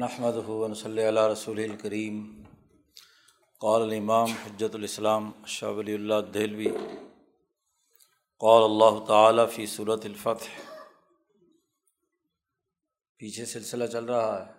نحمد 0.00 0.34
ہُون 0.34 0.74
صلی 0.74 1.04
اللہ 1.04 1.20
رسول 1.20 1.58
الکریم 1.58 2.42
قال 3.60 3.82
الامام 3.82 4.30
حجت 4.30 4.74
الاسلام 4.74 5.30
شاہ 5.46 5.70
ولی 5.70 5.94
اللہ 5.94 6.14
دہلوی. 6.34 6.66
قال 8.38 8.64
اللہ 8.64 9.04
تعالیٰ 9.04 9.50
فی 9.50 9.66
صورت 9.66 10.04
الفتح. 10.04 10.72
پیچھے 13.16 13.44
سلسلہ 13.44 13.86
چل 13.86 14.04
رہا 14.04 14.46
ہے 14.46 14.52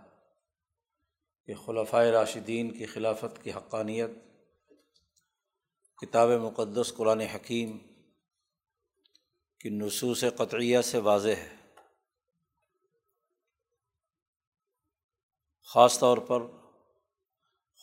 کہ 1.45 1.55
خلفۂ 1.55 2.05
راشدین 2.05 2.77
کی 2.77 2.85
خلافت 2.85 3.43
کی 3.43 3.51
حقانیت، 3.51 4.09
کتاب 6.01 6.29
مقدس 6.29 6.93
قرآن 6.93 7.19
حکیم 7.19 7.77
کی 9.59 9.69
نصوص 9.69 10.23
قطعیہ 10.37 10.81
سے 10.81 10.97
واضح 10.97 11.29
ہے۔ 11.29 11.58
خاص 15.73 15.99
طور 15.99 16.17
پر 16.17 16.41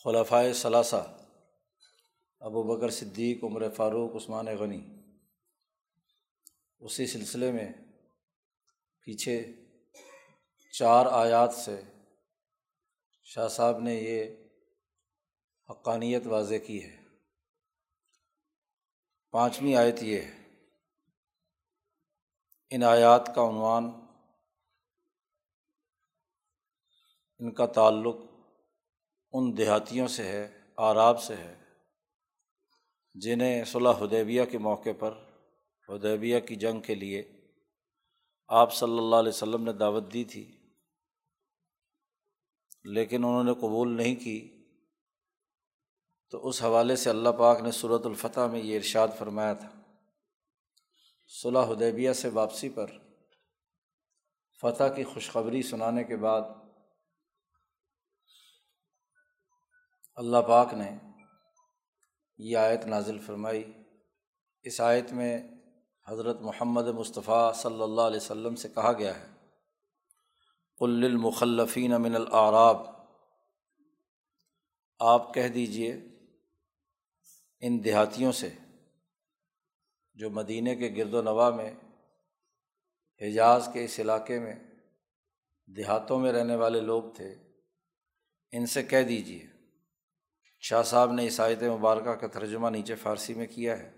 خلفۂ 0.03 0.53
ثلاثہ، 0.53 1.17
ابو 2.39 2.63
بکر 2.63 2.89
صدیق، 2.89 3.43
عمر 3.43 3.69
فاروق، 3.69 4.15
عثمان 4.15 4.45
غنی۔ 4.45 4.81
اسی 6.79 7.07
سلسلے 7.07 7.51
میں 7.51 7.73
پیچھے 9.05 9.53
چار 10.73 11.05
آیات 11.05 11.53
سے 11.53 11.81
شاہ 13.23 13.47
صاحب 13.47 13.79
نے 13.79 13.95
یہ 13.95 14.35
حقانیت 15.69 16.27
واضح 16.27 16.55
کی 16.67 16.83
ہے۔ 16.83 16.97
پانچویں 19.31 19.75
آیت 19.75 20.03
یہ 20.03 20.21
ہے۔ 20.21 20.43
ان 22.69 22.83
آیات 22.83 23.25
کا 23.35 23.49
عنوان 23.49 24.06
ان 27.39 27.51
کا 27.53 27.65
تعلق 27.65 28.15
ان 29.33 29.57
دیہاتیوں 29.57 30.07
سے 30.07 30.23
ہے، 30.23 30.61
آراب 30.77 31.21
سے 31.21 31.35
ہے۔ 31.35 31.55
جنہیں 33.15 33.63
صلاح 33.63 33.93
حدیبیہ 33.93 34.43
کے 34.45 34.57
موقع 34.57 34.89
پر، 34.99 35.13
حدیبیہ 35.89 36.39
کی 36.39 36.55
جنگ 36.55 36.81
کے 36.81 36.95
لیے 36.95 37.23
آپ 38.47 38.73
صلی 38.73 38.97
اللہ 38.97 39.15
علیہ 39.15 39.29
وسلم 39.29 39.63
نے 39.63 39.73
دعوت 39.73 40.13
دی 40.13 40.23
تھی، 40.23 40.71
لیکن 42.83 43.23
انہوں 43.25 43.43
نے 43.43 43.53
قبول 43.53 43.97
نہیں 43.97 44.15
کی، 44.15 44.65
تو 46.29 46.47
اس 46.47 46.63
حوالے 46.63 46.95
سے 46.95 47.09
اللہ 47.09 47.29
پاک 47.29 47.61
نے 47.61 47.71
صورت 47.71 48.05
الفتح 48.05 48.45
میں 48.51 48.59
یہ 48.59 48.75
ارشاد 48.75 49.07
فرمایا 49.17 49.53
تھا۔ 49.53 49.69
صلاح 51.27 51.65
حدیبیہ 51.65 52.13
سے 52.13 52.29
واپسی 52.29 52.69
پر 52.69 52.91
فتح 54.61 54.83
کی 54.95 55.03
خوشخبری 55.03 55.61
سنانے 55.61 56.03
کے 56.03 56.15
بعد 56.15 56.41
اللہ 60.17 60.41
پاک 60.47 60.73
نے 60.73 60.89
یہ 62.39 62.57
آیت 62.57 62.85
نازل 62.85 63.17
فرمائی۔ 63.19 63.63
اس 64.65 64.79
آیت 64.81 65.11
میں 65.13 65.33
حضرت 66.07 66.41
محمد 66.41 66.87
مصطفیٰ 66.95 67.53
صلی 67.53 67.81
اللہ 67.83 68.01
علیہ 68.01 68.17
وسلم 68.17 68.55
سے 68.55 68.69
کہا 68.69 68.91
گیا 68.93 69.13
ہے، 69.19 69.27
قل 70.81 71.03
المخلفین 71.05 71.91
من 72.01 72.15
العراب 72.15 72.85
آپ 74.99 75.33
کہہ 75.33 75.47
دیجیے 75.47 75.91
ان 77.61 77.83
دیہاتیوں 77.83 78.31
سے 78.31 78.49
جو 80.15 80.29
مدینہ 80.29 80.73
کے 80.79 80.89
گرد 80.97 81.13
و 81.13 81.21
نواح 81.21 81.49
میں، 81.55 81.71
حجاز 83.21 83.69
کے 83.73 83.83
اس 83.85 83.99
علاقے 83.99 84.39
میں 84.39 84.55
دیہاتوں 85.67 86.19
میں 86.19 86.31
رہنے 86.31 86.55
والے 86.55 86.81
لوگ 86.81 87.03
تھے، 87.15 87.29
ان 88.53 88.65
سے 88.65 88.83
کہہ 88.83 89.07
دیجیے 89.07 89.45
شاہ 90.63 90.83
صاحب 90.83 91.11
نے 91.11 91.23
عیسائیت 91.23 91.63
مبارکہ 91.63 92.13
کا 92.21 92.27
ترجمہ 92.27 92.69
نیچے 92.69 92.95
فارسی 92.95 93.33
میں 93.33 93.47
کیا 93.47 93.77
ہے؟ 93.79 93.91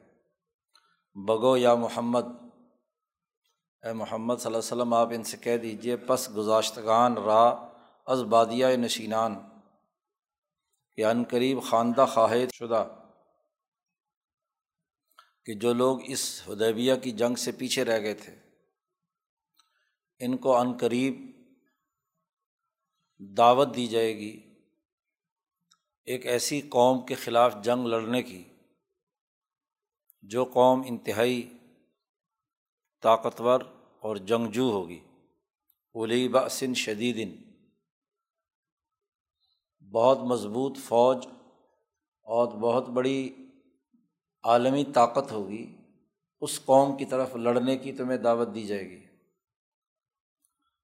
بگو 1.15 1.55
یا 1.57 1.73
محمد، 1.75 2.25
اے 3.83 3.93
محمد 3.93 4.35
صلی 4.35 4.45
اللہ 4.45 4.57
علیہ 4.57 4.73
وسلم، 4.73 4.93
آپ 4.93 5.09
ان 5.15 5.23
سے 5.23 5.37
کہہ 5.37 5.57
دیجیے 5.57 5.95
پس 6.07 6.29
گزاشتگان 6.35 7.17
را 7.17 7.43
از 8.07 8.23
بادیہ 8.29 8.67
نشینان، 8.77 9.35
کہ 10.97 11.05
عن 11.05 11.23
قریب 11.29 11.61
خواندہ 11.69 12.05
خواہد 12.13 12.53
شدہ، 12.55 12.83
کہ 15.45 15.53
جو 15.53 15.73
لوگ 15.73 15.99
اس 16.05 16.25
ہدیبیہ 16.47 16.95
کی 17.03 17.11
جنگ 17.13 17.35
سے 17.35 17.51
پیچھے 17.59 17.85
رہ 17.85 17.99
گئے 18.01 18.13
تھے، 18.13 18.35
ان 20.21 20.37
کو 20.37 20.59
عن 20.61 20.77
قریب 20.77 21.25
دعوت 23.37 23.75
دی 23.75 23.87
جائے 23.87 24.13
گی 24.17 24.48
ایک 26.05 26.25
ایسی 26.25 26.61
قوم 26.61 27.05
کے 27.05 27.15
خلاف 27.15 27.55
جنگ 27.63 27.85
لڑنے 27.85 28.23
کی، 28.23 28.43
جو 30.21 30.45
قوم 30.45 30.83
انتہائی 30.85 31.57
طاقتور 33.01 33.61
اور 33.99 34.15
جنگجو 34.15 34.71
ہوگی۔ 34.71 34.99
ولی 35.93 36.29
بسن 36.29 36.73
شدید 36.73 37.29
بہت 39.91 40.17
مضبوط 40.17 40.77
فوج 40.77 41.27
اور 42.21 42.47
بہت 42.47 42.89
بڑی 42.89 43.35
عالمی 44.43 44.83
طاقت 44.93 45.31
ہوگی۔ 45.31 45.75
اس 46.41 46.59
قوم 46.65 46.97
کی 46.97 47.05
طرف 47.05 47.35
لڑنے 47.35 47.77
کی 47.77 47.91
تمہیں 47.91 48.17
دعوت 48.17 48.47
دی 48.55 48.63
جائے 48.63 48.89
گی۔ 48.89 49.05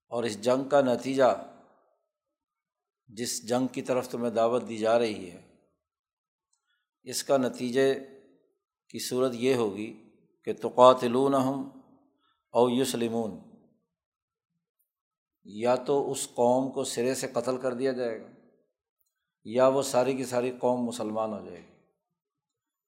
اور 0.08 0.24
اس 0.24 0.42
جنگ 0.42 0.70
کا 0.70 0.82
نتیجہ 0.82 1.55
جس 3.08 3.48
جنگ 3.48 3.68
کی 3.68 3.82
طرف 3.82 4.10
تمہیں 4.10 4.32
دعوت 4.32 4.64
دی 4.70 4.78
جا 4.78 5.00
رہی 5.00 5.32
ہے، 5.32 5.42
اس 7.04 7.24
کا 7.24 7.38
نتیجے 7.38 7.94
کی 8.90 9.00
صورت 9.00 9.32
یہ 9.36 9.56
ہوگی 9.56 10.10
کہ 10.44 10.54
توقاتلون 10.54 11.36
ہم 11.36 11.70
او 12.54 12.70
یوسلمون 12.70 13.40
یا 15.44 15.76
تو 15.76 16.12
اس 16.12 16.28
قوم 16.34 16.72
کو 16.72 16.84
سرے 16.84 17.16
سے 17.16 17.28
قتل 17.28 17.58
کر 17.58 17.74
دیا 17.74 17.92
جائے 17.92 18.22
گا، 18.22 18.28
یا 19.44 19.68
وہ 19.68 19.82
ساری 19.82 20.16
کی 20.16 20.26
ساری 20.26 20.52
قوم 20.60 20.86
مسلمان 20.86 21.34
ہو 21.34 21.46
جائے 21.46 21.58
گی۔ 21.58 21.74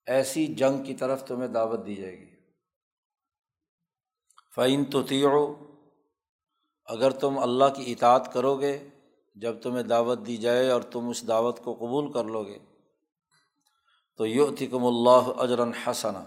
ایسی 0.06 0.48
جنگ 0.48 0.84
کی 0.84 0.94
طرف 0.94 1.24
تمہیں 1.24 1.48
دعوت 1.48 1.86
دی 1.86 1.96
جائے 1.96 2.20
گی۔ 2.20 2.36
فعین 4.56 4.86
تو 4.86 5.02
اگر 6.86 7.12
تم 7.12 7.40
اللہ 7.40 7.66
کی 7.76 7.92
اطاعت 7.92 8.34
کرو 8.34 8.56
گے 8.62 8.88
جب 9.42 9.62
تمہیں 9.62 9.84
دعوت 9.84 10.20
دی 10.28 10.38
جائے 10.38 10.70
اور 10.70 10.82
تم 10.82 11.10
اس 11.10 11.28
دعوت 11.28 11.64
کو 11.64 11.74
قبول 11.74 12.12
کر 12.14 12.24
لو 12.24 12.44
گے، 12.44 12.60
تو 14.18 14.26
یوتکم 14.26 14.86
اللہ 14.86 15.42
اجراً 15.42 15.72
حسنا۔ 15.74 16.24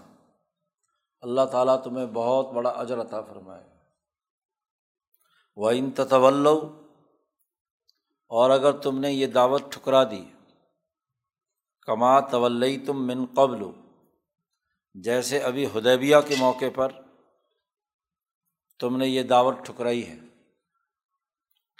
اللہ 1.21 1.45
تعالیٰ 1.51 1.83
تمہیں 1.83 2.05
بہت 2.05 2.51
بڑا 2.53 2.69
اجر 2.69 3.01
عطا 3.01 3.21
فرمائے۔ 3.21 3.63
وہ 5.55 5.71
ان 5.71 5.91
تطول 5.91 6.47
اور 8.27 8.49
اگر 8.49 8.71
تم 8.71 8.99
نے 8.99 9.11
یہ 9.11 9.27
دعوت 9.27 9.61
ٹھکرا 9.69 10.03
دی، 10.03 10.25
کما 11.81 12.19
طول 12.19 12.63
تم 12.85 13.07
من 13.07 13.25
قبل، 13.35 13.63
جیسے 14.93 15.39
ابھی 15.39 15.65
ہدیبیہ 15.65 16.17
کے 16.27 16.35
موقع 16.39 16.65
پر 16.75 16.91
تم 18.79 18.97
نے 18.97 19.07
یہ 19.07 19.23
دعوت 19.23 19.55
ٹھکرائی 19.65 20.09
ہے۔ 20.09 20.30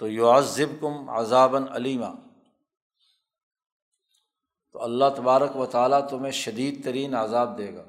تو 0.02 0.08
یو 0.08 0.34
کم 0.82 1.10
عذابً 1.10 1.64
علیمہ 1.72 2.06
تو 4.72 4.84
اللہ 4.84 5.06
تبارک 5.18 5.56
و 5.56 5.66
تعالیٰ 5.66 6.10
تمہیں 6.10 6.32
شدید 6.32 6.84
ترین 6.84 7.16
عذاب 7.16 7.58
دے 7.58 7.74
گا۔ 7.74 7.86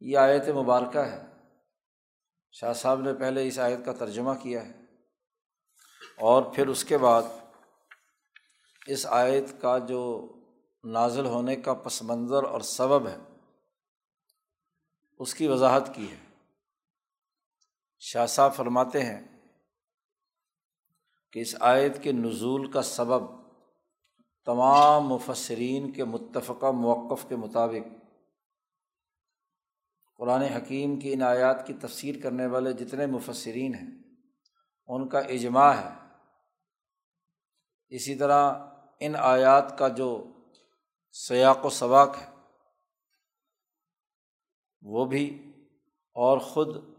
یہ 0.00 0.18
آیت 0.18 0.48
مبارکہ 0.48 0.98
ہے۔ 0.98 1.22
شاہ 2.52 2.72
صاحب 2.72 3.00
نے 3.00 3.14
پہلے 3.14 3.48
اس 3.48 3.58
آیت 3.58 3.78
کا 3.84 3.92
ترجمہ 3.92 4.32
کیا 4.42 4.66
ہے۔ 4.66 4.72
اور 6.18 6.42
پھر 6.42 6.68
اس 6.68 6.84
کے 6.84 6.98
بعد 6.98 7.22
اس 8.86 9.06
آیت 9.06 9.62
کا 9.62 9.78
جو 9.78 10.32
نازل 10.84 11.26
ہونے 11.26 11.56
کا 11.56 11.74
پس 11.74 12.02
منظر 12.02 12.42
اور 12.44 12.60
سبب 12.60 13.08
ہے، 13.08 13.18
اس 15.18 15.34
کی 15.34 15.46
وضاحت 15.46 15.94
کی 15.94 16.10
ہے۔ 16.10 16.34
شاہ 17.98 18.26
صاحب 18.26 18.54
فرماتے 18.54 19.04
ہیں 19.04 19.37
کہ 21.32 21.38
اس 21.38 21.54
آیت 21.60 22.02
کے 22.02 22.12
نزول 22.12 22.70
کا 22.70 22.82
سبب 22.82 23.38
تمام 24.44 25.06
مفسرین 25.06 25.92
کے 25.92 26.04
متفقہ 26.04 26.66
موقف 26.66 27.28
کے 27.28 27.36
مطابق 27.36 28.08
قرآن 30.16 30.42
حکیم 30.42 31.00
کی 31.00 31.12
ان 31.12 31.22
آیات 31.22 31.66
کی 31.66 31.72
تفسیر 31.72 32.14
کرنے 32.22 32.46
والے 32.46 32.72
جتنے 32.72 33.06
مفسرین 33.06 33.74
ہیں، 33.74 33.90
ان 34.86 35.08
کا 35.08 35.18
اجماع 35.18 35.72
ہے۔ 35.72 35.88
اسی 37.88 38.14
طرح 38.14 38.54
ان 39.00 39.14
آیات 39.18 39.78
کا 39.78 39.88
جو 39.88 40.24
سیاق 41.12 41.64
و 41.64 41.70
سباق 41.70 42.16
ہے، 42.16 42.26
وہ 44.82 45.04
بھی 45.04 45.52
اور 46.16 46.38
خود 46.38 46.97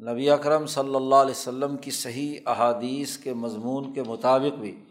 نبی 0.00 0.30
اکرم 0.30 0.66
صلی 0.66 0.94
اللہ 0.94 1.14
علیہ 1.14 1.30
وسلم 1.30 1.76
کی 1.76 1.90
صحیح 1.90 2.40
احادیث 2.46 3.18
کے 3.18 3.34
مضمون 3.34 3.92
کے 3.92 4.02
مطابق 4.02 4.58
بھی 4.58 4.84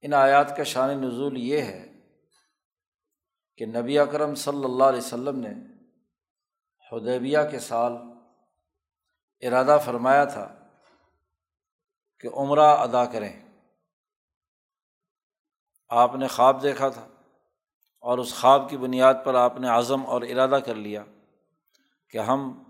ان 0.00 0.14
آیات 0.14 0.56
کا 0.56 0.62
شان 0.62 1.00
نزول 1.00 1.36
یہ 1.36 1.62
ہے 1.62 1.92
کہ 3.56 3.66
نبی 3.66 3.98
اکرم 3.98 4.34
صلی 4.34 4.64
اللہ 4.64 4.84
علیہ 4.84 4.98
وسلم 4.98 5.38
نے 5.38 5.50
حدیبیہ 6.92 7.38
کے 7.50 7.58
سال 7.58 7.92
ارادہ 9.40 9.78
فرمایا 9.84 10.24
تھا 10.24 10.54
کہ 12.20 12.28
عمرہ 12.34 12.76
ادا 12.76 13.04
کریں۔ 13.04 13.32
آپ 15.88 16.14
نے 16.14 16.26
خواب 16.26 16.62
دیکھا 16.62 16.88
تھا 16.88 17.08
اور 18.00 18.18
اس 18.18 18.34
خواب 18.40 18.70
کی 18.70 18.76
بنیاد 18.76 19.14
پر 19.24 19.34
آپ 19.34 19.60
نے 19.60 19.68
عزم 19.68 20.06
اور 20.06 20.22
ارادہ 20.22 20.58
کر 20.66 20.74
لیا 20.74 21.04
کہ 22.10 22.18
ہم 22.18 22.62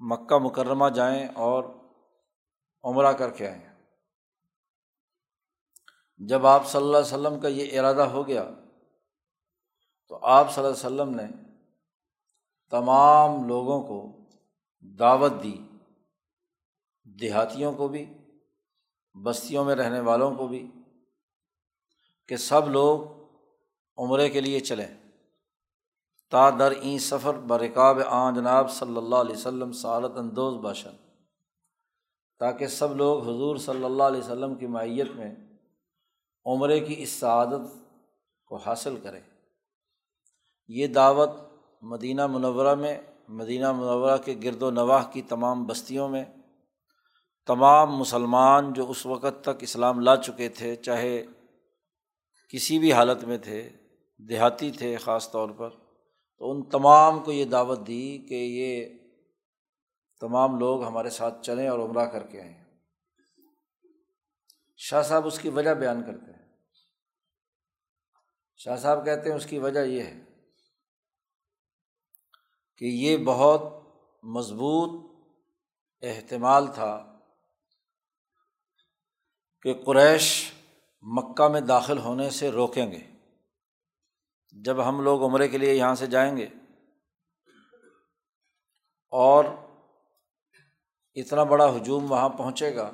مکہ 0.00 0.38
مکرمہ 0.38 0.88
جائیں 0.88 1.28
اور 1.34 1.64
عمرہ 2.84 3.12
کر 3.12 3.30
کے 3.30 3.48
آئیں۔ 3.48 3.70
جب 6.18 6.46
آپ 6.46 6.66
صلی 6.66 6.82
اللہ 6.82 6.96
علیہ 6.96 7.06
وسلم 7.06 7.40
کا 7.40 7.48
یہ 7.48 7.80
ارادہ 7.80 8.00
ہو 8.00 8.26
گیا، 8.26 8.50
تو 10.08 10.18
آپ 10.22 10.54
صلی 10.54 10.64
اللہ 10.64 10.86
علیہ 10.86 11.02
وسلم 11.02 11.14
نے 11.14 11.50
تمام 12.70 13.48
لوگوں 13.48 13.82
کو 13.82 14.18
دعوت 14.80 15.32
دی، 15.42 15.58
دیہاتیوں 17.04 17.72
کو 17.72 17.88
بھی، 17.88 18.14
بستیوں 19.14 19.64
میں 19.64 19.74
رہنے 19.74 20.00
والوں 20.00 20.34
کو 20.34 20.48
بھی، 20.48 20.70
کہ 22.28 22.36
سب 22.36 22.68
لوگ 22.68 23.00
عمرے 23.98 24.30
کے 24.30 24.40
لیے 24.40 24.60
چلیں۔ 24.60 24.99
تا 26.30 26.50
در 26.50 26.70
این 26.70 26.98
سفر 26.98 27.32
برکاب 27.32 28.00
آن 28.00 28.34
جناب 28.34 28.70
صلی 28.70 28.96
اللہ 28.96 29.16
علیہ 29.16 29.36
وسلم 29.36 29.72
سعادت 29.72 30.18
اندوز 30.18 30.56
باشن 30.56 30.96
تاکہ 32.38 32.66
سب 32.66 32.96
لوگ 32.96 33.22
حضور 33.22 33.56
صلی 33.56 33.84
اللہ 33.84 34.02
علیہ 34.02 34.20
وسلم 34.20 34.54
کی 34.54 34.66
معیت 34.66 35.10
میں 35.10 35.34
عمرے 36.46 36.80
کی 36.80 36.94
اس 36.98 37.10
سعادت 37.10 37.72
کو 38.44 38.56
حاصل 38.56 38.96
کریں۔ 38.96 39.20
یہ 40.68 40.86
دعوت 40.86 41.30
مدینہ 41.82 42.26
منورہ 42.26 42.74
میں، 42.74 42.98
مدینہ 43.28 43.72
منورہ 43.72 44.16
کے 44.16 44.34
گرد 44.44 44.62
و 44.62 44.70
نواح 44.70 45.04
کی 45.04 45.22
تمام 45.22 45.66
بستیوں 45.66 46.08
میں 46.08 46.24
تمام 47.46 47.96
مسلمان 47.96 48.72
جو 48.72 48.90
اس 48.90 49.06
وقت 49.06 49.44
تک 49.44 49.56
اسلام 49.60 50.00
لا 50.00 50.16
چکے 50.16 50.48
تھے، 50.48 50.76
چاہے 50.76 51.26
کسی 52.48 52.78
بھی 52.78 52.92
حالت 52.92 53.24
میں 53.24 53.38
تھے، 53.38 53.68
دیہاتی 54.18 54.70
تھے، 54.70 54.96
خاص 54.96 55.30
طور 55.30 55.48
پر 55.48 55.70
تو 56.40 56.50
ان 56.50 56.62
تمام 56.62 57.24
کو 57.24 57.32
یہ 57.32 57.44
دعوت 57.44 57.86
دی 57.86 58.18
کہ 58.28 58.34
یہ 58.34 58.88
تمام 60.20 60.58
لوگ 60.58 60.84
ہمارے 60.84 61.10
ساتھ 61.10 61.42
چلیں 61.42 61.68
اور 61.68 61.78
عمرہ 61.78 62.06
کر 62.06 62.26
کے 62.26 62.40
آئیں۔ 62.40 62.64
شاہ 64.76 65.02
صاحب 65.02 65.26
اس 65.26 65.38
کی 65.38 65.48
وجہ 65.48 65.74
بیان 65.74 66.02
کرتے 66.02 66.32
ہیں۔ 66.32 66.48
شاہ 68.56 68.76
صاحب 68.76 69.04
کہتے 69.04 69.28
ہیں 69.28 69.36
اس 69.36 69.46
کی 69.46 69.58
وجہ 69.58 69.80
یہ 69.80 70.02
ہے 70.02 70.24
کہ 72.78 72.84
یہ 72.84 73.16
بہت 73.16 73.62
مضبوط 74.22 75.10
احتمال 76.02 76.66
تھا 76.74 77.20
کہ 79.62 79.74
قریش 79.84 80.52
مکہ 81.02 81.48
میں 81.48 81.60
داخل 81.60 81.98
ہونے 81.98 82.30
سے 82.30 82.50
روکیں 82.50 82.92
گے۔ 82.92 83.09
جب 84.52 84.88
ہم 84.88 85.00
لوگ 85.00 85.22
عمرے 85.22 85.48
کے 85.48 85.58
لیے 85.58 85.74
یہاں 85.74 85.94
سے 85.94 86.06
جائیں 86.06 86.36
گے 86.36 86.46
اور 89.12 89.44
اتنا 91.14 91.42
بڑا 91.42 91.76
ہجوم 91.76 92.12
وہاں 92.12 92.28
پہنچے 92.28 92.76
گا 92.76 92.90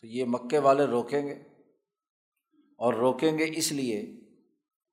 تو 0.00 0.06
یہ 0.06 0.24
مکے 0.28 0.58
والے 0.58 0.84
روکیں 0.84 1.26
گے 1.26 1.34
اور 2.78 2.94
روکیں 2.94 3.38
گے 3.38 3.46
اس 3.56 3.72
لیے 3.72 4.02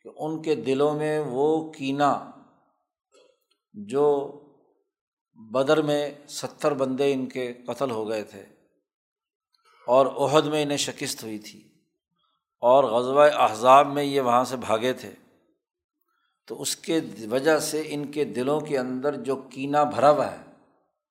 کہ 0.02 0.10
ان 0.18 0.42
کے 0.42 0.56
دلوں 0.56 0.94
میں 0.94 1.20
وہ 1.20 1.72
کینہ 1.72 2.32
جو 3.74 4.32
بدر 5.36 5.82
میں 5.82 6.12
ستر 6.28 6.74
بندے 6.74 7.14
ان 7.14 7.30
کے 7.30 7.54
قتل 7.54 7.92
ہو 7.92 8.10
گئے 8.10 8.24
تھے 8.24 8.42
اور 9.88 10.06
عہد 10.06 10.46
میں 10.46 10.64
انہیں 10.64 10.78
شکست 10.78 11.24
ہوئی 11.24 11.40
تھی 11.40 11.60
اور 12.60 12.84
غزوہ 12.84 13.30
احزاب 13.36 13.88
میں 13.88 14.04
یہ 14.04 14.22
وہاں 14.22 14.44
سے 14.44 14.56
بھاگے 14.58 14.94
تھے۔ 14.94 15.12
تو 16.48 16.62
اس 16.62 16.76
کے 16.76 17.02
وجہ 17.30 17.60
سے 17.60 17.84
ان 17.86 18.12
کے 18.12 18.26
دلوں 18.26 18.60
کے 18.60 18.78
اندر 18.78 19.16
جو 19.16 19.36
کینہ 19.36 19.78
بھرا 19.96 20.12
ہوا 20.12 20.32
ہے 20.32 20.38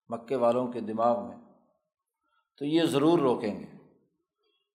مکے 0.09 0.37
والوں 0.37 0.73
کے 0.73 0.81
دماغ 0.81 1.29
میں، 1.29 1.37
تو 2.59 2.65
یہ 2.65 2.85
ضرور 2.85 3.19
روکیں 3.19 3.61
گے۔ 3.61 3.67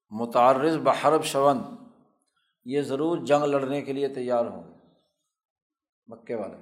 متعرض 0.10 0.78
بحرب 0.78 1.24
شون 1.24 1.58
یہ 2.66 2.82
ضرور 2.82 3.18
جنگ 3.18 3.44
لڑنے 3.44 3.82
کے 3.82 3.94
لیے 3.94 4.08
تیار 4.08 4.46
ہوں 4.46 4.64
گے۔ 4.64 4.76
مکے 6.08 6.36
والے۔ 6.36 6.58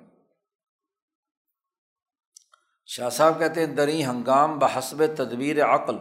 شاہ 2.85 3.09
صاحب 3.09 3.39
کہتے 3.39 3.65
ہیں، 3.65 3.75
دری 3.75 4.05
ہنگام 4.05 4.59
بحسب 4.59 4.97
تدبیر 5.17 5.65
عقل۔ 5.65 5.97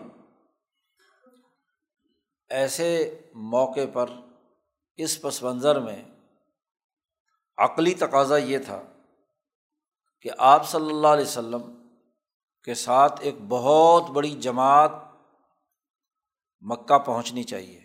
ایسے 2.48 3.20
موقع 3.34 3.80
پر 3.92 4.06
اس 4.96 5.22
پس 5.22 5.42
منظر 5.42 5.80
میں 5.80 6.02
عقلی 7.56 7.94
تقاضا 7.94 8.36
یہ 8.36 8.58
تھا 8.58 8.82
کہ 10.20 10.30
آپ 10.38 10.68
صلی 10.68 10.90
اللہ 10.90 11.06
علیہ 11.06 11.24
وسلم 11.24 11.88
کے 12.64 12.74
ساتھ 12.74 13.20
ایک 13.20 13.34
بہت 13.48 14.10
بڑی 14.10 14.30
جماعت 14.30 14.90
مکہ 16.60 16.98
پہنچنی 16.98 17.42
چاہیے۔ 17.42 17.80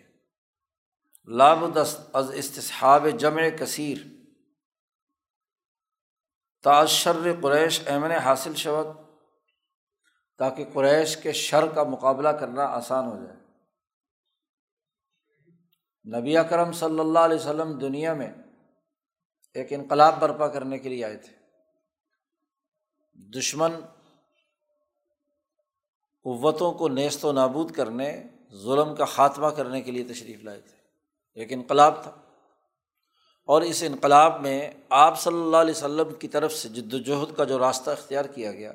لابدست 1.26 2.16
از 2.16 2.30
استصحاب 2.34 3.06
جمع 3.18 3.42
کثیر۔ 3.60 3.98
تاشر 6.62 7.40
قریش 7.42 7.80
ایمن 7.86 8.10
حاصل 8.10 8.54
شود 8.54 8.86
تاکہ 10.38 10.64
قریش 10.72 11.16
کے 11.16 11.32
شر 11.32 11.66
کا 11.66 11.82
مقابلہ 11.82 12.28
کرنا 12.28 12.64
آسان 12.64 13.06
ہو 13.06 13.24
جائے۔ 13.24 13.36
نبی 16.18 16.36
اکرم 16.36 16.72
صلی 16.72 17.00
اللہ 17.00 17.18
علیہ 17.18 17.36
وسلم 17.36 17.78
دنیا 17.78 18.14
میں 18.14 18.32
ایک 19.54 19.72
انقلاب 19.72 20.20
برپا 20.20 20.48
کرنے 20.48 20.78
کے 20.78 20.88
لیے 20.88 21.04
آئے 21.04 21.16
تھے۔ 21.16 21.32
دشمن 23.38 23.72
قوتوں 26.24 26.72
کو 26.72 26.88
نیست 26.88 27.24
و 27.24 27.32
نابود 27.32 27.70
کرنے، 27.70 28.22
ظلم 28.54 28.94
کا 28.94 29.04
خاتمہ 29.04 29.46
کرنے 29.46 29.82
کے 29.82 29.90
لیے 29.90 30.04
تشریف 30.04 30.44
لائے 30.44 30.60
تھے۔ 30.60 30.76
ایک 31.34 31.52
انقلاب 31.52 32.02
تھا۔ 32.02 32.10
اور 33.44 33.62
اس 33.62 33.82
انقلاب 33.86 34.40
میں 34.40 34.70
آپ 34.88 35.20
صلی 35.20 35.40
اللہ 35.40 35.56
علیہ 35.56 35.74
وسلم 35.76 36.14
کی 36.14 36.28
طرف 36.28 36.52
سے 36.52 36.68
جد 36.68 36.94
وجہد 36.94 37.36
کا 37.36 37.44
جو 37.44 37.58
راستہ 37.58 37.90
اختیار 37.90 38.24
کیا 38.24 38.52
گیا، 38.52 38.72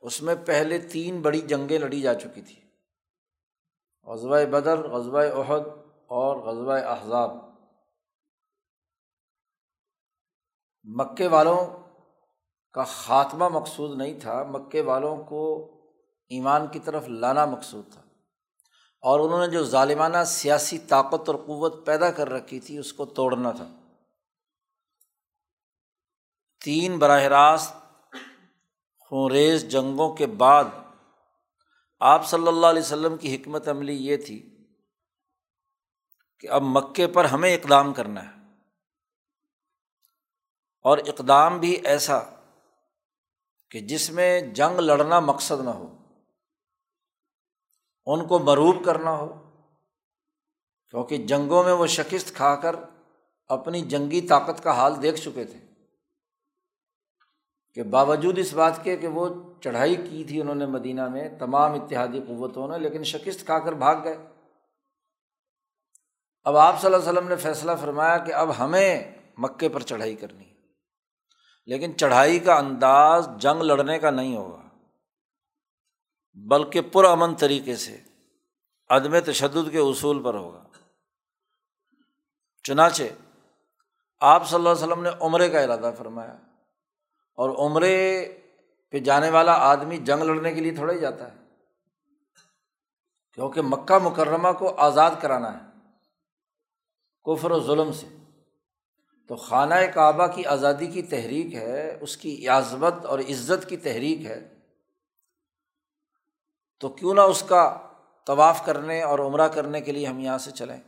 اس 0.00 0.22
میں 0.22 0.34
پہلے 0.46 0.78
تین 0.78 1.22
بڑی 1.22 1.40
جنگیں 1.40 1.78
لڑی 1.78 2.00
جا 2.00 2.14
چکی 2.14 2.42
تھیں۔ 2.42 2.70
غزبۂ 4.04 4.44
بدر 4.50 4.78
غزبۂ 4.78 5.24
عہد 5.24 5.62
اور 6.06 6.36
غزبۂ 6.36 6.84
احزاب۔ 6.84 7.51
مکے 10.84 11.26
والوں 11.26 11.82
کا 12.72 12.84
خاتمہ 12.84 13.48
مقصود 13.48 13.96
نہیں 13.96 14.20
تھا، 14.20 14.42
مکے 14.42 14.80
والوں 14.80 15.24
کو 15.24 15.68
ایمان 16.28 16.66
کی 16.66 16.78
طرف 16.78 17.08
لانا 17.08 17.44
مقصود 17.44 17.92
تھا۔ 17.92 18.02
اور 19.00 19.20
انہوں 19.20 19.46
نے 19.46 19.52
جو 19.52 19.64
ظالمانہ 19.64 20.16
سیاسی 20.26 20.78
طاقت 20.78 21.28
اور 21.28 21.36
قوت 21.36 21.86
پیدا 21.86 22.10
کر 22.10 22.28
رکھی 22.28 22.60
تھی، 22.60 22.78
اس 22.78 22.92
کو 22.92 23.04
توڑنا 23.04 23.50
تھا۔ 23.50 23.68
تین 26.64 26.98
براہ 26.98 27.22
راست 27.22 27.74
خونریز 28.98 29.68
جنگوں 29.68 30.14
کے 30.14 30.26
بعد 30.26 30.64
آپ 32.00 32.26
صلی 32.26 32.48
اللہ 32.48 32.66
علیہ 32.66 32.82
وسلم 32.82 33.16
کی 33.16 33.36
حکمت 33.36 33.68
عملی 33.68 34.06
یہ 34.06 34.16
تھی 34.16 34.66
کہ 36.40 36.48
اب 36.48 36.62
مکے 36.62 37.06
پر 37.06 37.24
ہمیں 37.24 37.54
اقدام 37.54 37.94
کرنا 37.94 38.24
ہے۔ 38.24 38.41
اور 40.84 40.98
اقدام 40.98 41.58
بھی 41.58 41.70
ایسا 41.84 42.18
کہ 43.70 43.80
جس 43.80 44.10
میں 44.10 44.40
جنگ 44.40 44.80
لڑنا 44.80 45.20
مقصد 45.20 45.60
نہ 45.60 45.70
ہو، 45.70 45.96
ان 48.06 48.26
کو 48.26 48.38
مروب 48.38 48.84
کرنا 48.84 49.10
ہو، 49.10 49.28
کیونکہ 50.90 51.16
جنگوں 51.16 51.64
میں 51.64 51.72
وہ 51.72 51.86
شکست 51.86 52.34
کھا 52.34 52.54
کر 52.54 52.76
اپنی 53.50 53.80
جنگی 53.80 54.20
طاقت 54.20 54.62
کا 54.62 54.70
حال 54.70 55.02
دیکھ 55.02 55.20
چکے 55.20 55.44
تھے 55.44 55.58
کہ 57.74 57.82
باوجود 57.82 58.38
اس 58.38 58.52
بات 58.52 58.84
کے 58.84 58.96
کہ 58.96 59.08
وہ 59.08 59.28
چڑھائی 59.60 59.96
کی 59.96 60.24
تھی 60.24 60.40
انہوں 60.40 60.54
نے 60.54 60.66
مدینہ 60.66 61.08
میں، 61.08 61.28
تمام 61.38 61.72
اتحادی 61.72 62.20
قوتوں 62.20 62.68
نے، 62.68 62.78
لیکن 62.78 63.04
شکست 63.04 63.46
کھا 63.46 63.58
کر 63.58 63.72
بھاگ 63.72 63.96
گئے۔ 64.04 64.16
اب 66.44 66.56
آپ 66.56 66.80
صلی 66.80 66.94
اللہ 66.94 67.08
علیہ 67.08 67.12
وسلم 67.12 67.28
نے 67.28 67.36
فیصلہ 67.36 67.72
فرمایا 67.80 68.18
کہ 68.18 68.32
اب 68.32 68.58
ہمیں 68.58 69.12
مکے 69.38 69.68
پر 69.68 69.80
چڑھائی 69.80 70.14
کرنی 70.14 70.44
ہے۔ 70.44 70.51
لیکن 71.68 71.96
چڑھائی 71.98 72.38
کا 72.38 72.54
انداز 72.54 73.28
جنگ 73.38 73.62
لڑنے 73.62 73.98
کا 73.98 74.10
نہیں 74.10 74.36
ہوگا، 74.36 74.60
بلکہ 76.36 76.80
پرامن 76.92 77.34
طریقے 77.34 77.76
سے 77.76 77.96
عدم 78.90 79.18
تشدد 79.20 79.70
کے 79.72 79.78
اصول 79.78 80.22
پر 80.22 80.34
ہوگا۔ 80.34 80.62
چنانچہ 82.64 83.02
آپ 84.20 84.48
صلی 84.48 84.56
اللہ 84.56 84.68
علیہ 84.68 84.84
وسلم 84.84 85.02
نے 85.02 85.10
عمرے 85.20 85.48
کا 85.50 85.60
ارادہ 85.60 85.90
فرمایا 85.98 86.32
اور 87.38 87.50
عمرے 87.58 87.98
پہ 88.92 88.98
جانے 88.98 89.30
والا 89.30 89.52
آدمی 89.62 89.96
جنگ 89.98 90.22
لڑنے 90.22 90.52
کے 90.52 90.60
لیے 90.60 90.74
تھوڑا 90.74 90.92
ہی 90.94 90.98
جاتا 91.00 91.30
ہے، 91.32 91.36
کیونکہ 93.32 93.62
مکہ 93.62 93.98
مکرمہ 93.98 94.52
کو 94.58 94.74
آزاد 94.78 95.10
کرانا 95.20 95.52
ہے، 95.52 95.64
کفر 97.26 97.50
و 97.50 97.60
ظلم 97.60 97.92
سے۔ 97.92 98.06
تو 99.28 99.36
خانہ 99.36 99.74
کعبہ 99.94 100.26
کی 100.26 100.44
آزادی 100.44 100.86
کی 100.86 101.02
تحریک 101.02 101.54
ہے، 101.54 101.98
اس 102.00 102.16
کی 102.16 102.48
عظمت 102.48 103.04
اور 103.04 103.18
عزت 103.18 103.68
کی 103.68 103.76
تحریک 103.76 104.24
ہے۔ 104.24 104.54
تو 106.80 106.88
کیوں 106.88 107.14
نہ 107.14 107.20
اس 107.20 107.42
کا 107.48 107.88
طواف 108.26 108.64
کرنے 108.64 109.02
اور 109.02 109.18
عمرہ 109.18 109.48
کرنے 109.48 109.80
کے 109.80 109.92
لیے 109.92 110.06
ہم 110.06 110.18
یہاں 110.18 110.38
سے 110.38 110.50
چلیں۔ 110.50 110.80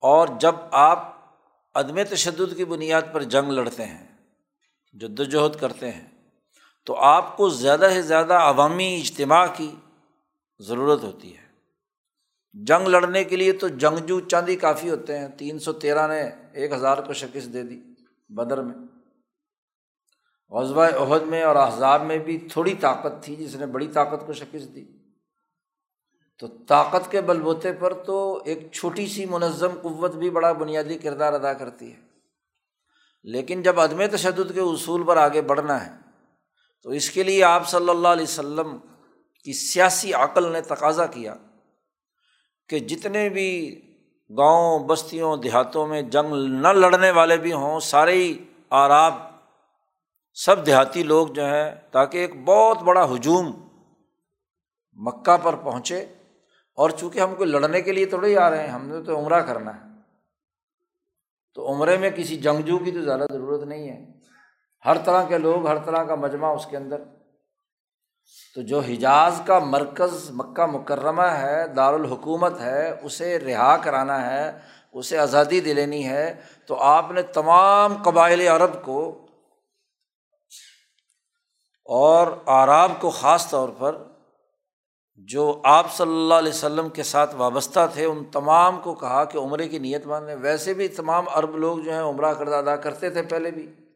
اور 0.00 0.28
جب 0.40 0.54
آپ 0.72 1.16
عدم 1.74 2.02
تشدد 2.02 2.56
کی 2.56 2.64
بنیاد 2.64 3.02
پر 3.12 3.22
جنگ 3.22 3.50
لڑتے 3.50 3.86
ہیں، 3.86 4.16
جد 4.92 5.20
وجہد 5.20 5.60
کرتے 5.60 5.90
ہیں، 5.90 6.08
تو 6.84 6.96
آپ 6.96 7.36
کو 7.36 7.48
زیادہ 7.48 7.88
سے 7.92 8.02
زیادہ 8.02 8.34
عوامی 8.34 9.00
اجتماع 9.00 9.46
کی 9.56 9.74
ضرورت 10.58 11.02
ہوتی 11.02 11.38
ہے۔ 11.38 11.49
جنگ 12.52 12.88
لڑنے 12.88 13.24
کے 13.24 13.36
لیے 13.36 13.52
تو 13.52 13.68
جنگجو 13.68 14.20
چاندی 14.20 14.56
کافی 14.56 14.90
ہوتے 14.90 15.18
ہیں۔ 15.18 15.28
تین 15.28 15.58
سو 15.58 15.72
تیرہ 15.72 16.08
نے 16.08 16.30
ایک 16.52 16.72
ہزار 16.72 16.98
کو 16.98 17.12
شکست 17.12 17.52
دے 17.52 17.62
دی 17.62 17.80
بدر 18.28 18.62
میں۔ 18.62 18.74
غزبۂ 20.50 20.86
عہد 20.92 21.22
میں 21.22 21.42
اور 21.42 21.56
احزاب 21.56 22.02
میں 22.02 22.18
بھی 22.18 22.38
تھوڑی 22.52 22.74
طاقت 22.80 23.22
تھی 23.22 23.36
جس 23.36 23.54
نے 23.54 23.66
بڑی 23.66 23.88
طاقت 23.88 24.26
کو 24.26 24.32
شکست 24.32 24.74
دی۔ 24.74 24.84
تو 26.38 26.46
طاقت 26.46 27.10
کے 27.10 27.20
بل 27.20 27.40
بوتے 27.40 27.72
پر 27.72 27.94
تو 27.94 28.42
ایک 28.44 28.72
چھوٹی 28.72 29.06
سی 29.06 29.26
منظم 29.26 29.70
قوت 29.82 30.14
بھی 30.14 30.30
بڑا 30.30 30.52
بنیادی 30.52 30.98
کردار 30.98 31.32
ادا 31.32 31.52
کرتی 31.52 31.92
ہے۔ 31.92 32.00
لیکن 33.22 33.62
جب 33.62 33.80
عدم 33.80 34.06
تشدد 34.06 34.54
کے 34.54 34.60
اصول 34.60 35.02
پر 35.06 35.16
آگے 35.16 35.42
بڑھنا 35.42 35.86
ہے، 35.86 35.92
تو 36.82 36.90
اس 36.90 37.10
کے 37.10 37.22
لیے 37.22 37.44
آپ 37.44 37.68
صلی 37.68 37.88
اللہ 37.88 38.08
علیہ 38.08 38.22
وسلم 38.22 38.78
کی 39.44 39.52
سیاسی 39.52 40.12
عقل 40.12 40.52
نے 40.52 40.60
تقاضا 40.60 41.06
کیا۔ 41.06 41.34
کہ 42.70 42.78
جتنے 42.78 43.28
بھی 43.28 43.80
گاؤں، 44.38 44.78
بستیوں، 44.78 45.36
دیہاتوں 45.36 45.86
میں 45.86 46.02
جنگ 46.02 46.34
نہ 46.34 46.68
لڑنے 46.68 47.10
والے 47.10 47.36
بھی 47.36 47.52
ہوں، 47.52 47.80
سارے 47.80 48.12
ہی 48.12 48.44
آراب، 48.70 49.14
سب 50.34 50.66
دیہاتی 50.66 51.02
لوگ 51.02 51.28
جو 51.28 51.44
ہیں، 51.44 51.70
تاکہ 51.90 52.18
ایک 52.18 52.44
بہت 52.44 52.82
بڑا 52.82 53.04
ہجوم 53.04 53.68
مکہ 54.92 55.36
پر 55.42 55.56
پہنچے۔ 55.56 56.00
اور 56.74 56.90
چونکہ 56.90 57.18
ہم 57.18 57.34
کو 57.34 57.44
لڑنے 57.44 57.82
کے 57.82 57.92
لیے 57.92 58.06
تھوڑے 58.06 58.28
ہی 58.28 58.36
آ 58.36 58.50
رہے 58.50 58.60
ہیں، 58.60 58.68
ہم 58.68 58.88
نے 58.88 59.02
تو 59.02 59.18
عمرہ 59.18 59.40
کرنا 59.40 59.76
ہے۔ 59.76 59.80
تو 61.54 61.72
عمرے 61.72 61.96
میں 61.96 62.10
کسی 62.10 62.36
جنگجو 62.36 62.78
کی 62.78 62.90
تو 62.90 63.02
زیادہ 63.02 63.24
ضرورت 63.32 63.62
نہیں 63.62 63.88
ہے۔ 63.88 64.12
ہر 64.86 64.98
طرح 64.98 65.24
کے 65.24 65.38
لوگ، 65.38 65.66
ہر 65.66 65.78
طرح 65.78 66.04
کا 66.04 66.14
مجمع 66.14 66.54
اس 66.54 66.66
کے 66.66 66.76
اندر۔ 66.76 67.02
تو 68.54 68.62
جو 68.62 68.78
حجاز 68.78 69.40
کا 69.46 69.58
مرکز 69.58 70.30
مکہ 70.30 70.66
مکرمہ 70.66 71.22
ہے، 71.22 71.68
دارالحکومت 71.68 72.60
ہے، 72.60 72.90
اسے 73.02 73.38
رہا 73.38 73.76
کرانا 73.76 74.30
ہے، 74.30 74.58
اسے 74.92 75.18
آزادی 75.18 75.60
دلینی 75.60 76.08
ہے، 76.08 76.34
تو 76.66 76.74
آپ 76.74 77.12
نے 77.12 77.22
تمام 77.22 78.02
قبائل 78.02 78.48
عرب 78.48 78.82
کو 78.84 79.26
اور 81.84 82.26
آراب 82.46 82.92
کو 83.00 83.10
خاص 83.10 83.50
طور 83.50 83.68
پر 83.78 83.96
جو 85.16 85.60
آپ 85.64 85.96
صلی 85.96 86.12
اللہ 86.12 86.34
علیہ 86.34 86.52
وسلم 86.52 86.88
کے 86.88 87.02
ساتھ 87.02 87.34
وابستہ 87.34 87.86
تھے، 87.92 88.04
ان 88.04 88.24
تمام 88.24 88.80
کو 88.80 88.94
کہا 88.94 89.24
کہ 89.24 89.38
عمرے 89.38 89.68
کی 89.68 89.78
نیت 89.78 90.06
مانے 90.06 90.34
ویسے 90.34 90.74
بھی 90.74 90.88
تمام 90.88 91.24
عرب 91.28 91.56
لوگ 91.56 91.78
جو 91.78 91.92
ہیں، 91.92 92.00
عمرہ 92.00 92.34
کردہ 92.34 92.54
ادا 92.54 92.76
کرتے 92.76 93.10
تھے 93.10 93.22
پہلے 93.22 93.50
بھی۔ 93.50 93.89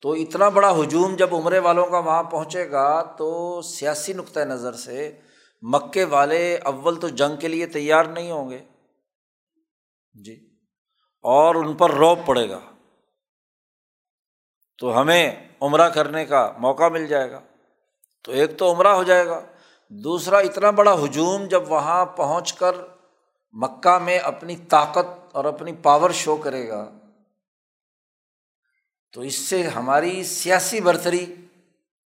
تو 0.00 0.12
اتنا 0.12 0.48
بڑا 0.48 0.80
ہجوم 0.80 1.16
جب 1.16 1.34
عمرے 1.34 1.58
والوں 1.58 1.86
کا 1.86 1.98
وہاں 1.98 2.22
پہنچے 2.22 2.70
گا 2.70 3.02
تو 3.02 3.62
سیاسی 3.62 4.12
نقطۂ 4.12 4.40
نظر 4.40 4.72
سے 4.72 5.18
مکے 5.62 6.04
والے 6.04 6.56
اول 6.56 7.00
تو 7.00 7.08
جنگ 7.08 7.36
کے 7.36 7.48
لیے 7.48 7.66
تیار 7.66 8.04
نہیں 8.04 8.30
ہوں 8.30 8.50
گے۔ 8.50 8.64
جی۔ 10.24 10.50
اور 11.22 11.54
ان 11.54 11.74
پر 11.74 11.90
روب 11.90 12.18
پڑے 12.26 12.50
گا۔ 12.50 12.60
تو 14.78 15.00
ہمیں 15.00 15.48
عمرہ 15.60 15.88
کرنے 15.88 16.24
کا 16.24 16.52
موقع 16.58 16.88
مل 16.88 17.06
جائے 17.06 17.30
گا۔ 17.30 17.40
تو 18.24 18.32
ایک 18.32 18.58
تو 18.58 18.72
عمرہ 18.72 18.88
ہو 18.88 19.02
جائے 19.02 19.26
گا۔ 19.26 19.40
دوسرا، 19.88 20.38
اتنا 20.38 20.70
بڑا 20.70 21.04
ہجوم 21.04 21.44
جب 21.44 21.72
وہاں 21.72 22.06
پہنچ 22.06 22.52
کر 22.52 22.72
مکہ 23.52 23.98
میں 23.98 24.18
اپنی 24.18 24.56
طاقت 24.56 25.36
اور 25.36 25.44
اپنی 25.44 25.72
پاور 25.72 26.10
شو 26.10 26.36
کرے 26.36 26.68
گا۔ 26.68 26.95
تو 29.16 29.22
اس 29.22 29.34
سے 29.34 29.62
ہماری 29.62 30.24
سیاسی 30.24 30.80
برتری 30.80 31.34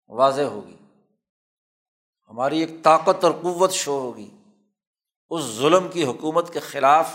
واضح 0.08 0.42
ہوگی۔ 0.42 0.76
ہماری 2.28 2.60
ایک 2.60 2.70
طاقت 2.82 3.24
اور 3.24 3.32
قوت 3.42 3.72
شو 3.72 3.98
ہوگی۔ 3.98 4.30
اس 5.30 5.44
ظلم 5.44 5.88
کی 5.88 6.04
حکومت 6.04 6.52
کے 6.52 6.60
خلاف 6.60 7.14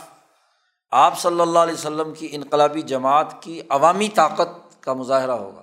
آپ 0.89 1.19
صلی 1.19 1.41
اللہ 1.41 1.59
علیہ 1.59 1.73
وسلم 1.73 2.13
کی 2.13 2.27
انقلابی 2.31 2.81
جماعت 2.81 3.41
کی 3.41 3.61
عوامی 3.69 4.09
طاقت 4.09 4.83
کا 4.83 4.93
مظاہرہ 4.93 5.31
ہوگا۔ 5.31 5.61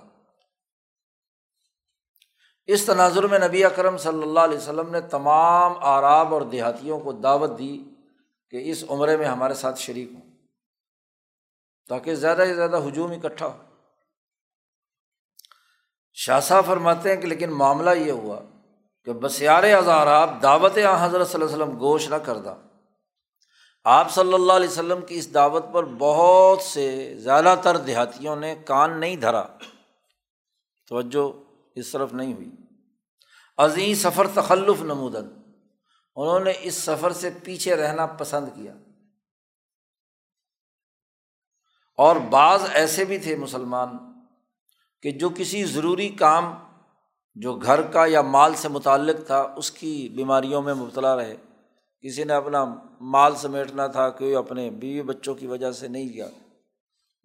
اس 2.65 2.85
تناظر 2.85 3.27
میں 3.27 3.39
نبی 3.39 3.63
اکرم 3.63 3.97
صلی 3.97 4.21
اللہ 4.21 4.39
علیہ 4.39 4.57
وسلم 4.57 4.89
نے 4.89 5.01
تمام 5.01 5.73
آراب 5.79 6.33
اور 6.33 6.41
دیہاتیوں 6.41 6.99
کو 6.99 7.11
دعوت 7.11 7.59
دی 7.59 7.83
کہ 8.49 8.71
اس 8.71 8.83
عمرے 8.89 9.17
میں 9.17 9.25
ہمارے 9.25 9.53
ساتھ 9.53 9.79
شریک 9.79 10.11
ہوں 10.13 10.21
تاکہ 11.87 12.15
زیادہ 12.15 12.43
سے 12.47 12.55
زیادہ 12.55 12.79
ہجوم 12.87 13.11
اکٹھا 13.11 13.45
ہو۔ 13.45 13.72
شاہ 16.13 16.39
صاحب 16.39 16.65
فرماتے 16.65 17.13
ہیں 17.13 17.21
کہ 17.21 17.27
لیکن 17.27 17.49
معاملہ 17.49 17.89
یہ 17.89 18.11
ہوا 18.11 18.39
کہ 19.05 19.13
بسیار 19.13 19.63
آپ 20.07 20.29
دعوت 20.41 20.77
حضرت 20.77 21.27
صلی 21.27 21.41
اللہ 21.41 21.55
علیہ 21.55 21.63
وسلم 21.63 21.79
گوش 21.79 22.09
نہ 22.09 22.15
کردہ 22.15 22.55
آپ 23.83 24.11
صلی 24.11 24.33
اللہ 24.33 24.53
علیہ 24.53 24.69
وسلم 24.69 25.05
کی 25.05 25.15
اس 25.15 25.33
دعوت 25.33 25.65
پر 25.73 25.83
بہت 25.85 26.61
سے 26.61 27.15
زیادہ 27.17 27.55
تر 27.63 27.77
دیہاتیوں 27.77 28.35
نے 28.35 28.55
کان 28.65 28.99
نہیں 28.99 29.15
دھرا۔ 29.15 29.43
توجہ 30.87 31.31
اس 31.75 31.91
طرف 31.91 32.13
نہیں 32.13 32.33
ہوئی۔ 32.33 32.51
عظیم 33.57 33.93
سفر 33.93 34.27
تخلف 34.33 34.81
نمودن۔ 34.81 35.27
انہوں 36.15 36.39
نے 36.39 36.53
اس 36.61 36.75
سفر 36.75 37.13
سے 37.13 37.29
پیچھے 37.43 37.75
رہنا 37.75 38.05
پسند 38.05 38.47
کیا۔ 38.55 38.73
اور 41.97 42.15
بعض 42.15 42.61
ایسے 42.73 43.05
بھی 43.05 43.17
تھے 43.17 43.35
مسلمان 43.35 44.12
کہ 45.03 45.11
جو 45.11 45.29
کسی 45.35 45.63
ضروری 45.63 46.09
کام 46.09 46.53
جو 47.35 47.55
گھر 47.55 47.81
کا 47.81 48.05
یا 48.05 48.21
مال 48.21 48.55
سے 48.55 48.69
متعلق 48.69 49.27
تھا، 49.27 49.53
اس 49.55 49.71
کی 49.71 50.09
بیماریوں 50.15 50.61
میں 50.61 50.73
مبتلا 50.73 51.15
رہے۔ 51.15 51.35
کسی 52.01 52.23
نے 52.23 52.33
اپنا 52.33 52.65
مال 53.01 53.35
سمیٹنا 53.35 53.87
تھا، 53.87 54.09
کوئی 54.09 54.35
اپنے 54.35 54.69
بیوی 54.69 55.01
بچوں 55.01 55.35
کی 55.35 55.47
وجہ 55.47 55.71
سے 55.71 55.87
نہیں 55.87 56.09
کیا۔ 56.09 56.27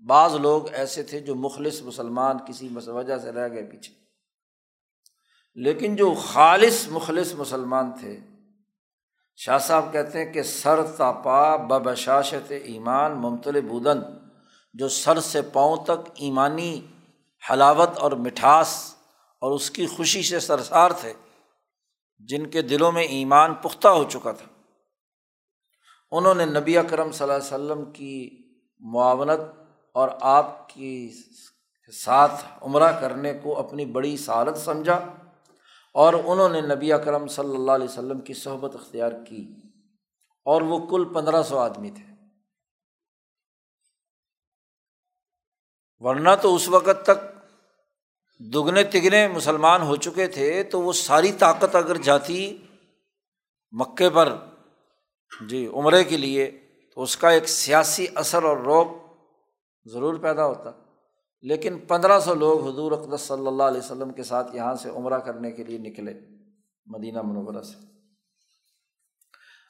بعض 0.06 0.34
لوگ 0.34 0.62
ایسے 0.72 1.02
تھے 1.02 1.20
جو 1.20 1.34
مخلص 1.34 1.82
مسلمان 1.82 2.36
کسی 2.46 2.68
وجہ 2.86 3.18
سے 3.18 3.32
رہ 3.32 3.48
گئے 3.52 3.62
پیچھے۔ 3.62 3.94
لیکن 5.54 5.96
جو 5.96 6.14
خالص 6.22 6.88
مخلص 6.88 7.34
مسلمان 7.34 7.92
تھے، 8.00 8.18
شاہ 9.36 9.58
صاحب 9.58 9.92
کہتے 9.92 10.24
ہیں 10.24 10.32
کہ 10.32 10.42
سر 10.42 10.82
تاپا 10.86 11.56
ببشاشت 11.56 12.52
ایمان 12.62 13.12
ممتل 13.12 13.60
بودن، 13.60 14.00
جو 14.74 14.88
سر 14.88 15.20
سے 15.20 15.42
پاؤں 15.42 15.76
تک 15.84 16.10
ایمانی 16.14 16.80
حلاوت 17.50 17.98
اور 17.98 18.12
مٹھاس 18.12 18.94
اور 19.40 19.52
اس 19.52 19.70
کی 19.70 19.86
خوشی 19.86 20.22
سے 20.22 20.40
سرسار 20.40 20.90
تھے 20.90 21.12
جن 22.18 22.46
کے 22.46 22.62
دلوں 22.62 22.92
میں 22.92 23.02
ایمان 23.02 23.54
پختہ 23.54 23.88
ہو 23.88 24.04
چکا 24.10 24.32
تھا۔ 24.32 24.46
انہوں 26.10 26.34
نے 26.34 26.46
نبی 26.46 26.78
اکرم 26.78 27.12
صلی 27.12 27.30
اللہ 27.30 27.34
علیہ 27.34 27.72
وسلم 27.72 27.92
کی 27.92 28.30
معاونت 28.80 29.40
اور 29.94 30.08
آپ 30.20 30.68
کی 30.68 31.12
ساتھ 31.92 32.44
عمرہ 32.62 33.00
کرنے 33.00 33.34
کو 33.34 33.58
اپنی 33.58 33.84
بڑی 33.84 34.16
سعادت 34.16 34.58
سمجھا 34.58 35.12
اور 35.94 36.12
انہوں 36.12 36.48
نے 36.48 36.60
نبی 36.60 36.92
اکرم 36.92 37.26
صلی 37.26 37.56
اللہ 37.56 37.72
علیہ 37.72 37.88
وسلم 37.88 38.20
کی 38.20 38.34
صحبت 38.34 38.74
اختیار 38.74 39.12
کی 39.28 39.54
اور 40.44 40.62
وہ 40.62 40.86
کل 40.86 41.04
پندرہ 41.14 41.42
سو 41.42 41.58
آدمی 41.58 41.90
تھے۔ 41.90 42.08
ورنہ 45.98 46.28
تو 46.42 46.54
اس 46.54 46.68
وقت 46.68 47.02
تک 47.02 47.27
دگنے 48.40 48.84
تگنے 48.84 49.28
مسلمان 49.28 49.82
ہو 49.82 49.96
چکے 49.96 50.26
تھے 50.26 50.62
تو 50.62 50.80
وہ 50.80 50.92
ساری 50.92 51.32
طاقت 51.32 51.74
اگر 51.74 51.96
جاتی 51.96 52.58
مکے 53.72 54.10
پر 54.10 54.36
جی 55.48 55.66
عمرے 55.66 56.04
کے 56.04 56.16
لیے، 56.16 56.50
تو 56.94 57.02
اس 57.02 57.16
کا 57.16 57.30
ایک 57.30 57.48
سیاسی 57.48 58.06
اثر 58.14 58.42
اور 58.42 58.56
روب 58.56 58.88
ضرور 59.84 60.14
پیدا 60.14 60.46
ہوتا۔ 60.46 60.70
لیکن 61.42 61.78
پندرہ 61.78 62.20
سو 62.20 62.34
لوگ 62.34 62.68
حضور 62.68 62.92
اقدس 62.92 63.20
صلی 63.20 63.46
اللہ 63.46 63.62
علیہ 63.62 63.80
وسلم 63.80 64.12
کے 64.12 64.22
ساتھ 64.22 64.56
یہاں 64.56 64.74
سے 64.74 64.90
عمرہ 64.90 65.18
کرنے 65.18 65.52
کے 65.52 65.64
لیے 65.64 65.78
نکلے 65.78 66.14
مدینہ 66.86 67.22
منورہ 67.22 67.62
سے۔ 67.62 67.86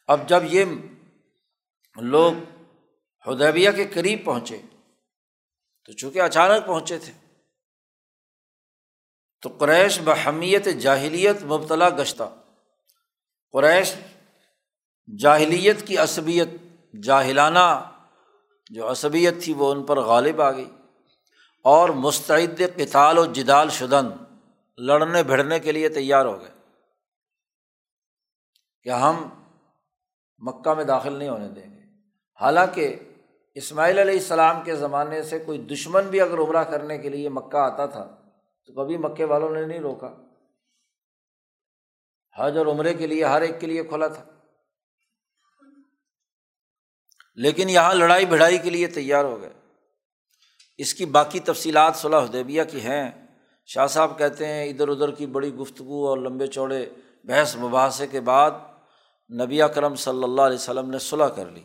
اب 0.06 0.28
جب 0.28 0.40
یہ 0.44 0.64
لوگ 1.96 2.32
ہدیبیہ 3.28 3.70
کے 3.70 3.84
قریب 3.84 4.24
پہنچے، 4.24 4.58
تو 5.86 5.92
چونکہ 5.92 6.22
اچانک 6.22 6.66
پہنچے 6.66 6.98
تھے 6.98 7.27
تو 9.42 9.48
قریش 9.58 10.00
بحمیت 10.00 10.64
جاہلیت 10.64 11.42
مبتلا 11.42 11.88
گشتہ۔ 11.88 12.22
قریش 13.52 13.94
جاہلیت 15.18 15.86
کی 15.86 15.96
عصبیت، 15.96 16.48
جاہلانہ 17.02 17.90
جو 18.70 18.90
عصبیت 18.90 19.34
تھی 19.42 19.52
وہ 19.52 19.72
ان 19.72 19.84
پر 19.84 20.00
غالب 20.00 20.42
آ 20.42 20.52
گئی۔ 20.52 20.70
اور 21.64 21.88
مستعد 21.88 22.62
کتال 22.76 23.18
و 23.18 23.24
جدال 23.24 23.70
شدن 23.70 24.10
لڑنے 24.78 25.22
بھڑنے 25.22 25.58
کے 25.58 25.72
لیے 25.72 25.88
تیار 25.88 26.24
ہو 26.24 26.40
گئے۔ 26.40 26.50
کہ 28.82 28.88
ہم 28.88 29.28
مکہ 30.38 30.74
میں 30.74 30.84
داخل 30.84 31.12
نہیں 31.12 31.28
ہونے 31.28 31.48
دیں 31.48 31.70
گے۔ 31.70 31.80
حالانکہ 32.40 32.98
اسماعیل 33.54 33.98
علیہ 33.98 34.18
السلام 34.18 34.62
کے 34.62 34.76
زمانے 34.76 35.22
سے 35.22 35.38
کوئی 35.38 35.58
دشمن 35.58 36.06
بھی 36.06 36.20
اگر 36.20 36.38
عمرہ 36.38 36.64
کرنے 36.64 36.98
کے 36.98 37.08
لیے 37.08 37.28
مکہ 37.28 37.56
آتا 37.56 37.86
تھا 37.86 38.27
تو 38.68 38.74
کبھی 38.74 38.96
مکے 38.96 39.24
والوں 39.24 39.50
نے 39.50 39.66
نہیں 39.66 39.78
روکا۔ 39.78 40.14
حج 42.38 42.58
اور 42.58 42.66
عمرے 42.66 42.94
کے 42.94 43.06
لیے 43.06 43.24
ہر 43.24 43.40
ایک 43.40 43.60
کے 43.60 43.66
لیے 43.66 43.84
کھلا 43.84 44.08
تھا۔ 44.08 44.24
لیکن 47.34 47.70
یہاں 47.70 47.94
لڑائی 47.94 48.26
بھڑائی 48.26 48.58
کے 48.58 48.70
لیے 48.70 48.86
تیار 48.86 49.24
ہو 49.24 49.40
گئے۔ 49.40 49.50
اس 50.78 50.94
کی 50.94 51.04
باقی 51.04 51.40
تفصیلات 51.40 51.96
صلاح 51.96 52.24
حدیبیہ 52.24 52.62
کی 52.70 52.80
ہیں۔ 52.80 53.26
شاہ 53.66 53.86
صاحب 53.86 54.18
کہتے 54.18 54.46
ہیں، 54.46 54.68
ادھر 54.68 54.88
ادھر 54.88 55.10
کی 55.10 55.26
بڑی 55.26 55.54
گفتگو 55.54 56.08
اور 56.08 56.18
لمبے 56.18 56.46
چوڑے 56.46 56.90
بحث 57.24 57.56
مباحثے 57.56 58.06
کے 58.06 58.20
بعد 58.20 58.50
نبی 59.40 59.60
کرم 59.74 59.94
صلی 59.94 60.24
اللہ 60.24 60.42
علیہ 60.42 60.56
وسلم 60.56 60.90
نے 60.90 60.98
صلاح 60.98 61.28
کر 61.28 61.46
لی۔ 61.46 61.62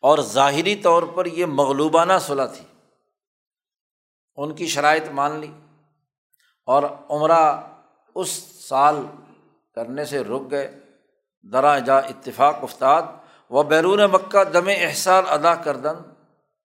اور 0.00 0.18
ظاہری 0.18 0.76
طور 0.76 1.02
پر 1.02 1.26
یہ 1.26 1.46
مغلوبانہ 1.46 2.12
صلاح 2.20 2.46
تھی۔ 2.46 2.64
ان 4.36 4.54
کی 4.54 4.66
شرائط 4.66 5.08
مان 5.08 5.40
لی۔ 5.40 5.52
اور 6.66 6.82
عمرہ 7.10 7.60
اس 8.14 8.28
سال 8.68 9.06
کرنے 9.74 10.04
سے 10.04 10.24
رک 10.24 10.50
گئے۔ 10.50 10.78
درا 11.52 11.78
جا 11.78 11.98
اتفاق 11.98 12.56
افتاد۔ 12.62 13.02
و 13.50 13.62
بیرون 13.62 14.00
مکہ 14.12 14.44
دم 14.44 14.68
احسار 14.68 15.22
ادا 15.28 15.54
کردن۔ 15.54 15.94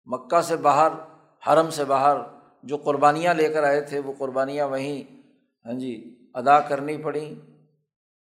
مکہ 0.04 0.40
سے 0.40 0.56
باہر، 0.56 0.92
حرم 1.46 1.70
سے 1.70 1.84
باہر 1.84 2.16
جو 2.62 2.76
قربانیاں 2.76 3.34
لے 3.34 3.48
کر 3.48 3.62
آئے 3.62 3.80
تھے، 3.80 3.98
وہ 3.98 4.12
قربانیاں 4.18 4.68
وہیں 4.68 5.18
ہاں 5.66 5.72
جی 5.72 6.18
ادا 6.34 6.60
کرنی 6.60 6.96
پڑیں۔ 6.96 7.34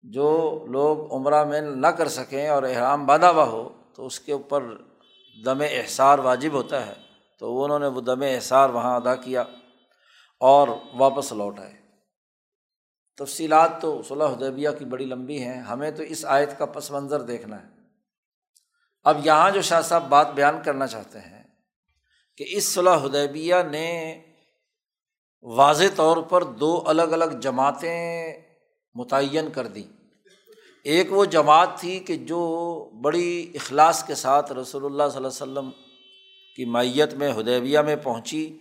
جو 0.02 0.58
لوگ 0.68 1.12
عمرہ 1.12 1.44
میں 1.44 1.60
نہ 1.60 1.86
کر 1.86 2.08
سکیں 2.08 2.48
اور 2.48 2.62
احرام 2.62 3.06
بادہ 3.06 3.26
ہوا 3.26 3.44
ہو، 3.44 3.68
تو 3.94 4.06
اس 4.06 4.20
کے 4.20 4.32
اوپر 4.32 4.64
دم 5.44 5.60
احسار 5.60 6.18
واجب 6.18 6.52
ہوتا 6.52 6.86
ہے۔ 6.86 6.92
تو 7.38 7.64
انہوں 7.64 7.78
نے 7.78 7.86
وہ 7.86 8.00
دم 8.00 8.20
احسار 8.20 8.70
وہاں 8.70 8.96
ادا 8.96 9.14
کیا۔ 9.14 9.44
اور 10.46 10.68
واپس 10.94 11.32
لوٹ 11.32 11.60
آئے۔ 11.60 11.72
تفصیلات 13.16 13.80
تو 13.80 14.02
صلاح 14.02 14.28
حدیبیہ 14.28 14.68
کی 14.78 14.84
بڑی 14.84 15.04
لمبی 15.04 15.42
ہیں، 15.42 15.60
ہمیں 15.60 15.90
تو 15.90 16.02
اس 16.02 16.24
آیت 16.24 16.58
کا 16.58 16.66
پس 16.66 16.90
منظر 16.90 17.20
دیکھنا 17.20 17.62
ہے۔ 17.62 17.68
اب 19.04 19.26
یہاں 19.26 19.50
جو 19.50 19.62
شاہ 19.62 19.80
صاحب 19.80 20.08
بات 20.08 20.34
بیان 20.34 20.62
کرنا 20.64 20.86
چاہتے 20.86 21.18
ہیں 21.18 21.42
کہ 22.36 22.44
اس 22.48 22.74
صلاح 22.74 22.96
حدیبیہ 22.96 23.54
نے 23.70 24.20
واضح 25.42 25.84
طور 25.96 26.16
پر 26.16 26.44
دو 26.44 26.82
الگ 26.86 27.02
الگ 27.02 27.38
جماعتیں 27.40 28.40
متعین 28.94 29.50
کر 29.50 29.66
دیں۔ 29.66 29.92
ایک 30.84 31.12
وہ 31.12 31.24
جماعت 31.24 31.68
تھی 31.76 31.98
کہ 31.98 32.16
جو 32.16 32.40
بڑی 33.02 33.52
اخلاص 33.54 34.04
کے 34.06 34.14
ساتھ 34.14 34.52
رسول 34.52 34.84
اللہ 34.84 35.08
صلی 35.12 35.24
اللہ 35.24 35.28
علیہ 35.28 35.68
وسلم 35.68 35.70
کی 36.56 36.64
میت 36.64 37.14
میں 37.14 37.32
ہدیبیہ 37.32 37.78
میں 37.78 37.96
پہنچی۔ 37.96 38.58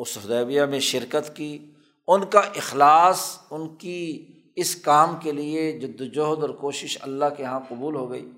اس 0.00 0.18
ہدیبیہ 0.18 0.62
میں 0.62 0.80
شرکت 0.80 1.36
کی، 1.36 1.72
ان 2.08 2.26
کا 2.26 2.40
اخلاص، 2.40 3.38
ان 3.50 3.76
کی 3.76 4.26
اس 4.56 4.76
کام 4.76 5.16
کے 5.22 5.32
لیے 5.32 5.72
جد 5.72 6.00
وجہد 6.00 6.42
اور 6.42 6.48
کوشش 6.48 6.98
اللہ 7.00 7.24
کے 7.36 7.42
یہاں 7.42 7.60
قبول 7.68 7.94
ہو 7.94 8.10
گئی۔ 8.10 8.30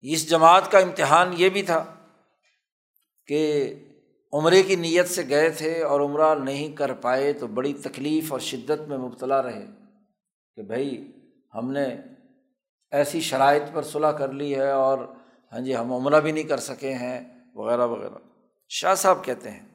اس 0.00 0.30
جماعت 0.30 0.70
کا 0.70 0.78
امتحان 0.78 1.32
یہ 1.36 1.48
بھی 1.48 1.62
تھا 1.62 1.84
کہ 3.26 3.74
عمرے 4.32 4.62
کی 4.62 4.76
نیت 4.76 5.08
سے 5.08 5.22
گئے 5.28 5.50
تھے 5.50 5.82
اور 5.82 6.00
عمرہ 6.00 6.34
نہیں 6.34 6.76
کر 6.76 6.92
پائے 6.92 7.32
تو 7.32 7.46
بڑی 7.46 7.72
تکلیف 7.72 8.32
اور 8.32 8.40
شدت 8.40 8.88
میں 8.88 8.98
مبتلا 8.98 9.42
رہے 9.42 9.66
کہ 10.56 10.62
بھائی، 10.62 11.12
ہم 11.54 11.72
نے 11.72 11.86
ایسی 12.92 13.20
شرائط 13.20 13.62
پر 13.72 13.82
صلاح 13.82 14.12
کر 14.12 14.32
لی 14.32 14.54
ہے 14.54 14.70
اور 14.70 14.98
ہاں 15.52 15.60
جی 15.60 15.76
ہم 15.76 15.92
عمرہ 15.92 16.20
بھی 16.20 16.32
نہیں 16.32 16.44
کر 16.44 16.58
سکے 16.58 16.94
ہیں۔ 16.94 17.33
وغیرہ 17.54 17.86
وغیرہ۔ 17.86 18.18
شاہ 18.68 18.94
صاحب 18.94 19.24
کہتے 19.24 19.50
ہیں 19.50 19.68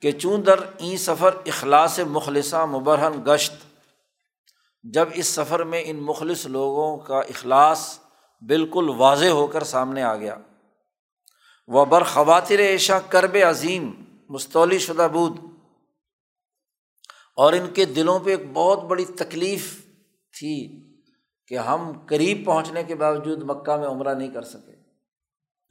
کہ 0.00 0.12
چون 0.12 0.46
در 0.46 0.58
این 0.78 0.96
سفر 0.96 1.34
اخلاص 1.46 1.98
مخلصہ 1.98 2.56
مبرہن 2.56 3.22
گشت، 3.26 3.52
جب 4.82 5.08
اس 5.14 5.26
سفر 5.26 5.64
میں 5.64 5.82
ان 5.86 5.96
مخلص 5.96 6.46
لوگوں 6.46 6.96
کا 6.96 7.18
اخلاص 7.18 7.98
بالکل 8.40 8.88
واضح 8.96 9.26
ہو 9.26 9.46
کر 9.46 9.64
سامنے 9.64 10.02
آ 10.02 10.16
گیا۔ 10.16 10.36
وہ 11.68 11.84
برخواتر 11.84 12.74
عشا 12.74 12.98
کرب 12.98 13.36
عظیم 13.48 13.92
مستولی 14.28 14.78
شدہ 14.78 15.08
بود۔ 15.12 15.36
اور 17.36 17.52
ان 17.52 17.70
کے 17.74 17.84
دلوں 17.84 18.18
پہ 18.18 18.30
ایک 18.30 18.52
بہت 18.52 18.82
بڑی 18.82 19.04
تکلیف 19.04 19.86
تھی 20.38 20.82
کہ 21.46 21.58
ہم 21.58 21.92
قریب 22.06 22.46
پہنچنے 22.46 22.84
کے 22.84 22.94
باوجود 22.94 23.42
مکہ 23.42 23.76
میں 23.76 23.88
عمرہ 23.88 24.14
نہیں 24.14 24.30
کر 24.30 24.42
سکے۔ 24.42 24.81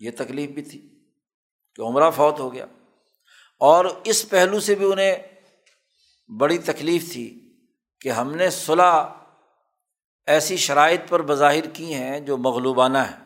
یہ 0.02 0.12
تکلیف 0.18 0.50
بھی 0.50 0.62
تھی 0.62 1.00
کہ 1.76 1.82
عمرہ 1.82 2.12
فوت 2.12 2.40
ہو 2.40 2.54
گیا۔ 2.54 2.66
اور 3.60 3.86
اس 4.04 4.30
پہلو 4.30 4.60
سے 4.60 4.76
بھی 4.76 4.92
انہیں 4.92 5.16
بڑی 6.38 6.58
تکلیف 6.58 7.14
تھی 7.14 7.54
کہ 8.00 8.10
ہم 8.10 8.36
نے 8.36 8.50
صلاح 8.50 9.10
ایسی 10.26 10.58
شرائط 10.58 11.02
پر 11.10 11.22
بظاہر 11.22 11.70
کی 11.74 11.94
ہیں 11.94 12.20
جو 12.20 12.38
مغلوبانہ 12.38 12.98
ہے 12.98 13.18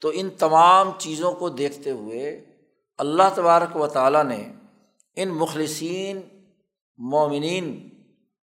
تو 0.00 0.10
ان 0.14 0.30
تمام 0.30 0.90
چیزوں 0.98 1.32
کو 1.32 1.48
دیکھتے 1.48 1.90
ہوئے 1.90 2.44
اللہ 2.98 3.22
تبارک 3.34 3.76
و 3.76 3.86
تعالیٰ 3.86 4.24
نے 4.24 4.52
ان 5.16 5.28
مخلصین 5.28 6.20
مومنین 6.96 7.88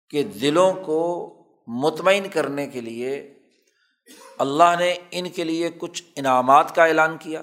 کے 0.08 0.22
دلوں 0.22 0.72
کو 0.86 1.28
مطمئن 1.66 2.28
کرنے 2.32 2.66
کے 2.66 2.80
لیے 2.80 3.38
اللہ 4.42 4.76
نے 4.78 4.94
ان 5.10 5.28
کے 5.30 5.44
لیے 5.44 5.70
کچھ 5.78 6.02
انعامات 6.16 6.74
کا 6.74 6.84
اعلان 6.84 7.16
کیا۔ 7.16 7.42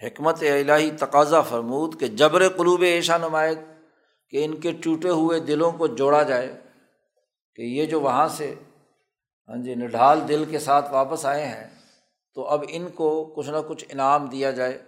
حکمت 0.00 0.42
الہی 0.42 0.90
تقاضا 0.90 1.40
فرمود 1.40 1.98
کہ 2.00 2.06
جبر 2.16 2.48
قلوب 2.48 2.82
ایشا 2.82 3.16
نمائد 3.18 3.58
کہ 4.32 4.44
ان 4.44 4.54
کے 4.54 4.72
ٹوٹے 4.72 5.10
ہوئے 5.10 5.40
دلوں 5.40 5.72
کو 5.72 5.86
جوڑا 5.86 6.22
جائے 6.22 6.48
کہ 7.58 7.62
یہ 7.62 7.86
جو 7.86 8.00
وہاں 8.00 8.28
سے 8.28 8.54
ہاں 9.48 9.56
جی 9.62 9.74
نڈھال 9.74 10.20
دل 10.28 10.44
کے 10.44 10.58
ساتھ 10.58 10.90
واپس 10.92 11.24
آئے 11.26 11.46
ہیں، 11.46 11.64
تو 12.36 12.44
اب 12.44 12.64
ان 12.68 12.88
کو 12.88 13.08
کچھ 13.36 13.48
نہ 13.50 13.56
کچھ 13.68 13.84
انعام 13.88 14.26
دیا 14.26 14.50
جائے۔ 14.50 14.78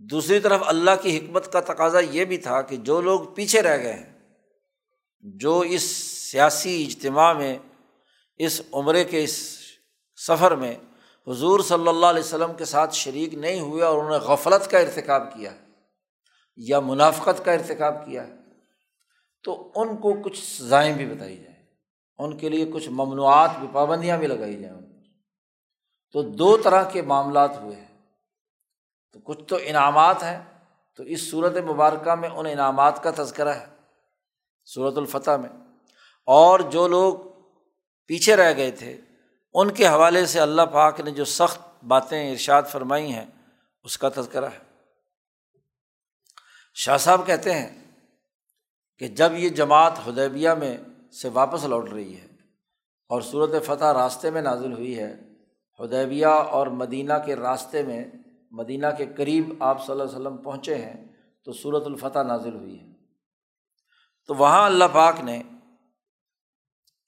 دوسری 0.00 0.40
طرف 0.40 0.62
اللہ 0.66 0.90
کی 1.02 1.16
حکمت 1.18 1.52
کا 1.52 1.60
تقاضا 1.60 2.00
یہ 2.00 2.24
بھی 2.24 2.38
تھا 2.38 2.60
کہ 2.62 2.76
جو 2.76 3.00
لوگ 3.00 3.20
پیچھے 3.34 3.62
رہ 3.62 3.82
گئے 3.82 3.92
ہیں، 3.92 4.12
جو 5.24 5.58
اس 5.60 5.82
سیاسی 6.30 6.84
اجتماع 6.84 7.32
میں 7.32 7.56
اس 8.36 8.62
عمرے 8.72 9.04
کے 9.04 9.24
اس 9.24 9.58
سفر 10.26 10.54
میں 10.54 10.74
حضور 11.26 11.60
صلی 11.60 11.88
اللہ 11.88 12.06
علیہ 12.06 12.20
وسلم 12.20 12.54
کے 12.54 12.64
ساتھ 12.64 12.94
شریک 12.94 13.34
نہیں 13.34 13.60
ہوئے 13.60 13.82
اور 13.82 13.98
انہوں 13.98 14.10
نے 14.10 14.16
غفلت 14.16 14.70
کا 14.70 14.78
ارتکاب 14.78 15.34
کیا 15.34 15.52
ہے 15.52 15.58
یا 16.56 16.80
منافقت 16.80 17.44
کا 17.44 17.52
ارتکاب 17.52 18.06
کیا 18.06 18.26
ہے 18.26 18.34
تو 19.42 19.72
ان 19.74 19.96
کو 19.96 20.14
کچھ 20.24 20.44
سزائیں 20.44 20.94
بھی 20.94 21.06
بتائی 21.06 21.36
جائیں، 21.36 21.66
ان 22.18 22.36
کے 22.36 22.48
لیے 22.48 22.66
کچھ 22.72 22.88
ممنوعات 22.88 23.50
بھی، 23.60 23.68
پابندیاں 23.72 24.18
بھی 24.18 24.26
لگائی 24.26 24.56
جائیں۔ 24.56 24.76
ان 24.76 24.86
تو 26.12 26.22
دو 26.22 26.56
طرح 26.56 26.82
کے 26.82 27.02
معاملات 27.02 27.56
ہوئے 27.56 27.76
ہیں۔ 27.76 27.98
تو 29.12 29.20
کچھ 29.20 29.44
تو 29.44 29.58
انعامات 29.62 30.22
ہیں، 30.22 30.44
تو 30.96 31.02
اس 31.02 31.30
صورت 31.30 31.56
مبارکہ 31.56 32.14
میں 32.14 32.28
ان 32.28 32.46
انعامات 32.46 33.02
کا 33.02 33.10
تذکرہ 33.16 33.48
ہے 33.48 33.66
صورت 34.74 34.98
الفتح 34.98 35.30
میں۔ 35.30 35.50
اور 36.26 36.60
جو 36.60 36.88
لوگ 36.88 37.35
پیچھے 38.06 38.36
رہ 38.36 38.56
گئے 38.56 38.70
تھے۔ 38.70 39.00
ان 39.54 39.70
کے 39.70 39.88
حوالے 39.88 40.26
سے 40.26 40.40
اللہ 40.40 40.62
پاک 40.62 41.00
نے 41.00 41.10
جو 41.10 41.24
سخت 41.24 41.84
باتیں 41.84 42.32
ارشاد 42.32 42.62
فرمائی 42.62 43.12
ہیں، 43.12 43.24
اس 43.84 43.98
کا 43.98 44.08
تذکرہ 44.08 44.46
ہے۔ 44.46 44.58
شاہ 46.74 46.96
صاحب 46.96 47.26
کہتے 47.26 47.54
ہیں 47.54 47.84
کہ 48.98 49.08
جب 49.08 49.32
یہ 49.32 49.48
جماعت 49.48 49.92
ہدیبیہ 50.08 50.50
میں 50.50 50.76
سے 51.12 51.28
واپس 51.28 51.64
لوٹ 51.64 51.92
رہی 51.92 52.16
ہے 52.16 52.26
اور 53.08 53.20
صورت 53.20 53.64
فتح 53.64 53.92
راستے 53.92 54.30
میں 54.30 54.42
نازل 54.42 54.72
ہوئی 54.72 54.98
ہے 54.98 55.14
ہدیبیہ 55.80 56.26
اور 56.26 56.66
مدینہ 56.66 57.12
کے 57.26 57.36
راستے 57.36 57.82
میں، 57.82 58.04
مدینہ 58.50 58.86
کے 58.98 59.06
قریب 59.16 59.62
آپ 59.62 59.86
صلی 59.86 59.92
اللہ 59.92 60.02
علیہ 60.02 60.14
وسلم 60.14 60.36
پہنچے 60.36 60.74
ہیں 60.74 61.04
تو 61.44 61.52
صورت 61.52 61.86
الفتح 61.86 62.18
نازل 62.18 62.54
ہوئی 62.54 62.80
ہے۔ 62.80 62.86
تو 64.26 64.34
وہاں 64.34 64.66
اللہ 64.66 64.84
پاک 64.92 65.20
نے 65.20 65.42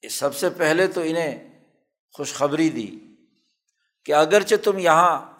سب 0.03 0.35
سے 0.35 0.49
پہلے 0.49 0.87
تو 0.87 1.01
انہیں 1.01 1.61
خوشخبری 2.13 2.69
دی 2.69 2.99
کہ 4.05 4.13
اگرچہ 4.13 4.55
تم 4.63 4.79
یہاں 4.79 5.35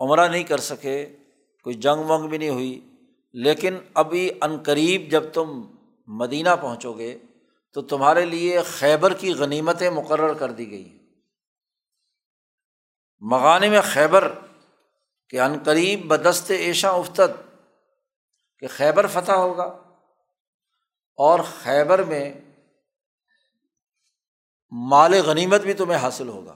عمرہ 0.00 0.28
نہیں 0.28 0.44
کر 0.44 0.58
سکے، 0.58 1.16
کوئی 1.62 1.74
جنگ 1.74 2.10
ونگ 2.10 2.28
بھی 2.28 2.38
نہیں 2.38 2.48
ہوئی، 2.48 2.80
لیکن 3.32 3.78
ابھی 3.94 4.30
عنقریب 4.40 5.10
جب 5.10 5.24
تم 5.32 5.66
مدینہ 6.08 6.48
پہنچو 6.60 6.92
گے 6.92 7.18
تو 7.72 7.82
تمہارے 7.82 8.24
لیے 8.24 8.62
خیبر 8.62 9.14
کی 9.14 9.32
غنیمتیں 9.34 9.90
مقرر 9.90 10.34
کر 10.34 10.52
دی 10.52 10.70
گئی 10.70 10.98
مغانے 13.20 13.68
میں 13.68 13.80
خیبر 13.80 14.32
کہ 15.28 15.40
عنقریب 15.40 16.06
بدست 16.06 16.50
ایشا 16.50 16.90
افتد 16.90 17.40
کہ 18.58 18.66
خیبر 18.68 19.06
فتح 19.06 19.32
ہوگا 19.32 19.64
اور 21.16 21.40
خیبر 21.62 22.02
میں 22.02 22.32
مال 24.76 25.14
غنیمت 25.14 25.60
بھی 25.60 25.72
تمہیں 25.72 25.98
حاصل 25.98 26.28
ہوگا۔ 26.28 26.54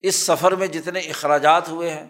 اس 0.00 0.16
سفر 0.16 0.52
میں 0.52 0.66
جتنے 0.66 1.00
اخراجات 1.00 1.68
ہوئے 1.68 1.90
ہیں، 1.90 2.06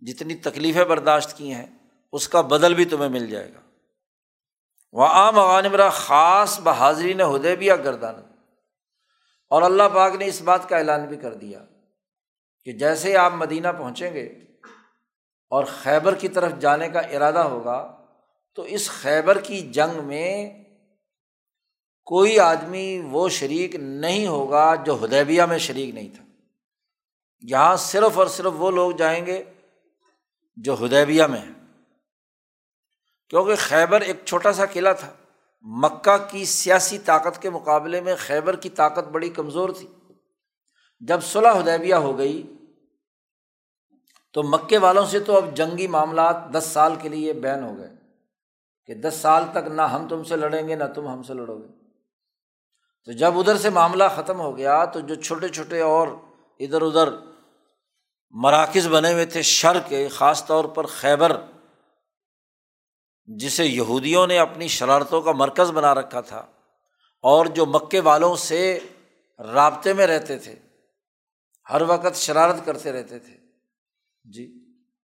جتنی 0.00 0.34
تکلیفیں 0.34 0.84
برداشت 0.84 1.36
کی 1.36 1.54
ہیں، 1.54 1.66
اس 2.12 2.28
کا 2.28 2.40
بدل 2.40 2.74
بھی 2.74 2.84
تمہیں 2.84 3.08
مل 3.08 3.26
جائے 3.26 3.54
گا۔ 3.54 3.60
وہ 4.92 5.06
عام 5.06 5.66
خاص 5.92 6.60
بحاضری 6.60 7.12
نے 7.12 7.24
ہدے 7.24 7.56
بھی 7.56 7.68
گردان۔ 7.68 8.14
اور 9.50 9.62
اللہ 9.62 9.82
پاک 9.94 10.14
نے 10.14 10.26
اس 10.26 10.42
بات 10.42 10.68
کا 10.68 10.76
اعلان 10.76 11.06
بھی 11.06 11.16
کر 11.16 11.34
دیا 11.34 11.64
کہ 12.64 12.72
جیسے 12.72 13.16
آپ 13.16 13.32
مدینہ 13.32 13.68
پہنچیں 13.78 14.14
گے 14.14 14.24
اور 15.50 15.64
خیبر 15.64 16.14
کی 16.14 16.28
طرف 16.28 16.52
جانے 16.60 16.88
کا 16.88 17.00
ارادہ 17.00 17.38
ہوگا، 17.38 18.06
تو 18.54 18.62
اس 18.62 18.90
خیبر 18.90 19.40
کی 19.40 19.60
جنگ 19.60 20.04
میں 20.04 20.64
کوئی 22.06 22.38
آدمی 22.38 23.02
وہ 23.10 23.28
شریک 23.28 23.74
نہیں 23.74 24.26
ہوگا 24.26 24.74
جو 24.74 25.04
ہدیبیہ 25.04 25.42
میں 25.42 25.58
شریک 25.58 25.94
نہیں 25.94 26.08
تھا۔ 26.14 26.24
یہاں 27.40 27.76
صرف 27.76 28.18
اور 28.18 28.26
صرف 28.26 28.52
وہ 28.56 28.70
لوگ 28.70 28.92
جائیں 28.92 29.26
گے 29.26 29.44
جو 30.56 30.74
ہدیبیہ 30.84 31.24
میں 31.24 31.40
ہیں۔ 31.40 31.52
کیونکہ 33.28 33.54
خیبر 33.58 34.00
ایک 34.00 34.16
چھوٹا 34.24 34.52
سا 34.52 34.66
قلعہ 34.66 34.92
تھا۔ 34.92 35.12
مکہ 35.62 36.16
کی 36.30 36.44
سیاسی 36.44 36.98
طاقت 36.98 37.42
کے 37.42 37.50
مقابلے 37.50 38.00
میں 38.00 38.14
خیبر 38.18 38.56
کی 38.56 38.68
طاقت 38.68 39.08
بڑی 39.08 39.30
کمزور 39.30 39.68
تھی۔ 39.68 39.88
جب 41.00 41.22
صلاح 41.22 41.60
ہدیبیہ 41.60 41.94
ہو 41.94 42.18
گئی 42.18 42.54
تو 44.32 44.42
مکے 44.42 44.78
والوں 44.78 45.06
سے 45.06 45.20
تو 45.20 45.36
اب 45.36 45.56
جنگی 45.56 45.86
معاملات 45.86 46.36
دس 46.52 46.64
سال 46.72 46.94
کے 47.02 47.08
لیے 47.08 47.32
بین 47.32 47.64
ہو 47.64 47.78
گئے 47.78 47.90
کہ 48.86 48.94
دس 48.94 49.14
سال 49.14 49.44
تک 49.50 49.68
نہ 49.68 49.82
ہم 49.82 50.08
تم 50.08 50.24
سے 50.24 50.36
لڑیں 50.36 50.68
گے، 50.68 50.74
نہ 50.74 50.84
تم 50.94 51.08
ہم 51.08 51.22
سے 51.22 51.34
لڑو 51.34 51.58
گے۔ 51.58 51.85
تو 53.06 53.12
جب 53.12 53.38
ادھر 53.38 53.56
سے 53.56 53.70
معاملہ 53.70 54.04
ختم 54.16 54.40
ہو 54.40 54.56
گیا 54.56 54.84
تو 54.84 55.00
جو 55.00 55.14
چھوٹے 55.14 55.48
چھوٹے 55.48 55.80
اور 55.80 56.08
ادھر 56.58 56.82
ادھر 56.82 57.08
مراکز 58.30 58.88
بنے 58.88 59.12
ہوئے 59.12 59.26
تھے 59.26 59.42
شر 59.42 59.78
کے، 59.88 60.08
خاص 60.08 60.46
طور 60.46 60.64
پر 60.64 60.86
خیبر، 60.86 61.36
جسے 63.26 63.64
یہودیوں 63.64 64.26
نے 64.26 64.38
اپنی 64.38 64.68
شرارتوں 64.68 65.22
کا 65.22 65.32
مرکز 65.32 65.70
بنا 65.70 65.94
رکھا 65.94 66.20
تھا 66.20 66.46
اور 67.20 67.46
جو 67.46 67.66
مکے 67.66 68.00
والوں 68.00 68.36
سے 68.36 68.78
رابطے 69.38 69.92
میں 69.92 70.06
رہتے 70.06 70.38
تھے، 70.38 70.54
ہر 71.70 71.82
وقت 71.82 72.16
شرارت 72.16 72.64
کرتے 72.64 72.92
رہتے 72.92 73.18
تھے۔ 73.18 73.36
جی 74.24 74.64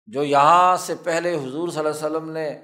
جو 0.05 0.23
یہاں 0.23 0.77
سے 0.77 0.95
پہلے 0.95 1.35
حضور 1.35 1.69
صلی 1.69 1.79
اللہ 1.79 1.89
علیہ 1.89 2.05
وسلم 2.05 2.29
نے 2.29 2.61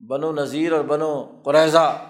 بن 0.00 0.24
و 0.24 0.32
نذیر 0.32 0.72
اور 0.72 0.84
بن 0.84 1.02
و 1.02 1.42
قریضہ 1.44 2.06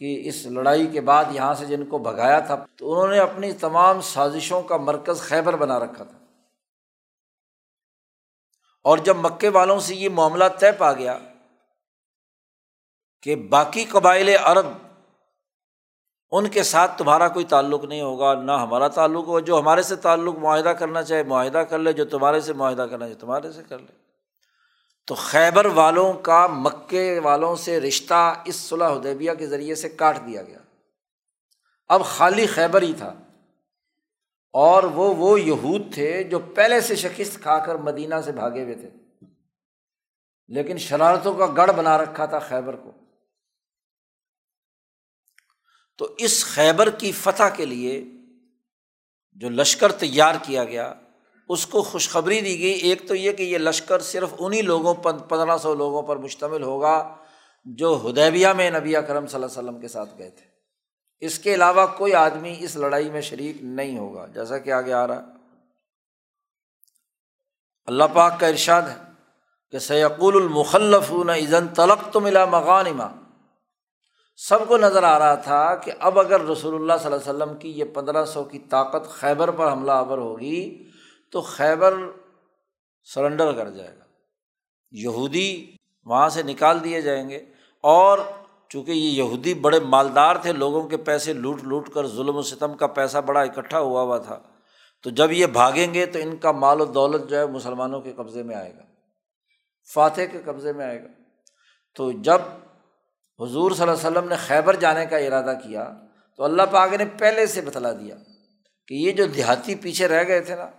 کی 0.00 0.22
اس 0.24 0.46
لڑائی 0.46 0.86
کے 0.86 1.00
بعد 1.00 1.24
یہاں 1.30 1.54
سے 1.54 1.66
جن 1.66 1.86
کو 1.86 1.98
بھگایا 1.98 2.40
تھا، 2.40 2.64
تو 2.76 2.92
انہوں 2.92 3.08
نے 3.08 3.18
اپنی 3.18 3.52
تمام 3.52 4.00
سازشوں 4.00 4.62
کا 4.62 4.76
مرکز 4.76 5.20
خیبر 5.20 5.56
بنا 5.56 5.78
رکھا 5.78 6.04
تھا۔ 6.04 6.18
اور 8.84 8.98
جب 8.98 9.16
مکے 9.16 9.48
والوں 9.48 9.78
سے 9.78 9.94
یہ 9.94 10.08
معاملہ 10.08 10.44
طے 10.58 10.72
پا 10.72 10.92
گیا 10.92 11.18
کہ 13.22 13.36
باقی 13.36 13.84
قبائل 13.84 14.28
عرب، 14.28 14.66
ان 16.30 16.48
کے 16.48 16.62
ساتھ 16.62 16.98
تمہارا 16.98 17.28
کوئی 17.28 17.44
تعلق 17.44 17.84
نہیں 17.84 18.00
ہوگا، 18.00 18.34
نہ 18.34 18.52
ہمارا 18.52 18.88
تعلق 18.88 19.26
ہوگا 19.26 19.40
جو 19.40 19.58
ہمارے 19.58 19.82
سے 19.82 19.96
تعلق 19.96 20.34
معاہدہ 20.38 20.68
کرنا 20.68 21.02
چاہے 21.02 21.22
معاہدہ 21.22 21.58
کر 21.58 21.78
لے، 21.78 21.92
جو 21.92 22.04
تمہارے 22.04 22.40
سے 22.40 22.52
معاہدہ 22.52 22.86
کرنا 22.90 23.08
چاہے 23.08 23.20
تمہارے 23.20 23.52
سے 23.52 23.62
کر 23.68 23.78
لے۔ 23.78 24.09
تو 25.10 25.14
خیبر 25.14 25.66
والوں 25.66 26.12
کا 26.12 26.46
مکے 26.46 27.18
والوں 27.18 27.56
سے 27.56 27.80
رشتہ 27.80 28.42
اس 28.44 28.56
صلاح 28.56 28.90
ادیبیہ 28.90 29.32
کے 29.38 29.46
ذریعے 29.46 29.74
سے 29.74 29.88
کاٹ 29.88 30.16
دیا 30.26 30.42
گیا۔ 30.42 30.58
اب 31.88 32.04
خالی 32.04 32.46
خیبر 32.46 32.82
ہی 32.82 32.92
تھا۔ 32.98 33.14
اور 34.52 34.82
وہ 34.82 35.14
وہ 35.14 35.40
یہود 35.40 35.94
تھے 35.94 36.24
جو 36.24 36.38
پہلے 36.38 36.80
سے 36.80 36.96
شکست 36.96 37.40
کھا 37.42 37.58
کر 37.58 37.74
مدینہ 37.74 38.14
سے 38.24 38.32
بھاگے 38.32 38.64
ہوئے 38.64 38.74
تھے۔ 38.74 38.90
لیکن 40.48 40.78
شرارتوں 40.78 41.34
کا 41.34 41.46
گڑھ 41.46 41.72
بنا 41.72 41.98
رکھا 41.98 42.26
تھا 42.26 42.38
خیبر 42.38 42.76
کو۔ 42.76 42.92
تو 45.98 46.14
اس 46.18 46.44
خیبر 46.44 46.90
کی 46.90 47.12
فتح 47.12 47.48
کے 47.56 47.66
لیے 47.66 48.04
جو 49.32 49.50
لشکر 49.50 49.92
تیار 49.92 50.34
کیا 50.42 50.64
گیا 50.64 50.94
اس 51.52 51.66
کو 51.66 51.82
خوشخبری 51.82 52.40
دی 52.40 52.58
گئی۔ 52.60 52.70
ایک 52.70 53.08
تو 53.08 53.14
یہ 53.14 53.32
کہ 53.32 53.42
یہ 53.42 53.58
لشکر 53.58 53.98
صرف 53.98 54.34
انہیں 54.38 54.62
لوگوں 54.62 54.94
پر، 54.94 55.12
پندرہ 55.18 55.56
سو 55.58 55.74
لوگوں 55.74 56.02
پر 56.02 56.16
مشتمل 56.16 56.62
ہوگا 56.62 57.16
جو 57.64 58.00
ہدیبیہ 58.04 58.48
میں 58.48 58.70
نبی 58.70 58.92
کرم 58.92 59.26
صلی 59.26 59.34
اللہ 59.34 59.46
علیہ 59.46 59.58
وسلم 59.58 59.80
کے 59.80 59.88
ساتھ 59.88 60.10
گئے 60.18 60.30
تھے۔ 60.30 60.48
اس 61.20 61.38
کے 61.38 61.54
علاوہ 61.54 61.86
کوئی 61.98 62.14
آدمی 62.14 62.56
اس 62.60 62.76
لڑائی 62.76 63.10
میں 63.10 63.20
شریک 63.20 63.56
نہیں 63.62 63.98
ہوگا، 63.98 64.26
جیسا 64.26 64.58
کہ 64.58 64.72
آگے 64.72 64.92
آ 64.92 65.06
رہا 65.06 65.20
اللہ 67.86 68.04
پاک 68.12 68.40
کا 68.40 68.46
ارشاد 68.46 68.82
ہے 68.82 68.94
کہ 69.70 69.78
سیقول 69.78 70.36
المخلف 70.36 71.12
نہ 71.26 71.32
عزن 71.32 71.68
تلق 71.68 72.12
تو 72.12 72.20
ملا 72.20 72.44
مغانما 72.44 73.08
سب 74.36 74.68
کو 74.68 74.76
نظر 74.76 75.02
آ 75.02 75.18
رہا 75.18 75.34
تھا 75.34 75.74
کہ 75.74 75.92
اب 75.98 76.18
اگر 76.18 76.40
رسول 76.40 76.74
اللہ 76.74 76.92
صلی 77.02 77.12
اللہ 77.12 77.30
علیہ 77.30 77.30
وسلم 77.30 77.56
کی 77.56 77.70
یہ 77.70 77.84
پندرہ 77.84 78.24
سو 78.24 78.44
کی 78.44 78.58
طاقت 78.58 79.08
خیبر 79.08 79.50
پر 79.50 79.72
حملہ 79.72 79.92
آور 79.92 80.18
ہوگی 80.18 80.89
تو 81.30 81.40
خیبر 81.40 81.94
سرنڈر 83.04 83.52
کر 83.52 83.70
جائے 83.70 83.98
گا۔ 83.98 84.04
یہودی 84.90 85.76
وہاں 86.04 86.28
سے 86.28 86.42
نکال 86.42 86.84
دیے 86.84 87.00
جائیں 87.00 87.30
گے۔ 87.30 87.44
اور 87.80 88.18
چونکہ 88.68 88.90
یہ 88.90 89.10
یہودی 89.10 89.54
بڑے 89.54 89.80
مالدار 89.80 90.36
تھے، 90.36 90.52
لوگوں 90.52 90.88
کے 90.88 90.96
پیسے 90.96 91.32
لوٹ 91.32 91.62
لوٹ 91.62 91.88
کر 91.88 92.06
ظلم 92.06 92.36
و 92.36 92.42
ستم 92.42 92.76
کا 92.76 92.86
پیسہ 92.86 93.18
بڑا 93.18 93.40
اکٹھا 93.40 93.78
ہوا 93.78 94.02
ہوا 94.02 94.18
تھا۔ 94.18 94.40
تو 95.02 95.10
جب 95.10 95.32
یہ 95.32 95.46
بھاگیں 95.46 95.94
گے 95.94 96.06
تو 96.06 96.18
ان 96.18 96.36
کا 96.36 96.52
مال 96.52 96.80
و 96.80 96.84
دولت 96.84 97.30
جو 97.30 97.38
ہے 97.38 97.46
مسلمانوں 97.46 98.00
کے 98.00 98.12
قبضے 98.12 98.42
میں 98.42 98.56
آئے 98.56 98.76
گا۔ 98.76 98.82
فاتح 99.94 100.20
کے 100.32 100.38
قبضے 100.44 100.72
میں 100.72 100.86
آئے 100.86 101.02
گا۔ 101.02 101.08
تو 101.94 102.12
جب 102.12 102.38
حضور 103.40 103.70
صلی 103.70 103.88
اللہ 103.88 104.08
علیہ 104.08 104.10
وسلم 104.10 104.28
نے 104.28 104.36
خیبر 104.36 104.76
جانے 104.76 105.06
کا 105.06 105.16
ارادہ 105.16 105.58
کیا 105.64 105.94
تو 106.36 106.44
اللہ 106.44 106.62
پاک 106.70 106.92
نے 106.92 107.04
پہلے 107.18 107.46
سے 107.46 107.60
بتلا 107.60 107.92
دیا 107.92 108.16
کہ 108.88 108.94
یہ 108.94 109.12
جو 109.12 109.26
دیہاتی 109.26 109.74
پیچھے 109.74 110.08
رہ 110.08 110.28
گئے 110.28 110.40
تھے 110.40 110.56
نا 110.56 110.70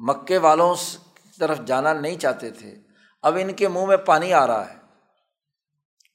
مکے 0.00 0.38
والوں 0.38 0.74
کی 1.14 1.40
طرف 1.40 1.60
جانا 1.66 1.92
نہیں 1.92 2.18
چاہتے 2.18 2.50
تھے۔ 2.50 2.74
اب 3.22 3.36
ان 3.40 3.52
کے 3.52 3.68
منہ 3.68 3.86
میں 3.86 3.96
پانی 3.96 4.32
آ 4.32 4.46
رہا 4.46 4.70
ہے 4.70 4.76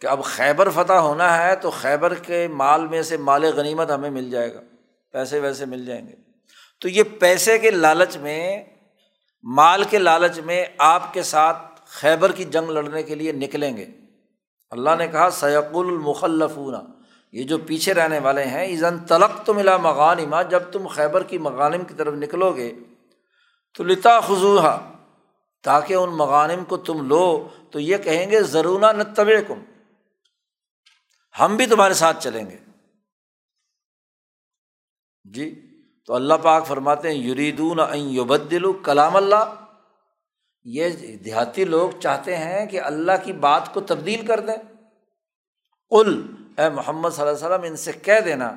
کہ 0.01 0.07
اب 0.07 0.23
خیبر 0.23 0.69
فتح 0.69 0.93
ہونا 0.93 1.43
ہے 1.43 1.55
تو 1.55 1.69
خیبر 1.69 2.13
کے 2.13 2.47
مال 2.47 2.87
میں 2.87 3.01
سے 3.01 3.17
مال 3.17 3.43
غنیمت 3.43 3.91
ہمیں 3.91 4.09
مل 4.09 4.29
جائے 4.29 4.53
گا، 4.53 4.59
پیسے 5.11 5.39
ویسے 5.39 5.65
مل 5.65 5.85
جائیں 5.85 6.07
گے۔ 6.07 6.13
تو 6.81 6.89
یہ 6.89 7.03
پیسے 7.19 7.57
کے 7.57 7.71
لالچ 7.71 8.17
میں، 8.17 8.63
مال 9.43 9.83
کے 9.83 9.97
لالچ 9.97 10.39
میں 10.39 10.65
آپ 10.77 11.13
کے 11.13 11.23
ساتھ 11.23 11.57
خیبر 11.85 12.31
کی 12.31 12.43
جنگ 12.43 12.69
لڑنے 12.69 13.03
کے 13.03 13.15
لیے 13.15 13.31
نکلیں 13.31 13.77
گے۔ 13.77 13.85
اللہ 14.69 14.89
نے 14.97 15.07
کہا 15.07 15.29
سیق 15.29 15.75
المخلفون۔ 15.75 16.75
یہ 17.31 17.43
جو 17.43 17.57
پیچھے 17.57 17.93
رہنے 17.93 18.19
والے 18.19 18.43
ہیں 18.43 18.65
ایزن 18.65 18.99
تلق 18.99 19.45
تو 19.45 19.53
ملا 19.53 19.77
مغانما 19.77 20.41
جب 20.41 20.63
تم 20.71 20.87
خیبر 20.87 21.23
کی 21.23 21.37
مغانم 21.37 21.83
کی 21.83 21.93
طرف 21.93 22.13
نکلو 22.13 22.55
گے 22.55 22.73
تو 23.75 23.83
لتا 23.83 24.19
خزوہ 24.19 24.79
تاکہ 25.63 25.93
ان 25.93 26.09
مغانم 26.09 26.65
کو 26.65 26.77
تم 26.77 27.07
لو، 27.07 27.47
تو 27.71 27.79
یہ 27.79 27.97
کہیں 27.97 28.31
گے 28.31 28.41
ضرور 28.43 28.93
نہ 28.93 29.03
طب 29.15 29.27
کم 29.47 29.59
ہم 31.39 31.55
بھی 31.55 31.65
تمہارے 31.65 31.93
ساتھ 31.93 32.23
چلیں 32.23 32.49
گے۔ 32.49 32.57
جی 35.23 35.71
تو 36.05 36.13
اللہ 36.13 36.33
پاک 36.33 36.65
فرماتے 36.65 37.07
ہیں، 37.07 37.15
یریدون 37.15 37.79
این 37.79 38.09
یبدلو 38.09 38.73
کلام 38.73 39.15
اللہ۔ 39.15 39.53
یہ 40.63 40.89
دیہاتی 41.15 41.65
لوگ 41.65 41.99
چاہتے 41.99 42.37
ہیں 42.37 42.65
کہ 42.65 42.81
اللہ 42.81 43.11
کی 43.23 43.33
بات 43.33 43.73
کو 43.73 43.81
تبدیل 43.81 44.25
کر 44.25 44.39
دیں۔ 44.39 44.57
اے 46.57 46.69
محمد 46.69 47.09
صلی 47.09 47.27
اللہ 47.27 47.37
علیہ 47.37 47.45
وسلم، 47.45 47.61
ان 47.61 47.75
سے 47.75 47.91
کہہ 47.91 48.19
دینا 48.19 48.51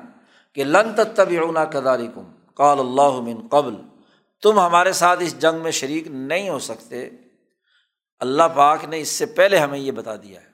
کہ 0.53 0.63
لن 0.63 0.95
تب 1.15 1.29
اونا 1.43 1.65
کداری 1.65 2.07
کم 2.07 2.31
قال 2.53 2.79
اللہ 2.79 3.21
من 3.21 3.47
قبل۔ 3.47 3.88
تم 4.41 4.59
ہمارے 4.59 4.93
ساتھ 4.93 5.23
اس 5.23 5.39
جنگ 5.39 5.63
میں 5.63 5.71
شریک 5.71 6.07
نہیں 6.07 6.49
ہو 6.49 6.59
سکتے۔ 6.59 7.09
اللہ 8.19 8.43
پاک 8.55 8.85
نے 8.85 8.99
اس 8.99 9.07
سے 9.07 9.25
پہلے 9.25 9.57
ہمیں 9.57 9.79
یہ 9.79 9.91
بتا 9.91 10.15
دیا 10.15 10.41
ہے۔ 10.41 10.49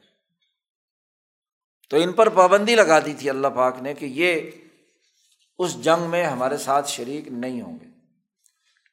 تو 1.89 1.97
ان 1.97 2.11
پر 2.11 2.29
پابندی 2.29 2.75
لگا 2.75 2.99
دی 2.99 3.13
تھی 3.13 3.29
اللہ 3.29 3.47
پاک 3.47 3.81
نے 3.81 3.93
کہ 3.93 4.05
یہ 4.05 4.51
اس 5.59 5.83
جنگ 5.83 6.09
میں 6.09 6.25
ہمارے 6.25 6.57
ساتھ 6.57 6.89
شریک 6.89 7.27
نہیں 7.27 7.61
ہوں 7.61 7.79
گے۔ 7.79 7.85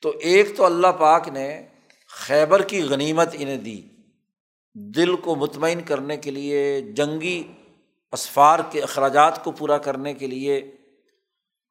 تو 0.00 0.12
ایک 0.20 0.56
تو 0.56 0.64
اللہ 0.64 0.86
پاک 0.86 1.28
نے 1.28 1.66
خیبر 2.08 2.62
کی 2.62 2.82
غنیمت 2.82 3.28
انہیں 3.32 3.56
دی۔ 3.56 3.82
دل 4.74 5.16
کو 5.16 5.36
مطمئن 5.36 5.80
کرنے 5.80 6.16
کے 6.16 6.30
لیے، 6.30 6.80
جنگی 6.80 7.52
اسفار 8.12 8.58
کے 8.70 8.82
اخراجات 8.82 9.44
کو 9.44 9.50
پورا 9.50 9.78
کرنے 9.78 10.14
کے 10.14 10.26
لیے۔ 10.26 10.70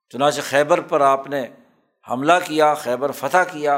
چنانچہ 0.09 0.41
خیبر 0.41 0.81
پر 0.81 1.01
آپ 1.01 1.27
نے 1.27 1.47
حملہ 2.09 2.33
کیا، 2.45 2.73
خیبر 2.73 3.11
فتح 3.11 3.43
کیا 3.51 3.75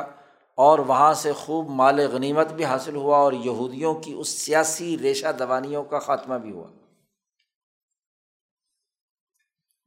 اور 0.56 0.80
وہاں 0.80 1.14
سے 1.14 1.34
خوب 1.34 1.70
مال 1.70 2.00
غنیمت 2.00 2.52
بھی 2.52 2.66
حاصل 2.66 2.96
ہوا 2.96 3.18
اور 3.18 3.34
یہودیوں 3.34 3.96
کی 3.96 4.14
اس 4.14 4.30
سیاسی 4.30 4.98
ریشہ 4.98 5.32
دوانیوں 5.40 5.84
کا 5.84 6.00
خاتمہ 6.00 6.36
بھی 6.36 6.52
ہوا۔ 6.52 6.72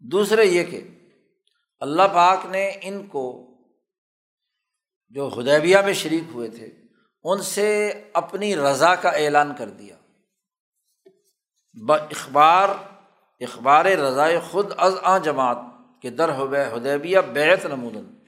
دوسرے 0.01 0.45
یہ 0.45 0.65
کہ 0.65 0.89
اللہ 1.81 2.03
پاک 2.15 2.47
نے 2.47 2.73
ان 2.83 3.07
کو 3.07 3.47
جو 5.09 5.31
ہدیبیہ 5.39 5.79
میں 5.79 5.93
شریک 5.93 6.23
ہوئے 6.35 6.51
تھے، 6.51 6.71
ان 7.25 7.43
سے 7.43 7.93
اپنی 8.13 8.57
رضا 8.57 8.95
کا 8.95 9.09
اعلان 9.09 9.55
کر 9.59 9.71
دیا۔ 9.71 9.97
ب 11.75 11.93
اخبار 11.93 12.69
اخبار 13.41 13.85
رضائے 13.85 14.41
خود 14.51 14.73
از 14.77 14.95
آ 15.03 15.19
جماعت 15.19 15.57
کے 16.03 16.11
در 16.11 16.31
ہدیبیہ 16.77 17.19
بیت 17.19 17.67
نمودن۔ 17.67 18.26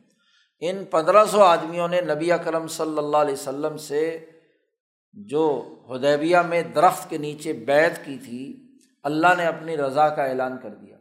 ان 0.60 0.84
پندرہ 0.84 1.24
سو 1.24 1.42
آدمیوں 1.42 1.88
نے 1.88 2.00
نبی 2.00 2.30
کرم 2.44 2.66
صلی 2.66 2.98
اللہ 2.98 3.16
علیہ 3.16 3.32
وسلم 3.32 3.76
سے 3.76 4.26
جو 5.12 5.74
ہدیبیہ 5.90 6.38
میں 6.38 6.62
درخت 6.62 7.10
کے 7.10 7.18
نیچے 7.18 7.52
بیت 7.52 8.04
کی 8.04 8.18
تھی، 8.18 8.68
اللہ 9.02 9.26
نے 9.36 9.44
اپنی 9.44 9.76
رضا 9.76 10.08
کا 10.08 10.24
اعلان 10.24 10.58
کر 10.62 10.70
دیا۔ 10.70 10.96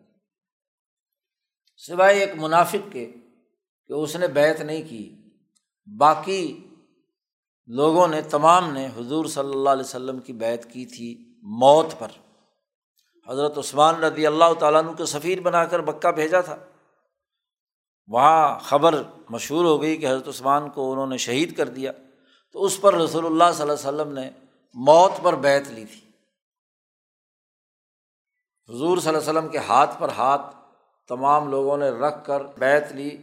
سوائے 1.75 2.19
ایک 2.19 2.35
منافق 2.35 2.91
کے 2.91 3.11
کہ 3.87 3.93
اس 3.93 4.15
نے 4.15 4.27
بیت 4.27 4.61
نہیں 4.61 4.81
کی، 4.89 5.31
باقی 5.97 6.67
لوگوں 7.65 8.07
نے، 8.07 8.21
تمام 8.21 8.73
نے 8.73 8.87
حضور 8.97 9.25
صلی 9.25 9.51
اللہ 9.51 9.69
علیہ 9.69 9.83
وسلم 9.83 10.19
کی 10.19 10.33
بیت 10.33 10.71
کی 10.71 10.85
تھی 10.85 11.35
موت 11.43 11.99
پر۔ 11.99 12.07
حضرت 13.29 13.57
عثمان 13.57 14.03
رضی 14.03 14.27
اللہ 14.27 14.53
تعالیٰ 14.59 14.83
عنہ 14.83 14.91
کو 14.91 15.05
سفیر 15.05 15.39
بنا 15.39 15.65
کر 15.65 15.79
مکہ 15.79 16.11
بھیجا 16.11 16.41
تھا۔ 16.41 16.57
وہاں 18.07 18.59
خبر 18.59 19.03
مشہور 19.29 19.65
ہو 19.65 19.81
گئی 19.81 19.97
کہ 19.97 20.07
حضرت 20.07 20.27
عثمان 20.27 20.69
کو 20.69 20.91
انہوں 20.91 21.07
نے 21.07 21.17
شہید 21.17 21.57
کر 21.57 21.69
دیا۔ 21.69 21.91
تو 22.51 22.63
اس 22.63 22.81
پر 22.81 22.93
رسول 22.93 23.25
اللہ 23.25 23.43
صلی 23.53 23.69
اللہ 23.69 23.89
علیہ 23.89 24.01
وسلم 24.01 24.13
نے 24.13 24.29
موت 24.73 25.11
پر 25.21 25.35
بیت 25.35 25.67
لی 25.67 25.85
تھی۔ 25.85 26.01
حضور 28.69 28.97
صلی 28.97 29.07
اللہ 29.07 29.29
علیہ 29.29 29.39
وسلم 29.39 29.51
کے 29.51 29.57
ہاتھ 29.57 29.95
پر 29.99 30.09
ہاتھ 30.09 30.55
تمام 31.07 31.49
لوگوں 31.49 31.77
نے 31.77 31.89
رکھ 31.89 32.25
کر 32.25 32.41
بیت 32.57 32.91
لی 32.91 33.17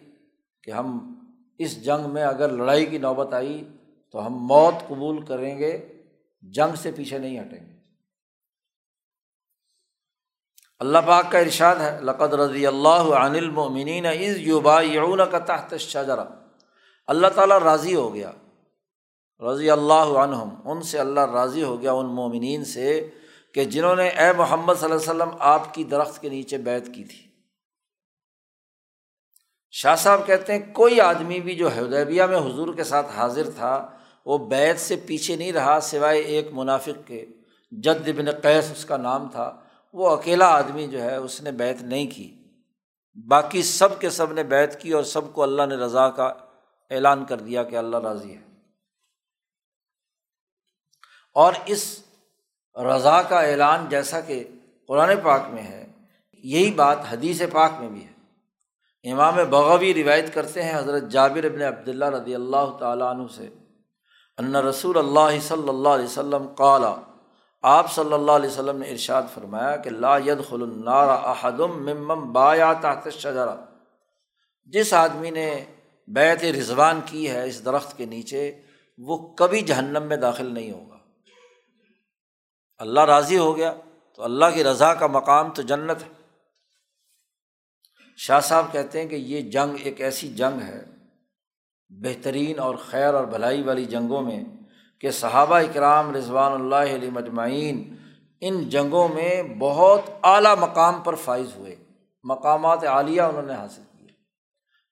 کہ 0.62 0.70
ہم 0.70 1.14
اس 1.58 1.84
جنگ 1.84 2.10
میں 2.10 2.24
اگر 2.24 2.48
لڑائی 2.48 2.86
کی 2.86 2.98
نوبت 2.98 3.34
آئی 3.34 3.68
تو 4.12 4.26
ہم 4.26 4.32
موت 4.32 4.74
قبول 4.88 5.24
کریں 5.24 5.58
گے، 5.58 6.02
جنگ 6.42 6.74
سے 6.74 6.90
پیچھے 6.90 7.18
نہیں 7.18 7.40
ہٹیں 7.40 7.66
گے۔ 7.66 7.73
اللہ 10.78 10.98
پاک 11.06 11.32
کا 11.32 11.38
ارشاد 11.38 11.76
ہے، 11.76 11.98
لقد 12.02 12.34
رضی 12.34 12.66
اللہ 12.66 13.14
عن 13.16 13.34
المؤمنین 13.34 14.06
از 14.06 14.38
یوبا 14.38 14.80
یعون 14.80 15.20
کا 15.30 15.38
تحت 15.38 15.74
شجرا 15.76 16.24
اللہ 17.06 17.26
تعالیٰ 17.34 17.58
راضی 17.58 17.94
ہو 17.94 18.14
گیا۔ 18.14 18.32
رضی 19.40 19.70
اللہ 19.70 19.94
عنہم، 19.94 20.48
ان 20.64 20.82
سے 20.82 20.98
اللہ 20.98 21.20
راضی 21.20 21.62
ہو 21.62 21.80
گیا، 21.80 21.92
ان 21.92 22.06
مومنین 22.06 22.64
سے، 22.64 23.10
کہ 23.54 23.64
جنہوں 23.64 23.96
نے 23.96 24.08
اے 24.08 24.32
محمد 24.32 24.74
صلی 24.74 24.90
اللہ 24.90 25.10
علیہ 25.10 25.22
وسلم 25.22 25.36
آپ 25.38 25.74
کی 25.74 25.84
درخت 25.84 26.20
کے 26.20 26.28
نیچے 26.28 26.58
بیت 26.58 26.86
کی 26.86 27.04
تھی۔ 27.04 27.30
شاہ 29.70 29.96
صاحب 29.96 30.26
کہتے 30.26 30.52
ہیں، 30.52 30.74
کوئی 30.74 31.00
آدمی 31.00 31.40
بھی 31.40 31.54
جو 31.54 31.68
ہدیبیہ 31.68 32.22
میں 32.22 32.38
حضور 32.38 32.74
کے 32.74 32.84
ساتھ 32.84 33.06
حاضر 33.16 33.50
تھا، 33.50 33.90
وہ 34.26 34.38
بیت 34.38 34.80
سے 34.80 34.96
پیچھے 34.96 35.36
نہیں 35.36 35.52
رہا، 35.52 35.80
سوائے 35.82 36.20
ایک 36.20 36.48
منافق 36.52 37.08
کے، 37.08 37.26
جد 37.72 38.08
ابن 38.08 38.30
قیس 38.30 38.72
اس 38.72 38.84
کا 38.84 38.96
نام 38.96 39.28
تھا۔ 39.28 39.60
وہ 39.94 40.10
اکیلا 40.10 40.46
آدمی 40.46 40.86
جو 40.86 41.02
ہے 41.02 41.16
اس 41.16 41.40
نے 41.40 41.52
بیت 41.52 41.82
نہیں 41.82 42.06
کی۔ 42.06 42.34
باقی 43.28 43.62
سب 43.62 44.00
کے 44.00 44.10
سب 44.10 44.32
نے 44.32 44.42
بیت 44.42 44.80
کی 44.80 44.92
اور 44.92 45.02
سب 45.02 45.32
کو 45.32 45.42
اللہ 45.42 45.62
نے 45.66 45.76
رضا 45.76 46.10
کا 46.10 46.24
اعلان 46.90 47.24
کر 47.24 47.36
دیا 47.36 47.62
کہ 47.62 47.76
اللہ 47.76 47.96
راضی 47.96 48.36
ہے۔ 48.36 48.42
اور 51.34 51.52
اس 51.66 52.04
رضا 52.76 53.22
کا 53.22 53.40
اعلان 53.40 53.86
جیسا 53.88 54.20
کہ 54.20 54.44
قرآن 54.88 55.10
پاک 55.22 55.40
میں 55.50 55.62
ہے، 55.62 55.92
یہی 56.32 56.70
بات 56.70 56.98
حدیث 57.10 57.42
پاک 57.52 57.70
میں 57.78 57.88
بھی 57.88 58.04
ہے۔ 58.04 58.14
امام 59.10 59.34
بغوی 59.50 59.94
روایت 59.94 60.34
کرتے 60.34 60.62
ہیں 60.62 60.78
حضرت 60.78 61.02
جابر 61.10 61.44
ابن 61.44 61.62
عبداللہ 61.62 62.04
رضی 62.04 62.34
اللہ 62.34 62.76
تعالیٰ 62.78 63.06
عنہ 63.06 63.26
سے، 63.36 63.48
ان 64.38 64.56
رسول 64.56 64.98
اللہ 64.98 65.40
صلی 65.40 65.68
اللہ 65.68 65.88
علیہ 65.88 66.04
وسلم 66.04 66.48
قالا 66.48 66.94
آپ 67.66 67.92
صلی 67.92 68.12
اللہ 68.12 68.32
علیہ 68.32 68.50
وسلم 68.50 68.78
نے 68.78 68.90
ارشاد 68.90 69.22
فرمایا 69.34 69.76
کہ 69.76 69.90
لا 69.90 70.16
ید 70.16 70.52
النار 70.52 71.08
احدم 71.08 71.86
ممم 71.86 72.32
بایا 72.32 72.72
تحت 72.72 73.08
شجرا 73.12 73.56
جس 74.64 74.92
آدمی 74.92 75.30
نے 75.30 75.64
بیت 76.08 76.44
رضوان 76.44 77.00
کی 77.06 77.30
ہے 77.30 77.48
اس 77.48 77.64
درخت 77.64 77.96
کے 77.96 78.04
نیچے، 78.04 78.60
وہ 78.98 79.34
کبھی 79.34 79.60
جہنم 79.60 80.02
میں 80.02 80.16
داخل 80.16 80.54
نہیں 80.54 80.70
ہوگا۔ 80.70 80.98
اللہ 82.78 83.00
راضی 83.00 83.38
ہو 83.38 83.56
گیا، 83.56 83.74
تو 84.14 84.22
اللہ 84.22 84.44
کی 84.54 84.64
رضا 84.64 84.94
کا 84.94 85.06
مقام 85.06 85.50
تو 85.50 85.62
جنت 85.62 86.02
ہے۔ 86.02 86.22
شاہ 88.16 88.40
صاحب 88.40 88.72
کہتے 88.72 89.00
ہیں 89.00 89.08
کہ 89.08 89.14
یہ 89.14 89.40
جنگ 89.40 89.76
ایک 89.82 90.00
ایسی 90.00 90.28
جنگ 90.28 90.62
ہے، 90.62 90.84
بہترین 91.88 92.58
اور 92.58 92.74
خیر 92.74 93.14
اور 93.14 93.24
بھلائی 93.24 93.62
والی 93.62 93.84
جنگوں 93.84 94.22
میں 94.22 94.44
کہ 95.04 95.10
صحابہ 95.10 95.54
اکرام 95.54 96.14
رضوان 96.14 96.52
اللہ 96.52 96.94
علیہ 96.94 97.10
مجمعین 97.10 97.96
ان 98.40 98.68
جنگوں 98.68 99.08
میں 99.08 99.42
بہت 99.42 100.00
اعلیٰ 100.22 100.56
مقام 100.56 101.00
پر 101.00 101.14
فائز 101.14 101.56
ہوئے۔ 101.56 101.76
مقامات 102.22 102.84
عالیہ 102.84 103.22
انہوں 103.22 103.42
نے 103.42 103.54
حاصل 103.54 103.82
کیے۔ 103.92 104.08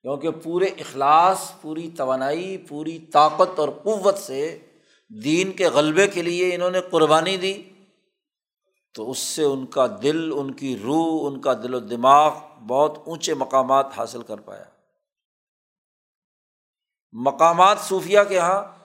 کیونکہ 0.02 0.30
پورے 0.30 0.66
اخلاص، 0.66 1.52
پوری 1.62 1.90
توانائی، 1.96 2.58
پوری 2.68 2.98
طاقت 2.98 3.58
اور 3.58 3.68
قوت 3.68 4.18
سے 4.18 4.58
دین 5.24 5.52
کے 5.52 5.68
غلبے 5.68 6.06
کے 6.06 6.22
لیے 6.22 6.54
انہوں 6.54 6.70
نے 6.70 6.80
قربانی 6.80 7.36
دی، 7.36 7.62
تو 8.94 9.10
اس 9.10 9.18
سے 9.18 9.44
ان 9.44 9.66
کا 9.66 9.86
دل، 10.02 10.32
ان 10.36 10.52
کی 10.52 10.78
روح، 10.78 11.30
ان 11.30 11.40
کا 11.40 11.52
دل 11.52 11.74
و 11.74 11.80
دماغ 11.80 12.34
بہت 12.66 12.98
اونچے 13.06 13.34
مقامات 13.34 13.86
حاصل 13.96 14.22
کر 14.22 14.36
پایا۔ 14.36 14.64
مقامات 17.12 17.78
صوفیہ 17.78 18.18
کے 18.28 18.34
یہاں 18.34 18.81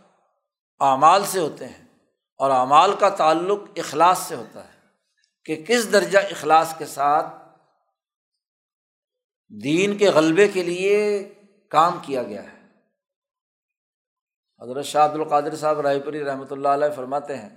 اعمال 0.79 1.25
سے 1.25 1.39
ہوتے 1.39 1.67
ہیں 1.67 1.87
اور 2.35 2.51
اعمال 2.51 2.95
کا 2.99 3.09
تعلق 3.09 3.59
اخلاص 3.75 4.17
سے 4.19 4.35
ہوتا 4.35 4.73
ہے 4.73 4.79
کہ 5.45 5.63
کس 5.67 5.91
درجہ 5.91 6.19
اخلاص 6.19 6.77
کے 6.77 6.85
ساتھ 6.85 7.25
دین 9.63 9.97
کے 9.97 10.09
غلبے 10.09 10.47
کے 10.47 10.63
لیے 10.63 11.29
کام 11.71 11.99
کیا 12.01 12.23
گیا 12.23 12.43
ہے۔ 12.43 12.57
حضرت 14.61 14.85
شاہ 14.85 15.05
عبد 15.05 15.15
القادر 15.15 15.55
صاحب 15.55 15.79
رائے 15.79 15.99
پوری 15.99 16.23
رحمۃ 16.25 16.51
اللہ 16.51 16.67
علیہ 16.67 16.95
فرماتے 16.95 17.37
ہیں 17.37 17.49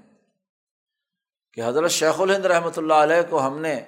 کہ 1.52 1.60
حضرت 1.66 1.90
شیخ 1.90 2.20
الہند 2.20 2.44
رحمۃ 2.44 2.76
اللہ 2.76 2.94
علیہ 2.94 3.30
کو 3.30 3.46
ہم 3.46 3.58
نے 3.58 3.84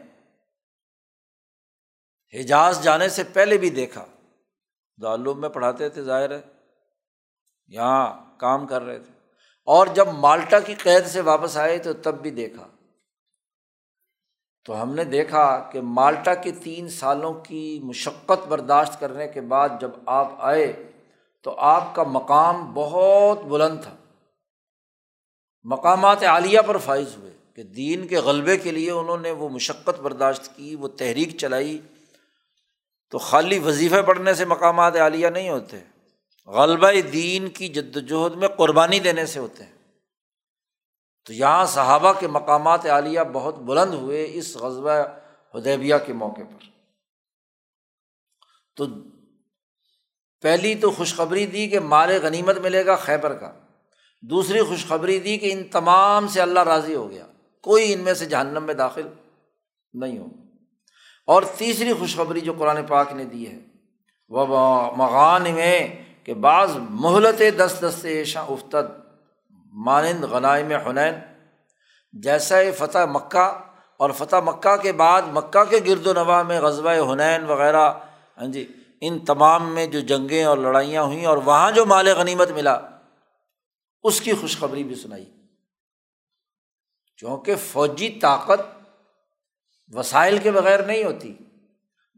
حجاز 2.34 2.82
جانے 2.82 3.08
سے 3.08 3.24
پہلے 3.24 3.58
بھی 3.58 3.70
دیکھا۔ 3.70 4.06
دعلوم 5.02 5.40
میں 5.40 5.48
پڑھاتے 5.48 5.88
تھے، 5.88 6.02
ظاہر 6.02 6.30
ہے، 6.30 6.40
یہاں 7.66 8.30
کام 8.38 8.66
کر 8.66 8.82
رہے 8.82 8.98
تھے۔ 8.98 9.21
اور 9.64 9.86
جب 9.86 10.08
مالٹا 10.08 10.60
کی 10.60 10.74
قید 10.74 11.06
سے 11.06 11.20
واپس 11.20 11.56
آئے 11.56 11.78
تو 11.78 11.92
تب 11.92 12.22
بھی 12.22 12.30
دیکھا۔ 12.30 12.68
تو 14.64 14.82
ہم 14.82 14.94
نے 14.94 15.04
دیکھا 15.04 15.68
کہ 15.72 15.80
مالٹا 15.80 16.34
کے 16.34 16.50
تین 16.50 16.88
سالوں 16.88 17.34
کی 17.34 17.80
مشقت 17.84 18.46
برداشت 18.48 19.00
کرنے 19.00 19.28
کے 19.28 19.40
بعد 19.40 19.68
جب 19.80 19.90
آپ 20.06 20.32
آئے 20.38 20.92
تو 21.42 21.54
آپ 21.58 21.94
کا 21.94 22.02
مقام 22.02 22.72
بہت 22.74 23.42
بلند 23.42 23.82
تھا۔ 23.82 23.96
مقامات 25.62 26.22
عالیہ 26.22 26.60
پر 26.66 26.76
فائز 26.76 27.16
ہوئے 27.16 27.32
کہ 27.54 27.62
دین 27.62 28.08
کے 28.08 28.18
غلبے 28.18 28.56
کے 28.56 28.70
لیے 28.70 28.90
انہوں 28.90 29.18
نے 29.18 29.30
وہ 29.30 29.48
مشقت 29.48 30.00
برداشت 30.00 30.56
کی، 30.56 30.76
وہ 30.76 30.88
تحریک 30.88 31.38
چلائی۔ 31.38 31.80
تو 33.10 33.18
خالی 33.18 33.58
وظیفے 33.58 34.02
پڑھنے 34.02 34.34
سے 34.34 34.44
مقامات 34.44 34.96
عالیہ 34.96 35.28
نہیں 35.28 35.50
ہوتے۔ 35.50 35.91
غلبہ 36.46 37.00
دین 37.12 37.48
کی 37.48 37.68
جد 37.68 37.96
وجہد 37.96 38.36
میں 38.36 38.48
قربانی 38.48 38.98
دینے 38.98 39.26
سے 39.26 39.38
ہوتے 39.38 39.64
ہیں۔ 39.64 39.72
تو 41.24 41.32
یہاں 41.32 41.66
صحابہ 41.66 42.12
کے 42.20 42.26
مقامات 42.26 42.86
عالیہ 42.86 43.20
بہت 43.32 43.58
بلند 43.58 43.94
ہوئے 43.94 44.30
اس 44.32 44.56
غزبۂ 44.56 44.90
ہدیبیہ 45.58 45.94
کے 46.06 46.12
موقع 46.12 46.40
پر۔ 46.40 46.64
تو 48.76 48.86
پہلی 50.42 50.74
تو 50.74 50.90
خوشخبری 50.90 51.46
دی 51.46 51.68
کہ 51.68 51.80
مال 51.80 52.10
غنیمت 52.22 52.58
ملے 52.58 52.86
گا 52.86 52.96
خیبر 52.96 53.34
کا۔ 53.34 53.52
دوسری 54.22 54.62
خوشخبری 54.62 55.18
دی 55.18 55.38
کہ 55.38 55.52
ان 55.52 55.64
تمام 55.64 56.28
سے 56.28 56.42
اللہ 56.42 56.60
راضی 56.60 56.94
ہو 56.94 57.10
گیا۔ 57.10 57.26
کوئی 57.62 57.92
ان 57.92 58.00
میں 58.00 58.14
سے 58.14 58.24
جہنم 58.24 58.64
میں 58.64 58.74
داخل 58.74 59.08
نہیں 59.92 60.18
ہو 60.18 60.26
اور 61.26 61.42
تیسری 61.56 61.92
خوشخبری 61.92 62.40
جو 62.40 62.52
قرآن 62.58 62.86
پاک 62.86 63.12
نے 63.12 63.24
دی 63.24 63.48
ہے 63.48 63.58
وہ 64.28 64.46
مغان 64.96 65.42
میں 65.42 66.04
کہ 66.24 66.34
بعض 66.34 66.76
مہلت 66.76 67.42
دس 67.58 67.78
دس 67.82 68.04
ایشا 68.04 68.40
افتد 68.40 69.00
مانند 69.72 70.24
غنائم 70.24 70.72
حنین، 70.72 71.14
جیسا 72.12 72.56
فتح 72.78 72.98
مکہ 72.98 73.58
اور 73.96 74.10
فتح 74.10 74.36
مکہ 74.36 74.76
کے 74.76 74.92
بعد 74.92 75.22
مکہ 75.32 75.64
کے 75.64 75.78
گرد 75.86 76.06
و 76.06 76.12
نواح 76.12 76.42
میں 76.42 76.60
غزبۂ 76.60 77.12
حنین 77.12 77.44
وغیرہ 77.44 77.92
ہاں 78.38 78.46
جی 78.46 78.72
ان 79.00 79.18
تمام 79.18 79.74
میں 79.74 79.86
جو 79.86 80.00
جنگیں 80.00 80.44
اور 80.44 80.58
لڑائیاں 80.58 81.02
ہوئیں 81.02 81.26
اور 81.26 81.36
وہاں 81.36 81.70
جو 81.70 81.86
مال 81.86 82.08
غنیمت 82.08 82.50
ملا، 82.50 82.80
اس 84.02 84.20
کی 84.20 84.32
خوشخبری 84.32 84.84
بھی 84.84 84.94
سنائی۔ 84.94 85.32
کیونکہ 87.18 87.54
فوجی 87.56 88.08
طاقت 88.08 88.60
وسائل 89.92 90.38
کے 90.38 90.50
بغیر 90.50 90.82
نہیں 90.82 91.04
ہوتی۔ 91.04 91.36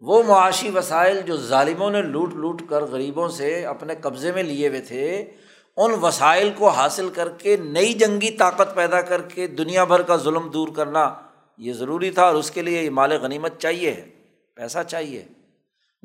وہ 0.06 0.22
معاشی 0.22 0.70
وسائل 0.70 1.20
جو 1.20 1.36
ظالموں 1.36 1.90
نے 1.90 2.02
لوٹ 2.02 2.34
لوٹ 2.34 2.62
کر 2.68 2.82
غریبوں 2.82 3.28
سے 3.28 3.66
اپنے 3.66 3.94
قبضے 4.00 4.32
میں 4.32 4.42
لیے 4.42 4.68
ہوئے 4.68 4.80
تھے، 4.80 5.32
ان 5.76 5.92
وسائل 6.02 6.50
کو 6.56 6.68
حاصل 6.68 7.08
کر 7.08 7.28
کے 7.28 7.56
نئی 7.56 7.92
جنگی 7.92 8.30
طاقت 8.30 8.74
پیدا 8.74 9.00
کر 9.00 9.22
کے 9.22 9.46
دنیا 9.46 9.84
بھر 9.84 10.02
کا 10.02 10.16
ظلم 10.16 10.50
دور 10.50 10.68
کرنا 10.68 11.14
یہ 11.58 11.72
ضروری 11.72 12.10
تھا 12.10 12.24
اور 12.24 12.34
اس 12.34 12.50
کے 12.50 12.62
لیے 12.62 12.82
یہ 12.82 12.90
مال 12.90 13.12
غنیمت 13.12 13.58
چاہیے 13.58 13.90
ہے، 13.90 14.08
پیسہ 14.56 14.78
چاہیے۔ 14.88 15.24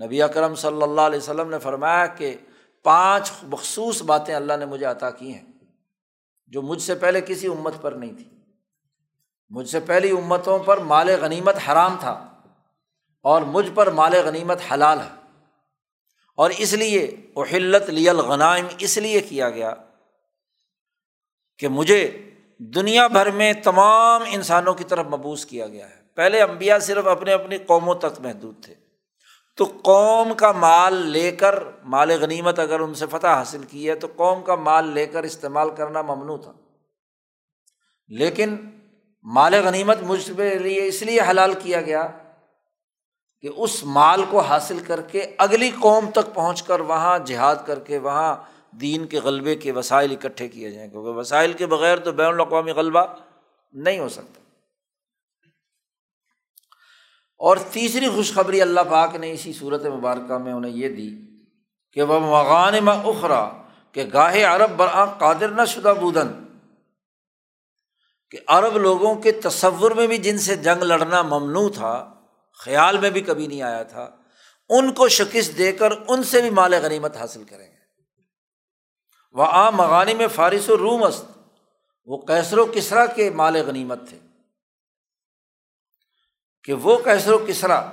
نبی 0.05 0.21
اکرم 0.21 0.55
صلی 0.55 0.81
اللہ 0.81 1.01
علیہ 1.01 1.19
وسلم 1.19 1.49
نے 1.49 1.59
فرمایا 1.59 2.05
کہ 2.05 2.35
پانچ 2.83 3.31
مخصوص 3.43 4.01
باتیں 4.01 4.35
اللہ 4.35 4.53
نے 4.59 4.65
مجھے 4.65 4.85
عطا 4.85 5.09
کی 5.09 5.33
ہیں، 5.33 5.45
جو 6.47 6.61
مجھ 6.61 6.81
سے 6.81 6.95
پہلے 6.95 7.21
کسی 7.21 7.47
امت 7.47 7.81
پر 7.81 7.91
نہیں 7.91 8.13
تھی۔ 8.13 8.25
مجھ 9.49 9.69
سے 9.69 9.79
پہلی 9.79 10.11
امتوں 10.11 10.59
پر 10.59 10.77
مال 10.77 11.09
غنیمت 11.21 11.55
حرام 11.67 11.95
تھا۔ 11.99 12.38
اور 13.23 13.41
مجھ 13.41 13.69
پر 13.73 13.91
مال 13.91 14.13
غنیمت 14.25 14.57
حلال 14.73 14.99
ہے۔ 14.99 15.19
اور 16.35 16.49
اس 16.49 16.73
لیے 16.73 17.15
اہلت 17.35 17.89
لی 17.89 18.09
الغنائم 18.09 18.67
اس 18.77 18.97
لیے 18.97 19.21
کیا 19.21 19.49
گیا 19.49 19.73
کہ 21.57 21.67
مجھے 21.67 22.29
دنیا 22.57 23.07
بھر 23.07 23.31
میں 23.31 23.53
تمام 23.53 24.23
انسانوں 24.27 24.73
کی 24.73 24.83
طرف 24.83 25.05
مبوس 25.05 25.45
کیا 25.45 25.67
گیا 25.67 25.89
ہے۔ 25.89 25.95
پہلے 26.15 26.41
امبیا 26.41 26.79
صرف 26.79 27.07
اپنے 27.07 27.33
اپنی 27.33 27.57
قوموں 27.57 27.95
تک 27.95 28.19
محدود 28.19 28.63
تھے۔ 28.63 28.75
تو 29.55 29.65
قوم 29.83 30.33
کا 30.33 30.51
مال 30.51 30.93
لے 30.93 31.31
کر 31.31 31.63
مال 31.83 32.11
غنیمت 32.21 32.59
اگر 32.59 32.79
ان 32.79 32.93
سے 32.93 33.05
فتح 33.11 33.27
حاصل 33.27 33.63
کی 33.63 33.89
ہے 33.89 33.95
تو 33.95 34.07
قوم 34.15 34.43
کا 34.43 34.55
مال 34.55 34.87
لے 34.87 35.05
کر 35.05 35.23
استعمال 35.23 35.69
کرنا 35.75 36.01
ممنوع 36.01 36.37
تھا۔ 36.37 36.53
لیکن 38.07 38.57
مال 39.23 39.53
غنیمت 39.53 39.97
مجھ 40.01 40.31
پہ 40.37 40.43
لیے 40.43 40.85
اس 40.85 41.01
لیے 41.01 41.19
حلال 41.29 41.53
کیا 41.53 41.81
گیا 41.81 42.07
کہ 43.41 43.49
اس 43.55 43.83
مال 43.83 44.23
کو 44.29 44.39
حاصل 44.39 44.79
کر 44.79 45.01
کے 45.01 45.35
اگلی 45.37 45.71
قوم 45.79 46.09
تک 46.09 46.33
پہنچ 46.33 46.63
کر 46.63 46.79
وہاں 46.79 47.19
جہاد 47.19 47.55
کر 47.65 47.79
کے 47.79 47.97
وہاں 47.97 48.35
دین 48.71 49.07
کے 49.07 49.19
غلبے 49.19 49.55
کے 49.55 49.71
وسائل 49.71 50.11
اکٹھے 50.11 50.47
کیے 50.47 50.71
جائیں، 50.71 50.89
کیونکہ 50.89 51.09
وسائل 51.09 51.53
کے 51.53 51.65
بغیر 51.65 51.97
تو 51.97 52.11
بین 52.11 52.27
الاقوامی 52.27 52.71
غلبہ 52.71 53.05
نہیں 53.71 53.99
ہو 53.99 54.09
سکتا۔ 54.09 54.41
اور 57.37 57.57
تیسری 57.71 58.09
خوشخبری 58.09 58.61
اللہ 58.61 58.79
پاک 58.89 59.15
نے 59.15 59.31
اسی 59.31 59.53
صورت 59.53 59.85
مبارکہ 59.85 60.37
میں 60.37 60.53
انہیں 60.53 60.71
یہ 60.71 60.89
دی 60.89 61.09
کہ 61.93 62.01
وہ 62.01 62.19
مغان 62.19 62.85
میں 62.85 62.93
اخرا 62.93 63.49
کہ 63.91 64.03
گاہے 64.13 64.43
عرب 64.43 64.71
برآں 64.77 65.05
قادر 65.05 65.47
نہ 65.47 65.65
شدہ 65.67 65.93
بودن۔ 65.99 66.27
کہ 68.31 68.37
عرب 68.47 68.77
لوگوں 68.77 69.15
کے 69.15 69.31
تصور 69.31 69.91
میں 69.91 70.07
بھی 70.07 70.17
جن 70.17 70.37
سے 70.37 70.55
جنگ 70.55 70.83
لڑنا 70.83 71.21
ممنوع 71.21 71.69
تھا 71.69 72.18
خیال 72.59 72.97
میں 72.97 73.09
بھی 73.09 73.21
کبھی 73.21 73.47
نہیں 73.47 73.61
آیا 73.61 73.83
تھا، 73.83 74.09
ان 74.69 74.93
کو 74.93 75.09
شکست 75.09 75.57
دے 75.57 75.71
کر 75.71 75.89
ان 76.07 76.23
سے 76.23 76.41
بھی 76.41 76.49
مال 76.49 76.73
غنیمت 76.73 77.17
حاصل 77.17 77.43
کریں 77.43 77.71
گے۔ 77.71 77.79
وہ 79.31 79.43
عام 79.43 79.75
مغانی 79.75 80.13
میں 80.13 80.27
فارس 80.27 80.69
و 80.69 80.77
روم 80.77 81.03
است، 81.03 81.25
وہ 82.05 82.17
کیسر 82.17 82.57
و 82.57 82.65
کسرا 82.65 83.05
کے 83.05 83.29
مال 83.29 83.67
غنیمت 83.67 84.09
تھے۔ 84.09 84.19
کہ 86.63 86.73
وہ 86.73 86.97
کیسر 86.97 87.33
و 87.33 87.45
کسرا 87.47 87.89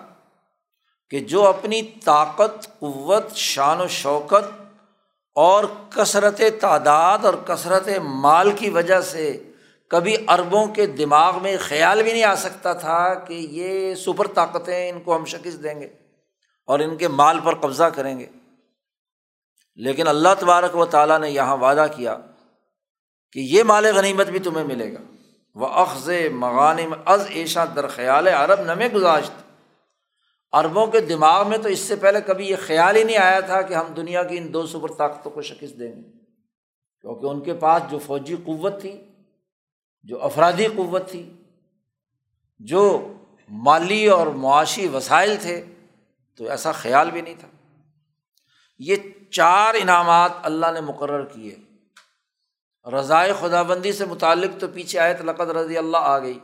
کہ 1.11 1.21
جو 1.21 1.47
اپنی 1.47 1.83
طاقت، 1.83 2.65
قوت، 2.79 3.33
شان 3.35 3.81
و 3.81 3.89
شوکت 3.89 4.63
اور 5.35 5.65
کثرت 5.91 6.41
تعداد 6.61 7.19
اور 7.19 7.35
کثرت 7.47 7.89
مال 8.03 8.57
کی 8.57 8.71
وجہ 8.71 9.01
سے 9.01 9.53
کبھی 9.91 10.17
اربوں 10.29 10.67
کے 10.67 10.87
دماغ 10.87 11.43
میں 11.43 11.57
خیال 11.61 12.03
بھی 12.03 12.13
نہیں 12.13 12.25
آ 12.25 12.35
سکتا 12.35 12.73
تھا 12.73 13.15
کہ 13.15 13.35
یہ 13.35 13.95
سپر 13.95 14.27
طاقتیں 14.27 14.91
ان 14.91 15.01
کو 15.01 15.17
ہم 15.17 15.25
شکست 15.25 15.63
دیں 15.63 15.81
گے 15.81 15.89
اور 16.67 16.79
ان 16.79 16.97
کے 16.97 17.09
مال 17.09 17.41
پر 17.45 17.55
قبضہ 17.55 17.85
کریں 17.85 18.19
گے۔ 18.19 18.27
لیکن 19.77 20.09
اللہ 20.09 20.29
تبارک 20.39 20.77
و 20.77 20.85
تعالیٰ 20.85 21.19
نے 21.19 21.31
یہاں 21.31 21.57
وعدہ 21.57 21.87
کیا 21.97 22.19
کہ 23.33 23.41
یہ 23.41 23.63
مال 23.63 23.87
غنیمت 23.97 24.27
بھی 24.27 24.39
تمہیں 24.39 24.65
ملے 24.65 24.93
گا۔ 24.93 24.99
وہ 25.55 25.67
اخذ 25.67 26.11
مغانم، 26.33 26.95
از 27.05 27.27
ایشا 27.29 27.65
در 27.77 27.87
خیال 27.87 28.29
عرب 28.29 28.61
نمے 28.61 28.89
گزاشت۔ 28.89 29.31
عربوں 30.53 30.87
کے 30.87 31.01
دماغ 31.01 31.49
میں 31.49 31.59
تو 31.59 31.69
اس 31.69 31.79
سے 31.79 31.97
پہلے 31.97 32.21
کبھی 32.21 32.47
یہ 32.47 32.57
خیال 32.67 32.97
ہی 32.97 33.05
نہیں 33.05 33.17
آیا 33.17 33.41
تھا 33.41 33.63
کہ 33.63 33.75
ہم 33.75 33.87
دنیا 33.87 34.23
کی 34.23 34.39
ان 34.39 34.53
دو 34.53 34.67
سپر 34.67 34.93
طاقتوں 34.93 35.31
کو 35.31 35.43
شکست 35.43 35.79
دیں 35.79 35.97
گے۔ 35.97 36.03
کیونکہ 37.01 37.27
ان 37.27 37.41
کے 37.41 37.55
پاس 37.55 37.83
جو 37.91 37.99
فوجی 37.99 38.37
قوت 38.45 38.81
تھی 38.81 39.03
جو 40.07 40.23
افرادی 40.23 40.67
قوت 40.67 41.11
تھی، 41.11 41.33
جو 42.59 43.13
مالی 43.49 44.07
اور 44.07 44.27
معاشی 44.27 44.89
وسائل 44.89 45.37
تھے، 45.41 45.65
تو 46.37 46.49
ایسا 46.49 46.73
خیال 46.73 47.11
بھی 47.11 47.21
نہیں 47.21 47.35
تھا۔ 47.39 47.49
یہ 48.79 48.97
چار 49.31 49.75
انعامات 49.75 50.31
اللہ 50.43 50.67
نے 50.75 50.81
مقرر 50.81 51.25
کیے۔ 51.25 51.55
رضائے 52.91 53.33
خدا 53.41 53.63
بندی 53.63 53.93
سے 53.93 54.05
متعلق 54.05 54.61
تو 54.61 54.67
پیچھے 54.69 54.99
آئے 54.99 55.15
تو 55.15 55.25
لقت 55.25 55.41
رضی 55.41 55.79
اللہ 55.79 55.97
آ 55.97 56.19
گئی۔ 56.19 56.39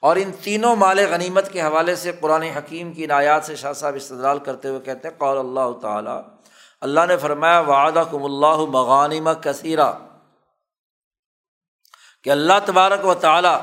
اور 0.00 0.16
ان 0.16 0.30
تینوں 0.42 0.76
مال 0.76 0.98
غنیمت 1.10 1.52
کے 1.52 1.62
حوالے 1.62 1.96
سے 1.96 2.12
قرآن 2.20 2.42
حکیم 2.42 2.92
کی 2.92 3.06
نایات 3.06 3.44
سے 3.44 3.56
شاہ 3.56 3.72
صاحب 3.72 3.94
استدلال 3.94 4.38
کرتے 4.38 4.68
ہوئے 4.68 4.80
کہتے 4.80 5.08
ہیں 5.08 5.18
قول 5.18 5.38
اللہ 5.38 5.80
تعالیٰ، 5.82 6.22
اللہ 6.80 7.00
نے 7.08 7.16
فرمایا 7.16 7.60
وعدہ 7.60 8.02
کم 8.10 8.24
اللہ 8.24 8.56
مغانمہ 8.56 9.30
کثیرہ۔ 9.30 9.92
کہ 12.24 12.30
اللہ 12.30 12.52
تبارک 12.66 13.06
و 13.06 13.14
تعالیٰ 13.14 13.60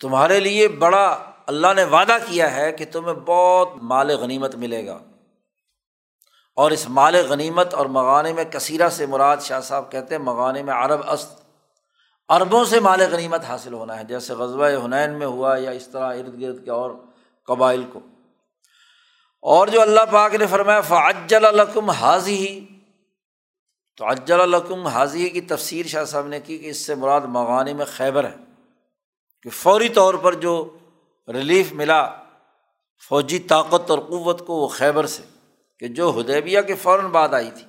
تمہارے 0.00 0.40
لیے 0.40 0.68
بڑا 0.68 1.18
اللہ 1.46 1.66
نے 1.76 1.84
وعدہ 1.84 2.16
کیا 2.26 2.56
ہے 2.56 2.72
کہ 2.72 2.84
تمہیں 2.92 3.14
بہت 3.14 3.68
مال 3.82 4.10
غنیمت 4.10 4.54
ملے 4.54 4.86
گا۔ 4.86 4.98
اور 6.56 6.70
اس 6.70 6.88
مال 6.88 7.16
غنیمت 7.28 7.74
اور 7.74 7.86
مغانے 7.86 8.32
میں 8.32 8.44
کثیرہ 8.44 8.88
سے 8.88 9.06
مراد 9.06 9.36
شاہ 9.36 9.60
صاحب 9.60 9.92
کہتے 9.92 10.14
ہیں 10.14 10.22
مغانے 10.22 10.62
میں 10.62 10.74
عرب 10.74 11.00
است، 11.06 11.32
عربوں 12.28 12.64
سے 12.64 12.80
مال 12.80 13.00
غنیمت 13.00 13.44
حاصل 13.44 13.72
ہونا 13.72 13.98
ہے، 13.98 14.04
جیسے 14.04 14.34
غزوہ 14.34 14.68
حنین 14.84 15.18
میں 15.18 15.26
ہوا 15.26 15.56
یا 15.58 15.70
اس 15.70 15.88
طرح 15.88 16.14
ارد 16.14 16.40
گرد 16.40 16.64
کے 16.64 16.70
اور 16.70 16.90
قبائل 17.46 17.84
کو۔ 17.92 18.00
اور 19.42 19.66
جو 19.66 19.82
اللہ 19.82 20.00
پاک 20.10 20.34
نے 20.34 20.46
فرمایا، 20.46 20.80
فعجل 20.80 21.44
القم 21.44 21.90
حاضی 21.90 22.48
ہی 22.48 22.75
تو 23.96 24.06
اجل 24.06 24.40
القم 24.40 24.86
حاضی 24.86 25.28
کی 25.28 25.40
تفسیر 25.40 25.86
شاہ 25.86 26.04
صاحب 26.04 26.26
نے 26.26 26.40
کی 26.40 26.58
کہ 26.58 26.66
اس 26.66 26.76
سے 26.76 26.94
مراد 26.94 27.20
مغانی 27.20 27.74
میں 27.74 27.84
خیبر 27.84 28.24
ہے 28.24 28.36
کہ 29.42 29.50
فوری 29.50 29.88
طور 29.88 30.14
پر 30.14 30.32
جو 30.32 30.78
ریلیف 31.28 31.72
ملا 31.72 32.14
فوجی 33.08 33.38
طاقت 33.38 33.90
اور 33.90 33.98
قوت 33.98 34.46
کو 34.46 34.54
وہ 34.54 34.68
خیبر 34.68 35.06
سے 35.06 35.22
کہ 35.78 35.88
جو 35.88 36.20
ہدیبیہ 36.20 36.60
کے 36.60 36.74
فوراً 36.74 37.06
بعد 37.06 37.28
آئی 37.28 37.50
تھی۔ 37.54 37.66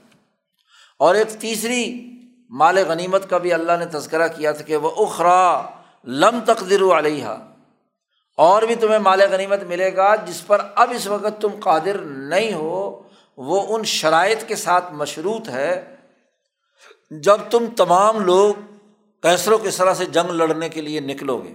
اور 0.99 1.15
ایک 1.15 1.27
تیسری 1.39 2.11
مال 2.49 2.77
غنیمت 2.87 3.29
کا 3.29 3.37
بھی 3.37 3.53
اللہ 3.53 3.71
نے 3.79 3.85
تذکرہ 3.85 4.27
کیا 4.27 4.51
تھا 4.51 4.65
کہ 4.65 4.75
وہ 4.75 4.91
اخرا 5.05 5.61
لم 6.05 6.39
تقدر 6.45 6.97
علیہ 6.97 7.25
اور 8.37 8.61
بھی 8.61 8.75
تمہیں 8.75 8.99
مال 8.99 9.21
غنیمت 9.31 9.63
ملے 9.63 9.95
گا 9.95 10.15
جس 10.15 10.47
پر 10.47 10.61
اب 10.75 10.91
اس 10.95 11.07
وقت 11.07 11.41
تم 11.41 11.49
قادر 11.63 11.97
نہیں 12.01 12.53
ہو، 12.53 13.01
وہ 13.37 13.77
ان 13.77 13.83
شرائط 13.83 14.47
کے 14.47 14.55
ساتھ 14.55 14.93
مشروط 14.93 15.49
ہے 15.49 15.95
جب 17.11 17.37
تم 17.51 17.65
تمام 17.77 18.19
لوگ 18.19 18.53
کیسروں 19.23 19.57
کے 19.57 19.71
سرا 19.71 19.95
سے 19.95 20.05
جنگ 20.05 20.29
لڑنے 20.29 20.69
کے 20.69 20.81
لیے 20.81 20.99
نکلو 20.99 21.37
گے، 21.37 21.53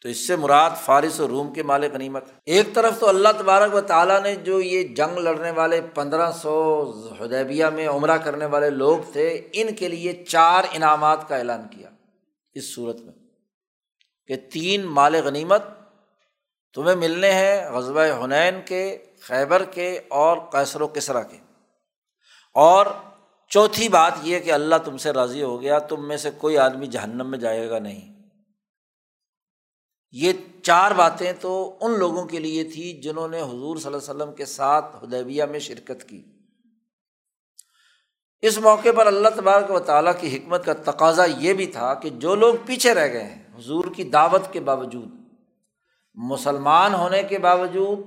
تو 0.00 0.08
اس 0.08 0.26
سے 0.26 0.36
مراد 0.36 0.70
فارس 0.84 1.20
و 1.20 1.28
روم 1.28 1.52
کے 1.52 1.62
مال 1.62 1.84
غنیمت 1.92 2.24
ایک 2.44 2.74
طرف 2.74 2.98
تو 2.98 3.08
اللہ 3.08 3.28
تبارک 3.38 3.74
و 3.74 3.80
تعالیٰ 3.80 4.20
نے 4.22 4.34
جو 4.36 4.60
یہ 4.60 4.82
جنگ 4.88 5.18
لڑنے 5.18 5.50
والے 5.50 5.80
پندرہ 5.94 6.30
سو 6.32 6.54
ہدیبیہ 7.24 7.66
میں 7.66 7.88
عمرہ 7.88 8.16
کرنے 8.16 8.46
والے 8.46 8.70
لوگ 8.70 8.98
تھے، 9.12 9.48
ان 9.52 9.74
کے 9.74 9.88
لیے 9.88 10.24
چار 10.24 10.64
انعامات 10.72 11.28
کا 11.28 11.36
اعلان 11.36 11.68
کیا 11.70 11.90
اس 12.54 12.74
صورت 12.74 13.00
میں 13.00 13.12
کہ 14.26 14.36
تین 14.36 14.84
مال 14.84 15.14
غنیمت 15.24 15.62
تمہیں 16.74 16.96
ملنے 16.96 17.32
ہیں 17.32 17.70
غزبۂ 17.70 18.24
حنین 18.24 18.60
کے، 18.64 18.98
خیبر 19.20 19.64
کے 19.64 20.00
اور 20.08 20.36
کیسر 20.52 20.80
و 20.80 20.86
کسرا 20.86 21.22
کے۔ 21.22 21.36
اور 22.54 22.86
چوتھی 23.48 23.88
بات 23.88 24.12
یہ 24.22 24.38
کہ 24.38 24.52
اللہ 24.52 24.74
تم 24.84 24.96
سے 24.96 25.10
راضی 25.10 25.42
ہو 25.42 25.62
گیا، 25.62 25.78
تم 25.78 26.08
میں 26.08 26.16
سے 26.16 26.30
کوئی 26.38 26.58
آدمی 26.58 26.86
جہنم 26.86 27.30
میں 27.30 27.38
جائے 27.38 27.70
گا 27.70 27.78
نہیں۔ 27.78 28.14
یہ 30.10 30.32
چار 30.62 30.90
باتیں 30.90 31.32
تو 31.40 31.78
ان 31.80 31.98
لوگوں 31.98 32.24
کے 32.24 32.38
لیے 32.38 32.64
تھی 32.64 33.00
جنہوں 33.00 33.28
نے 33.28 33.40
حضور 33.40 33.76
صلی 33.76 33.94
اللہ 33.94 34.10
علیہ 34.10 34.22
وسلم 34.22 34.34
کے 34.34 34.44
ساتھ 34.44 35.04
ہدیبیہ 35.04 35.44
میں 35.44 35.58
شرکت 35.58 36.08
کی۔ 36.08 36.22
اس 38.40 38.58
موقع 38.58 38.88
پر 38.96 39.06
اللہ 39.06 39.28
تبارک 39.36 39.70
و 39.70 39.78
تعالیٰ 39.78 40.12
کی 40.20 40.36
حکمت 40.36 40.64
کا 40.64 40.72
تقاضا 40.72 41.24
یہ 41.24 41.52
بھی 41.52 41.66
تھا 41.66 41.94
کہ 41.94 42.10
جو 42.10 42.34
لوگ 42.34 42.54
پیچھے 42.66 42.94
رہ 42.94 43.12
گئے 43.12 43.24
ہیں، 43.24 43.42
حضور 43.58 43.84
کی 43.96 44.04
دعوت 44.04 44.52
کے 44.52 44.60
باوجود، 44.60 45.08
مسلمان 46.14 46.94
ہونے 46.94 47.22
کے 47.22 47.38
باوجود 47.38 47.98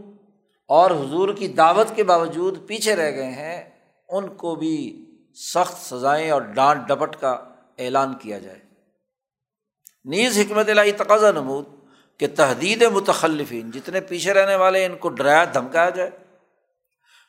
اور 0.68 0.92
حضور 0.92 1.34
کی 1.34 1.48
دعوت 1.48 1.88
کے 1.96 2.04
باوجود 2.04 2.68
پیچھے 2.68 2.96
رہ 2.96 3.12
گئے 3.12 3.32
ہیں، 3.32 3.70
ان 4.10 4.36
کو 4.36 4.56
بھی 4.56 5.06
سخت 5.36 5.96
سزائیں 5.96 6.32
اور 6.32 6.42
ڈانٹ 6.42 6.88
ڈپٹ 6.88 7.16
کا 7.16 7.32
اعلان 7.78 8.14
کیا 8.14 8.40
جائے۔ 8.40 8.60
نیز 10.06 10.40
حکمت 10.40 10.70
لائی 10.70 10.92
تقاضا 10.92 11.32
نمود 11.32 11.66
کہ 12.18 12.28
تحدید 12.36 12.82
متخلفین 12.82 13.72
جتنے 13.72 14.02
پیچھے 14.02 14.34
رہنے 14.34 14.56
والے 14.56 14.86
ان 14.86 14.98
کو 14.98 15.10
ڈرایا، 15.10 15.46
دھمکایا 15.54 15.90
جائے۔ 15.90 16.10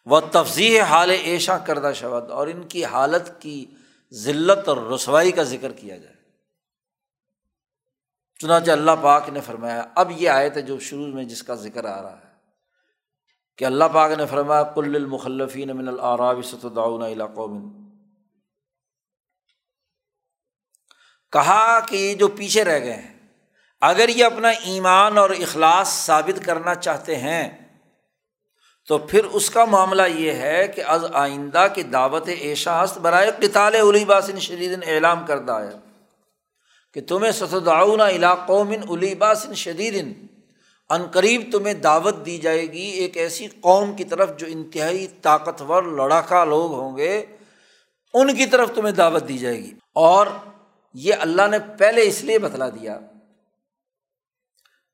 وہ 0.07 0.21
تفظیح 0.31 0.83
حال 0.83 1.11
ایشا 1.11 1.59
کردہ 1.59 1.93
شبد 1.95 2.31
اور 2.31 2.47
ان 2.47 2.69
کی 2.69 2.85
حالت 2.85 3.43
کی 3.43 3.67
ذلت 4.13 4.69
اور 4.69 4.77
رسوائی 4.77 5.33
کا 5.33 5.43
ذکر 5.43 5.73
کیا 5.73 5.97
جائے۔ 5.97 6.15
چنانچہ 8.39 8.71
اللہ 8.71 8.91
پاک 9.01 9.29
نے 9.29 9.41
فرمایا، 9.41 9.85
اب 9.95 10.11
یہ 10.17 10.31
آئے 10.31 10.51
تھے 10.51 10.63
جو 10.63 10.79
شروع 10.79 11.07
میں 11.07 11.25
جس 11.25 11.43
کا 11.43 11.55
ذکر 11.55 11.85
آ 11.85 12.03
رہا 12.03 12.17
ہے 12.17 12.33
کہ 13.59 13.65
اللہ 13.65 13.85
پاک 13.93 14.13
نے 14.13 14.27
فرمایا 14.27 14.63
کل 14.63 14.97
المخلفین 14.97 15.77
من 15.77 15.89
العراب 15.89 16.45
ستدعون 16.45 17.03
الى 17.03 17.25
قوم 17.35 17.82
کہا 21.33 21.81
کہ 21.89 21.97
یہ 21.97 22.15
جو 22.15 22.29
پیچھے 22.31 22.65
رہ 22.65 22.79
گئے 22.85 22.95
ہیں، 22.95 23.13
اگر 23.83 24.09
یہ 24.09 24.25
اپنا 24.25 24.49
ایمان 24.65 25.19
اور 25.19 25.31
اخلاص 25.33 25.89
ثابت 26.07 26.45
کرنا 26.45 26.75
چاہتے 26.77 27.17
ہیں، 27.19 27.49
تو 28.89 28.99
پھر 29.01 29.25
اس 29.33 29.49
کا 29.51 29.65
معاملہ 29.67 30.03
یہ 30.09 30.33
ہے 30.39 30.67
کہ 30.69 30.85
از 30.87 31.05
آئندہ 31.15 31.67
کی 31.75 31.83
دعوت 31.93 32.29
ایشا 32.31 32.83
ہست 32.83 32.99
برائے 32.99 33.31
قطال 33.41 33.75
علی 33.77 34.05
باسن 34.05 34.39
شدید 34.41 34.83
اعلام 34.87 35.25
کردہ 35.27 35.61
ہے 35.61 35.77
کہ 36.97 37.01
تمہیں 37.09 37.33
ستدعون 37.33 38.01
علاقوں 38.01 38.65
من 38.65 38.83
علی 38.91 39.15
باسن 39.17 39.55
شدید، 39.57 39.95
ان 40.91 41.07
قریب 41.13 41.43
تمہیں 41.53 41.75
دعوت 41.75 42.25
دی 42.27 42.37
جائے 42.39 42.67
گی 42.73 42.87
ایک 43.03 43.17
ایسی 43.17 43.47
قوم 43.61 43.95
کی 43.97 44.05
طرف 44.05 44.37
جو 44.39 44.47
انتہائی 44.51 45.07
طاقتور 45.23 45.83
لڑاکا 45.99 46.45
لوگ 46.45 46.73
ہوں 46.73 46.97
گے، 46.97 47.15
ان 48.15 48.35
کی 48.37 48.47
طرف 48.47 48.75
تمہیں 48.75 48.93
دعوت 48.95 49.29
دی 49.29 49.39
جائے 49.39 49.59
گی 49.59 49.73
اور 50.03 50.27
یہ 50.95 51.15
اللہ 51.21 51.49
نے 51.51 51.59
پہلے 51.79 52.03
اس 52.07 52.25
لیے 52.25 52.39
بتلا 52.39 52.69
دیا 52.69 53.01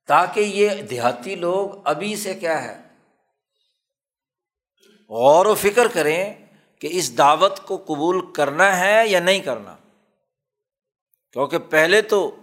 تاکہ 0.07 0.41
یہ 0.41 0.83
دیہاتی 0.83 1.35
لوگ 1.35 1.71
ابھی 1.85 2.17
سے 2.17 2.35
کیا 2.35 2.63
ہے 2.63 2.89
غور 5.09 5.47
و 5.47 5.55
فکر 5.55 5.89
کریں 5.89 6.47
کہ 6.81 6.89
اس 6.91 7.19
دعوت 7.19 7.61
کو 7.61 7.77
قبول 7.77 8.33
کرنا 8.33 8.81
ہے 8.81 9.09
یا 9.09 9.21
نہیں 9.21 9.41
کرنا۔ 9.41 9.77
کیونکہ 11.33 11.59
پہلے 11.59 12.03
تو 12.03 12.37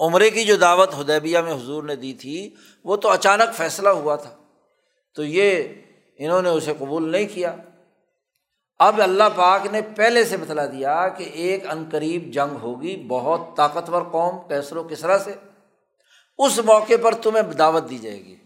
عمرے 0.00 0.30
کی 0.30 0.44
جو 0.44 0.56
دعوت 0.56 0.94
ہدیبیہ 1.00 1.38
میں 1.38 1.54
حضور 1.54 1.82
نے 1.82 1.96
دی 1.96 2.12
تھی، 2.12 2.54
وہ 2.84 2.96
تو 2.96 3.08
اچانک 3.08 3.56
فیصلہ 3.56 3.88
ہوا 3.88 4.16
تھا۔ 4.16 4.36
تو 5.14 5.24
یہ 5.24 5.62
انہوں 6.16 6.42
نے 6.42 6.48
اسے 6.48 6.72
قبول 6.78 7.12
نہیں 7.12 7.26
کیا۔ 7.34 7.56
اب 8.78 9.00
اللہ 9.02 9.24
پاک 9.36 9.66
نے 9.66 9.80
پہلے 9.82 10.24
سے 10.24 10.36
بتلا 10.36 10.66
دیا 10.66 11.08
کہ 11.08 11.24
ایک 11.24 11.66
عنقریب 11.66 12.30
جنگ 12.32 12.56
ہوگی، 12.56 13.04
بہت 13.08 13.40
طاقتور 13.56 14.02
قوم 14.02 14.48
کیسر 14.48 14.76
و 14.76 14.88
کسرا 14.88 15.18
سے۔ 15.18 15.34
اس 16.38 16.58
موقع 16.58 16.94
پر 17.02 17.14
تمہیں 17.14 17.42
دعوت 17.42 17.90
دی 17.90 17.98
جائے 17.98 18.24
گی۔ 18.24 18.36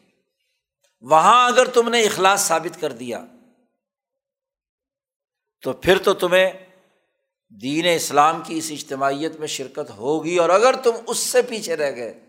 وہاں 1.00 1.48
اگر 1.48 1.64
تم 1.64 1.88
نے 1.88 2.02
اخلاص 2.02 2.48
ثابت 2.48 2.80
کر 2.80 2.92
دیا، 2.92 3.24
تو 5.62 5.72
پھر 5.72 5.98
تو 5.98 6.14
تمہیں 6.14 6.50
دین 7.48 7.86
اسلام 7.96 8.42
کی 8.44 8.58
اس 8.58 8.68
اجتماعیت 8.70 9.36
میں 9.36 9.46
شرکت 9.46 9.90
ہوگی۔ 9.90 10.36
اور 10.36 10.48
اگر 10.48 10.74
تم 10.84 10.90
اس 11.06 11.18
سے 11.18 11.42
پیچھے 11.42 11.76
رہ 11.76 11.96
گئے، 11.96 12.20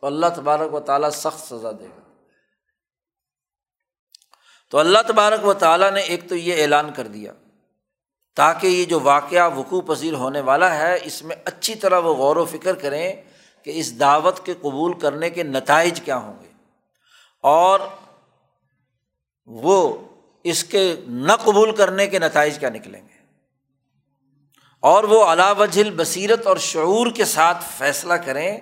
تو 0.00 0.06
اللہ 0.06 0.26
تبارک 0.36 0.74
و 0.74 0.80
تعالیٰ 0.80 1.10
سخت 1.10 1.54
سزا 1.54 1.70
دے 1.72 1.84
گا۔ 1.84 2.01
تو 4.72 4.78
اللہ 4.78 4.98
تبارک 5.08 5.46
و 5.46 5.52
تعالیٰ 5.52 5.90
نے 5.90 6.00
ایک 6.00 6.28
تو 6.28 6.36
یہ 6.36 6.62
اعلان 6.62 6.92
کر 6.92 7.06
دیا 7.06 7.32
تاکہ 8.36 8.66
یہ 8.66 8.84
جو 8.84 9.00
واقعہ 9.00 9.56
وقوع 9.56 9.80
پذیر 9.80 10.12
ہونے 10.12 10.40
والا 10.40 10.74
ہے، 10.74 10.98
اس 11.04 11.22
میں 11.22 11.36
اچھی 11.44 11.74
طرح 11.74 11.98
وہ 11.98 12.14
غور 12.14 12.36
و 12.36 12.44
فکر 12.44 12.74
کریں 12.74 13.16
کہ 13.62 13.70
اس 13.74 14.00
دعوت 14.00 14.46
کے 14.46 14.54
قبول 14.60 14.98
کرنے 14.98 15.30
کے 15.30 15.42
نتائج 15.42 16.00
کیا 16.00 16.16
ہوں 16.16 16.42
گے۔ 16.42 16.48
اور 17.42 17.80
وہ 19.46 19.98
اس 20.44 20.64
کے 20.64 20.96
نہ 21.08 21.32
قبول 21.32 21.76
کرنے 21.76 22.06
کے 22.06 22.18
نتائج 22.18 22.58
کیا 22.58 22.70
نکلیں 22.70 23.02
گے۔ 23.02 23.26
اور 24.80 25.04
وہ 25.04 25.24
علا 25.24 25.52
وجل 25.52 25.90
بصیرت 25.96 26.46
اور 26.46 26.56
شعور 26.56 27.06
کے 27.14 27.24
ساتھ 27.24 27.64
فیصلہ 27.78 28.14
کریں 28.14 28.58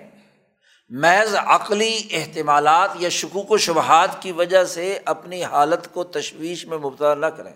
محض 0.93 1.35
عقلی 1.35 2.07
احتمالات 2.11 2.89
یا 2.95 3.09
شکوک 3.09 3.51
و 3.51 3.57
شبہات 3.57 4.21
کی 4.21 4.31
وجہ 4.31 4.63
سے 4.63 4.99
اپنی 5.05 5.43
حالت 5.43 5.93
کو 5.93 6.03
تشویش 6.03 6.65
میں 6.65 6.77
مبتلا 6.77 7.13
نہ 7.13 7.25
کریں۔ 7.25 7.53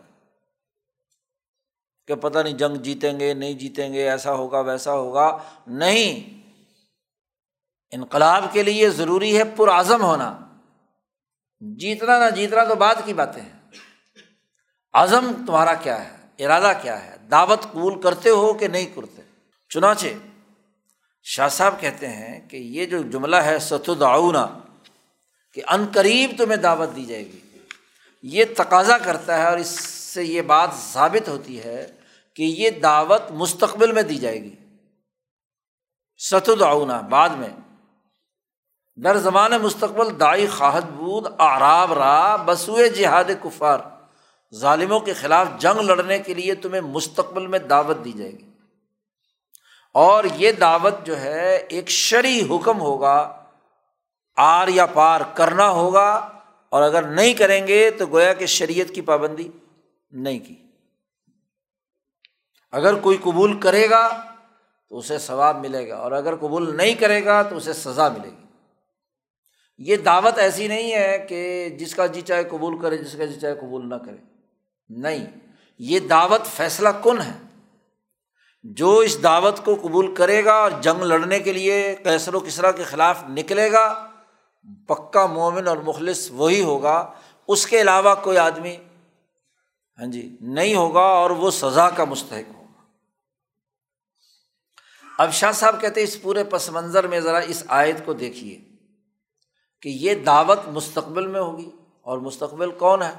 کہ 2.08 2.16
پتہ 2.16 2.40
نہیں 2.40 2.54
جنگ 2.54 2.76
جیتیں 2.76 3.20
گے، 3.20 3.34
نہیں 3.34 3.54
جیتیں 3.54 3.94
گے، 3.94 4.10
ایسا 4.10 4.34
ہوگا، 4.34 4.60
ویسا 4.60 4.94
ہوگا۔ 4.94 5.38
نہیں، 5.68 6.42
انقلاب 7.92 8.44
کے 8.52 8.64
لیے 8.64 8.90
ضروری 8.90 9.38
ہے 9.38 9.44
پرعزم 9.44 10.02
ہونا۔ 10.02 10.38
جیتنا 11.60 12.20
نہ 12.20 12.36
جیتنا 12.36 12.64
تو 12.64 12.76
بعد 12.76 12.96
کی 13.06 13.14
باتیں 13.14 13.42
ہیں۔ 13.42 13.60
عزم 14.94 15.32
تمہارا 15.48 15.74
کیا 15.74 16.06
ہے؟ 16.06 16.46
ارادہ 16.46 16.72
کیا 16.82 17.06
ہے؟ 17.06 17.16
دعوت 17.32 17.62
قبول 17.62 18.02
کرتے 18.02 18.30
ہو 18.30 18.54
کہ 18.54 18.68
نہیں 18.68 18.86
کرتے؟ 18.86 19.22
چنانچہ 19.70 20.08
شاہ 21.28 21.48
صاحب 21.48 21.80
کہتے 21.80 22.08
ہیں 22.08 22.50
کہ 22.50 22.58
یہ 22.58 22.86
جو 22.86 23.02
جملہ 23.02 23.36
ہے 23.36 23.60
ستدعونا، 23.60 24.48
کہ 25.54 25.62
ان 25.68 25.86
قریب 25.94 26.32
تمہیں 26.38 26.58
دعوت 26.58 26.96
دی 26.96 27.06
جائے 27.06 27.26
گی۔ 27.26 27.40
یہ 28.24 28.46
تقاضا 28.58 28.98
کرتا 28.98 29.38
ہے 29.38 29.46
اور 29.46 29.58
اس 29.58 29.80
سے 29.90 30.24
یہ 30.24 30.42
بات 30.42 30.70
ثابت 30.94 31.30
ہوتی 31.30 31.64
ہے 31.64 31.88
کہ 32.36 32.44
یہ 32.44 32.70
دعوت 32.70 33.22
مستقبل 33.32 33.92
میں 33.92 34.04
دی 34.04 34.16
جائے 34.16 34.44
گی۔ 34.44 34.56
ستدعونا، 36.18 37.02
بعد 37.02 37.30
میں۔ 37.30 37.50
در 39.04 39.18
زمان 39.18 39.52
مستقبل 39.52 40.20
دائی 40.20 40.48
خواہد 40.48 40.84
بود 40.84 41.26
آراب 41.38 41.94
را، 41.94 42.36
بسوئے 42.36 42.90
جہاد 42.90 43.24
کفار۔ 43.44 43.80
ظالموں 44.56 45.00
کے 45.00 45.14
خلاف 45.14 45.48
جنگ 45.60 45.82
لڑنے 45.82 46.20
کے 46.20 46.34
لیے 46.34 46.56
تمہیں 46.56 46.82
مستقبل 46.82 47.48
میں 47.48 47.60
دعوت 47.60 48.06
دی 48.06 48.12
جائے 48.12 48.32
گی۔ 48.32 48.55
اور 49.96 50.24
یہ 50.36 50.52
دعوت 50.52 51.06
جو 51.06 51.20
ہے 51.20 51.56
ایک 51.56 51.90
شرعی 51.90 52.42
حکم 52.50 52.82
ہوگا، 52.82 53.18
آر 54.38 54.68
یا 54.68 54.86
پار 54.86 55.22
کرنا 55.34 55.70
ہوگا، 55.70 56.10
اور 56.72 56.82
اگر 56.82 57.04
نہیں 57.04 57.34
کریں 57.34 57.68
گے 57.68 57.92
تو 57.92 58.06
گویا 58.06 58.34
کہ 58.34 58.46
شریعت 58.46 58.94
کی 58.96 59.02
پابندی 59.02 59.48
نہیں 60.12 60.40
کی۔ 60.40 60.56
اگر 62.72 62.96
کوئی 62.96 63.18
قبول 63.24 63.60
کرے 63.60 63.90
گا 63.90 64.08
تو 64.92 64.98
اسے 64.98 65.18
ثواب 65.20 65.60
ملے 65.60 65.88
گا، 65.90 65.98
اور 65.98 66.12
اگر 66.12 66.36
قبول 66.36 66.76
نہیں 66.78 66.94
کرے 66.94 67.24
گا 67.26 67.42
تو 67.42 67.58
اسے 67.58 67.74
سزا 67.74 68.10
ملے 68.10 68.30
گی۔ 68.30 68.44
یہ 69.80 69.96
دعوت 69.96 70.38
ایسی 70.38 70.68
نہیں 70.68 70.94
ہے 70.94 71.26
کہ 71.30 71.70
جس 71.70 71.96
کا 71.96 72.06
جی 72.06 72.22
چاہے 72.22 72.44
قبول 72.44 72.80
کرے، 72.82 72.98
جس 72.98 73.16
کا 73.18 73.26
جی 73.26 73.40
چاہے 73.40 73.56
قبول 73.56 73.90
نہ 73.90 73.96
کرے۔ 73.96 74.18
نہیں، 74.90 75.26
یہ 75.80 76.00
دعوت 76.00 76.46
فیصلہ 76.48 76.90
کن 77.04 77.22
ہے؟ 77.22 77.45
جو 78.74 78.98
اس 78.98 79.24
دعوت 79.24 79.66
کو 79.66 79.76
قبول 79.76 80.16
کرے 80.16 80.46
گا 80.46 80.54
اور 80.54 80.72
جنگ 80.82 81.04
لڑنے 81.04 81.40
کے 81.40 81.54
لیے 81.54 81.96
کیسر 82.04 82.34
و 82.34 82.40
کسرا 82.40 82.72
کے 82.72 82.84
خلاف 82.84 83.24
نکلے 83.30 83.72
گا، 83.72 84.12
پکا 84.88 85.26
مومن 85.26 85.68
اور 85.68 85.78
مخلص 85.78 86.32
وہی 86.32 86.62
ہوگا۔ 86.62 87.14
اس 87.48 87.68
کے 87.68 87.82
علاوہ 87.82 88.16
کوئی 88.24 88.38
آدمی 88.38 88.76
ہاں 90.00 90.12
جی 90.12 90.38
نہیں 90.42 90.76
ہوگا 90.76 91.00
اور 91.00 91.30
وہ 91.30 91.52
سزا 91.52 91.90
کا 91.90 92.04
مستحق 92.04 92.56
ہوگا۔ 92.56 92.82
اب 95.18 95.34
شاہ 95.34 95.52
صاحب 95.52 95.82
کہتے 95.82 96.00
ہیں 96.00 96.08
اس 96.08 96.22
پورے 96.22 96.44
پس 96.44 96.70
منظر 96.70 97.08
میں 97.08 97.20
ذرا 97.20 97.38
اس 97.38 97.64
آیت 97.68 98.06
کو 98.06 98.14
دیکھیے 98.14 98.62
کہ 99.82 99.90
یہ 99.90 100.16
دعوت 100.16 100.60
مستقبل 100.68 101.28
میں 101.28 101.42
ہوگی 101.42 101.72
اور 102.02 102.18
مستقبل 102.18 102.72
کون 102.72 103.02
ہے؟ 103.02 103.14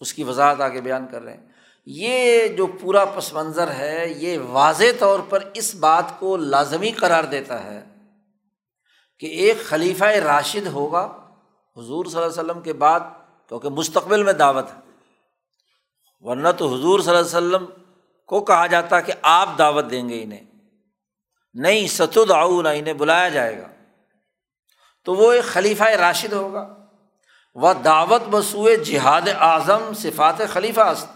اس 0.00 0.12
کی 0.14 0.24
وضاحت 0.24 0.60
آگے 0.60 0.80
بیان 0.80 1.06
کر 1.10 1.22
رہے 1.22 1.32
ہیں۔ 1.32 1.55
یہ 1.86 2.48
جو 2.48 2.66
پورا 2.66 3.04
پس 3.04 3.32
منظر 3.32 3.70
ہے، 3.70 4.04
یہ 4.16 4.38
واضح 4.38 4.84
طور 4.98 5.20
پر 5.28 5.50
اس 5.54 5.74
بات 5.74 6.04
کو 6.18 6.36
لازمی 6.36 6.90
قرار 6.90 7.24
دیتا 7.24 7.64
ہے 7.64 7.84
کہ 9.18 9.26
ایک 9.26 9.64
خلیفہ 9.64 10.04
راشد 10.04 10.66
ہوگا 10.66 11.02
حضور 11.76 12.04
صلی 12.04 12.22
اللہ 12.22 12.32
علیہ 12.32 12.50
وسلم 12.50 12.62
کے 12.62 12.72
بعد، 12.72 13.00
کیونکہ 13.48 13.68
مستقبل 13.68 14.22
میں 14.22 14.32
دعوت 14.32 14.70
ہے۔ 14.70 14.80
ورنہ 16.20 16.48
تو 16.58 16.74
حضور 16.74 17.00
صلی 17.00 17.16
اللہ 17.16 17.38
علیہ 17.38 17.56
وسلم 17.56 17.82
کو 18.26 18.40
کہا 18.40 18.66
جاتا 18.66 19.00
کہ 19.00 19.12
آپ 19.22 19.48
دعوت 19.58 19.84
دیں 19.90 20.08
گے 20.08 20.22
انہیں۔ 20.22 20.44
نہیں 21.54 21.86
ستد 21.86 22.30
آؤ 22.30 22.58
انہیں 22.58 22.92
بلایا 22.92 23.28
جائے 23.28 23.58
گا۔ 23.58 23.68
تو 25.04 25.14
وہ 25.14 25.32
ایک 25.32 25.44
خلیفہ 25.44 25.84
راشد 25.84 26.32
ہوگا۔ 26.32 26.74
وہ 27.54 27.72
دعوت 27.72 28.22
بسوئے 28.30 28.76
جہاد 28.76 29.22
اعظم 29.38 29.92
صفات 29.94 30.34
خلیفہ 30.52 30.80
است۔ 30.80 31.15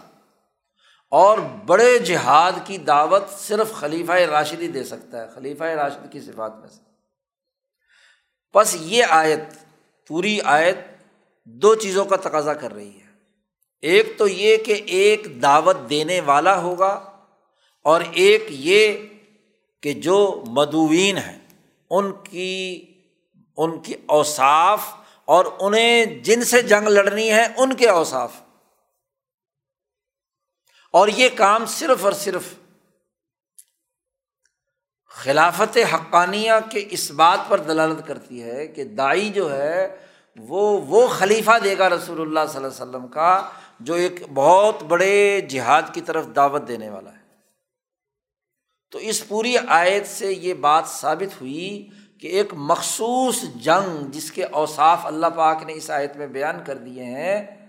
اور 1.11 1.37
بڑے 1.65 1.99
جہاد 1.99 2.51
کی 2.65 2.77
دعوت 2.77 3.23
صرف 3.39 3.73
خلیفہ 3.73 4.11
راشد 4.11 4.61
ہی 4.61 4.67
دے 4.67 4.83
سکتا 4.83 5.21
ہے، 5.21 5.27
خلیفہ 5.35 5.63
راشد 5.63 6.11
کی 6.11 6.21
صفات 6.21 6.57
میں 6.59 6.69
سے۔ 6.69 6.81
بس 8.55 8.75
یہ 8.79 9.03
آیت، 9.09 9.39
پوری 10.07 10.39
آیت 10.43 10.77
دو 11.45 11.75
چیزوں 11.75 12.05
کا 12.05 12.15
تقاضا 12.15 12.53
کر 12.53 12.73
رہی 12.73 12.95
ہے۔ 12.95 13.11
ایک 13.81 14.17
تو 14.17 14.27
یہ 14.27 14.57
کہ 14.57 14.81
ایک 14.85 15.41
دعوت 15.41 15.77
دینے 15.89 16.21
والا 16.21 16.61
ہوگا 16.61 17.19
اور 17.83 18.01
ایک 18.11 18.45
یہ 18.49 18.93
کہ 19.81 19.93
جو 19.93 20.43
مدوین 20.47 21.17
ہیں، 21.17 21.39
ان 21.89 22.11
کی 22.11 22.85
ان 23.57 23.79
کی 23.79 23.93
اوصاف 24.05 24.79
اور 25.25 25.45
انہیں 25.59 26.05
جن 26.05 26.43
سے 26.43 26.61
جنگ 26.61 26.87
لڑنی 26.87 27.31
ہے، 27.31 27.45
ان 27.57 27.73
کے 27.73 27.89
اوصاف۔ 27.89 28.31
اور 30.91 31.07
یہ 31.07 31.29
کام 31.35 31.65
صرف 31.65 32.05
اور 32.05 32.13
صرف 32.13 32.43
خلافت 35.07 35.77
حقانیہ 35.93 36.51
کے 36.71 36.87
اس 36.89 37.11
بات 37.11 37.39
پر 37.47 37.59
دلالت 37.59 38.07
کرتی 38.07 38.43
ہے 38.43 38.67
کہ 38.67 38.83
دائی 38.83 39.29
جو 39.29 39.57
ہے 39.57 39.97
وہ 40.35 40.81
وہ 40.81 41.07
خلیفہ 41.07 41.51
دے 41.63 41.77
گا 41.77 41.89
رسول 41.89 42.21
اللہ 42.21 42.39
صلی 42.49 42.57
اللہ 42.57 42.67
علیہ 42.67 42.89
وسلم 42.89 43.07
کا، 43.07 43.49
جو 43.79 43.93
ایک 43.93 44.23
بہت 44.33 44.83
بڑے 44.83 45.41
جہاد 45.41 45.81
کی 45.93 46.01
طرف 46.01 46.25
دعوت 46.35 46.67
دینے 46.67 46.89
والا 46.89 47.13
ہے۔ 47.13 47.21
تو 48.91 48.97
اس 48.97 49.27
پوری 49.27 49.55
آیت 49.67 50.07
سے 50.07 50.33
یہ 50.33 50.53
بات 50.53 50.83
ثابت 50.87 51.41
ہوئی 51.41 51.89
کہ 52.21 52.27
ایک 52.27 52.53
مخصوص 52.53 53.41
جنگ 53.41 54.11
جس 54.11 54.31
کے 54.31 54.43
اوصاف 54.43 55.05
اللہ 55.05 55.27
پاک 55.27 55.63
نے 55.63 55.73
اس 55.73 55.89
آیت 55.89 56.15
میں 56.15 56.27
بیان 56.27 56.63
کر 56.65 56.77
دیے 56.77 57.03
ہیں 57.03 57.60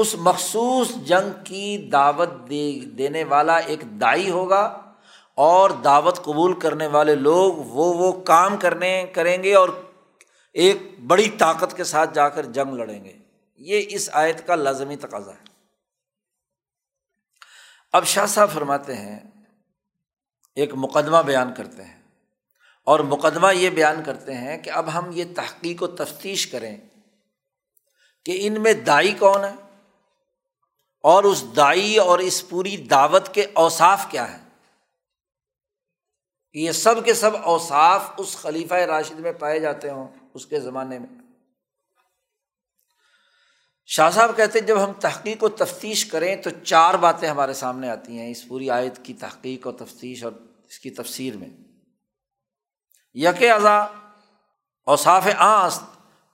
اس 0.00 0.14
مخصوص 0.14 0.88
جنگ 0.94 1.44
کی 1.44 1.88
دعوت 1.92 2.28
دے 2.50 2.80
دینے 2.98 3.24
والا 3.24 3.56
ایک 3.56 3.80
دائی 3.80 4.30
ہوگا 4.30 4.92
اور 5.34 5.70
دعوت 5.70 6.16
قبول 6.16 6.60
کرنے 6.60 6.86
والے 6.86 7.14
لوگ 7.14 7.54
وہ 7.54 7.94
وہ 7.94 8.12
کام 8.12 8.56
کرنے 8.56 9.06
کریں 9.14 9.42
گے 9.42 9.54
اور 9.54 9.68
ایک 10.52 10.76
بڑی 11.06 11.30
طاقت 11.30 11.76
کے 11.76 11.84
ساتھ 11.84 12.14
جا 12.14 12.28
کر 12.28 12.46
جنگ 12.46 12.74
لڑیں 12.74 13.04
گے۔ 13.04 13.12
یہ 13.56 13.82
اس 13.88 14.10
آیت 14.12 14.46
کا 14.46 14.54
لازمی 14.54 14.96
تقاضا 14.96 15.32
ہے۔ 15.32 15.44
اب 17.92 18.06
شاہ 18.06 18.26
صاحب 18.26 18.50
فرماتے 18.54 18.94
ہیں، 18.94 19.20
ایک 20.54 20.70
مقدمہ 20.74 21.18
بیان 21.26 21.54
کرتے 21.54 21.84
ہیں۔ 21.84 22.02
اور 22.84 23.00
مقدمہ 23.00 23.54
یہ 23.54 23.70
بیان 23.70 24.02
کرتے 24.04 24.34
ہیں 24.34 24.58
کہ 24.58 24.70
اب 24.70 24.94
ہم 24.94 25.10
یہ 25.12 25.24
تحقیق 25.36 25.82
و 25.82 25.86
تفتیش 25.86 26.46
کریں 26.46 26.76
کہ 28.24 28.38
ان 28.40 28.62
میں 28.62 28.72
دائی 28.72 29.12
کون 29.12 29.44
ہے؟ 29.44 29.69
اور 31.00 31.24
اس 31.24 31.44
دائی 31.56 31.96
اور 31.96 32.18
اس 32.18 32.48
پوری 32.48 32.76
دعوت 32.76 33.34
کے 33.34 33.46
اوصاف 33.52 34.06
کیا 34.10 34.32
ہیں؟ 34.32 34.48
یہ 36.52 36.72
سب 36.72 37.04
کے 37.04 37.14
سب 37.14 37.30
اوصاف 37.36 38.02
اس 38.16 38.36
خلیفہ 38.36 38.74
راشد 38.74 39.20
میں 39.20 39.32
پائے 39.32 39.60
جاتے 39.60 39.90
ہوں 39.90 40.08
اس 40.34 40.46
کے 40.46 40.60
زمانے 40.60 40.98
میں۔ 40.98 41.08
شاہ 43.86 44.10
صاحب 44.10 44.36
کہتے 44.36 44.58
ہیں 44.58 44.66
جب 44.66 44.84
ہم 44.84 44.92
تحقیق 44.92 45.42
و 45.42 45.48
تفتیش 45.48 46.06
کریں 46.06 46.36
تو 46.36 46.50
چار 46.64 46.94
باتیں 46.94 47.28
ہمارے 47.28 47.54
سامنے 47.54 47.90
آتی 47.90 48.18
ہیں 48.18 48.30
اس 48.30 48.48
پوری 48.48 48.70
آیت 48.70 49.04
کی 49.04 49.14
تحقیق 49.14 49.66
و 49.66 49.72
تفتیش 49.72 50.24
اور 50.24 50.32
اس 50.64 50.78
کی 50.78 50.90
تفسیر 50.90 51.36
میں۔ 51.36 51.48
یک 53.14 53.42
اعضا 53.42 53.78
اوصاف 54.86 55.28
آست 55.38 55.82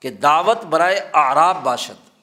کہ 0.03 0.11
دعوت 0.11 0.65
برائے 0.65 1.11
آراب 1.13 1.57
باشد۔ 1.63 2.16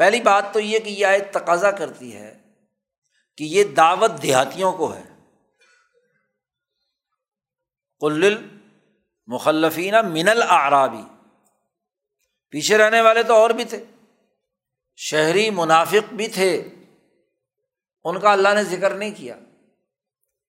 پہلی 0.00 0.20
بات 0.20 0.44
تو 0.52 0.60
یہ 0.60 0.78
کہ 0.78 0.88
یہ 0.88 1.06
آیت 1.06 1.32
تقاضا 1.32 1.70
کرتی 1.70 2.16
ہے 2.16 2.40
کہ 3.36 3.44
یہ 3.44 3.64
دعوت 3.64 4.22
دیہاتیوں 4.22 4.72
کو 4.72 4.94
ہے۔ 4.94 5.02
کل 8.00 8.48
مخلفین 9.26 9.94
من 10.04 10.28
العرابی 10.28 11.02
پیچھے 12.50 12.78
رہنے 12.78 13.00
والے 13.00 13.22
تو 13.22 13.34
اور 13.34 13.50
بھی 13.50 13.64
تھے۔ 13.64 13.84
شہری 14.96 15.50
منافق 15.50 16.12
بھی 16.12 16.28
تھے۔ 16.28 16.68
ان 18.04 18.20
کا 18.20 18.32
اللہ 18.32 18.48
نے 18.54 18.64
ذکر 18.64 18.94
نہیں 18.94 19.10
کیا۔ 19.16 19.36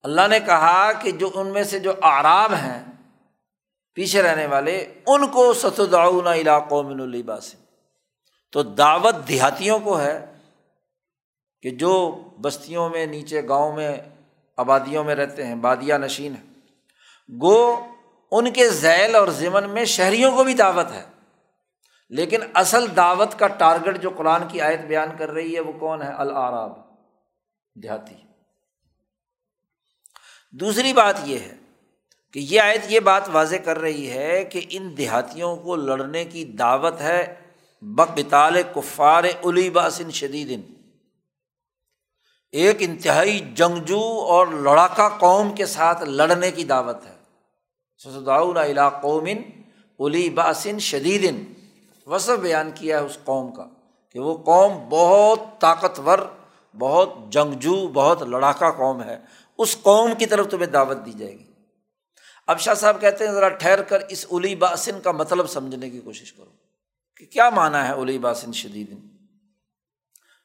اللہ 0.04 0.28
نے 0.30 0.40
کہا 0.40 0.92
کہ 0.92 1.12
جو 1.12 1.32
ان 1.34 1.48
میں 1.48 1.64
سے 1.64 1.80
جو 1.80 1.94
آراب 2.02 2.54
ہیں، 2.54 2.86
پیچھے 3.94 4.22
رہنے 4.22 4.46
والے، 4.46 4.94
ان 5.08 5.28
کو 5.28 5.54
ستدعون 5.54 6.28
علاقوں 6.28 6.84
من 6.84 7.02
الباس 7.02 7.56
تو 8.52 8.64
دعوت 8.64 9.16
دیہاتیوں 9.28 9.80
کو 9.80 10.02
ہے 10.02 10.26
کہ 11.62 11.70
جو 11.70 12.24
بستیوں 12.42 12.90
میں، 12.90 13.06
نیچے 13.06 13.48
گاؤں 13.48 13.76
میں، 13.76 13.98
آبادیوں 14.58 15.04
میں 15.04 15.16
رہتے 15.16 15.48
ہیں 15.48 15.56
بادیا 15.56 15.98
نشین 15.98 16.36
ہیں 16.36 16.54
گو 17.42 17.86
ان 18.32 18.52
کے 18.52 18.70
ذیل 18.70 19.16
اور 19.16 19.28
ضمن 19.28 19.70
میں 19.70 19.86
شہریوں 19.86 20.32
کو 20.32 20.44
بھی 20.44 20.54
دعوت 20.54 20.92
ہے۔ 20.92 21.04
لیکن 22.10 22.40
اصل 22.54 22.96
دعوت 22.96 23.40
کا 23.40 23.48
ٹارگیٹ 23.48 24.02
جو 24.02 24.10
قرآن 24.10 24.48
کی 24.48 24.62
آیت 24.62 24.80
بیان 24.80 25.10
کر 25.18 25.30
رہی 25.30 25.56
ہے 25.56 25.60
وہ 25.60 25.72
کون 25.72 26.02
ہے؟ 26.02 26.12
العراب، 26.14 26.72
دیہاتی۔ 27.84 28.16
دوسری 30.52 30.94
بات 30.94 31.16
یہ 31.24 31.40
ہے 31.40 31.56
کہ 32.34 32.40
یہ 32.40 32.62
آیت 32.62 32.82
یہ 32.88 33.00
بات 33.00 33.30
واضح 33.32 33.56
کر 33.56 33.80
رہی 33.80 34.12
ہے 34.12 34.44
کہ 34.44 34.62
ان 34.70 34.98
دیہاتیوں 34.98 35.56
کو 35.56 35.76
لڑنے 35.76 36.26
کی 36.26 36.46
دعوت 36.46 37.02
ہے 37.02 37.41
بقتال 37.82 38.62
کفار 38.76 39.24
الی 39.44 39.70
باسن 39.70 40.12
شدید۔ 40.12 40.62
ایک 42.52 42.76
انتہائی 42.80 43.40
جنگجو 43.40 44.02
اور 44.02 44.48
لڑاکا 44.48 45.10
قوم 45.10 45.56
کے 45.56 45.66
ساتھ 45.66 46.04
لڑنے 46.04 46.52
کی 46.52 46.64
دعوت 46.64 47.06
ہے۔ 47.06 47.16
سسدا 47.98 48.90
قومن 48.90 49.38
الی 50.00 50.30
باسن 50.30 50.80
شدید۔ 50.80 51.36
وصف 52.08 52.40
بیان 52.40 52.72
کیا 52.76 53.00
ہے 53.00 53.06
اس 53.06 53.18
قوم 53.24 53.52
کا 53.52 53.68
کہ 54.12 54.20
وہ 54.20 54.38
قوم 54.38 54.72
بہت 54.90 55.40
طاقتور، 55.60 56.20
بہت 56.80 57.14
جنگجو، 57.30 57.88
بہت 57.88 58.22
لڑاکا 58.22 58.72
قوم 58.72 59.04
ہے۔ 59.04 59.20
اس 59.58 59.78
قوم 59.82 60.12
کی 60.20 60.26
طرف 60.26 60.48
تمہیں 60.48 60.68
دعوت 60.68 60.98
دی 61.06 61.12
جائے 61.12 61.40
گی۔ 61.40 61.52
اب 62.48 62.60
شاہ 62.60 62.74
صاحب 62.74 63.02
کہتے 63.02 63.28
ہیں، 63.28 63.34
ذرا 63.34 63.50
ٹھہر 63.50 63.84
کر 63.84 64.00
اس 64.10 64.26
الی 64.32 64.56
باسن 64.56 65.00
کا 65.04 65.12
مطلب 65.12 65.50
سمجھنے 65.50 65.90
کی 65.90 66.00
کوشش 66.00 66.34
کرو۔ 66.34 66.71
کہ 67.22 67.28
کیا 67.28 67.50
مانا 67.50 67.88
ہے 67.88 67.94
الی 67.94 68.18
باسن 68.18 68.52
شدید 68.52 68.96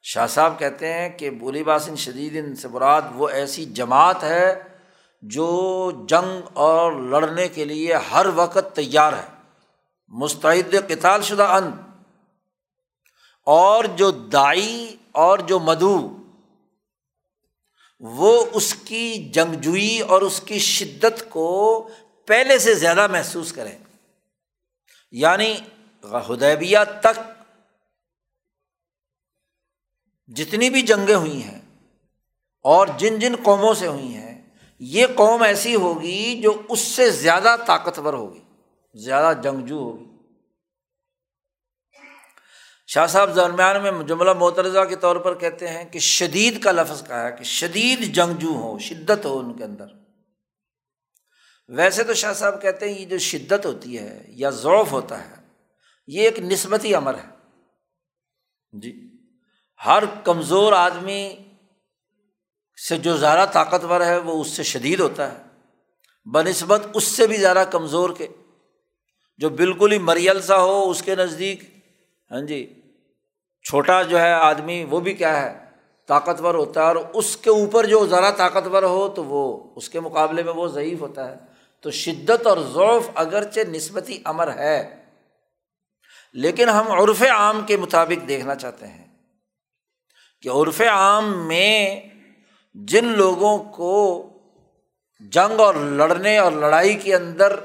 شاہ 0.03 0.27
صاحب 0.27 0.59
کہتے 0.59 0.93
ہیں 0.93 1.09
کہ 1.09 1.31
الی 1.43 1.62
باسن 1.62 1.97
شدید 1.97 2.59
سے 2.59 2.68
مراد 2.68 3.03
وہ 3.14 3.29
ایسی 3.29 3.64
جماعت 3.64 4.24
ہے 4.24 4.62
جو 5.22 5.91
جنگ 6.09 6.41
اور 6.53 6.93
لڑنے 6.93 7.49
کے 7.49 7.64
لیے 7.64 7.95
ہر 7.95 8.27
وقت 8.35 8.77
تیار 8.77 9.12
ہے۔ 9.12 9.53
مستعد 10.09 10.74
کتال 10.89 11.22
شدہ 11.22 11.43
ان۔ 11.43 11.70
اور 13.45 13.85
جو 13.85 14.11
دائی 14.11 14.97
اور 15.12 15.39
جو 15.39 15.59
مدو 15.59 16.16
وہ 18.01 18.45
اس 18.53 18.74
کی 18.74 19.31
جنگجوئی 19.33 20.01
اور 20.01 20.22
اس 20.22 20.41
کی 20.41 20.59
شدت 20.59 21.31
کو 21.31 21.89
پہلے 22.27 22.59
سے 22.59 22.74
زیادہ 22.74 23.07
محسوس 23.07 23.53
کریں۔ 23.53 23.79
یعنی 25.11 25.57
ہدیبیہ 26.13 26.79
تک 27.01 27.21
جتنی 30.37 30.71
بھی 30.71 30.83
جنگیں 30.83 31.15
ہوئی 31.15 31.43
ہیں 31.43 31.61
اور 32.63 32.87
جن 32.99 33.19
جن 33.19 33.35
قوموں 33.43 33.75
سے 33.75 33.87
ہوئی 33.87 34.15
ہیں، 34.15 34.49
یہ 34.79 35.07
قوم 35.15 35.43
ایسی 35.43 35.75
ہوگی 35.75 36.41
جو 36.41 36.63
اس 36.69 36.81
سے 36.81 37.11
زیادہ 37.11 37.57
طاقتور 37.67 38.15
ہوگی، 38.15 38.41
زیادہ 38.95 39.37
جنگجو 39.41 39.79
ہوگی۔ 39.79 40.05
شاہ 42.87 43.07
صاحب 43.07 43.37
درمیان 43.37 43.83
میں 43.83 44.05
جملہ 44.05 44.33
محترضہ 44.33 44.85
کے 44.89 44.97
طور 44.97 45.17
پر 45.17 45.39
کہتے 45.39 45.69
ہیں 45.69 45.85
کہ 45.85 45.99
شدید 45.99 46.63
کا 46.63 46.73
لفظ 46.73 47.07
کہا 47.07 47.27
ہے 47.27 47.33
کہ 47.33 47.45
شدید 47.45 48.15
جنگجو 48.15 48.53
ہو 48.53 48.79
شدت 48.79 49.25
ہو 49.25 49.39
ان 49.39 49.57
کے 49.57 49.65
اندر۔ 49.65 49.87
ویسے 51.69 52.05
تو 52.05 52.15
شاہ 52.15 52.33
صاحب 52.33 52.63
کہتے 52.63 52.89
ہیں 52.89 53.01
یہ 53.01 53.07
جو 53.07 53.19
شدت 53.19 53.67
ہوتی 53.67 53.99
ہے 53.99 54.25
یا 54.29 54.51
ضعف 54.51 54.93
ہوتا 54.93 55.31
ہے 55.31 55.46
یہ 56.07 56.23
ایک 56.23 56.39
نسبتی 56.39 56.95
امر 56.95 57.15
ہے۔ 57.15 57.31
جی۔ 58.73 59.11
ہر 59.87 60.05
کمزور 60.25 60.73
آدمی 60.73 61.37
سے 62.89 62.99
جو 62.99 63.17
زیادہ 63.17 63.49
طاقتور 63.53 64.01
ہے 64.01 64.19
وہ 64.19 64.41
اس 64.41 64.49
سے 64.49 64.63
شدید 64.63 65.01
ہوتا 65.01 65.33
ہے۔ 65.33 65.43
بہ 66.25 66.43
نسبت 66.43 66.83
اس 66.95 67.05
سے 67.05 67.27
بھی 67.27 67.37
زیادہ 67.37 67.65
کمزور 67.71 68.11
کے۔ 68.19 68.27
جو 69.39 69.49
بالکل 69.49 69.93
ہی 69.93 69.99
مریل 69.99 70.43
سا 70.43 70.63
ہو 70.63 70.91
اس 70.91 71.03
کے 71.03 71.15
نزدیک۔ 71.15 71.63
ہاں 72.31 72.41
جی۔ 72.41 72.81
چھوٹا 73.69 74.03
جو 74.03 74.21
ہے 74.21 74.33
آدمی 74.33 74.85
وہ 74.85 75.01
بھی 75.01 75.15
کیا 75.15 75.43
ہے؟ 75.43 75.65
طاقتور 76.07 76.55
ہوتا 76.55 76.81
ہے 76.83 76.87
اور 76.87 76.97
اس 76.97 77.37
کے 77.37 77.51
اوپر 77.51 77.87
جو 77.87 78.07
ذرا 78.07 78.31
طاقتور 78.31 78.83
ہو 78.83 79.09
تو 79.09 79.25
وہ 79.25 79.73
اس 79.77 79.89
کے 79.89 80.01
مقابلے 80.01 80.43
میں 80.43 80.53
وہ 80.53 80.69
ضعیف 80.69 81.01
ہوتا 81.01 81.31
ہے۔ 81.31 81.37
تو 81.81 81.91
شدت 81.91 82.47
اور 82.47 82.59
ضعف 82.59 83.11
اگرچہ 83.15 83.61
نسبتی 83.61 84.19
امر 84.25 84.55
ہے۔ 84.55 85.06
لیکن 86.37 86.68
ہم 86.68 86.93
عرف 86.93 87.22
عام 87.22 87.61
کے 87.66 87.76
مطابق 87.76 88.28
دیکھنا 88.28 88.55
چاہتے 88.55 88.87
ہیں 88.87 89.07
کہ 90.43 90.49
عرف 90.49 90.80
عام 90.80 91.49
میں 91.49 92.01
جن 92.74 93.05
لوگوں 93.05 93.59
کو 93.59 93.95
جنگ 95.20 95.61
اور 95.61 95.74
لڑنے 95.74 96.39
اور 96.39 96.53
لڑائی 96.53 96.95
کے 96.95 97.14
اندر 97.14 97.57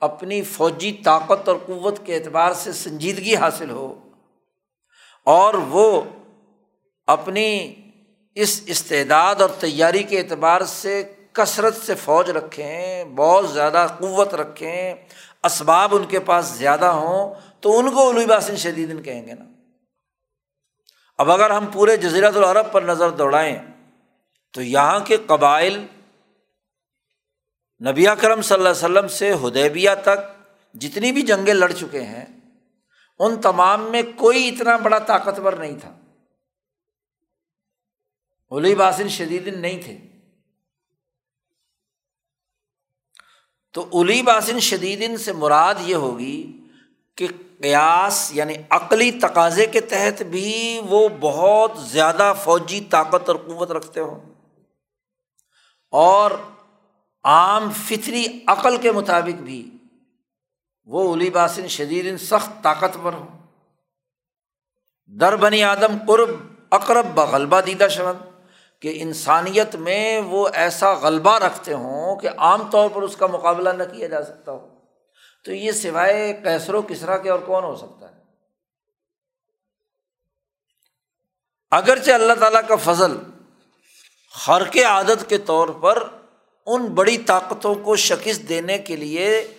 اپنی 0.00 0.42
فوجی 0.42 0.92
طاقت 0.92 1.48
اور 1.48 1.56
قوت 1.66 2.06
کے 2.06 2.16
اعتبار 2.16 2.52
سے 2.52 2.72
سنجیدگی 2.72 3.36
حاصل 3.36 3.70
ہو 3.70 4.10
اور 5.26 5.54
وہ 5.54 6.02
اپنی 7.06 7.74
اس 8.34 8.62
استعداد 8.66 9.34
اور 9.40 9.48
تیاری 9.48 10.02
کے 10.02 10.18
اعتبار 10.18 10.60
سے 10.60 11.02
کثرت 11.32 11.76
سے 11.76 11.94
فوج 11.94 12.30
رکھیں، 12.30 13.04
بہت 13.04 13.50
زیادہ 13.50 13.86
قوت 13.98 14.34
رکھیں، 14.34 14.94
اسباب 15.44 15.94
ان 15.96 16.04
کے 16.04 16.20
پاس 16.20 16.44
زیادہ 16.46 16.84
ہوں 16.84 17.34
تو 17.62 17.78
ان 17.78 17.90
کو 17.90 18.10
علوی 18.10 18.26
باسن 18.26 18.56
شدید 18.56 19.04
کہیں 19.04 19.26
گے 19.26 19.34
نا۔ 19.34 19.44
اب 21.18 21.30
اگر 21.30 21.50
ہم 21.50 21.66
پورے 21.66 21.96
جزیرت 21.96 22.36
العرب 22.36 22.72
پر 22.72 22.82
نظر 22.82 23.10
دوڑائیں، 23.10 23.58
تو 24.52 24.62
یہاں 24.62 25.00
کے 25.00 25.16
قبائل 25.26 25.86
نبی 27.90 28.04
کرم 28.20 28.42
صلی 28.42 28.54
اللہ 28.54 28.68
علیہ 28.68 28.84
وسلم 28.84 29.08
سے 29.08 29.32
ہدیبیہ 29.32 29.90
تک 30.02 30.42
جتنی 30.74 31.12
بھی 31.12 31.22
جنگیں 31.22 31.54
لڑ 31.54 31.72
چکے 31.72 32.02
ہیں، 32.02 32.24
ان 33.18 33.40
تمام 33.40 33.82
میں 33.82 34.02
کوئی 34.16 34.48
اتنا 34.48 34.76
بڑا 34.76 34.98
طاقتور 34.98 35.52
نہیں 35.52 35.80
تھا۔ 35.80 35.98
علی 38.56 38.74
باسن 38.74 39.08
شدید 39.08 39.46
نہیں 39.46 39.82
تھے۔ 39.82 39.98
تو 43.72 43.88
الی 43.92 44.22
باسن 44.22 44.60
شدید 44.60 45.20
سے 45.20 45.32
مراد 45.32 45.74
یہ 45.80 45.94
ہوگی 45.94 46.58
کہ 47.14 47.28
قیاس 47.62 48.30
یعنی 48.34 48.54
عقلی 48.70 49.10
تقاضے 49.10 49.66
کے 49.66 49.80
تحت 49.80 50.22
بھی 50.22 50.80
وہ 50.84 51.08
بہت 51.20 51.72
زیادہ 51.80 52.32
فوجی 52.44 52.80
طاقت 52.80 53.28
اور 53.28 53.36
قوت 53.36 53.70
رکھتے 53.70 54.00
ہوں۔ 54.00 54.20
اور 55.90 56.30
عام 57.24 57.70
فطری 57.70 58.26
عقل 58.46 58.76
کے 58.76 58.92
مطابق 58.92 59.42
بھی 59.42 59.70
وہ 60.84 61.12
الی 61.12 61.30
باسن 61.30 61.68
شدید 61.68 62.20
سخت 62.20 62.62
طاقتور 62.62 63.12
ہوں۔ 63.12 63.42
در 65.06 65.36
بنی 65.36 65.64
آدم 65.64 65.96
قرب 66.08 66.30
اقرب 66.70 67.06
بغلبہ 67.14 67.60
دیدہ 67.60 67.88
شبند 67.90 68.40
کہ 68.80 69.02
انسانیت 69.02 69.76
میں 69.76 70.20
وہ 70.20 70.48
ایسا 70.52 70.92
غلبہ 70.92 71.38
رکھتے 71.38 71.72
ہوں 71.72 72.16
کہ 72.16 72.28
عام 72.36 72.70
طور 72.70 72.90
پر 72.90 73.02
اس 73.02 73.16
کا 73.16 73.26
مقابلہ 73.26 73.70
نہ 73.70 73.82
کیا 73.82 74.06
جا 74.06 74.22
سکتا 74.22 74.52
ہو۔ 74.52 74.71
تو 75.44 75.52
یہ 75.52 75.72
سوائے 75.72 76.32
کیسر 76.32 76.74
و 76.74 76.82
کسرا 76.82 77.16
کے 77.16 77.30
اور 77.30 77.38
کون 77.38 77.64
ہو 77.64 77.76
سکتا 77.76 78.08
ہے؟ 78.08 78.14
اگرچہ 81.70 82.10
اللہ 82.10 82.32
تعالیٰ 82.32 82.60
کا 82.68 82.76
فضل 82.76 83.16
خرق 84.30 84.76
عادت 84.76 85.28
کے 85.28 85.38
طور 85.38 85.68
پر 85.68 86.08
ان 86.66 86.86
بڑی 86.86 87.18
طاقتوں 87.18 87.74
کو 87.74 87.96
شکست 87.96 88.48
دینے 88.48 88.78
کے 88.78 88.96
لیے 88.96 89.54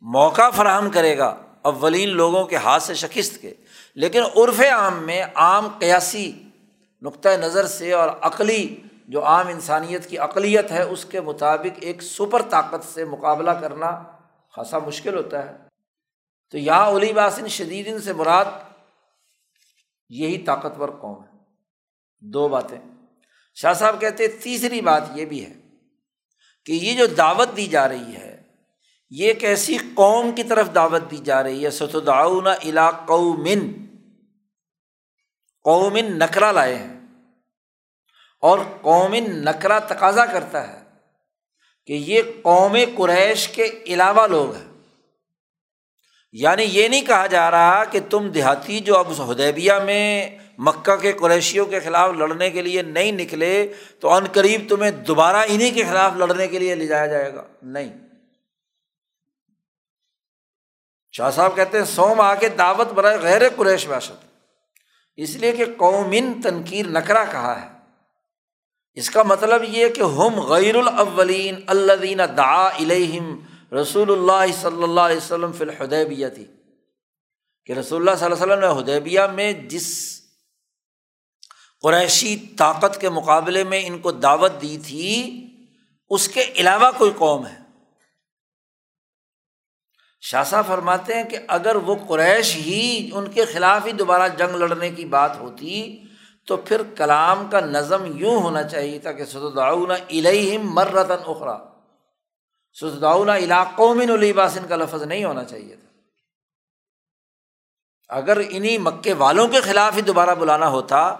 موقع 0.00 0.50
فراہم 0.50 0.90
کرے 0.90 1.18
گا، 1.18 1.36
اولین 1.62 2.08
لوگوں 2.08 2.44
کے 2.44 2.56
ہاتھ 2.56 2.82
سے 2.82 2.94
شکست 2.94 3.42
کے۔ 3.42 3.54
لیکن 3.94 4.22
عرف 4.22 4.60
عام 4.60 5.02
میں 5.02 5.24
عام 5.34 5.68
قیاسی 5.78 6.32
نقطۂ 7.02 7.28
نظر 7.28 7.66
سے 7.66 7.92
اور 7.92 8.08
عقلی، 8.20 8.76
جو 9.08 9.24
عام 9.24 9.48
انسانیت 9.48 10.06
کی 10.06 10.18
اقلیت 10.18 10.70
ہے، 10.70 10.82
اس 10.82 11.04
کے 11.04 11.20
مطابق 11.20 11.78
ایک 11.80 12.02
سپر 12.02 12.42
طاقت 12.42 12.94
سے 12.94 13.04
مقابلہ 13.04 13.50
کرنا 13.50 14.02
خاصا 14.58 14.78
مشکل 14.78 15.16
ہوتا 15.16 15.44
ہے۔ 15.44 15.56
تو 16.50 16.58
یہاں 16.58 16.90
علی 16.90 17.12
باسن 17.12 17.48
شدید 17.48 18.04
سے 18.04 18.12
مراد 18.12 18.44
یہی 20.08 20.38
طاقتور 20.38 20.88
قوم 20.88 21.24
ہے۔ 21.24 21.38
دو 22.20 22.48
باتیں۔ 22.48 22.80
شاہ 23.54 23.72
صاحب 23.72 24.00
کہتے 24.00 24.28
تیسری 24.28 24.80
بات 24.80 25.02
یہ 25.14 25.24
بھی 25.24 25.46
ہے 25.46 25.52
کہ 26.64 26.72
یہ 26.72 26.98
جو 26.98 27.06
دعوت 27.06 27.56
دی 27.56 27.66
جا 27.66 27.88
رہی 27.88 28.16
ہے، 28.16 28.42
یہ 29.10 29.28
ایک 29.28 29.44
ایسی 29.44 29.78
قوم 29.78 30.32
کی 30.34 30.42
طرف 30.42 30.68
دعوت 30.74 31.02
دی 31.10 31.16
جا 31.16 31.42
رہی 31.42 31.64
ہے۔ 31.64 31.70
ستدعون 31.70 32.46
الا 32.46 32.90
قومن 32.90 33.86
قومن 35.62 36.18
نکرا 36.18 36.52
لائے 36.52 36.74
ہیں۔ 36.74 37.00
اور 38.40 38.58
قومن 38.80 39.44
نکرا 39.44 39.78
تقاضا 39.78 40.26
کرتا 40.26 40.68
ہے۔ 40.68 40.77
کہ 41.88 41.92
یہ 41.92 42.22
قوم 42.42 42.76
قریش 42.96 43.48
کے 43.48 43.64
علاوہ 43.86 44.26
لوگ 44.26 44.54
ہیں۔ 44.54 44.64
یعنی 46.32 46.62
یہ 46.62 46.88
نہیں 46.88 47.04
کہا 47.04 47.26
جا 47.26 47.50
رہا 47.50 47.84
کہ 47.84 48.00
تم 48.10 48.28
دیہاتی 48.28 48.80
جو 48.80 48.98
اب 48.98 49.32
ہدیبیہ 49.32 49.72
میں 49.72 50.30
مکہ 50.58 50.96
کے 50.96 51.12
قریشیوں 51.12 51.66
کے 51.66 51.80
خلاف 51.80 52.14
لڑنے 52.14 52.50
کے 52.50 52.62
لیے 52.62 52.82
نہیں 52.82 53.12
نکلے 53.12 53.72
تو 54.00 54.12
ان 54.12 54.24
قریب 54.32 54.60
تمہیں 54.68 54.90
دوبارہ 54.90 55.36
انہیں 55.36 55.74
کے 55.74 55.84
خلاف 55.84 56.12
لڑنے 56.16 56.46
کے 56.46 56.58
لیے 56.58 56.74
لے 56.74 56.86
جایا 56.86 57.06
جائے 57.06 57.34
گا۔ 57.34 57.44
نہیں۔ 57.62 57.92
شاہ 61.12 61.30
صاحب 61.30 61.56
کہتے 61.56 61.78
ہیں 61.78 61.84
سوم 61.84 62.20
آ 62.20 62.34
کے 62.34 62.48
دعوت 62.48 62.92
برائے 62.92 63.18
غیر 63.18 63.42
قریش 63.56 63.86
باشد۔ 63.86 64.24
اس 65.16 65.36
لیے 65.36 65.52
کہ 65.52 65.64
قومن 65.76 66.42
تنقیر 66.42 66.86
نکرا 66.86 67.24
کہا 67.24 67.62
ہے۔ 67.62 67.77
اس 68.98 69.10
کا 69.10 69.22
مطلب 69.22 69.64
یہ 69.68 69.88
کہ 69.88 70.02
ہم 70.02 70.40
غیر 70.40 70.74
الاولین 70.74 71.54
اللہ 71.66 71.92
دین 72.02 72.20
الہم 72.20 73.38
رسول 73.74 74.10
اللہ 74.10 74.52
صلی 74.60 74.82
اللہ 74.82 75.00
علیہ 75.00 75.16
وسلم 75.16 75.52
فی 75.52 75.64
الحدیبیہ 75.64 76.28
تھی۔ 76.28 76.46
کہ 77.66 77.72
رسول 77.72 78.08
اللہ 78.08 78.18
صلی 78.18 78.42
اللہ 78.42 78.54
علیہ 78.54 78.66
وسلم 78.66 78.86
نے 78.86 78.92
ہدیبیہ 78.92 79.20
میں 79.20 79.52
جس 79.52 80.20
قریشی 81.82 82.36
طاقت 82.36 83.00
کے 83.00 83.08
مقابلے 83.08 83.64
میں 83.64 83.86
ان 83.86 83.98
کو 83.98 84.12
دعوت 84.12 84.52
دی 84.62 84.78
تھی، 84.86 85.44
اس 86.10 86.28
کے 86.28 86.42
علاوہ 86.56 86.90
کوئی 86.98 87.10
قوم 87.16 87.46
ہے۔ 87.46 87.58
شاہ 90.20 90.62
فرماتے 90.66 91.14
ہیں 91.14 91.24
کہ 91.24 91.38
اگر 91.48 91.76
وہ 91.76 91.96
قریش 92.08 92.56
ہی 92.56 93.10
ان 93.12 93.30
کے 93.30 93.44
خلاف 93.44 93.86
ہی 93.86 93.92
دوبارہ 93.92 94.28
جنگ 94.28 94.56
لڑنے 94.56 94.90
کی 94.90 95.04
بات 95.04 95.36
ہوتی 95.36 96.02
تو 96.48 96.56
پھر 96.56 96.82
کلام 96.96 97.50
کا 97.50 97.60
نظم 97.60 98.18
یوں 98.18 98.42
ہونا 98.42 98.62
چاہیے 98.62 98.98
تھا 98.98 99.12
کہ 99.12 99.24
سداؤن 99.24 99.90
الہم 99.90 100.74
مرتن 100.74 101.22
اخرا 101.26 101.58
سداؤن 102.72 103.28
علاقوں 103.28 103.94
میں 103.94 104.06
الباسن 104.06 104.66
کا 104.68 104.76
لفظ 104.76 105.02
نہیں 105.02 105.24
ہونا 105.24 105.44
چاہیے 105.44 105.76
تھا۔ 105.76 105.88
اگر 108.08 108.40
انہیں 108.50 108.78
مکے 108.78 109.12
والوں 109.12 109.48
کے 109.48 109.60
خلاف 109.60 109.96
ہی 109.96 110.02
دوبارہ 110.02 110.34
بلانا 110.34 110.68
ہوتا، 110.68 111.16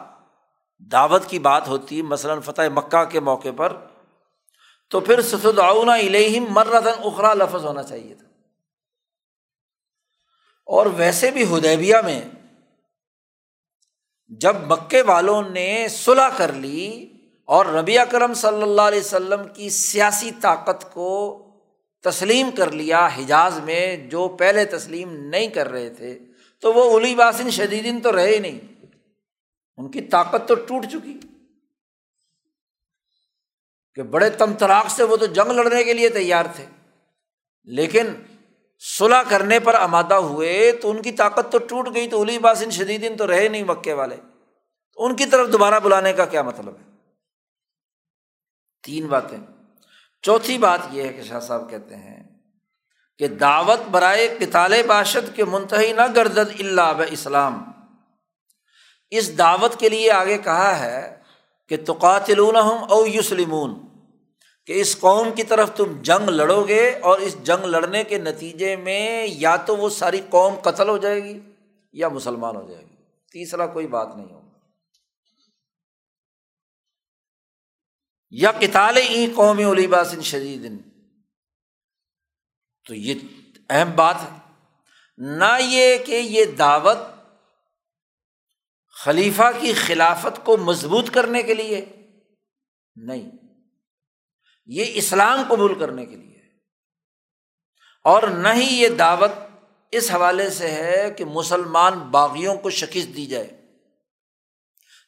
دعوت 0.78 1.26
کی 1.26 1.38
بات 1.38 1.68
ہوتی، 1.68 2.02
مثلاً 2.02 2.40
فتح 2.40 2.62
مکہ 2.74 3.04
کے 3.04 3.20
موقع 3.20 3.48
پر، 3.56 3.72
تو 4.90 5.00
پھر 5.00 5.20
سداؤن 5.20 5.88
الہم 5.88 6.44
مرتن 6.48 7.02
اخرا 7.04 7.34
لفظ 7.34 7.64
ہونا 7.64 7.82
چاہیے 7.82 8.14
تھا۔ 8.14 8.28
اور 10.66 10.86
ویسے 10.86 11.30
بھی 11.30 11.58
ہدیبیہ 11.58 11.96
میں 12.04 12.22
جب 14.28 14.56
مکے 14.66 15.02
والوں 15.02 15.42
نے 15.50 15.86
صلاح 15.90 16.28
کر 16.36 16.52
لی 16.52 17.12
اور 17.44 17.66
ربی 17.66 17.98
اکرم 17.98 18.34
صلی 18.34 18.62
اللہ 18.62 18.82
علیہ 18.82 18.98
وسلم 18.98 19.42
کی 19.54 19.70
سیاسی 19.70 20.30
طاقت 20.40 20.94
کو 20.94 21.44
تسلیم 22.02 22.50
کر 22.50 22.72
لیا 22.72 23.06
حجاز 23.06 23.58
میں 23.58 23.96
جو 23.96 24.28
پہلے 24.28 24.64
تسلیم 24.64 25.12
نہیں 25.12 25.48
کر 25.48 25.68
رہے 25.68 25.90
تھے، 25.90 26.18
تو 26.60 26.72
وہ 26.72 26.96
الی 26.96 27.14
باسن 27.14 27.50
شدیدین 27.50 28.00
تو 28.00 28.16
رہے 28.16 28.28
ہی 28.28 28.38
نہیں۔ 28.38 28.86
ان 29.76 29.90
کی 29.90 30.00
طاقت 30.00 30.48
تو 30.48 30.54
ٹوٹ 30.54 30.86
چکی۔ 30.92 31.18
کہ 33.94 34.02
بڑے 34.02 34.30
تم 34.30 34.52
تراک 34.54 34.90
سے 34.90 35.02
وہ 35.02 35.16
تو 35.16 35.26
جنگ 35.26 35.50
لڑنے 35.50 35.84
کے 35.84 35.92
لیے 35.92 36.08
تیار 36.08 36.44
تھے۔ 36.56 36.64
لیکن 37.64 38.06
صلاح 38.78 39.22
کرنے 39.28 39.60
پر 39.60 39.74
آمادہ 39.74 40.14
ہوئے 40.14 40.72
تو 40.72 40.90
ان 40.90 41.02
کی 41.02 41.12
طاقت 41.12 41.52
تو 41.52 41.58
ٹوٹ 41.58 41.88
گئی 41.94 42.08
تو 42.08 42.22
الی 42.22 42.38
باسن 42.38 42.70
شدیدین 42.70 43.16
تو 43.16 43.26
رہے 43.26 43.48
نہیں 43.48 43.62
مکے 43.62 43.92
والے۔ 43.92 44.16
تو 44.92 45.04
ان 45.04 45.16
کی 45.16 45.26
طرف 45.26 45.52
دوبارہ 45.52 45.80
بلانے 45.80 46.12
کا 46.12 46.24
کیا 46.24 46.42
مطلب 46.42 46.68
ہے؟ 46.68 46.84
تین 48.82 49.06
باتیں۔ 49.06 49.38
چوتھی 50.22 50.58
بات 50.58 50.80
یہ 50.90 51.02
ہے 51.02 51.08
کہ 51.08 51.22
شاہ 51.22 51.40
صاحب 51.40 51.70
کہتے 51.70 51.96
ہیں 51.96 52.24
کہ 53.18 53.28
دعوت 53.28 53.88
برائے 53.90 54.36
کتال 54.40 54.82
باشد 54.86 55.36
کے 55.36 55.44
منتحی 55.44 55.92
نہ 55.92 56.02
گردد 56.16 56.60
اللہ 56.60 56.92
ب 56.96 57.02
اسلام 57.10 57.72
اس 59.10 59.38
دعوت 59.38 59.80
کے 59.80 59.88
لیے 59.88 60.12
آگے 60.12 60.38
کہا 60.38 60.78
ہے 60.78 61.18
کہ 61.68 61.76
توقاتلون 61.76 62.56
او 62.88 63.06
یوسلمون 63.06 63.87
کہ 64.68 64.80
اس 64.80 64.98
قوم 64.98 65.34
کی 65.34 65.42
طرف 65.42 65.70
تم 65.76 66.02
جنگ 66.02 66.28
لڑو 66.28 66.68
گے 66.68 66.98
اور 67.02 67.18
اس 67.18 67.36
جنگ 67.42 67.64
لڑنے 67.64 68.04
کے 68.04 68.18
نتیجے 68.18 68.76
میں 68.76 69.26
یا 69.26 69.56
تو 69.56 69.76
وہ 69.76 69.88
ساری 69.88 70.20
قوم 70.30 70.54
قتل 70.54 70.88
ہو 70.88 70.98
جائے 70.98 71.24
گی 71.24 71.40
یا 71.92 72.08
مسلمان 72.08 72.56
ہو 72.56 72.66
جائے 72.68 72.84
گی۔ 72.84 72.94
تیسرا 73.32 73.66
کوئی 73.66 73.86
بات 73.86 74.08
نہیں 74.16 74.26
ہوگا 74.30 74.58
یا 78.30 78.52
کتال 78.52 78.96
ای 78.96 79.26
قومی 79.36 79.64
علی 79.64 79.86
باسن 79.86 80.22
شدید۔ 80.22 80.72
تو 82.86 82.94
یہ 82.94 83.14
اہم 83.70 83.90
بات 83.96 84.16
ہے۔ 84.22 84.38
نہ 85.18 85.58
یہ 85.60 85.98
کہ 85.98 86.12
یہ 86.12 86.44
دعوت 86.44 86.98
خلیفہ 88.92 89.50
کی 89.60 89.72
خلافت 89.72 90.44
کو 90.44 90.56
مضبوط 90.56 91.10
کرنے 91.10 91.42
کے 91.42 91.54
لیے۔ 91.54 91.84
نہیں۔ 92.96 93.37
یہ 94.68 94.84
اسلام 94.88 95.42
قبول 95.48 95.78
کرنے 95.78 96.06
کے 96.06 96.16
لیے 96.16 96.38
اور 98.04 98.22
نہ 98.22 98.48
ہی 98.48 98.82
یہ 98.82 98.88
دعوت 98.88 99.30
اس 99.90 100.10
حوالے 100.10 100.50
سے 100.50 100.70
ہے 100.70 101.10
کہ 101.16 101.24
مسلمان 101.24 101.98
باغیوں 101.98 102.54
کو 102.54 102.70
شکست 102.70 103.16
دی 103.16 103.26
جائے۔ 103.26 103.50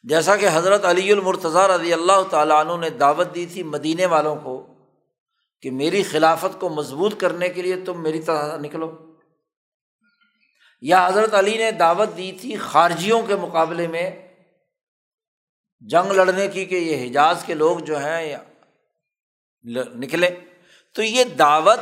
جیسا 0.03 0.35
کہ 0.35 0.47
حضرت 0.53 0.85
علی 0.85 1.11
المرتضیٰ 1.11 1.67
رضی 1.67 1.93
اللہ 1.93 2.23
تعالیٰ 2.29 2.65
عنہ 2.65 2.81
نے 2.81 2.89
دعوت 2.89 3.35
دی 3.35 3.45
تھی 3.45 3.63
مدینے 3.63 4.05
والوں 4.05 4.35
کو 4.35 4.67
کہ 5.61 5.71
میری 5.71 6.03
خلافت 6.03 6.59
کو 6.59 6.69
مضبوط 6.69 7.19
کرنے 7.19 7.49
کے 7.49 7.61
لیے 7.61 7.75
تم 7.75 8.03
میری 8.03 8.21
طرح 8.21 8.57
نکلو۔ 8.57 9.15
یا 10.81 11.07
حضرت 11.07 11.33
علی 11.33 11.57
نے 11.57 11.71
دعوت 11.71 12.17
دی 12.17 12.31
تھی 12.41 12.57
خارجیوں 12.57 13.21
کے 13.21 13.35
مقابلے 13.35 13.87
میں 13.87 14.11
جنگ 15.79 16.11
لڑنے 16.11 16.47
کی 16.47 16.65
کہ 16.65 16.75
یہ 16.75 17.09
حجاز 17.09 17.43
کے 17.45 17.53
لوگ 17.53 17.79
جو 17.79 17.97
ہیں 17.97 18.37
نکلے۔ 19.63 20.39
تو 20.93 21.03
یہ 21.03 21.23
دعوت 21.23 21.79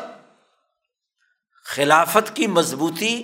خلافت 1.63 2.35
کی 2.35 2.47
مضبوطی 2.47 3.23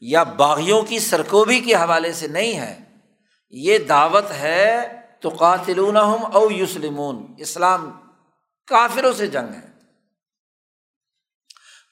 یا 0.00 0.22
باغیوں 0.22 0.82
کی 0.82 0.98
سرکوبی 0.98 1.60
کے 1.60 1.74
حوالے 1.74 2.12
سے 2.12 2.26
نہیں 2.26 2.58
ہے۔ 2.58 2.96
یہ 3.50 3.78
دعوت 3.78 4.30
ہے 4.30 4.88
تو 5.20 5.28
قاتلون 5.28 5.96
او 6.32 6.50
یوسلمون 6.50 7.34
اسلام 7.38 7.90
کافروں 8.66 9.12
سے 9.12 9.26
جنگ 9.26 9.54
ہے۔ 9.54 9.72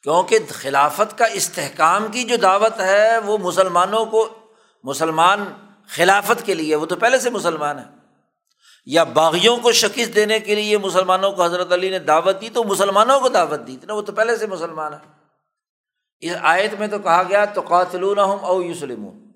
کیونکہ 0.02 0.38
خلافت 0.48 1.18
کا 1.18 1.24
استحکام 1.24 2.08
کی 2.08 2.24
جو 2.24 2.36
دعوت 2.36 2.80
ہے 2.80 3.18
وہ 3.18 3.38
مسلمانوں 3.38 4.06
کو، 4.06 4.38
مسلمان 4.84 5.44
خلافت 5.88 6.46
کے 6.46 6.54
لیے، 6.54 6.76
وہ 6.76 6.86
تو 6.86 6.96
پہلے 6.96 7.18
سے 7.18 7.30
مسلمان 7.30 7.78
ہے 7.78 7.99
یا 8.92 9.04
باغیوں 9.04 9.56
کو 9.56 9.72
شکست 9.72 10.14
دینے 10.14 10.40
کے 10.40 10.54
لیے 10.54 10.78
مسلمانوں 10.78 11.32
کو 11.32 11.44
حضرت 11.44 11.72
علی 11.72 11.90
نے 11.90 11.98
دعوت 11.98 12.40
دی 12.40 12.48
تو 12.48 12.64
مسلمانوں 12.64 13.20
کو 13.20 13.28
دعوت 13.28 13.66
دی 13.66 13.76
نا 13.82 13.94
وہ 13.94 14.02
تو 14.02 14.12
پہلے 14.12 14.36
سے 14.36 14.46
مسلمان 14.46 14.92
ہے۔ 14.94 14.98
اس 16.20 16.32
آیت 16.40 16.74
میں 16.74 16.88
تو 16.88 16.98
کہا 16.98 17.22
گیا 17.22 17.44
تو 17.44 17.60
قاتلون 17.60 18.18
او 18.18 18.62
یوسلمون 18.62 19.32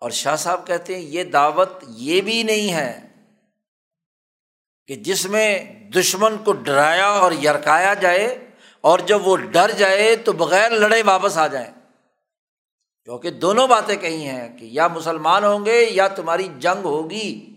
اور 0.00 0.10
شاہ 0.10 0.36
صاحب 0.36 0.66
کہتے 0.66 0.94
ہیں 0.94 1.02
یہ 1.02 1.24
دعوت 1.24 1.68
یہ 1.88 2.20
بھی 2.20 2.42
نہیں 2.42 2.72
ہے 2.72 3.00
کہ 4.86 4.94
جس 4.94 5.26
میں 5.26 5.64
دشمن 5.90 6.36
کو 6.44 6.52
ڈرایا 6.52 7.06
اور 7.06 7.32
یرکایا 7.32 7.94
جائے 7.94 8.50
اور 8.80 8.98
جب 8.98 9.26
وہ 9.26 9.36
ڈر 9.36 9.70
جائے 9.70 10.16
تو 10.16 10.32
بغیر 10.32 10.70
لڑے 10.70 11.02
واپس 11.02 11.38
آ 11.38 11.46
جائیں۔ 11.46 11.75
کیونکہ 13.06 13.30
دونوں 13.30 13.68
باتیں 13.68 13.96
کہی 13.96 14.24
ہیں 14.24 14.58
کہ 14.58 14.64
یا 14.64 14.88
مسلمان 14.88 15.44
ہوں 15.44 15.64
گے 15.64 15.86
یا 15.90 16.08
تمہاری 16.08 16.48
جنگ 16.58 16.84
ہوگی۔ 16.84 17.54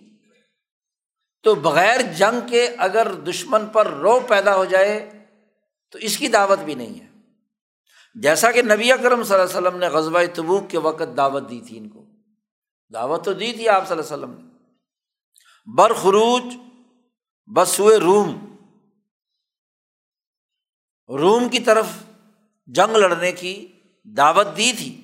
تو 1.44 1.56
بغیر 1.56 2.02
جنگ 2.02 2.48
کے 2.50 2.70
اگر 2.78 3.14
دشمن 3.14 3.66
پر 3.66 3.88
رو 3.88 4.20
پیدا 4.20 4.56
ہو 4.56 4.66
جائے 4.66 5.26
تو 5.92 5.98
اس 5.98 6.18
کی 6.18 6.28
دعوت 6.28 6.60
بھی 6.60 6.76
نہیں 6.76 7.00
ہے۔ 7.00 7.08
جیسا 8.16 8.52
کہ 8.52 8.62
نبی 8.62 8.92
اکرم 8.92 9.24
صلی 9.24 9.36
اللہ 9.36 9.58
علیہ 9.58 9.68
وسلم 9.68 9.80
نے 9.80 9.88
غزبۂ 9.88 10.24
تبوک 10.34 10.70
کے 10.70 10.80
وقت 10.80 11.18
دعوت 11.18 11.50
دی 11.50 11.62
تھی 11.68 11.78
ان 11.78 11.90
کو۔ 11.90 12.06
دعوت 12.94 13.26
تو 13.26 13.34
دی 13.34 13.54
تھی 13.54 13.70
آپ 13.70 13.88
صلی 13.88 13.98
اللہ 13.98 14.16
علیہ 14.16 14.26
وسلم 14.26 14.46
نے۔ 14.46 14.52
برخروج 15.76 16.44
بسوئے 17.56 17.98
روم۔ 17.98 18.56
روم 21.18 21.50
کی 21.50 21.60
طرف 21.60 21.86
جنگ 22.66 22.96
لڑنے 22.96 23.32
کی 23.32 23.68
دعوت 24.04 24.48
دی 24.58 24.72
تھی۔ 24.78 25.02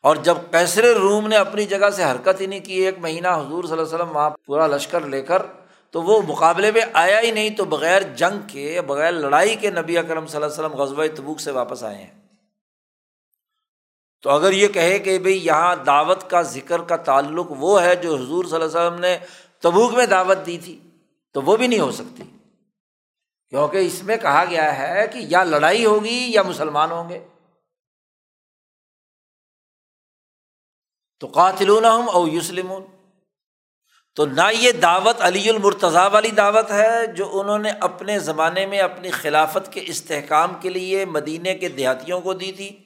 اور 0.00 0.16
جب 0.16 0.36
کیسر 0.50 0.84
روم 0.84 1.28
نے 1.28 1.36
اپنی 1.36 1.66
جگہ 1.66 1.90
سے 1.90 2.04
حرکت 2.04 2.40
ہی 2.40 2.46
نہیں 2.46 2.60
کی، 2.60 2.72
ایک 2.72 2.98
مہینہ 2.98 3.28
حضور 3.28 3.64
صلی 3.64 3.72
اللہ 3.72 3.82
علیہ 3.82 3.94
وسلم 3.94 4.16
وہاں 4.16 4.30
پورا 4.30 4.66
لشکر 4.66 5.00
لے 5.00 5.22
کر، 5.22 5.42
تو 5.90 6.02
وہ 6.02 6.22
مقابلے 6.22 6.70
میں 6.70 6.80
آیا 6.92 7.20
ہی 7.20 7.30
نہیں، 7.30 7.50
تو 7.50 7.64
بغیر 7.64 8.02
جنگ 8.02 8.48
کے، 8.48 8.80
بغیر 8.80 9.12
لڑائی 9.12 9.56
کے 9.56 9.70
نبی 9.70 9.98
اکرم 9.98 10.26
صلی 10.26 10.42
اللہ 10.42 10.54
علیہ 10.54 10.64
وسلم 10.64 10.80
غزبۂ 10.80 11.06
تبوک 11.16 11.40
سے 11.40 11.50
واپس 11.50 11.84
آئے 11.84 11.96
ہیں۔ 11.96 12.10
تو 14.22 14.30
اگر 14.30 14.52
یہ 14.52 14.68
کہے 14.68 14.98
کہ 14.98 15.18
بھائی 15.18 15.46
یہاں 15.46 15.76
دعوت 15.76 16.30
کا 16.30 16.42
ذکر 16.42 16.80
کا 16.80 16.96
تعلق 16.96 17.46
وہ 17.50 17.82
ہے 17.82 17.96
جو 17.96 18.16
حضور 18.16 18.44
صلی 18.44 18.54
اللہ 18.54 18.78
علیہ 18.78 18.88
وسلم 18.88 19.00
نے 19.00 19.18
تبوک 19.60 19.94
میں 19.94 20.06
دعوت 20.06 20.46
دی 20.46 20.58
تھی، 20.64 20.78
تو 21.32 21.42
وہ 21.42 21.56
بھی 21.56 21.66
نہیں 21.66 21.80
ہو 21.80 21.92
سکتی۔ 21.92 22.22
کیونکہ 23.50 23.76
اس 23.76 24.02
میں 24.02 24.16
کہا 24.16 24.44
گیا 24.50 24.78
ہے 24.78 25.06
کہ 25.08 25.18
یا 25.22 25.44
لڑائی 25.44 25.86
ہوگی 25.86 26.26
یا 26.28 26.42
مسلمان 26.42 26.90
ہوں 26.90 27.08
گے۔ 27.08 27.24
تو 31.20 31.26
قاتلون 31.26 31.84
او 31.84 32.28
یوسلم 32.28 32.72
تو 34.14 34.26
نہ 34.26 34.40
یہ 34.52 34.72
دعوت 34.72 35.16
علی 35.20 35.50
المرتضیٰ 35.50 36.08
والی 36.12 36.30
دعوت 36.30 36.70
ہے 36.70 37.06
جو 37.06 37.40
انہوں 37.40 37.58
نے 37.58 37.70
اپنے 37.70 38.18
زمانے 38.18 38.66
میں 38.66 38.78
اپنی 38.78 39.10
خلافت 39.10 39.72
کے 39.72 39.80
استحکام 39.86 40.54
کے 40.60 40.68
لیے 40.68 41.04
مدینے 41.04 41.54
کے 41.54 41.68
دیہاتیوں 41.68 42.20
کو 42.20 42.34
دی 42.34 42.52
تھی۔ 42.52 42.84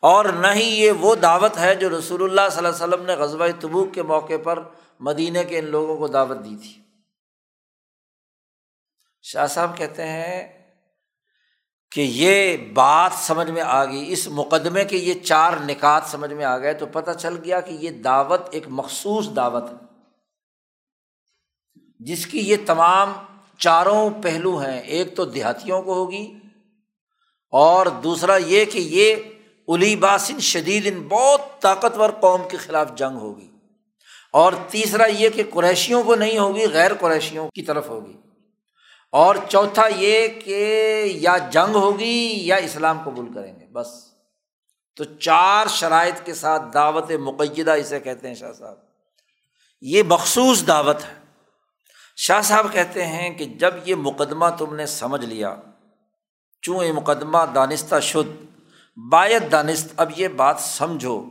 اور 0.00 0.24
نہ 0.24 0.46
ہی 0.54 0.80
یہ 0.80 0.90
وہ 0.90 1.14
دعوت 1.14 1.58
ہے 1.58 1.74
جو 1.74 1.98
رسول 1.98 2.22
اللہ 2.22 2.40
صلی 2.50 2.66
اللہ 2.66 2.84
علیہ 2.84 2.94
وسلم 2.94 3.06
نے 3.06 3.14
غزبۂ 3.14 3.48
تبوک 3.60 3.94
کے 3.94 4.02
موقع 4.02 4.32
پر 4.44 4.62
مدینہ 5.00 5.38
کے 5.48 5.58
ان 5.58 5.64
لوگوں 5.64 5.96
کو 5.96 6.08
دعوت 6.08 6.36
دی 6.44 6.56
تھی۔ 6.62 6.82
شاہ 9.22 9.46
صاحب 9.46 9.76
کہتے 9.76 10.02
ہیں 10.02 10.59
کہ 11.92 12.00
یہ 12.00 12.56
بات 12.56 13.10
سمجھ 13.14 13.50
میں 13.50 13.62
آ 13.62 13.84
گئی۔ 13.84 14.12
اس 14.12 14.28
مقدمے 14.28 14.84
کے 14.84 14.96
یہ 14.96 15.14
چار 15.14 15.52
نکات 15.66 16.02
سمجھ 16.06 16.32
میں 16.32 16.44
آ 16.44 16.58
گئے 16.58 16.74
تو 16.74 16.86
پتہ 16.86 17.10
چل 17.10 17.36
گیا 17.44 17.60
کہ 17.60 17.72
یہ 17.72 17.90
دعوت 17.90 18.40
ایک 18.50 18.64
مخصوص 18.68 19.28
دعوت 19.36 19.70
ہے۔ 19.70 19.76
جس 22.00 22.26
کی 22.26 22.38
یہ 22.38 22.56
تمام 22.66 23.12
چاروں 23.58 24.10
پہلو 24.22 24.58
ہیں، 24.58 24.80
ایک 24.80 25.16
تو 25.16 25.24
دیہاتیوں 25.24 25.82
کو 25.82 25.94
ہوگی 25.94 26.34
اور 27.50 27.86
دوسرا 27.86 28.36
یہ 28.36 28.64
کہ 28.64 28.78
یہ 28.78 29.16
الی 29.68 29.96
باسن 29.96 30.40
شدید 30.40 30.86
ان 30.86 31.02
بہت 31.08 31.40
طاقتور 31.60 32.10
قوم 32.10 32.40
کے 32.50 32.56
خلاف 32.56 32.94
جنگ 32.94 33.16
ہوگی 33.16 33.50
اور 34.32 34.52
تیسرا 34.68 35.06
یہ 35.06 35.28
کہ 35.28 35.42
قریشیوں 35.50 36.02
کو 36.02 36.14
نہیں 36.14 36.38
ہوگی، 36.38 36.66
غیر 36.72 36.94
قریشیوں 36.94 37.48
کی 37.54 37.62
طرف 37.62 37.88
ہوگی۔ 37.88 38.29
اور 39.12 39.36
چوتھا 39.48 39.88
یہ 39.96 40.28
کہ 40.28 41.02
یا 41.06 41.38
جنگ 41.38 41.74
ہوگی 41.74 42.38
یا 42.42 42.56
اسلام 42.56 42.98
قبول 43.04 43.32
کریں 43.32 43.60
گے، 43.60 43.66
بس۔ 43.66 43.88
تو 44.96 45.04
چار 45.04 45.66
شرائط 45.66 46.26
کے 46.26 46.34
ساتھ 46.34 46.62
دعوت 46.74 47.10
مقیدہ 47.10 47.70
اسے 47.70 48.00
کہتے 48.00 48.28
ہیں 48.28 48.34
شاہ 48.34 48.52
صاحب۔ 48.52 48.76
یہ 49.80 50.02
مخصوص 50.02 50.66
دعوت 50.66 50.96
ہے۔ 50.96 51.20
شاہ 52.16 52.40
صاحب 52.40 52.66
کہتے 52.72 53.06
ہیں 53.06 53.30
کہ 53.30 53.44
جب 53.44 53.74
یہ 53.84 53.94
مقدمہ 53.94 54.46
تم 54.58 54.74
نے 54.74 54.86
سمجھ 54.86 55.24
لیا 55.24 55.56
چوں 56.62 56.84
یہ 56.84 56.92
مقدمہ 56.92 57.38
دانستہ 57.54 58.00
شد 58.00 58.44
باعت 58.96 59.52
دانست 59.52 59.88
اب 59.96 60.10
یہ 60.16 60.28
بات 60.28 60.56
سمجھو 60.60 61.24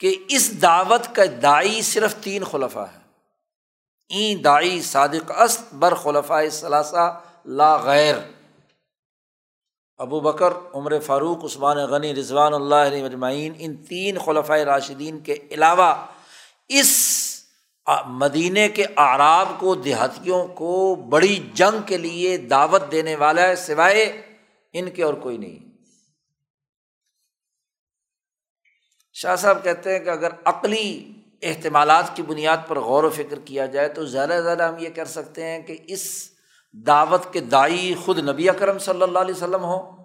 کہ 0.00 0.16
اس 0.28 0.62
دعوت 0.62 1.14
کا 1.14 1.22
دائی 1.42 1.82
صرف 1.82 2.14
تین 2.14 2.44
خلفہ 2.44 2.78
ہے 2.78 2.99
این 4.10 4.44
دائی 4.44 4.82
صادق 4.82 5.30
است 5.30 5.74
بر 5.74 5.94
خلفۂ 5.94 6.48
ثلاثہ 6.50 7.20
لا 7.44 7.76
غیر۔ 7.76 8.14
ابو 9.98 10.20
بکر، 10.20 10.52
عمر 10.74 10.98
فاروق، 11.00 11.44
عثمان 11.44 11.76
غنی، 11.76 12.14
رضوان 12.14 12.54
اللہ 12.54 12.74
علیہ 12.74 13.04
مجمعین 13.04 13.52
ان 13.58 13.76
تین 13.76 14.18
خلفۂ 14.18 14.58
راشدین 14.58 15.20
کے 15.20 15.36
علاوہ 15.50 16.06
اس 16.68 17.10
مدینہ 18.06 18.58
کے 18.74 18.84
اعراب 18.96 19.48
کو، 19.58 19.74
دیہاتیوں 19.74 20.46
کو 20.46 20.94
بڑی 20.94 21.50
جنگ 21.54 21.82
کے 21.86 21.96
لیے 21.96 22.36
دعوت 22.36 22.82
دینے 22.92 23.16
والا 23.16 23.42
ہے، 23.42 23.56
سوائے 23.56 24.22
ان 24.72 24.90
کے 24.90 25.02
اور 25.02 25.14
کوئی 25.14 25.38
نہیں۔ 25.38 25.58
شاہ 29.12 29.36
صاحب 29.36 29.64
کہتے 29.64 29.92
ہیں 29.92 30.04
کہ 30.04 30.10
اگر 30.10 30.32
عقلی 30.44 31.12
احتمالات 31.42 32.16
کی 32.16 32.22
بنیاد 32.22 32.56
پر 32.68 32.78
غور 32.78 33.04
و 33.04 33.10
فکر 33.10 33.38
کیا 33.38 33.66
جائے 33.66 33.88
تو 33.88 34.04
زیادہ 34.04 34.30
سے 34.30 34.42
زیادہ 34.42 34.62
ہم 34.62 34.78
یہ 34.78 34.88
کر 34.90 35.04
سکتے 35.04 35.46
ہیں 35.46 35.62
کہ 35.62 35.76
اس 35.86 36.30
دعوت 36.72 37.32
کے 37.32 37.40
دائی 37.40 37.94
خود 38.04 38.18
نبی 38.28 38.48
اکرم 38.48 38.78
صلی 38.78 39.02
اللہ 39.02 39.18
علیہ 39.18 39.34
وسلم 39.34 39.64
ہو 39.64 40.04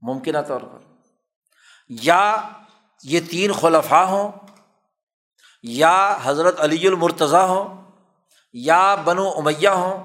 ممکنہ 0.00 0.38
طور 0.48 0.60
پر۔ 0.60 0.78
یا 1.88 2.48
یہ 3.02 3.20
تین 3.30 3.52
خلفاء 3.52 4.04
ہوں، 4.04 4.32
یا 5.62 6.18
حضرت 6.22 6.60
علی 6.60 6.86
المرتضیٰ 6.86 7.48
ہوں، 7.48 7.90
یا 8.52 8.94
بنو 8.94 9.30
امیہ 9.36 9.68
ہوں، 9.68 10.04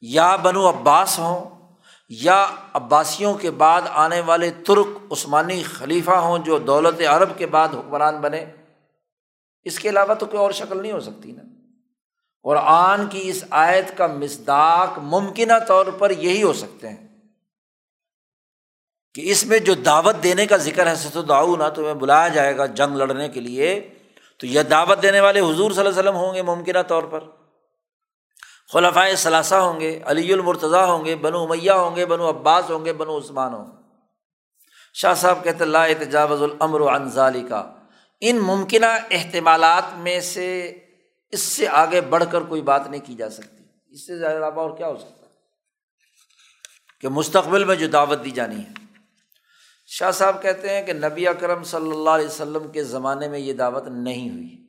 یا 0.00 0.36
بنو 0.36 0.68
عباس 0.68 1.18
ہوں، 1.18 1.50
یا 2.08 2.46
عباسیوں 2.72 3.34
کے 3.34 3.50
بعد 3.50 3.82
آنے 3.90 4.20
والے 4.20 4.50
ترک 4.50 4.86
عثمانی 5.10 5.62
خلیفہ 5.62 6.10
ہوں 6.10 6.38
جو 6.38 6.58
دولت 6.58 7.00
عرب 7.00 7.38
کے 7.38 7.46
بعد 7.46 7.68
حکمران 7.68 8.20
بنے۔ 8.20 8.44
اس 9.64 9.78
کے 9.78 9.88
علاوہ 9.88 10.14
تو 10.14 10.26
کوئی 10.26 10.42
اور 10.42 10.50
شکل 10.50 10.82
نہیں 10.82 10.92
ہو 10.92 11.00
سکتی 11.00 11.32
نا۔ 11.32 11.42
قرآن 12.42 13.06
کی 13.06 13.28
اس 13.28 13.44
آیت 13.50 13.98
کا 13.98 14.06
مزداق 14.06 14.98
ممکنہ 14.98 15.52
طور 15.68 15.86
پر 15.86 16.10
یہی 16.10 16.42
ہو 16.42 16.52
سکتے 16.52 16.88
ہیں 16.88 17.06
کہ 19.14 19.30
اس 19.30 19.46
میں 19.46 19.58
جو 19.58 19.74
دعوت 19.74 20.22
دینے 20.22 20.46
کا 20.46 20.56
ذکر 20.56 20.86
ہے 20.86 20.94
ست 20.94 21.18
داؤ 21.28 21.56
نہ 21.56 21.68
تمہیں 21.74 21.94
بلایا 21.94 22.28
جائے 22.28 22.56
گا 22.56 22.66
جنگ 22.66 22.96
لڑنے 22.96 23.28
کے 23.28 23.40
لیے، 23.40 23.94
تو 24.36 24.46
یہ 24.46 24.62
دعوت 24.62 25.02
دینے 25.02 25.20
والے 25.20 25.40
حضور 25.40 25.70
صلی 25.70 25.78
اللہ 25.78 25.80
علیہ 25.80 25.98
وسلم 25.98 26.14
ہوں 26.14 26.34
گے 26.34 26.42
ممکنہ 26.42 26.82
طور 26.88 27.02
پر۔ 27.02 27.24
خلفۂ 28.72 29.16
ثلاثہ 29.16 29.54
ہوں 29.54 29.80
گے، 29.80 30.00
علی 30.04 30.32
المرتضیٰ 30.32 30.88
ہوں 30.88 31.04
گے، 31.04 31.16
بنو 31.16 31.46
میاں 31.46 31.74
ہوں 31.74 31.96
گے، 31.96 32.06
بنو 32.06 32.30
عباس 32.30 32.70
ہوں 32.70 32.84
گے، 32.84 32.92
بنو 32.92 33.18
عثمان 33.18 33.54
ہوں 33.54 33.66
گے۔ 33.66 33.76
شاہ 34.94 35.14
صاحب 35.14 35.44
کہتے 35.44 35.64
اللہ 35.64 35.78
تجاوز 35.98 36.42
العمر 36.42 36.80
و 36.80 36.88
انضالی 36.88 37.42
کا 37.42 37.72
ان 38.20 38.38
ممکنہ 38.38 38.86
احتمالات 39.10 39.98
میں 39.98 40.20
سے 40.20 40.78
اس 41.30 41.40
سے 41.40 41.68
آگے 41.68 42.00
بڑھ 42.00 42.24
کر 42.30 42.40
کوئی 42.40 42.62
بات 42.62 42.86
نہیں 42.90 43.06
کی 43.06 43.14
جا 43.14 43.30
سکتی۔ 43.30 43.64
اس 43.88 44.06
سے 44.06 44.18
زیادہ 44.18 44.44
اور 44.44 44.76
کیا 44.76 44.88
ہو 44.88 44.96
سکتا 44.96 45.26
ہے؟ 45.26 45.30
کہ 47.00 47.08
مستقبل 47.08 47.64
میں 47.64 47.76
جو 47.76 47.86
دعوت 47.86 48.24
دی 48.24 48.30
جانی 48.30 48.58
ہے۔ 48.58 48.72
شاہ 49.86 50.10
صاحب 50.10 50.42
کہتے 50.42 50.70
ہیں 50.70 50.82
کہ 50.82 50.92
نبی 50.92 51.28
اکرم 51.28 51.62
صلی 51.62 51.90
اللہ 51.90 52.10
علیہ 52.10 52.26
وسلم 52.26 52.68
کے 52.68 52.84
زمانے 52.84 53.28
میں 53.28 53.38
یہ 53.38 53.52
دعوت 53.52 53.84
نہیں 53.88 54.30
ہوئی۔ 54.30 54.66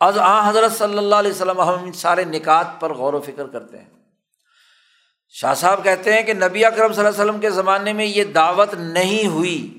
آج 0.00 0.18
آ 0.18 0.50
حضرت 0.50 0.72
صلی 0.72 0.98
اللہ 0.98 1.14
علیہ 1.14 1.30
وسلم 1.30 1.60
ہم 1.60 1.84
ان 1.84 1.92
سارے 1.92 2.24
نکات 2.24 2.66
پر 2.80 2.94
غور 2.94 3.14
و 3.14 3.20
فکر 3.20 3.46
کرتے 3.46 3.78
ہیں۔ 3.78 3.90
شاہ 5.28 5.54
صاحب 5.54 5.84
کہتے 5.84 6.12
ہیں 6.12 6.22
کہ 6.22 6.34
نبی 6.34 6.64
اکرم 6.64 6.92
صلی 6.92 7.06
اللہ 7.06 7.20
علیہ 7.20 7.24
وسلم 7.24 7.40
کے 7.40 7.50
زمانے 7.50 7.92
میں 7.92 8.04
یہ 8.04 8.24
دعوت 8.24 8.74
نہیں 8.74 9.26
ہوئی۔ 9.26 9.78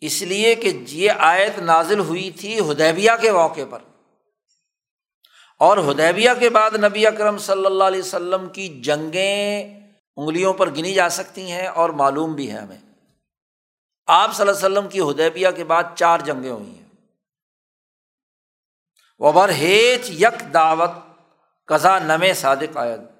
اس 0.00 0.22
لیے 0.22 0.54
کہ 0.54 0.84
یہ 0.88 1.10
آیت 1.18 1.58
نازل 1.58 1.98
ہوئی 1.98 2.30
تھی 2.30 2.72
ہدیبیہ 2.72 3.10
کے 3.20 3.32
موقع 3.32 3.60
پر۔ 3.70 3.78
اور 5.58 5.78
ہدیبیہ 5.78 6.30
کے 6.38 6.50
بعد 6.50 6.70
نبی 6.70 7.06
اکرم 7.06 7.38
صلی 7.38 7.66
اللہ 7.66 7.84
علیہ 7.84 8.00
وسلم 8.00 8.48
کی 8.48 8.80
جنگیں 8.80 9.80
انگلیوں 10.16 10.54
پر 10.54 10.70
گنی 10.70 10.94
جا 10.94 11.08
سکتی 11.08 11.50
ہیں 11.50 11.66
اور 11.66 11.90
معلوم 11.90 12.34
بھی 12.34 12.52
ہے 12.52 12.58
ہمیں۔ 12.58 12.78
آپ 14.06 14.34
صلی 14.34 14.48
اللہ 14.48 14.66
علیہ 14.66 14.78
وسلم 14.78 14.88
کی 14.88 15.00
ہدیبیہ 15.00 15.48
کے 15.56 15.64
بعد 15.64 15.84
چار 15.94 16.18
جنگیں 16.18 16.50
ہوئی 16.50 16.78
ہیں۔ 16.78 16.88
وبر 19.18 19.48
ہیچ 19.48 20.10
یک 20.10 20.54
دعوت 20.54 20.90
قزا 21.66 21.98
نم 21.98 22.24
صادق 22.36 22.76
آیت۔ 22.76 23.15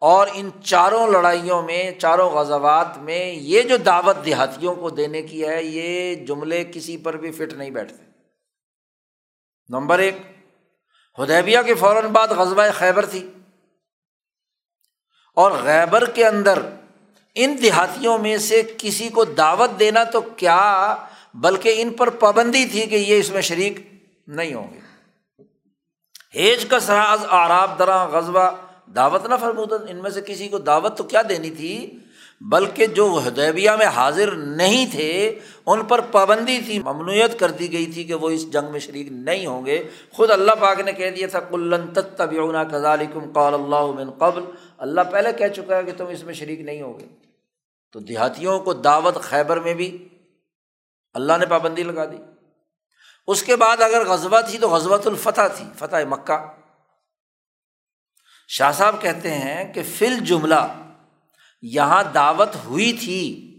اور 0.00 0.26
ان 0.34 0.50
چاروں 0.64 1.06
لڑائیوں 1.06 1.62
میں، 1.62 1.90
چاروں 1.90 2.30
غزوات 2.30 2.98
میں 2.98 3.32
یہ 3.32 3.62
جو 3.62 3.76
دعوت 3.76 4.16
دیہاتیوں 4.24 4.74
کو 4.74 4.90
دینے 4.90 5.22
کی 5.22 5.46
ہے، 5.46 5.62
یہ 5.62 6.14
جملے 6.14 6.64
کسی 6.64 6.96
پر 6.96 7.16
بھی 7.16 7.32
فٹ 7.32 7.52
نہیں 7.52 7.70
بیٹھتے۔ 7.70 8.02
نمبر 9.68 9.98
ایک 9.98 10.16
ہدیبیہ 11.22 11.58
کے 11.66 11.74
فوراً 11.74 12.06
بعد 12.06 12.28
غزبۂ 12.28 12.64
خیبر 12.72 13.06
تھی۔ 13.06 13.30
اور 15.34 15.52
غیبر 15.52 16.10
کے 16.10 16.26
اندر 16.26 16.58
ان 17.34 17.56
دیہاتیوں 17.62 18.18
میں 18.18 18.36
سے 18.36 18.62
کسی 18.78 19.08
کو 19.08 19.24
دعوت 19.24 19.78
دینا 19.78 20.04
تو 20.04 20.20
کیا، 20.20 20.96
بلکہ 21.34 21.74
ان 21.76 21.92
پر 21.92 22.10
پابندی 22.10 22.66
تھی 22.66 22.86
کہ 22.86 22.94
یہ 22.94 23.18
اس 23.18 23.30
میں 23.30 23.40
شریک 23.40 23.78
نہیں 24.26 24.54
ہوں 24.54 24.74
گے۔ 24.74 24.80
ہیج 26.34 26.66
کا 26.66 26.80
سراز 26.80 27.24
آراب 27.28 27.78
درا 27.78 28.04
غزبہ 28.04 28.50
دعوت 28.86 29.26
نہ 29.26 29.34
فرمودن۔ 29.40 29.88
ان 29.88 29.96
میں 29.96 30.10
سے 30.10 30.20
کسی 30.20 30.48
کو 30.48 30.58
دعوت 30.58 30.98
تو 30.98 31.04
کیا 31.04 31.22
دینی 31.28 31.50
تھی؟ 31.50 31.98
بلکہ 32.40 32.86
جو 32.86 33.06
حدیبیہ 33.06 33.70
میں 33.70 33.86
حاضر 33.86 34.30
نہیں 34.30 34.86
تھے، 34.90 35.38
ان 35.66 35.84
پر 35.84 36.00
پابندی 36.00 36.60
تھی، 36.60 36.78
ممنوعیت 36.78 37.38
کر 37.38 37.50
دی 37.50 37.72
گئی 37.72 37.86
تھی 37.86 38.04
کہ 38.04 38.14
وہ 38.14 38.30
اس 38.30 38.52
جنگ 38.52 38.70
میں 38.70 38.80
شریک 38.80 39.08
نہیں 39.10 39.46
ہوں 39.46 39.66
گے۔ 39.66 39.88
خود 40.10 40.30
اللہ 40.30 40.52
پاک 40.60 40.80
نے 40.80 40.92
کہہ 40.92 41.10
دیا 41.10 41.26
تھا 41.26 41.40
کلن 41.40 41.92
تتبعونا 41.92 42.64
کذالکم 42.64 43.32
قال 43.32 43.54
اللہ 43.54 43.86
من 43.86 44.10
قبل۔ 44.10 44.42
اللہ 44.78 45.00
پہلے 45.10 45.32
کہہ 45.32 45.54
چکا 45.56 45.76
ہے 45.76 45.84
کہ 45.84 45.92
تم 45.96 46.06
اس 46.06 46.24
میں 46.24 46.34
شریک 46.34 46.60
نہیں 46.60 46.82
ہوگے 46.82 47.06
تو 47.92 48.00
دیہاتیوں 48.00 48.60
کو 48.60 48.72
دعوت 48.72 49.14
خیبر 49.14 49.56
میں 49.56 49.74
بھی 49.74 50.08
اللہ 51.14 51.32
نے 51.40 51.46
پابندی 51.46 51.82
لگا 51.82 52.04
دی۔ 52.04 52.16
اس 53.26 53.42
کے 53.42 53.56
بعد 53.56 53.82
اگر 53.82 54.04
غزبہ 54.06 54.40
تھی 54.40 54.58
تو 54.58 54.68
غزبۃ 54.68 55.06
الفتح 55.06 55.46
تھی، 55.56 55.64
فتح 55.78 55.96
مکہ۔ 56.08 56.65
شاہ 58.48 58.72
صاحب 58.72 59.02
کہتے 59.02 59.30
ہیں 59.30 59.72
کہ 59.72 59.82
فل 59.98 60.18
جملہ 60.18 60.82
یہاں 61.62 62.04
دعوت 62.04 62.48
ہوئی 62.64 62.92
تھی، 62.92 63.52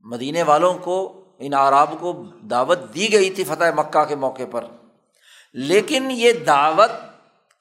مدینے 0.00 0.42
والوں 0.42 0.74
کو، 0.74 1.24
ان 1.38 1.54
آراب 1.54 1.94
کو 2.00 2.24
دعوت 2.50 2.94
دی 2.94 3.12
گئی 3.12 3.30
تھی 3.30 3.44
فتح 3.44 3.74
مکہ 3.76 4.04
کے 4.04 4.14
موقع 4.14 4.42
پر۔ 4.50 4.64
لیکن 5.52 6.08
یہ 6.10 6.32
دعوت 6.32 6.90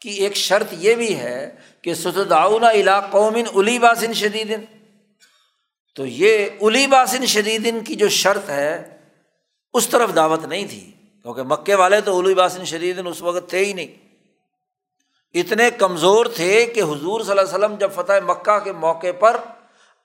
کی 0.01 0.09
ایک 0.09 0.35
شرط 0.35 0.67
یہ 0.71 0.95
بھی 0.95 1.15
ہے 1.15 1.55
کہ 1.81 1.93
ستداؤن 1.93 2.63
علا 2.63 2.99
قومن 2.99 3.43
الی 3.55 3.79
باسن 3.79 4.13
شدید۔ 4.13 4.53
تو 5.95 6.05
یہ 6.05 6.45
الی 6.61 6.87
باسن 6.87 7.25
شدید 7.25 7.87
کی 7.87 7.95
جو 7.95 8.09
شرط 8.09 8.49
ہے، 8.49 8.97
اس 9.73 9.87
طرف 9.87 10.15
دعوت 10.15 10.45
نہیں 10.45 10.67
تھی، 10.69 10.91
کیونکہ 11.21 11.43
مکے 11.43 11.75
والے 11.75 12.01
تو 12.01 12.19
الی 12.19 12.33
باسن 12.33 12.65
شدید 12.65 13.07
اس 13.07 13.21
وقت 13.21 13.49
تھے 13.49 13.65
ہی 13.65 13.73
نہیں۔ 13.73 14.06
اتنے 15.39 15.69
کمزور 15.71 16.25
تھے 16.25 16.65
کہ 16.65 16.81
حضور 16.81 17.21
صلی 17.21 17.31
اللہ 17.31 17.41
علیہ 17.41 17.53
وسلم 17.55 17.75
جب 17.75 17.91
فتح 17.93 18.25
مکہ 18.25 18.57
کے 18.59 18.71
موقع 18.71 19.11
پر 19.19 19.37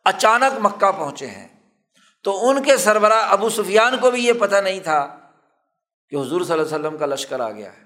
اچانک 0.06 0.58
مکہ 0.62 0.90
پہنچے 0.90 1.26
ہیں، 1.26 1.46
تو 2.24 2.48
ان 2.48 2.62
کے 2.62 2.76
سربراہ 2.76 3.30
ابو 3.32 3.48
سفیان 3.50 3.96
کو 4.00 4.10
بھی 4.10 4.24
یہ 4.24 4.32
پتہ 4.32 4.56
نہیں 4.56 4.80
تھا 4.80 5.00
کہ 6.12 6.16
حضور 6.16 6.40
صلی 6.40 6.52
اللہ 6.52 6.66
علیہ 6.66 6.74
وسلم 6.74 6.98
کا 6.98 7.06
لشکر 7.06 7.40
آ 7.40 7.50
گیا 7.50 7.72
ہے۔ 7.72 7.80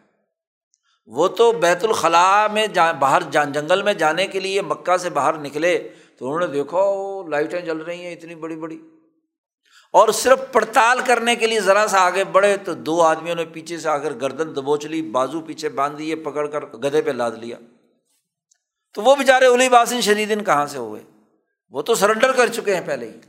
وہ 1.09 1.28
تو 1.28 1.51
بیت 1.53 1.84
الخلاء 1.84 2.47
میں 2.53 2.66
جا، 2.66 2.90
باہر 2.92 3.22
جان 3.30 3.53
جنگل 3.53 3.82
میں 3.82 3.94
جانے 3.94 4.26
کے 4.26 4.40
لیے 4.40 4.62
مکہ 4.62 4.97
سے 4.97 5.11
باہر 5.11 5.38
نکلے، 5.38 5.76
تو 6.18 6.26
انہوں 6.26 6.40
نے 6.40 6.47
دیکھو 6.47 6.82
لائٹیں 7.28 7.61
جل 7.61 7.78
رہی 7.78 8.05
ہیں، 8.05 8.12
اتنی 8.12 8.34
بڑی 8.34 8.57
بڑی۔ 8.57 8.78
اور 9.97 10.09
صرف 10.09 10.53
پڑتال 10.53 11.01
کرنے 11.07 11.36
کے 11.36 11.47
لیے 11.47 11.61
ذرا 11.61 11.86
سا 11.88 12.01
آگے 12.01 12.24
بڑھے 12.24 12.57
تو 12.57 12.74
دو 12.74 13.03
آدمیوں 13.03 13.34
نے 13.36 13.44
پیچھے 13.44 13.78
سے 13.78 13.88
آ 13.88 13.99
کر 13.99 14.12
گردن 14.12 14.57
دبوچ 14.57 14.86
لی، 14.86 15.03
بازو 15.03 15.40
پیچھے 15.40 15.68
باندھ 15.68 15.99
دیے، 15.99 16.16
پکڑ 16.16 16.47
کر 16.47 16.66
گدھے 16.66 17.03
پہ 17.03 17.11
لاد 17.11 17.30
لیا۔ 17.30 17.57
تو 18.94 19.03
وہ 19.03 19.16
بےچارے 19.16 19.47
الی 19.47 19.68
باسن 19.68 20.01
شدید 20.01 20.47
کہاں 20.47 20.66
سے 20.66 20.78
ہوئے؟ 20.78 21.03
وہ 21.70 21.82
تو 21.82 21.94
سرنڈر 21.94 22.32
کر 22.32 22.47
چکے 22.47 22.76
ہیں 22.76 22.86
پہلے 22.86 23.11
ہی۔ 23.11 23.20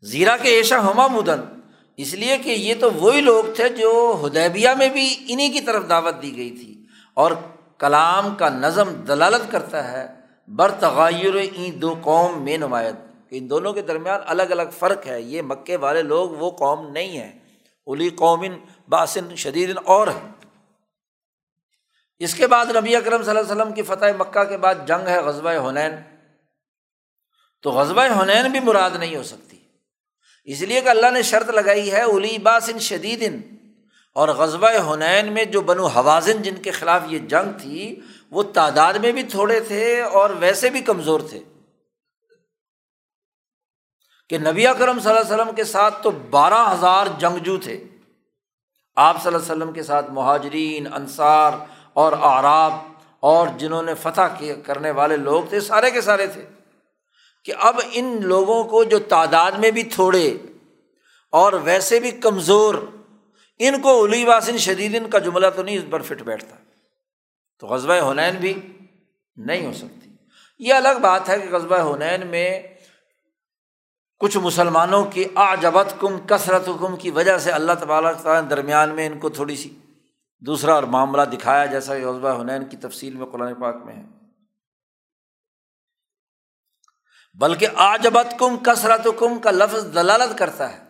زیرا 0.00 0.36
کے 0.36 0.48
ایشا 0.48 0.90
ہما 0.90 1.06
مدن۔ 1.06 1.60
اس 1.96 2.14
لیے 2.14 2.38
کہ 2.38 2.48
یہ 2.48 2.74
تو 2.80 2.90
وہی 2.92 3.20
لوگ 3.20 3.44
تھے 3.56 3.68
جو 3.68 4.22
ہدیبیہ 4.26 4.68
میں 4.78 4.88
بھی 4.88 5.24
انہیں 5.28 5.52
کی 5.52 5.60
طرف 5.60 5.88
دعوت 5.88 6.22
دی 6.22 6.36
گئی 6.36 6.50
تھی۔ 6.50 6.86
اور 7.14 7.32
کلام 7.78 8.34
کا 8.34 8.48
نظم 8.48 8.90
دلالت 8.92 9.52
کرتا 9.52 9.92
ہے۔ 9.92 10.19
بر 10.56 10.70
تغیر 10.70 11.34
این 11.34 11.82
دو 11.82 11.94
قوم 12.00 12.44
میں 12.44 12.56
نمایت 12.56 12.94
ان 13.30 13.50
دونوں 13.50 13.72
کے 13.72 13.82
درمیان 13.82 14.20
الگ 14.26 14.42
الگ 14.42 14.62
فرق 14.78 15.06
ہے، 15.06 15.22
یہ 15.22 15.42
مکے 15.42 15.76
والے 15.76 16.02
لوگ 16.02 16.30
وہ 16.30 16.50
قوم 16.50 16.90
نہیں 16.90 17.08
ہیں۔ 17.08 17.38
الی 17.86 18.10
قومن 18.10 18.58
باسن 18.88 19.36
شدید 19.36 19.76
اور 19.84 20.08
ہے۔ 20.08 20.30
اس 22.18 22.34
کے 22.34 22.46
بعد 22.46 22.66
نبی 22.76 22.96
اکرم 22.96 23.22
صلی 23.22 23.36
اللہ 23.36 23.52
علیہ 23.52 23.62
وسلم 23.62 23.74
کی 23.74 23.82
فتح 23.82 24.04
مکہ 24.18 24.44
کے 24.44 24.56
بعد 24.56 24.74
جنگ 24.86 25.08
ہے 25.08 25.20
غزبۂ 25.20 25.68
حنین۔ 25.68 25.92
تو 27.62 27.70
غزبۂ 27.70 28.04
حنین 28.22 28.50
بھی 28.50 28.60
مراد 28.60 28.90
نہیں 28.98 29.16
ہو 29.16 29.22
سکتی۔ 29.22 29.56
اس 30.44 30.60
لیے 30.60 30.80
کہ 30.80 30.88
اللہ 30.88 31.10
نے 31.10 31.22
شرط 31.22 31.50
لگائی 31.50 31.92
ہے 31.92 32.02
الی 32.02 32.38
باسن 32.38 32.78
شدید۔ 32.78 33.46
اور 34.14 34.28
غزبۂ 34.28 34.72
حنین 34.92 35.32
میں 35.32 35.44
جو 35.44 35.60
بنو 35.60 35.86
حوازن 35.86 36.42
جن 36.42 36.54
کے 36.54 36.70
خلاف 36.70 37.02
یہ 37.06 37.18
جنگ 37.18 37.58
تھی 37.58 38.00
وہ 38.30 38.42
تعداد 38.42 38.94
میں 38.94 39.12
بھی 39.12 39.22
تھوڑے 39.22 39.60
تھے 39.60 40.02
اور 40.02 40.30
ویسے 40.30 40.70
بھی 40.70 40.80
کمزور 40.80 41.20
تھے۔ 41.20 41.40
کہ 44.28 44.38
نبی 44.38 44.66
اکرم 44.66 45.00
صلی 45.00 45.10
اللہ 45.10 45.20
علیہ 45.20 45.34
وسلم 45.34 45.54
کے 45.54 45.64
ساتھ 45.64 46.02
تو 46.02 46.10
بارہ 46.10 46.74
ہزار 46.74 47.06
جنگجو 47.18 47.56
تھے۔ 47.56 47.84
آپ 48.96 49.22
صلی 49.22 49.34
اللہ 49.34 49.52
علیہ 49.52 49.56
وسلم 49.56 49.72
کے 49.72 49.82
ساتھ 49.82 50.10
مہاجرین، 50.10 50.92
انصار 50.92 51.52
اور 51.92 52.12
آراب 52.20 52.72
اور 53.20 53.48
جنہوں 53.56 53.82
نے 53.82 53.94
فتح 53.94 54.42
کرنے 54.64 54.90
والے 54.90 55.16
لوگ 55.16 55.44
تھے، 55.44 55.60
سارے 55.60 55.90
کے 55.90 56.00
سارے 56.00 56.26
تھے۔ 56.26 56.48
کہ 57.44 57.52
اب 57.58 57.80
ان 57.92 58.18
لوگوں 58.22 58.64
کو 58.64 58.84
جو 58.84 58.98
تعداد 58.98 59.52
میں 59.52 59.70
بھی 59.70 59.82
تھوڑے 59.82 60.36
اور 61.32 61.52
ویسے 61.52 62.00
بھی 62.00 62.10
کمزور، 62.10 62.74
ان 63.58 63.80
کو 63.80 64.04
الی 64.04 64.24
واسن 64.24 64.58
شدید 64.58 65.12
کا 65.12 65.18
جملہ 65.18 65.46
تو 65.56 65.62
نہیں، 65.62 65.78
اس 65.78 65.84
پر 65.90 66.02
فٹ 66.02 66.22
بیٹھتا۔ 66.22 66.56
تو 67.60 67.66
غزبۂ 67.66 67.94
ہنین 68.10 68.36
بھی 68.36 68.60
نہیں 69.36 69.66
ہو 69.66 69.72
سکتی۔ 69.72 70.10
یہ 70.58 70.74
الگ 70.74 70.98
بات 71.02 71.28
ہے 71.28 71.38
کہ 71.38 71.48
غزبۂ 71.48 71.78
ہنین 71.78 72.26
میں 72.26 72.62
کچھ 74.18 74.36
مسلمانوں 74.36 75.04
کی 75.04 75.24
آجبت 75.34 75.94
کم 76.00 76.18
کثرت 76.26 76.66
کم 76.66 76.96
کی 76.96 77.10
وجہ 77.10 77.38
سے 77.38 77.50
اللہ 77.50 77.72
تعالیٰ 77.72 78.22
تعالیٰ 78.22 78.50
درمیان 78.50 78.88
میں 78.88 79.06
ان 79.06 79.18
کو 79.18 79.28
تھوڑی 79.28 79.56
سی 79.56 79.76
دوسرا 80.40 80.74
اور 80.74 80.82
معاملہ 80.82 81.22
دکھایا، 81.22 81.66
جیسا 81.66 81.98
کہ 81.98 82.04
عزبہ 82.04 82.40
حنین 82.40 82.64
کی 82.64 82.76
تفصیل 82.76 83.16
میں 83.16 83.26
قرآن 83.26 83.54
پاک 83.54 83.76
میں 83.84 83.96
ہے۔ 83.96 84.02
بلکہ 87.34 87.66
آجبت 87.74 88.34
کم 88.38 88.56
کثرت 88.56 89.08
کم 89.18 89.38
کا 89.38 89.50
لفظ 89.50 89.94
دلالت 89.94 90.38
کرتا 90.38 90.72
ہے 90.72 90.84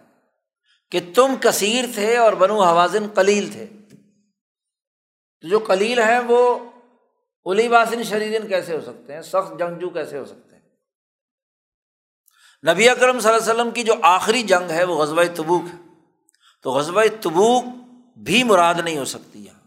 کہ 0.90 1.00
تم 1.14 1.34
کثیر 1.40 1.84
تھے 1.94 2.16
اور 2.16 2.32
بنو 2.32 2.62
حوازن 2.62 3.08
کلیل 3.14 3.52
تھے۔ 3.52 3.66
جو 5.42 5.58
کلیل 5.58 5.98
ہیں 5.98 6.18
وہ 6.18 6.58
الی 7.44 7.68
باسن 7.68 8.02
شریدن 8.02 8.48
کیسے 8.48 8.76
ہو 8.76 8.80
سکتے 8.80 9.14
ہیں؟ 9.14 9.22
سخت 9.22 9.58
جنگجو 9.58 9.90
کیسے 9.90 10.18
ہو 10.18 10.24
سکتے 10.24 10.56
ہیں؟ 10.56 10.62
نبی 12.72 12.88
اکرم 12.88 13.20
صلی 13.20 13.32
اللہ 13.32 13.42
علیہ 13.42 13.54
وسلم 13.54 13.70
کی 13.70 13.82
جو 13.82 13.94
آخری 14.02 14.42
جنگ 14.42 14.70
ہے 14.70 14.84
وہ 14.84 14.96
غزبۂ 14.96 15.24
تبوک 15.36 15.62
ہے۔ 15.74 15.88
تو 16.62 16.70
غزبۂ 16.70 17.04
تبوک 17.22 17.64
بھی 18.16 18.42
مراد 18.42 18.74
نہیں 18.74 18.98
ہو 18.98 19.04
سکتی 19.04 19.44
یہاں۔ 19.44 19.60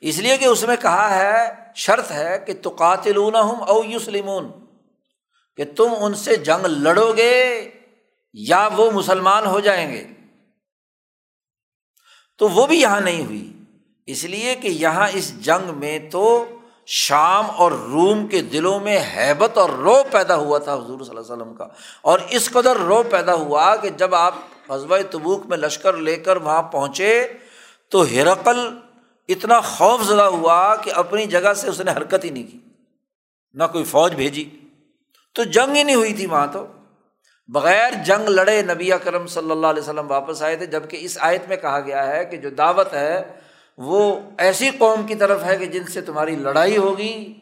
اس 0.00 0.18
لیے 0.18 0.36
کہ 0.36 0.44
اس 0.44 0.62
میں 0.62 0.76
کہا 0.76 1.14
ہے، 1.14 1.54
شرط 1.74 2.10
ہے 2.10 2.38
کہ 2.46 2.54
تو 2.62 2.70
قاتل 2.70 3.16
ہوں 3.16 3.60
او 3.60 3.84
یوسلمون 3.84 4.52
کہ 5.56 5.64
تم 5.76 5.88
ان 5.98 6.14
سے 6.14 6.36
جنگ 6.36 6.66
لڑو 6.66 7.12
گے 7.16 7.70
یا 8.32 8.68
وہ 8.76 8.90
مسلمان 8.90 9.46
ہو 9.46 9.60
جائیں 9.60 9.92
گے۔ 9.92 10.06
تو 12.38 12.48
وہ 12.48 12.66
بھی 12.66 12.80
یہاں 12.80 13.00
نہیں 13.00 13.24
ہوئی۔ 13.24 13.51
اس 14.06 14.24
لیے 14.24 14.54
کہ 14.54 14.68
یہاں 14.68 15.08
اس 15.14 15.44
جنگ 15.44 15.78
میں 15.78 15.98
تو 16.10 16.44
شام 16.86 17.50
اور 17.50 17.72
روم 17.72 18.26
کے 18.26 18.42
دلوں 18.42 18.80
میں 18.80 18.98
حیبت 19.16 19.58
اور 19.58 19.70
رو 19.70 20.02
پیدا 20.10 20.36
ہوا 20.36 20.58
تھا 20.58 20.74
حضور 20.74 21.00
صلی 21.00 21.16
اللہ 21.16 21.20
علیہ 21.20 21.42
وسلم 21.42 21.54
کا۔ 21.54 21.66
اور 22.02 22.18
اس 22.30 22.50
قدر 22.50 22.76
رو 22.76 23.02
پیدا 23.02 23.34
ہوا 23.34 23.76
کہ 23.76 23.90
جب 23.90 24.14
آپ 24.14 24.34
قصبۂ 24.66 25.00
تبوک 25.10 25.46
میں 25.46 25.56
لشکر 25.56 25.92
لے 25.92 26.16
کر 26.16 26.36
وہاں 26.36 26.62
پہنچے 26.62 27.26
تو 27.88 28.02
ہرقل 28.02 28.78
اتنا 29.28 29.60
خوف 29.60 30.02
زدہ 30.02 30.22
ہوا 30.22 30.76
کہ 30.76 30.92
اپنی 30.94 31.26
جگہ 31.26 31.52
سے 31.54 31.68
اس 31.68 31.80
نے 31.80 31.90
حرکت 31.90 32.24
ہی 32.24 32.30
نہیں 32.30 32.46
کی، 32.46 32.58
نہ 33.54 33.64
کوئی 33.72 33.84
فوج 33.84 34.14
بھیجی۔ 34.14 34.50
تو 35.34 35.42
جنگ 35.42 35.76
ہی 35.76 35.82
نہیں 35.82 35.96
ہوئی 35.96 36.12
تھی 36.12 36.26
وہاں 36.26 36.46
تو۔ 36.52 36.66
بغیر 37.48 37.92
جنگ 38.04 38.28
لڑے 38.28 38.62
نبی 38.62 38.90
کرم 39.04 39.26
صلی 39.26 39.50
اللہ 39.50 39.66
علیہ 39.66 39.82
وسلم 39.82 40.10
واپس 40.10 40.42
آئے 40.42 40.56
تھے، 40.56 40.66
جبکہ 40.66 40.98
اس 41.00 41.18
آیت 41.20 41.42
میں 41.48 41.56
کہا 41.56 41.80
گیا 41.80 42.06
ہے 42.06 42.24
کہ 42.24 42.36
جو 42.36 42.50
دعوت 42.50 42.94
ہے 42.94 43.41
وہ 43.82 44.20
ایسی 44.38 44.70
قوم 44.78 45.06
کی 45.06 45.14
طرف 45.14 45.44
ہے 45.44 45.56
کہ 45.56 45.66
جن 45.66 45.84
سے 45.84 46.00
تمہاری 46.00 46.36
لڑائی 46.36 46.76
ہوگی 46.76 47.34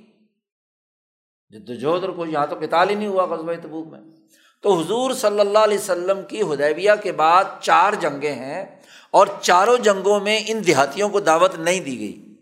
جدوجہد 1.50 2.04
اور 2.04 2.12
کوئی 2.12 2.32
یہاں 2.32 2.46
تو 2.46 2.56
کتال 2.56 2.90
ہی 2.90 2.94
نہیں 2.94 3.08
ہوا 3.08 3.36
قصبۂ 3.36 3.54
تبوک 3.62 3.86
میں۔ 3.86 4.00
تو 4.62 4.74
حضور 4.74 5.10
صلی 5.10 5.40
اللہ 5.40 5.58
علیہ 5.58 5.78
وسلم 5.78 6.20
کی 6.28 6.42
ہدیبیہ 6.42 6.90
کے 7.02 7.12
بعد 7.12 7.44
چار 7.60 7.92
جنگیں 7.92 8.32
ہیں 8.32 8.66
اور 9.10 9.26
چاروں 9.40 9.76
جنگوں 9.76 10.20
میں 10.20 10.40
ان 10.46 10.66
دیہاتیوں 10.66 11.08
کو 11.08 11.20
دعوت 11.20 11.58
نہیں 11.58 11.80
دی 11.80 11.98
گئی۔ 11.98 12.34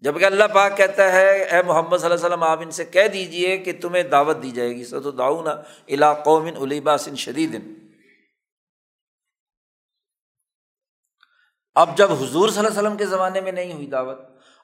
جبکہ 0.00 0.24
اللہ 0.24 0.44
پاک 0.54 0.76
کہتا 0.76 1.12
ہے، 1.12 1.42
اے 1.42 1.62
محمد 1.62 1.96
صلی 1.96 2.04
اللہ 2.04 2.14
علیہ 2.14 2.26
وسلم، 2.26 2.42
آپ 2.42 2.60
ان 2.60 2.70
سے 2.70 2.84
کہہ 2.84 3.08
دیجیے 3.12 3.56
کہ 3.56 3.72
تمہیں 3.80 4.02
دعوت 4.02 4.42
دی 4.42 4.50
جائے 4.50 4.76
گی۔ 4.76 4.84
سد 4.84 5.18
داؤن 5.18 5.48
الا 5.88 6.14
قومن 6.14 6.52
الیباسن 6.60 7.16
شدید۔ 7.16 7.83
اب 11.76 11.96
جب 11.98 12.12
حضور 12.12 12.48
صلی 12.48 12.58
اللہ 12.58 12.68
علیہ 12.68 12.78
وسلم 12.78 12.96
کے 12.96 13.06
زمانے 13.06 13.40
میں 13.40 13.52
نہیں 13.52 13.72
ہوئی 13.72 13.86
دعوت، 13.86 14.18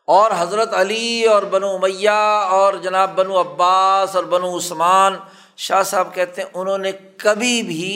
اور 0.08 0.30
حضرت 0.38 0.74
علی 0.74 1.24
اور 1.24 1.42
بنو 1.42 1.68
امیہ 1.68 2.10
اور 2.50 2.74
جناب 2.74 3.14
بنو 3.14 3.40
عباس 3.40 4.16
اور 4.16 4.24
بنو 4.24 4.56
عثمان 4.56 5.16
شاہ 5.56 5.82
صاحب 5.82 6.14
کہتے 6.14 6.42
ہیں، 6.42 6.48
انہوں 6.54 6.78
نے 6.78 6.92
کبھی 7.16 7.62
بھی 7.62 7.90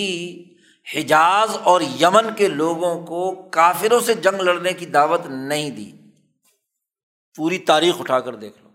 حجاز 0.86 1.56
اور 1.62 1.80
یمن 2.00 2.34
کے 2.36 2.48
لوگوں 2.48 2.94
کو 3.06 3.30
کافروں 3.50 4.00
سے 4.00 4.14
جنگ 4.14 4.40
لڑنے 4.40 4.72
کی 4.72 4.86
دعوت 4.86 5.26
نہیں 5.26 5.70
دی۔ 5.70 5.90
پوری 7.38 7.58
تاریخ 7.58 8.00
اٹھا 8.00 8.20
کر 8.20 8.34
دیکھ 8.34 8.56
لو۔ 8.62 8.68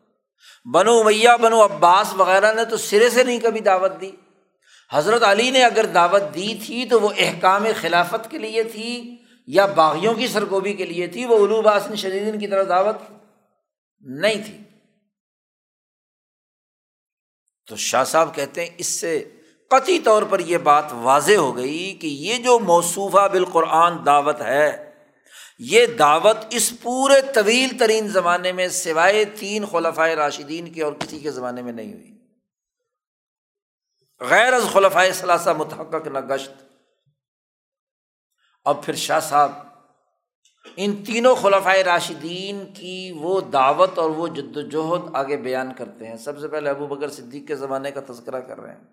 بنو 0.71 1.03
میاں 1.03 1.37
بنو 1.37 1.63
عباس 1.65 2.13
وغیرہ 2.17 2.53
نے 2.53 2.65
تو 2.65 2.77
سرے 2.77 3.09
سے 3.09 3.23
نہیں 3.23 3.39
کبھی 3.39 3.59
دعوت 3.59 4.01
دی۔ 4.01 4.11
حضرت 4.91 5.23
علی 5.23 5.49
نے 5.51 5.63
اگر 5.63 5.85
دعوت 5.85 6.33
دی 6.35 6.53
تھی 6.65 6.85
تو 6.85 6.99
وہ 7.01 7.09
احکام 7.17 7.65
خلافت 7.81 8.29
کے 8.31 8.37
لیے 8.37 8.63
تھی۔ 8.63 9.17
یا 9.53 9.65
باغیوں 9.65 10.13
کی 10.13 10.27
سرگوبی 10.27 10.73
کے 10.73 10.85
لیے 10.85 11.07
تھی، 11.07 11.25
وہ 11.25 11.45
علو 11.45 11.61
باسن 11.61 11.95
شدید 11.95 12.39
کی 12.39 12.47
طرف 12.47 12.69
دعوت 12.69 12.95
نہیں 13.99 14.43
تھی۔ 14.45 14.57
تو 17.67 17.75
شاہ 17.75 18.03
صاحب 18.03 18.35
کہتے 18.35 18.65
ہیں، 18.65 18.69
اس 18.77 18.87
سے 18.87 19.31
قطعی 19.69 19.99
طور 19.99 20.23
پر 20.23 20.39
یہ 20.39 20.57
بات 20.57 20.85
واضح 20.91 21.33
ہو 21.33 21.57
گئی 21.57 21.97
کہ 22.01 22.07
یہ 22.07 22.37
جو 22.37 22.59
موصوفہ 22.59 23.27
بالقرآن 23.27 24.05
دعوت 24.05 24.41
ہے، 24.41 24.93
یہ 25.59 25.85
دعوت 25.85 26.37
اس 26.49 26.73
پورے 26.81 27.21
طویل 27.35 27.77
ترین 27.79 28.07
زمانے 28.07 28.51
میں 28.51 28.67
سوائے 28.67 29.25
تین 29.25 29.65
خلفۂ 29.65 30.09
راشدین 30.09 30.71
کے 30.71 30.83
اور 30.83 30.93
کسی 30.93 31.19
کے 31.19 31.31
زمانے 31.31 31.61
میں 31.61 31.73
نہیں 31.73 31.93
ہوئی۔ 31.93 32.17
غیر 34.19 34.53
از 34.53 34.63
خلفۂ 34.73 35.13
ثلاثہ 35.13 35.49
متحق 35.49 36.07
نہ 36.07 36.19
گشت۔ 36.19 36.68
اب 38.65 38.85
پھر 38.85 38.95
شاہ 38.95 39.19
صاحب، 39.19 39.51
ان 40.75 41.03
تینوں 41.03 41.35
خلفۂ 41.35 41.77
راشدین 41.77 42.73
کی 42.73 43.11
وہ 43.15 43.41
دعوت 43.41 43.97
اور 43.97 44.09
وہ 44.09 44.27
جد 44.27 44.57
وجہد 44.57 45.15
آگے 45.15 45.37
بیان 45.37 45.73
کرتے 45.77 46.07
ہیں۔ 46.07 46.15
سب 46.15 46.39
سے 46.39 46.47
پہلے 46.47 46.69
ابو 46.69 46.87
بکر 46.87 47.09
صدیق 47.09 47.47
کے 47.47 47.55
زمانے 47.55 47.91
کا 47.91 48.01
تذکرہ 48.09 48.39
کر 48.39 48.59
رہے 48.59 48.73
ہیں۔ 48.73 48.83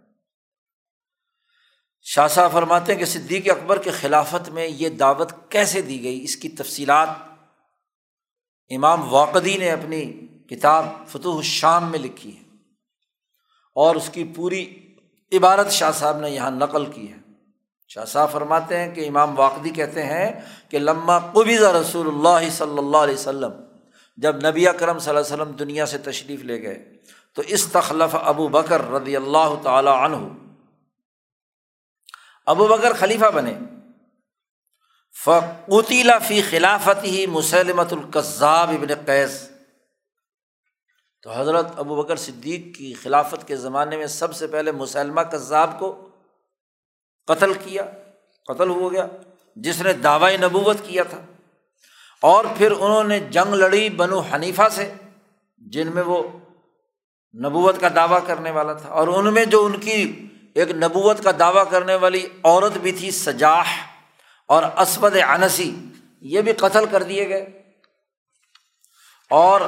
شاہ 2.03 2.29
صاحب 2.29 2.53
فرماتے 2.53 2.93
ہیں 2.93 2.99
کہ 2.99 3.05
صدیق 3.05 3.51
اکبر 3.51 3.83
کے 3.83 3.91
خلافت 3.91 4.49
میں 4.49 4.67
یہ 4.67 4.89
دعوت 4.89 5.33
کیسے 5.49 5.83
دی 5.83 6.03
گئی؟ 6.03 6.25
اس 6.25 6.37
کی 6.37 6.49
تفصیلات۔ 6.49 7.09
امام 8.71 9.15
واقعی 9.15 9.57
نے 9.57 9.71
اپنی 9.71 10.13
کتاب 10.51 10.85
فتح 11.09 11.29
الشام 11.29 11.91
میں 11.91 11.99
لکھی 11.99 12.37
ہے 12.37 12.43
اور 13.75 13.97
اس 13.97 14.11
کی 14.13 14.25
پوری 14.37 14.95
عبارت 15.33 15.71
شاہ 15.71 15.93
صاحب 15.93 16.19
نے 16.19 16.31
یہاں 16.31 16.51
نقل 16.51 16.93
کی 16.93 17.13
ہے۔ 17.13 17.26
شاہ 17.89 18.05
صاحب 18.05 18.33
فرماتے 18.33 18.79
ہیں 18.79 18.95
کہ 18.95 19.09
امام 19.09 19.39
واقعی 19.39 19.71
کہتے 19.71 20.03
ہیں 20.03 20.41
کہ 20.69 20.79
لمہ 20.79 21.13
قبضہ 21.33 21.67
رسول 21.67 22.09
اللہ 22.09 22.51
صلی 22.51 22.79
اللہ 22.79 22.97
علیہ 22.97 23.15
وسلم، 23.15 23.53
جب 24.17 24.37
نبی 24.37 24.69
اکرم 24.69 24.99
صلی 24.99 25.17
اللہ 25.17 25.27
علیہ 25.27 25.43
وسلم 25.43 25.57
دنیا 25.57 25.87
سے 25.87 25.99
تشریف 25.99 26.41
لے 26.41 26.63
گئے، 26.63 26.97
تو 27.35 27.43
اس 27.47 27.67
تخلف 27.67 28.17
ابو 28.21 28.49
بکر 28.49 28.91
رضی 28.91 29.17
اللہ 29.17 29.55
تعالی 29.63 29.89
عنہ۔ 29.89 30.17
ابو 32.47 32.67
بکر 32.67 32.93
خلیفہ 32.93 33.25
بنے۔ 33.25 33.55
فقوتیلا 35.25 36.19
فی 36.19 36.43
خلافت 36.43 37.05
ہی 37.05 37.27
مسلمت 37.27 37.93
القذاب 37.93 38.71
ابن 38.71 38.95
قیس۔ 39.07 39.51
تو 41.23 41.41
حضرت 41.41 41.67
ابو 41.77 42.03
بکر 42.03 42.17
صدیق 42.17 42.79
کی 42.79 42.95
خلافت 42.95 43.49
کے 43.49 43.57
زمانے 43.57 43.97
میں 43.97 44.07
سب 44.07 44.37
سے 44.37 44.47
پہلے 44.47 44.73
مسلمہ 44.73 45.21
قذاب 45.21 45.79
کو 45.79 46.06
قتل 47.27 47.53
کیا، 47.53 47.83
قتل 48.47 48.69
ہو 48.69 48.93
گیا، 48.93 49.07
جس 49.57 49.81
نے 49.81 49.93
دعوی 49.93 50.37
نبوت 50.37 50.77
کیا 50.85 51.03
تھا۔ 51.03 51.21
اور 52.23 52.45
پھر 52.59 52.71
انہوں 52.71 53.05
نے 53.05 53.21
جنگ 53.21 53.55
لڑی 53.55 53.91
بنو 53.91 54.21
حنیفہ 54.21 54.63
سے، 54.71 54.93
جن 55.59 55.89
میں 55.95 56.03
وہ 56.03 56.39
نبوت 57.35 57.81
کا 57.81 57.89
دعویٰ 57.95 58.27
کرنے 58.27 58.51
والا 58.51 58.73
تھا۔ 58.73 58.89
اور 58.89 59.09
ان 59.09 59.35
میں 59.35 59.45
جو 59.45 59.65
ان 59.65 59.81
کی 59.81 60.27
ایک 60.55 60.71
نبوت 60.71 61.25
کا 61.25 61.31
دعویٰ 61.39 61.71
کرنے 61.71 61.95
والی 61.95 62.27
عورت 62.43 62.73
بھی 62.73 62.93
تھی، 62.93 63.11
سجاح 63.11 63.65
اور 64.47 64.63
اسود 64.63 65.17
انسی، 65.29 65.77
یہ 66.21 66.41
بھی 66.41 66.53
قتل 66.53 66.87
کر 66.87 67.03
دیے 67.03 67.29
گئے۔ 67.29 67.63
اور 69.31 69.61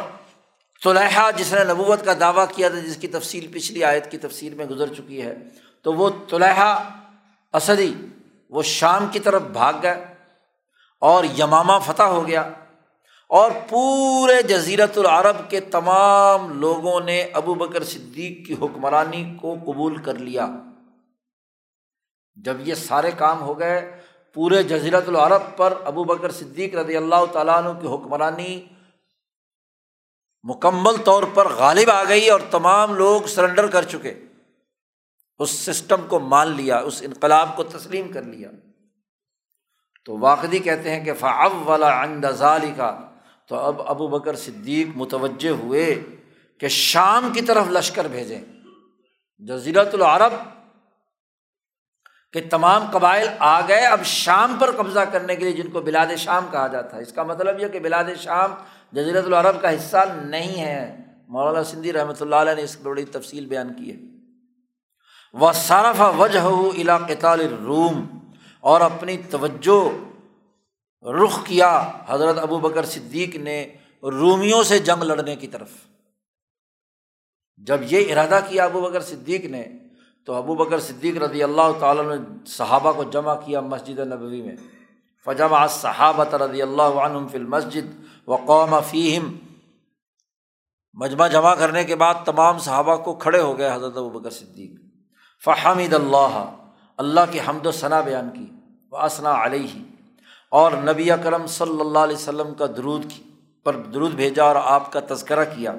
طلحہ 0.84 1.30
جس 1.36 1.52
نے 1.52 1.64
نبوت 1.64 2.04
کا 2.04 2.12
دعویٰ 2.20 2.44
کیا 2.56 2.68
تھا، 2.68 2.78
جس 2.78 2.96
کی 2.96 3.08
تفصیل 3.08 3.46
پچھلی 3.52 3.84
آیت 3.84 4.10
کی 4.10 4.18
تفصیل 4.18 4.54
میں 4.54 4.64
گزر 4.64 4.94
چکی 4.94 5.22
ہے، 5.22 5.36
تو 5.82 5.92
وہ 5.92 6.10
طلحہ 6.30 6.97
اسدی، 7.54 7.92
وہ 8.50 8.62
شام 8.62 9.06
کی 9.12 9.20
طرف 9.20 9.42
بھاگ 9.42 9.72
گئے 9.82 10.04
اور 11.02 11.24
یمامہ 11.38 11.72
فتح 11.84 12.02
ہو 12.02 12.26
گیا 12.26 12.48
اور 13.30 13.50
پورے 13.68 14.42
جزیرت 14.42 14.98
العرب 14.98 15.36
کے 15.50 15.60
تمام 15.60 16.60
لوگوں 16.60 17.00
نے 17.00 17.22
ابو 17.22 17.54
بکر 17.54 17.84
صدیق 17.84 18.46
کی 18.46 18.54
حکمرانی 18.54 19.22
کو 19.40 19.54
قبول 19.66 19.96
کر 20.02 20.14
لیا۔ 20.14 20.46
جب 22.36 22.68
یہ 22.68 22.74
سارے 22.74 23.10
کام 23.10 23.40
ہو 23.40 23.58
گئے، 23.58 24.00
پورے 24.36 24.62
جزیرت 24.62 25.08
العرب 25.08 25.56
پر 25.56 25.74
ابو 25.84 26.04
بکر 26.04 26.30
صدیق 26.30 26.74
رضی 26.74 26.96
اللہ 26.96 27.24
تعالیٰ 27.32 27.56
عنہ 27.56 27.78
کی 27.80 27.86
حکمرانی 27.86 28.64
مکمل 30.42 30.96
طور 31.04 31.22
پر 31.34 31.48
غالب 31.48 31.90
آ 31.90 32.02
گئی 32.04 32.28
اور 32.30 32.40
تمام 32.50 32.94
لوگ 32.94 33.22
سرنڈر 33.26 33.66
کر 33.66 33.82
چکے۔ 33.82 34.14
اس 35.38 35.50
سسٹم 35.50 36.06
کو 36.08 36.18
مان 36.18 36.48
لیا، 36.48 36.78
اس 36.78 37.02
انقلاب 37.06 37.56
کو 37.56 37.62
تسلیم 37.62 38.12
کر 38.12 38.22
لیا۔ 38.22 38.50
تو 40.04 40.18
واقعی 40.18 40.58
کہتے 40.58 40.90
ہیں 40.90 41.04
کہ 41.04 41.14
فعب 41.14 41.68
والا 41.68 42.02
اندازالی 42.02 42.72
کا 42.76 43.10
تو 43.48 43.56
اب 43.56 43.82
ابو 43.82 44.08
بکر 44.08 44.36
صدیق 44.36 44.86
متوجہ 44.96 45.48
ہوئے 45.48 46.02
کہ 46.60 46.68
شام 46.68 47.30
کی 47.34 47.40
طرف 47.40 47.66
لشکر 47.70 48.08
بھیجیں۔ 48.08 48.40
جزیرت 49.38 49.94
العرب 49.94 50.32
کہ 52.32 52.40
تمام 52.50 52.90
قبائل 52.92 53.28
آ 53.38 53.60
گئے۔ 53.60 53.86
اب 53.86 54.04
شام 54.04 54.56
پر 54.60 54.70
قبضہ 54.70 55.00
کرنے 55.00 55.36
کے 55.36 55.44
لیے 55.44 55.62
جن 55.62 55.70
کو 55.70 55.80
بلاد 55.80 56.06
شام 56.18 56.46
کہا 56.50 56.66
جاتا 56.66 56.96
ہے۔ 56.96 57.02
اس 57.02 57.12
کا 57.12 57.22
مطلب 57.22 57.60
یہ 57.60 57.68
کہ 57.68 57.80
بلاد 57.80 58.04
شام 58.18 58.54
جزیرت 58.92 59.24
العرب 59.24 59.62
کا 59.62 59.74
حصہ 59.74 59.96
نہیں 60.22 60.60
ہے۔ 60.60 60.96
مولانا 61.28 61.64
سندھی 61.64 61.92
رحمۃ 61.92 62.20
اللہ 62.20 62.36
علیہ 62.36 62.54
نے 62.54 62.62
اس 62.62 62.76
بڑی 62.82 63.04
تفصیل 63.04 63.46
بیان 63.46 63.74
کی 63.74 63.92
ہے۔ 63.92 64.07
وہ 65.40 65.52
صارف 65.52 66.02
وجہ 66.18 66.72
علاقال 66.76 67.40
روم 67.40 68.18
اور 68.60 68.80
اپنی 68.80 69.16
توجہ 69.30 69.88
رخ 71.06 71.46
کیا 71.46 71.92
حضرت 72.06 72.38
ابو 72.38 72.58
بکر 72.58 72.84
صدیق 72.84 73.36
نے 73.36 73.74
رومیوں 74.02 74.62
سے 74.62 74.78
جنگ 74.78 75.02
لڑنے 75.02 75.36
کی 75.36 75.46
طرف۔ 75.46 75.68
جب 77.56 77.80
یہ 77.82 78.12
ارادہ 78.12 78.40
کیا 78.48 78.64
ابو 78.64 78.80
بکر 78.80 79.00
صدیق 79.00 79.44
نے، 79.44 79.64
تو 80.26 80.34
ابو 80.34 80.54
بکر 80.54 80.80
صدیق 80.80 81.22
رضی 81.22 81.42
اللہ 81.42 81.78
تعالیٰ 81.80 82.04
نے 82.04 82.46
صحابہ 82.46 82.92
کو 82.92 83.04
جمع 83.04 83.34
کیا 83.34 83.60
مسجد 83.60 83.98
نبوی 83.98 84.42
میں۔ 84.42 84.56
فجم 85.24 85.66
صحابت 85.70 86.34
رضی 86.34 86.62
اللہ 86.62 86.82
عنہم 86.82 87.28
فی 87.28 87.38
المسجد 87.38 88.04
و 88.28 88.36
قوم 88.36 88.80
فیم 88.90 89.36
مجمع 90.92 91.28
جمع 91.28 91.54
کرنے 91.54 91.84
کے 91.84 91.94
بعد 91.94 92.14
تمام 92.24 92.58
صحابہ 92.58 92.96
کو 92.96 93.14
کھڑے 93.14 93.40
ہو 93.40 93.58
گئے 93.58 93.74
حضرت 93.74 93.96
ابو 93.96 94.10
بکر 94.10 94.30
صدیق۔ 94.30 94.87
فحمد 95.42 95.92
اللہ 95.94 96.38
اللہ 96.98 97.30
کی 97.30 97.40
حمد 97.48 97.66
و 97.66 97.70
ثنا 97.70 98.00
بیان 98.00 98.30
کی 98.30 98.46
وہ 98.92 98.98
اسنا 98.98 99.32
علیہ، 99.44 99.82
اور 100.52 100.72
نبی 100.72 101.08
کرم 101.24 101.46
صلی 101.46 101.80
اللہ 101.80 101.98
علیہ 101.98 102.16
وسلم 102.16 102.54
کا 102.54 102.66
درود 102.66 103.04
کی، 103.10 103.22
پر 103.66 103.76
درود 103.94 104.14
بھیجا 104.14 104.44
اور 104.44 104.56
آپ 104.64 104.90
کا 104.92 105.00
تذکرہ 105.08 105.44
کیا۔ 105.44 105.72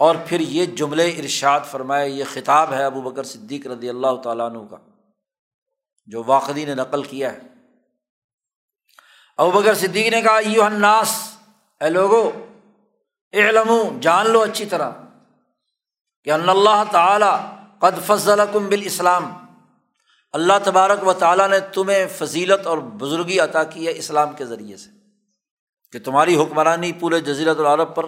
اور 0.00 0.16
پھر 0.26 0.40
یہ 0.40 0.66
جملے 0.76 1.08
ارشاد 1.10 1.60
فرمائے، 1.70 2.08
یہ 2.08 2.24
خطاب 2.32 2.72
ہے 2.72 2.84
ابو 2.84 3.00
بکر 3.00 3.24
صدیق 3.24 3.66
رضی 3.66 3.88
اللہ 3.88 4.16
تعالیٰ 4.24 4.50
عنہ 4.50 4.64
کا، 4.70 4.76
جو 6.08 6.22
واقعی 6.26 6.64
نے 6.64 6.74
نقل 6.74 7.02
کیا 7.02 7.32
ہے۔ 7.32 7.38
ابو 9.38 9.50
بکر 9.50 9.74
صدیق 9.74 10.12
نے 10.12 10.22
کہا 10.22 10.38
یو 10.46 10.64
الناس، 10.64 11.16
اے 11.80 11.90
لوگو 11.90 12.30
علم 13.34 13.98
جان 14.00 14.30
لو 14.30 14.40
اچھی 14.42 14.66
طرح 14.66 14.90
کہ 16.26 16.30
اللہ 16.30 16.82
تعالیٰ 16.90 17.36
قد 17.80 18.06
فضل 18.06 18.40
کم 18.52 18.68
بال 18.68 18.82
اسلام 18.84 19.32
اللہ 20.32 20.52
تبارک 20.64 21.06
و 21.06 21.12
تعالیٰ 21.12 21.48
نے 21.48 21.60
تمہیں 21.60 22.06
فضیلت 22.18 22.66
اور 22.66 22.78
بزرگی 22.78 23.38
عطا 23.40 23.64
کی 23.64 23.86
ہے 23.86 23.92
اسلام 23.96 24.32
کے 24.32 24.44
ذریعے 24.44 24.76
سے، 24.76 24.90
کہ 25.92 25.98
تمہاری 25.98 26.36
حکمرانی 26.36 26.92
پورے 26.92 27.20
جزیرت 27.20 27.58
العرب 27.58 27.94
پر 27.94 28.06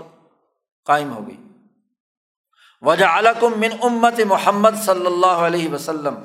قائم 0.85 1.13
ہو 1.13 1.27
گئی۔ 1.27 1.37
وجہ 2.83 3.05
علکم 3.05 3.61
من 3.61 3.73
امت 3.83 4.21
محمد 4.27 4.71
صلی 4.85 5.07
اللہ 5.07 5.45
علیہ 5.47 5.73
وسلم۔ 5.73 6.17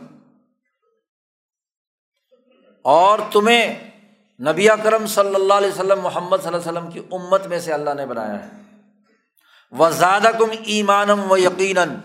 اور 2.81 3.19
تمہیں 3.31 3.91
نبی 4.39 4.67
کرم 4.83 5.05
صلی 5.07 5.35
اللہ 5.35 5.53
علیہ 5.53 5.69
وسلم، 5.69 6.01
محمد 6.01 6.37
صلی 6.37 6.47
اللہ 6.47 6.57
علیہ 6.57 6.71
وسلم 6.71 6.91
کی 6.91 7.01
امت 7.11 7.47
میں 7.47 7.59
سے 7.59 7.73
اللہ 7.73 7.93
نے 7.93 8.05
بنایا 8.05 8.43
ہے۔ 8.43 8.49
وہ 9.71 9.89
زیادہ 9.89 10.29
کم 10.39 10.51
ایمانم 10.65 11.31
و 11.31 11.37
یقیناً 11.37 11.95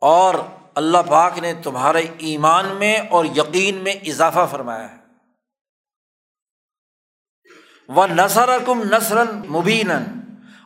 اور 0.00 0.34
اللہ 0.74 0.98
پاک 1.08 1.38
نے 1.38 1.54
تمہارے 1.54 2.06
ایمان 2.18 2.66
میں 2.66 2.98
اور 3.10 3.24
یقین 3.24 3.76
میں 3.76 3.92
اضافہ 3.92 4.46
فرمایا 4.50 4.92
ہے۔ 4.92 4.96
وہ 7.88 8.06
نثر 8.06 8.50
کم 8.66 8.82
نثر 8.82 9.32
مبین 9.32 9.90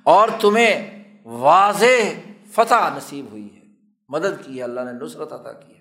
اور 0.03 0.29
تمہیں 0.41 1.01
واضح 1.25 2.21
فتح 2.53 2.97
نصیب 2.97 3.27
ہوئی 3.31 3.57
ہے۔ 3.57 3.61
مدد 4.09 4.47
کی 4.47 4.59
ہے، 4.59 4.63
اللہ 4.63 4.81
نے 4.81 4.93
نصرت 4.93 5.33
عطا 5.33 5.53
کی 5.53 5.75
ہے۔ 5.75 5.81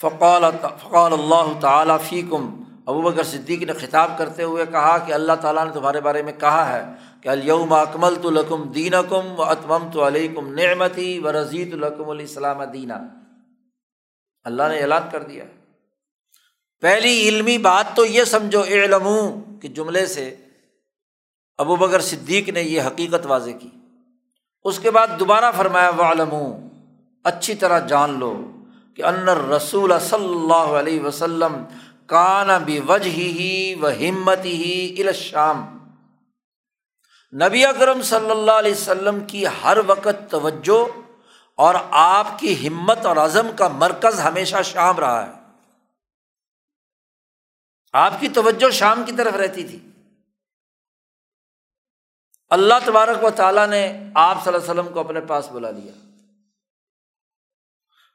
فقال 0.00 0.44
فقال 0.60 1.12
اللہ 1.12 1.60
تعالیٰ 1.60 2.00
فی 2.08 2.22
کم 2.22 2.62
ابو 2.86 3.02
بکر 3.02 3.22
صدیق 3.22 3.62
نے 3.62 3.72
خطاب 3.72 4.10
کرتے 4.18 4.42
ہوئے 4.42 4.66
کہا 4.66 4.98
کہ 4.98 5.12
اللہ 5.12 5.32
تعالیٰ 5.32 5.66
نے 5.66 5.72
تمہارے 5.72 6.00
بارے 6.00 6.22
میں 6.22 6.32
کہا 6.32 6.72
ہے۔ 6.72 6.84
کہ 7.22 7.28
الوم 7.28 7.72
اکمل 7.72 8.14
تو 8.22 8.30
لکم 8.30 8.62
دین 8.62 8.92
کم 9.08 9.40
و 9.40 9.42
اتمم 9.42 9.90
تو 9.92 10.06
علیہ 10.06 10.34
کم 10.34 10.54
نعمتی 10.54 11.18
و 11.18 11.32
رضیت 11.32 11.72
الکم 11.72 12.10
علیہ 12.10 12.26
السلام 12.26 12.64
دینہ 12.64 12.92
اللہ 14.44 14.62
نے 14.68 14.78
اعلان 14.78 15.02
کر 15.12 15.22
دیا۔ 15.22 15.44
پہلی 16.80 17.28
علمی 17.28 17.58
بات 17.58 17.96
تو 17.96 18.04
یہ 18.04 18.24
سمجھو 18.24 18.62
علم 18.64 19.08
کہ 19.62 19.68
جملے 19.68 20.06
سے 20.06 20.36
ابو 21.58 21.76
بکر 21.76 22.00
صدیق 22.00 22.48
نے 22.48 22.62
یہ 22.62 22.82
حقیقت 22.82 23.26
واضح 23.26 23.50
کی۔ 23.60 23.68
اس 24.64 24.78
کے 24.78 24.90
بعد 24.90 25.06
دوبارہ 25.20 25.52
فرمایا 25.56 25.88
والم 25.88 26.34
اچھی 27.24 27.54
طرح 27.54 27.78
جان 27.78 28.18
لو 28.18 28.50
کہ 28.96 29.04
انر 29.04 29.48
رسول 29.48 29.92
صلی 30.00 30.28
اللہ 30.28 30.54
علیہ 30.54 31.00
وسلم 31.00 31.56
کان 32.06 32.64
بھی 32.64 32.80
وجہ 32.88 33.10
ہی 33.10 33.74
و 33.82 33.88
ہمت 33.88 34.44
ہی 34.44 34.94
الشام۔ 34.98 35.81
نبی 37.34 37.66
اکرم 37.66 38.02
صلی 38.02 38.30
اللہ 38.30 38.52
علیہ 38.52 38.72
وسلم 38.72 39.24
کی 39.24 39.44
ہر 39.46 39.78
وقت 39.86 40.30
توجہ 40.30 41.08
اور 41.54 41.74
آپ 41.90 42.38
کی 42.38 42.68
ہمت 42.68 43.06
اور 43.06 43.16
عزم 43.16 43.50
کا 43.56 43.68
مرکز 43.68 44.20
ہمیشہ 44.20 44.62
شام 44.64 44.98
رہا 44.98 45.26
ہے۔ 45.26 45.32
آپ 47.92 48.12
کی 48.20 48.28
توجہ 48.28 48.70
شام 48.70 49.02
کی 49.06 49.12
طرف 49.12 49.34
رہتی 49.34 49.68
تھی۔ 49.68 49.90
اللہ 52.50 52.74
تبارک 52.84 53.24
و 53.24 53.30
تعالیٰ 53.30 53.66
نے 53.66 54.10
آپ 54.14 54.44
صلی 54.44 54.54
اللہ 54.54 54.70
علیہ 54.70 54.80
وسلم 54.80 54.92
کو 54.92 55.00
اپنے 55.00 55.20
پاس 55.20 55.48
بلا 55.52 55.70
لیا۔ 55.70 55.92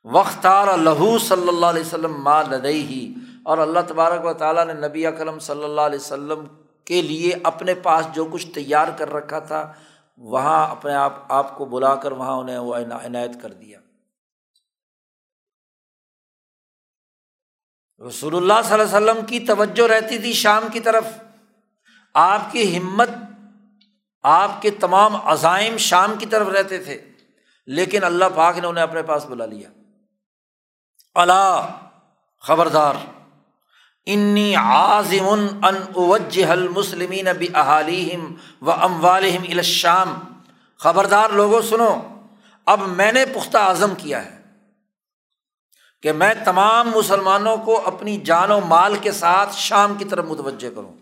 وختار 0.03 0.77
لہو 0.77 1.19
صلی 1.19 1.47
اللہ 1.47 1.65
علیہ 1.65 1.81
وسلم 1.81 2.21
ماں 2.23 2.43
لدئی 2.43 2.85
ہی 2.85 3.13
اور 3.43 3.57
اللہ 3.57 3.79
تبارک 3.87 4.25
و 4.25 4.33
تعالیٰ 4.33 4.65
نے 4.65 4.87
نبی 4.87 5.05
اکرم 5.05 5.39
صلی 5.39 5.63
اللہ 5.63 5.81
علیہ 5.81 5.99
وسلم 5.99 6.66
کے 6.87 7.01
لیے 7.01 7.33
اپنے 7.43 7.75
پاس 7.75 8.05
جو 8.13 8.25
کچھ 8.25 8.47
تیار 8.47 8.87
کر 8.97 9.13
رکھا 9.13 9.39
تھا، 9.39 9.73
وہاں 10.17 10.67
اپنے 10.67 10.93
آپ 10.93 11.13
آپ 11.29 11.57
کو 11.57 11.65
بلا 11.65 11.95
کر 11.95 12.11
وہاں 12.11 12.33
انہیں 12.33 12.57
وہ 12.57 12.75
عنایت 12.75 13.31
کر 13.41 13.53
دیا۔ 13.53 13.79
رسول 18.07 18.35
اللہ 18.35 18.53
صلی 18.63 18.73
اللہ 18.73 18.97
علیہ 18.97 19.11
وسلم 19.11 19.25
کی 19.25 19.39
توجہ 19.39 19.87
رہتی 19.87 20.19
تھی 20.19 20.33
شام 20.33 20.67
کی 20.73 20.79
طرف۔ 20.79 21.03
آپ 22.13 22.51
کی 22.51 22.77
ہمت، 22.77 23.09
آپ 24.23 24.61
کے 24.61 24.69
تمام 24.69 25.15
عزائم 25.15 25.77
شام 25.77 26.15
کی 26.19 26.25
طرف 26.25 26.47
رہتے 26.47 26.83
تھے، 26.83 27.11
لیکن 27.65 28.03
اللہ 28.03 28.25
پاک 28.35 28.57
نے 28.57 28.67
انہیں 28.67 28.83
اپنے 28.83 29.03
پاس 29.03 29.25
بلا 29.25 29.45
لیا۔ 29.45 29.69
اللہ 31.15 31.79
خبردار۔ 32.39 32.93
انی 34.07 34.55
عظم 34.55 35.29
ان 35.29 35.75
اوجہ 35.93 36.45
المسلمین 36.45 37.27
بھی 37.37 37.47
احالیم 37.53 38.35
و 38.61 38.71
ام 38.71 39.05
والم 39.05 39.43
الشام. 39.49 40.19
خبردار 40.77 41.29
لوگوں، 41.29 41.61
سنو، 41.61 41.99
اب 42.65 42.79
میں 42.87 43.11
نے 43.11 43.25
پختہ 43.25 43.57
عزم 43.57 43.93
کیا 43.97 44.25
ہے 44.25 44.37
کہ 46.01 46.11
میں 46.11 46.33
تمام 46.45 46.91
مسلمانوں 46.95 47.57
کو 47.57 47.87
اپنی 47.87 48.17
جان 48.17 48.51
و 48.51 48.59
مال 48.59 48.95
کے 49.01 49.11
ساتھ 49.11 49.55
شام 49.55 49.93
کی 49.97 50.05
طرف 50.05 50.25
متوجہ 50.25 50.75
کروں۔ 50.75 50.93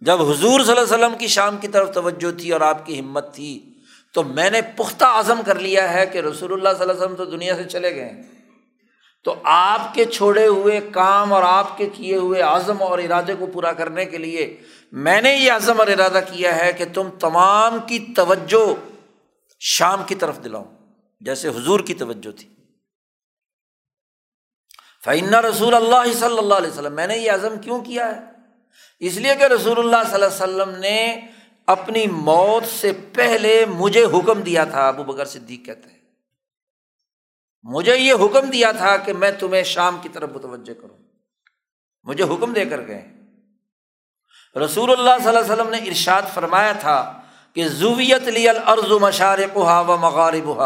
جب 0.00 0.22
حضور 0.22 0.60
صلی 0.60 0.72
اللہ 0.72 0.94
علیہ 0.94 1.06
وسلم 1.06 1.14
کی 1.18 1.26
شام 1.26 1.56
کی 1.56 1.68
طرف 1.68 1.94
توجہ 1.94 2.38
تھی 2.38 2.52
اور 2.52 2.60
آپ 2.60 2.86
کی 2.86 3.00
ہمت 3.00 3.34
تھی، 3.34 3.74
تو 4.12 4.22
میں 4.22 4.50
نے 4.50 4.62
پختہ 4.62 5.04
عزم 5.04 5.40
کر 5.46 5.58
لیا 5.58 5.92
ہے 5.92 6.06
کہ 6.06 6.18
رسول 6.18 6.52
اللہ 6.52 6.68
صلی 6.68 6.80
اللہ 6.80 6.92
علیہ 6.92 7.02
وسلم 7.02 7.14
تو 7.14 7.24
دنیا 7.24 7.56
سے 7.56 7.64
چلے 7.64 7.94
گئے۔ 7.94 8.35
تو 9.26 9.34
آپ 9.44 9.94
کے 9.94 10.04
چھوڑے 10.04 10.46
ہوئے 10.46 10.80
کام 10.80 11.32
اور 11.32 11.42
آپ 11.42 11.78
کے 11.78 11.88
کیے 11.88 12.16
ہوئے 12.16 12.40
عزم 12.40 12.82
اور 12.82 12.98
ارادے 12.98 13.34
کو 13.34 13.46
پورا 13.46 13.72
کرنے 13.72 14.04
کے 14.04 14.18
لیے 14.18 14.60
میں 14.92 15.22
نے 15.22 15.34
یہ 15.34 15.52
عزم 15.52 15.80
اور 15.80 15.86
ارادہ 15.86 16.20
کیا 16.32 16.56
ہے 16.56 16.72
کہ 16.72 16.84
تم 16.94 17.10
تمام 17.20 17.78
کی 17.86 17.98
توجہ 18.16 18.90
شام 19.60 20.02
کی 20.06 20.14
طرف 20.14 20.44
دلاؤ، 20.44 20.64
جیسے 21.20 21.48
حضور 21.48 21.80
کی 21.80 21.94
توجہ 21.94 22.38
تھی۔ 22.38 22.48
فعن 25.04 25.34
رسول 25.34 25.74
اللہ 25.74 26.12
صلی 26.12 26.38
اللہ 26.38 26.54
علیہ 26.54 26.70
وسلم، 26.70 26.94
میں 26.94 27.06
نے 27.06 27.18
یہ 27.18 27.32
عزم 27.32 27.58
کیوں 27.58 27.80
کیا 27.80 28.16
ہے؟ 28.16 28.20
اس 29.00 29.16
لیے 29.16 29.34
کہ 29.34 29.44
رسول 29.44 29.78
اللہ 29.78 30.10
صلی 30.10 30.14
اللہ 30.14 30.44
علیہ 30.44 30.44
وسلم 30.44 30.80
نے 30.80 31.20
اپنی 31.66 32.06
موت 32.06 32.64
سے 32.80 32.92
پہلے 33.12 33.64
مجھے 33.66 34.04
حکم 34.04 34.40
دیا 34.40 34.64
تھا، 34.64 34.88
ابو 34.88 35.04
بکر 35.04 35.24
صدیق 35.24 35.66
کہتے 35.66 35.88
ہیں۔ 35.90 35.95
مجھے 37.70 37.98
یہ 37.98 38.14
حکم 38.14 38.50
دیا 38.50 38.72
تھا 38.72 38.96
کہ 38.96 39.12
میں 39.12 39.30
تمہیں 39.30 39.62
شام 39.62 39.98
کی 40.02 40.08
طرف 40.08 40.28
متوجہ 40.28 40.74
کروں۔ 40.74 40.98
مجھے 42.02 42.24
حکم 42.24 42.52
دے 42.52 42.64
کر 42.64 42.86
گئے۔ 42.86 43.08
رسول 44.64 44.90
اللہ 44.90 45.10
صلی 45.18 45.28
اللہ 45.28 45.40
علیہ 45.40 45.52
وسلم 45.52 45.68
نے 45.68 45.76
ارشاد 45.76 46.22
فرمایا 46.34 46.72
تھا 46.72 47.20
کہ 47.52 47.68
زویت 47.68 48.22
لی 48.22 48.48
الارض 48.48 48.92
مشارق 49.00 49.56
و 49.56 49.64
مغارب 49.96 50.62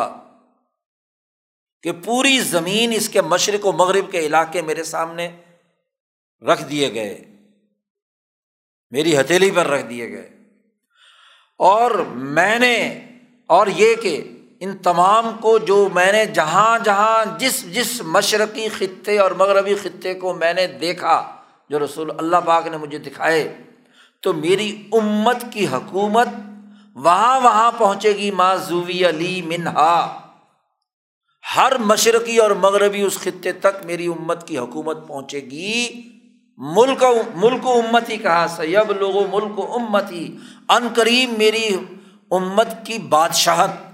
کہ 1.83 1.93
پوری 2.05 2.41
زمین 2.41 2.93
اس 2.93 3.09
کے 3.09 3.23
مشرق 3.23 3.67
و 3.67 3.73
مغرب 3.73 4.13
کے 4.13 4.19
علاقے 4.19 4.63
میرے 4.63 4.85
سامنے 4.85 5.43
رکھ 6.53 6.65
دیے 6.65 6.95
گئے۔ 6.95 7.25
میری 8.91 9.21
ہتھیلی 9.21 9.51
پر 9.51 9.67
رکھ 9.67 9.87
دیے 9.87 10.11
گئے۔ 10.11 10.31
اور 11.59 11.91
میں 12.15 12.59
نے، 12.59 13.09
اور 13.47 13.67
یہ 13.67 13.95
کہ 13.95 14.37
ان 14.61 14.77
تمام 14.77 15.31
کو 15.41 15.59
جو 15.59 15.89
میں 15.95 16.13
نے 16.13 16.27
جہاں 16.27 16.79
جہاں 16.79 17.39
جس 17.39 17.75
جس 17.75 18.03
مشرقی 18.03 18.69
خطے 18.69 19.19
اور 19.19 19.31
مغربی 19.31 19.75
خطے 19.75 20.15
کو 20.15 20.35
میں 20.35 20.55
نے 20.55 20.67
دیکھا، 20.67 21.37
جو 21.71 21.85
رسول 21.85 22.11
اللہ 22.19 22.37
پاک 22.45 22.67
نے 22.67 22.77
مجھے 22.77 22.99
دکھائے، 22.99 23.57
تو 24.21 24.33
میری 24.33 24.89
امت 24.93 25.45
کی 25.51 25.67
حکومت 25.67 26.29
وہاں 26.95 27.41
وہاں 27.41 27.73
پہنچے 27.79 28.13
گی 28.13 28.31
معذوی 28.31 29.09
علی 29.09 29.43
منہا۔ 29.43 30.21
ہر 31.57 31.79
مشرقی 31.79 32.39
اور 32.39 32.51
مغربی 32.51 33.03
اس 33.03 33.19
خطے 33.19 33.53
تک 33.53 33.85
میری 33.85 34.07
امت 34.07 34.49
کی 34.49 34.59
حکومت 34.59 35.09
پہنچے 35.09 35.41
گی۔ 35.41 36.03
ملک 36.57 37.05
ملک 37.35 37.67
و 37.67 37.73
امت 37.73 38.11
ہی 38.11 38.17
کہا 38.17 38.47
سیب 38.49 38.91
لوگ 38.91 39.35
ملک 39.35 39.59
و 39.59 39.75
امت 39.75 40.13
ہی 40.13 40.37
ان 40.69 40.89
قریب 40.95 41.39
میری 41.39 41.77
امت 42.31 42.87
کی 42.87 42.99
بادشاہت۔ 42.99 43.90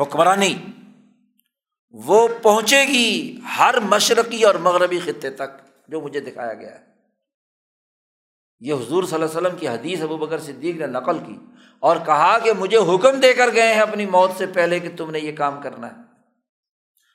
حکمرانی۔ 0.00 0.58
وہ 1.90 2.28
پہنچے 2.42 2.82
گی 2.82 3.40
ہر 3.58 3.80
مشرقی 3.80 4.44
اور 4.44 4.54
مغربی 4.54 5.00
خطے 5.00 5.30
تک، 5.30 5.88
جو 5.88 6.00
مجھے 6.00 6.20
دکھایا 6.20 6.54
گیا 6.54 6.80
ہے۔ 6.80 6.86
یہ 8.60 8.74
حضور 8.74 9.04
صلی 9.04 9.14
اللہ 9.14 9.26
علیہ 9.26 9.46
وسلم 9.46 9.58
کی 9.58 9.68
حدیث 9.68 10.02
ابو 10.02 10.16
بکر 10.16 10.40
صدیق 10.40 10.76
نے 10.76 10.86
نقل 10.86 11.18
کی 11.18 11.38
اور 11.78 11.96
کہا 12.06 12.38
کہ 12.38 12.52
مجھے 12.52 12.76
حکم 12.76 13.20
دے 13.20 13.34
کر 13.34 13.54
گئے 13.54 13.74
ہیں 13.74 13.80
اپنی 13.80 14.06
موت 14.06 14.30
سے 14.38 14.46
پہلے 14.46 14.80
کہ 14.80 14.96
تم 14.96 15.10
نے 15.10 15.18
یہ 15.18 15.36
کام 15.36 15.62
کرنا 15.62 15.86
ہے۔ 15.86 15.96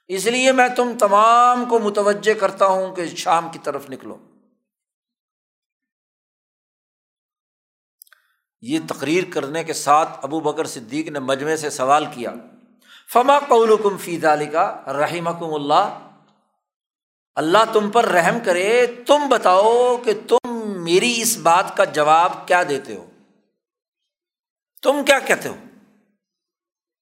اس 0.08 0.26
لیے 0.26 0.52
میں 0.52 0.68
تم 0.76 0.98
تمام 1.00 1.66
کو 1.66 1.80
متوجہ 1.80 2.34
کرتا 2.34 2.68
ہوں 2.68 2.96
کہ 2.96 3.06
شام 3.08 3.50
کی 3.52 3.60
طرف 3.64 3.90
نکلو۔ 3.90 4.18
یہ 8.62 8.80
تقریر 8.88 9.24
کرنے 9.34 9.64
کے 9.64 9.74
ساتھ 9.74 10.10
ابو 10.22 10.40
بکر 10.40 10.66
صدیق 10.66 11.08
نے 11.08 11.20
مجمے 11.20 11.58
سے 11.58 11.70
سوال 11.70 12.06
کیا۔ 12.12 12.34
فما 13.14 13.40
قول 13.40 13.78
کم 13.84 13.98
فیض 13.98 14.26
علی 14.26 14.46
کا 14.46 14.76
رحیم 14.88 15.28
اللہ۔ 15.28 16.00
اللہ 17.36 17.58
تم 17.74 17.90
پر 17.90 18.06
رحم 18.06 18.38
کرے، 18.46 18.86
تم 19.08 19.30
بتاؤ 19.30 19.98
کہ 19.98 20.14
تم 20.28 20.50
میری 20.84 21.22
اس 21.22 21.38
بات 21.38 21.78
کا 21.78 21.84
جواب 21.84 22.48
کیا 22.48 22.64
دیتے 22.70 22.96
ہو؟ 22.96 23.10
تم 24.84 25.04
کیا 25.06 25.20
کہتے 25.20 25.50
ہو؟ 25.50 25.56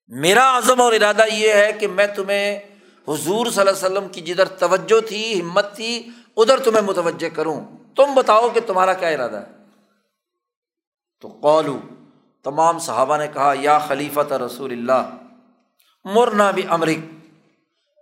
میرا 0.07 0.57
عزم 0.57 0.81
اور 0.81 0.94
ارادہ 0.94 1.23
یہ 1.34 1.53
ہے 1.53 1.73
کہ 1.73 1.88
میں 1.88 2.07
تمہیں 2.07 2.60
حضور 3.07 3.45
صلی 3.45 3.60
اللہ 3.60 3.69
علیہ 3.69 3.72
وسلم 3.72 4.07
کی 4.07 4.22
جدھر 4.22 4.48
توجہ 4.48 5.07
تھی، 5.07 5.41
ہمت 5.41 5.76
تھی، 5.76 6.10
ادھر 6.38 6.60
تمہیں 6.60 6.81
متوجہ 6.81 7.30
کروں۔ 7.30 7.65
تم 7.95 8.15
بتاؤ 8.15 8.49
کہ 8.49 8.60
تمہارا 8.68 8.94
کیا 8.94 9.10
ارادہ 9.10 9.36
ہے؟ 9.36 9.65
تو 11.22 11.27
قولو 11.41 11.80
تمام 12.44 12.80
صحابہ 12.80 13.18
نے 13.18 13.27
کہا، 13.27 13.53
یا 13.60 13.80
خلیفہ 13.80 14.34
رسول 14.34 14.72
اللہ 14.72 15.28
مرنا 16.03 16.51
بھی 16.51 16.65
امرک 16.69 16.97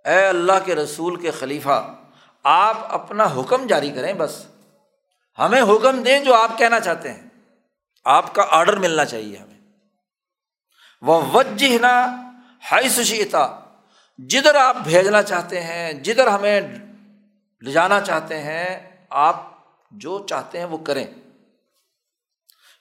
اے 0.05 0.27
اللہ 0.27 0.51
کے 0.65 0.75
رسول 0.75 1.15
کے 1.15 1.31
خلیفہ، 1.31 1.95
آپ 2.43 2.77
اپنا 2.93 3.23
حکم 3.23 3.67
جاری 3.67 3.91
کریں 3.91 4.13
بس۔ 4.13 4.45
ہمیں 5.39 5.61
حکم 5.61 6.03
دیں 6.03 6.19
جو 6.19 6.33
آپ 6.33 6.57
کہنا 6.57 6.79
چاہتے 6.79 7.13
ہیں۔ 7.13 7.23
آپ 8.05 8.35
کا 8.35 8.45
آڈر 8.49 8.75
ملنا 8.75 9.05
چاہیے 9.05 9.37
ہمیں۔ 9.37 9.59
وہ 11.01 11.21
وجہ 11.33 12.07
ہائی 12.71 12.89
سشیتا 12.89 13.59
جدھر 14.17 14.55
آپ 14.55 14.77
بھیجنا 14.83 15.23
چاہتے 15.23 15.63
ہیں، 15.63 15.93
جدھر 15.93 16.27
ہمیں 16.27 16.61
لے 17.61 17.71
جانا 17.71 18.01
چاہتے 18.01 18.39
ہیں، 18.39 18.97
آپ 19.09 19.43
جو 19.91 20.25
چاہتے 20.29 20.57
ہیں 20.57 20.65
وہ 20.65 20.77
کریں۔ 20.77 21.07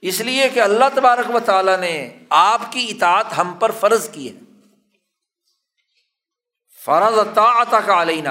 اس 0.00 0.20
لیے 0.20 0.48
کہ 0.48 0.60
اللہ 0.60 0.84
تبارک 0.94 1.34
و 1.34 1.40
تعالیٰ 1.40 1.78
نے 1.78 2.18
آپ 2.30 2.60
کی 2.70 2.86
اطاعت 2.90 3.26
ہم 3.36 3.54
پر 3.58 3.70
فرض 3.70 4.08
کی 4.10 4.34
ہے۔ 4.34 4.45
فرض 6.86 7.34
طاعت 7.34 7.74
کا 7.86 8.02
علینہ 8.02 8.28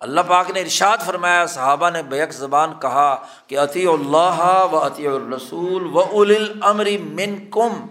اللہ 0.00 0.20
پاک 0.26 0.50
نے 0.50 0.60
ارشاد 0.60 0.98
فرمایا، 1.06 1.46
صحابہ 1.46 1.90
نے 1.90 2.02
بیک 2.02 2.32
زبان 2.32 2.72
کہا 2.82 3.26
کہ 3.46 3.58
عطی 3.58 3.86
اللہ 3.86 4.66
و 4.72 4.86
عطی 4.86 5.06
الرسول 5.06 5.96
و 5.96 6.00
اول 6.00 6.36
الامر 6.36 6.86
من 6.98 7.50
کم 7.50 7.86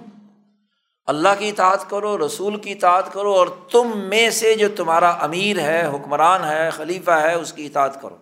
اللہ 1.06 1.30
کی 1.40 1.50
اطاعت 1.50 1.90
کرو، 1.90 2.26
رسول 2.26 2.60
کی 2.60 2.72
اطاعت 2.72 3.14
کرو 3.14 3.34
اور 3.34 3.48
تم 3.72 3.92
میں 3.96 4.30
سے 4.30 4.56
جو 4.56 4.68
تمہارا 4.76 5.10
امیر 5.10 5.60
ہے، 5.60 5.90
حکمران 5.94 6.44
ہے، 6.44 6.70
خلیفہ 6.70 7.12
ہے، 7.12 7.34
اس 7.34 7.54
کی 7.54 7.66
اطاعت 7.66 8.02
کرو۔ 8.02 8.18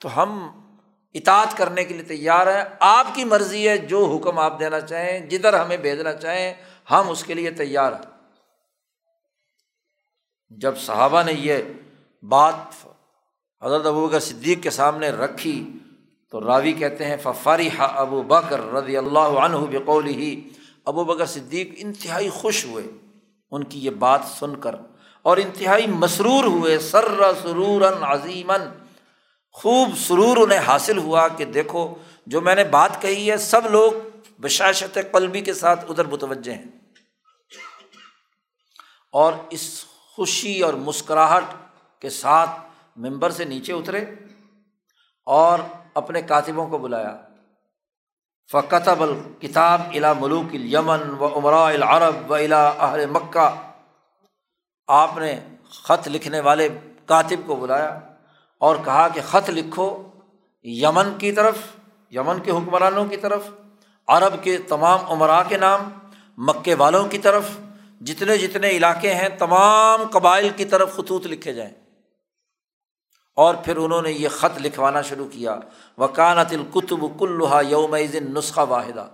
تو 0.00 0.22
ہم 0.22 0.48
اطاعت 1.14 1.56
کرنے 1.56 1.84
کے 1.84 1.94
لیے 1.94 2.02
تیار 2.02 2.46
ہیں۔ 2.46 2.64
آپ 2.80 3.06
کی 3.14 3.24
مرضی 3.24 3.68
ہے 3.68 3.78
جو 3.78 4.04
حکم 4.04 4.38
آپ 4.38 4.60
دینا 4.60 4.80
چاہیں، 4.80 5.20
جدھر 5.20 5.52
ہمیں 5.52 5.76
بھیجنا 5.76 6.12
چاہیں، 6.12 6.54
ہم 6.90 7.10
اس 7.10 7.24
کے 7.24 7.34
لیے 7.34 7.50
تیار 7.50 7.92
ہیں۔ 7.92 8.17
جب 10.50 10.78
صحابہ 10.78 11.22
نے 11.22 11.32
یہ 11.32 11.56
بات 12.22 12.54
حضرت 13.62 13.86
ابو 13.86 14.08
بکر 14.08 14.20
صدیق 14.20 14.62
کے 14.62 14.70
سامنے 14.70 15.10
رکھی 15.10 15.70
تو 16.30 16.40
راوی 16.40 16.72
کہتے 16.72 17.04
ہیں 17.04 17.16
ففاری 17.22 17.68
ابو 17.78 18.22
بکر 18.22 18.72
رضی 18.72 18.96
اللہ 18.96 19.18
عنہ 19.18 19.56
بقول 19.56 20.06
ہی 20.06 20.48
ابو 20.84 21.04
بکر 21.04 21.26
صدیق 21.26 21.70
انتہائی 21.76 22.28
خوش 22.28 22.64
ہوئے۔ 22.64 22.84
ان 23.50 23.64
کی 23.64 23.78
یہ 23.78 23.90
بات 23.90 24.20
سن 24.38 24.56
کر 24.56 24.74
اور 25.22 25.36
انتہائی 25.36 25.86
مسرور 25.86 26.44
ہوئے۔ 26.44 26.78
سر 26.78 27.32
سرور 27.42 27.82
عظیمن 28.00 28.62
خوب 29.52 29.88
سرور 29.98 30.36
انہیں 30.36 30.58
حاصل 30.58 30.98
ہوا 30.98 31.28
کہ 31.28 31.44
دیکھو، 31.44 31.94
جو 32.26 32.40
میں 32.40 32.54
نے 32.54 32.64
بات 32.64 33.02
کہی 33.02 33.30
ہے، 33.30 33.36
سب 33.36 33.70
لوگ 33.70 33.92
بشاشت 34.40 34.98
قلبی 35.12 35.40
کے 35.40 35.54
ساتھ 35.54 35.90
ادھر 35.90 36.04
متوجہ 36.04 36.52
ہیں۔ 36.52 36.64
اور 39.12 39.32
اس 39.50 39.84
خوشی 40.18 40.60
اور 40.60 40.74
مسکراہٹ 40.74 41.42
کے 42.00 42.10
ساتھ 42.10 42.50
ممبر 42.96 43.30
سے 43.30 43.44
نیچے 43.44 43.72
اترے 43.72 44.04
اور 45.26 45.58
اپنے 45.94 46.22
کاتبوں 46.22 46.68
کو 46.68 46.78
بلایا۔ 46.78 47.16
فقتب 48.52 49.02
الکتاب 49.02 49.82
الا 49.94 50.12
ملوک 50.12 50.54
المن 50.54 51.10
و 51.20 51.38
عمرا 51.38 51.66
العرب 51.66 52.30
و 52.30 52.34
الا 52.34 52.68
اہل 52.68 53.06
مکہ 53.06 53.54
آپ 54.88 55.18
نے 55.18 55.40
خط 55.70 56.08
لکھنے 56.08 56.40
والے 56.40 56.68
کاتب 57.06 57.46
کو 57.46 57.56
بلایا 57.56 57.98
اور 58.58 58.76
کہا 58.84 59.08
کہ 59.08 59.20
خط 59.30 59.50
لکھو 59.50 60.10
یمن 60.62 61.18
کی 61.18 61.32
طرف، 61.32 61.56
یمن 62.10 62.40
کے 62.40 62.50
حکمرانوں 62.50 63.04
کی 63.04 63.16
طرف، 63.16 63.48
عرب 64.06 64.44
کے 64.44 64.58
تمام 64.58 64.98
عمرا 65.08 65.42
کے 65.42 65.56
نام، 65.56 65.80
مکے 66.38 66.74
والوں 66.74 67.08
کی 67.08 67.18
طرف۔ 67.18 67.44
جتنے 68.00 68.38
جتنے 68.38 68.70
علاقے 68.70 69.14
ہیں، 69.14 69.28
تمام 69.38 70.02
قبائل 70.10 70.50
کی 70.56 70.64
طرف 70.64 70.96
خطوط 70.96 71.26
لکھے 71.26 71.52
جائیں۔ 71.52 71.72
اور 73.36 73.54
پھر 73.54 73.76
انہوں 73.76 74.02
نے 74.02 74.12
یہ 74.12 74.28
خط 74.28 74.58
لکھوانا 74.60 75.02
شروع 75.02 75.28
کیا۔ 75.28 75.56
وکانت 75.98 76.52
القتب 76.52 77.18
کلحا 77.18 77.60
یوم 77.60 77.96
نسخہ 78.36 78.60
واحدہ۔ 78.60 79.08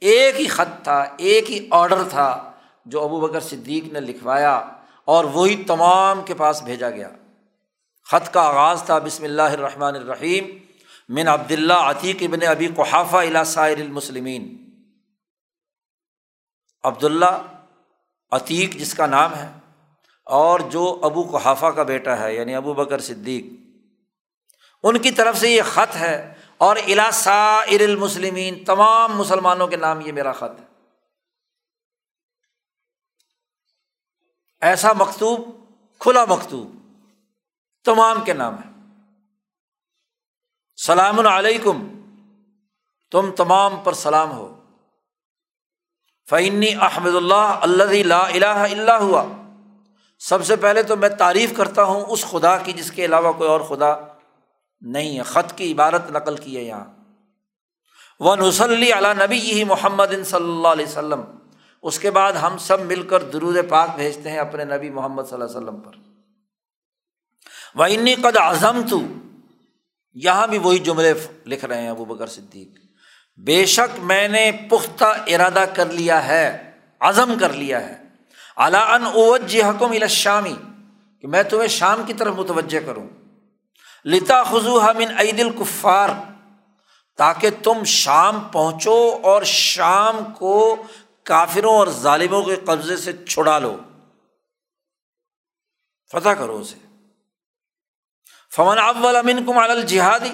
ایک 0.00 0.40
ہی 0.40 0.46
خط 0.46 0.82
تھا، 0.82 1.06
ایک 1.16 1.50
ہی 1.50 1.68
آڈر 1.70 2.08
تھا 2.08 2.52
جو 2.86 3.02
ابو 3.02 3.20
بکر 3.20 3.40
صدیق 3.40 3.84
نے 3.84 4.00
لکھوایا 4.00 4.56
اور 5.04 5.24
وہی 5.24 5.64
تمام 5.64 6.22
کے 6.22 6.34
پاس 6.34 6.62
بھیجا 6.62 6.90
گیا۔ 6.90 7.10
خط 8.10 8.34
کا 8.34 8.40
آغاز 8.40 8.82
تھا، 8.82 8.98
بسم 8.98 9.24
اللہ 9.24 9.42
الرحمٰن 9.42 9.96
الرحیم، 9.96 10.44
من 11.08 11.28
عبداللہ 11.28 11.72
عتیق 11.72 12.16
ابن 12.20 12.46
ابی 12.46 12.68
قحافہ 12.76 13.16
الا 13.16 13.44
سائر 13.44 13.78
المسلمین۔ 13.78 14.70
عبداللہ 16.84 17.42
عتیق 18.32 18.74
جس 18.74 18.94
کا 18.94 19.06
نام 19.06 19.34
ہے، 19.34 19.48
اور 20.26 20.60
جو 20.60 20.84
ابو 21.02 21.22
قحافہ 21.32 21.66
کا 21.66 21.82
بیٹا 21.82 22.18
ہے 22.20 22.34
یعنی 22.34 22.54
ابو 22.54 22.74
بکر 22.74 23.00
صدیق، 23.00 23.44
ان 24.84 24.98
کی 24.98 25.10
طرف 25.10 25.38
سے 25.38 25.50
یہ 25.50 25.62
خط 25.62 25.96
ہے، 25.96 26.16
اور 26.56 26.76
الاسا 26.76 27.40
ار 27.58 27.80
المسلمین، 27.80 28.64
تمام 28.64 29.16
مسلمانوں 29.16 29.66
کے 29.66 29.76
نام 29.76 30.00
یہ 30.00 30.12
میرا 30.12 30.32
خط 30.32 30.60
ہے۔ 30.60 30.64
ایسا 34.62 34.92
مکتوب، 34.92 35.40
کھلا 36.00 36.24
مکتوب، 36.24 36.74
تمام 37.84 38.24
کے 38.24 38.32
نام 38.32 38.54
ہے۔ 38.56 38.70
سلام 40.78 41.26
علیکم، 41.26 41.86
تم 43.12 43.30
تمام 43.30 43.76
پر 43.84 43.92
سلام 43.94 44.32
ہو۔ 44.32 44.55
فعنی 46.30 46.74
احمد 46.80 47.14
اللہ 47.14 47.34
اللہ 47.34 48.02
لا 48.02 48.18
الہ 48.18 48.46
اللہ 48.46 48.92
ہوا 48.92 49.24
سب 50.18 50.44
سے 50.44 50.56
پہلے 50.56 50.82
تو 50.82 50.96
میں 50.96 51.08
تعریف 51.08 51.56
کرتا 51.56 51.82
ہوں 51.82 52.00
اس 52.00 52.24
خدا 52.24 52.58
کی 52.58 52.72
جس 52.72 52.90
کے 52.90 53.04
علاوہ 53.04 53.32
کوئی 53.32 53.50
اور 53.50 53.60
خدا 53.60 53.94
نہیں 54.80 55.18
ہے۔ 55.18 55.22
خط 55.22 55.52
کی 55.56 55.72
عبارت 55.72 56.10
نقل 56.10 56.36
کی 56.36 56.56
ہے 56.56 56.62
یہاں۔ 56.62 56.84
وہ 58.20 58.36
نسلی 58.36 58.92
علیہ 58.92 59.22
نبی 59.24 59.36
یہی 59.36 59.64
محمد 59.64 60.04
صلی 60.24 60.44
اللہ 60.44 60.68
علیہ 60.68 60.86
وسلم۔ 60.86 61.20
اس 61.82 61.98
کے 61.98 62.10
بعد 62.10 62.32
ہم 62.32 62.58
سب 62.58 62.80
مل 62.80 63.02
کر 63.02 63.22
درود 63.22 63.56
پاک 63.68 63.90
بھیجتے 63.94 64.30
ہیں 64.30 64.38
اپنے 64.38 64.64
نبی 64.64 64.90
محمد 64.90 65.22
صلی 65.22 65.42
اللہ 65.42 65.58
علیہ 65.58 65.68
وسلم 65.68 65.80
پر۔ 65.80 65.92
وہ 67.74 67.84
انی 67.84 68.14
قد 68.14 68.36
اعظم 68.36 68.80
تو 68.90 69.00
یہاں 70.14 70.46
بھی 70.46 70.58
وہی 70.58 70.78
جملے 70.78 71.14
لکھ 71.46 71.64
رہے 71.64 71.80
ہیں 71.80 71.88
ابو 71.88 72.04
بکر 72.04 72.26
صدیق۔ 72.26 72.85
بے 73.36 73.66
شک 73.66 73.98
میں 73.98 74.28
نے 74.28 74.52
پختہ 74.70 75.04
ارادہ 75.04 75.64
کر 75.74 75.86
لیا 75.86 76.28
ہے، 76.28 76.70
عزم 77.00 77.38
کر 77.40 77.52
لیا 77.52 77.88
ہے۔ 77.88 78.02
اعلیٰ 78.56 79.00
اوجہ 79.02 79.64
حکم 79.64 79.90
الشامی، 79.90 80.54
کہ 81.20 81.28
میں 81.28 81.42
تمہیں 81.42 81.68
شام 81.68 82.02
کی 82.06 82.14
طرف 82.14 82.34
متوجہ 82.34 82.86
کروں۔ 82.86 83.08
لتا 84.04 84.42
خزو 84.42 84.80
من 84.80 85.18
عید 85.18 85.40
الکفار، 85.40 86.08
تاکہ 87.16 87.50
تم 87.62 87.84
شام 87.84 88.40
پہنچو 88.40 89.18
اور 89.22 89.42
شام 89.42 90.32
کو 90.32 90.82
کافروں 91.22 91.74
اور 91.74 91.86
ظالموں 91.86 92.42
کے 92.42 92.56
قبضے 92.56 92.96
سے 92.96 93.12
چھڑا 93.12 93.58
لو۔ 93.58 93.76
فتح 96.12 96.28
کرو 96.28 96.56
اسے۔ 96.58 96.76
فمن 98.56 98.78
اول 98.78 99.16
امن 99.16 99.44
کم 99.46 99.58
الجہادی 99.58 100.32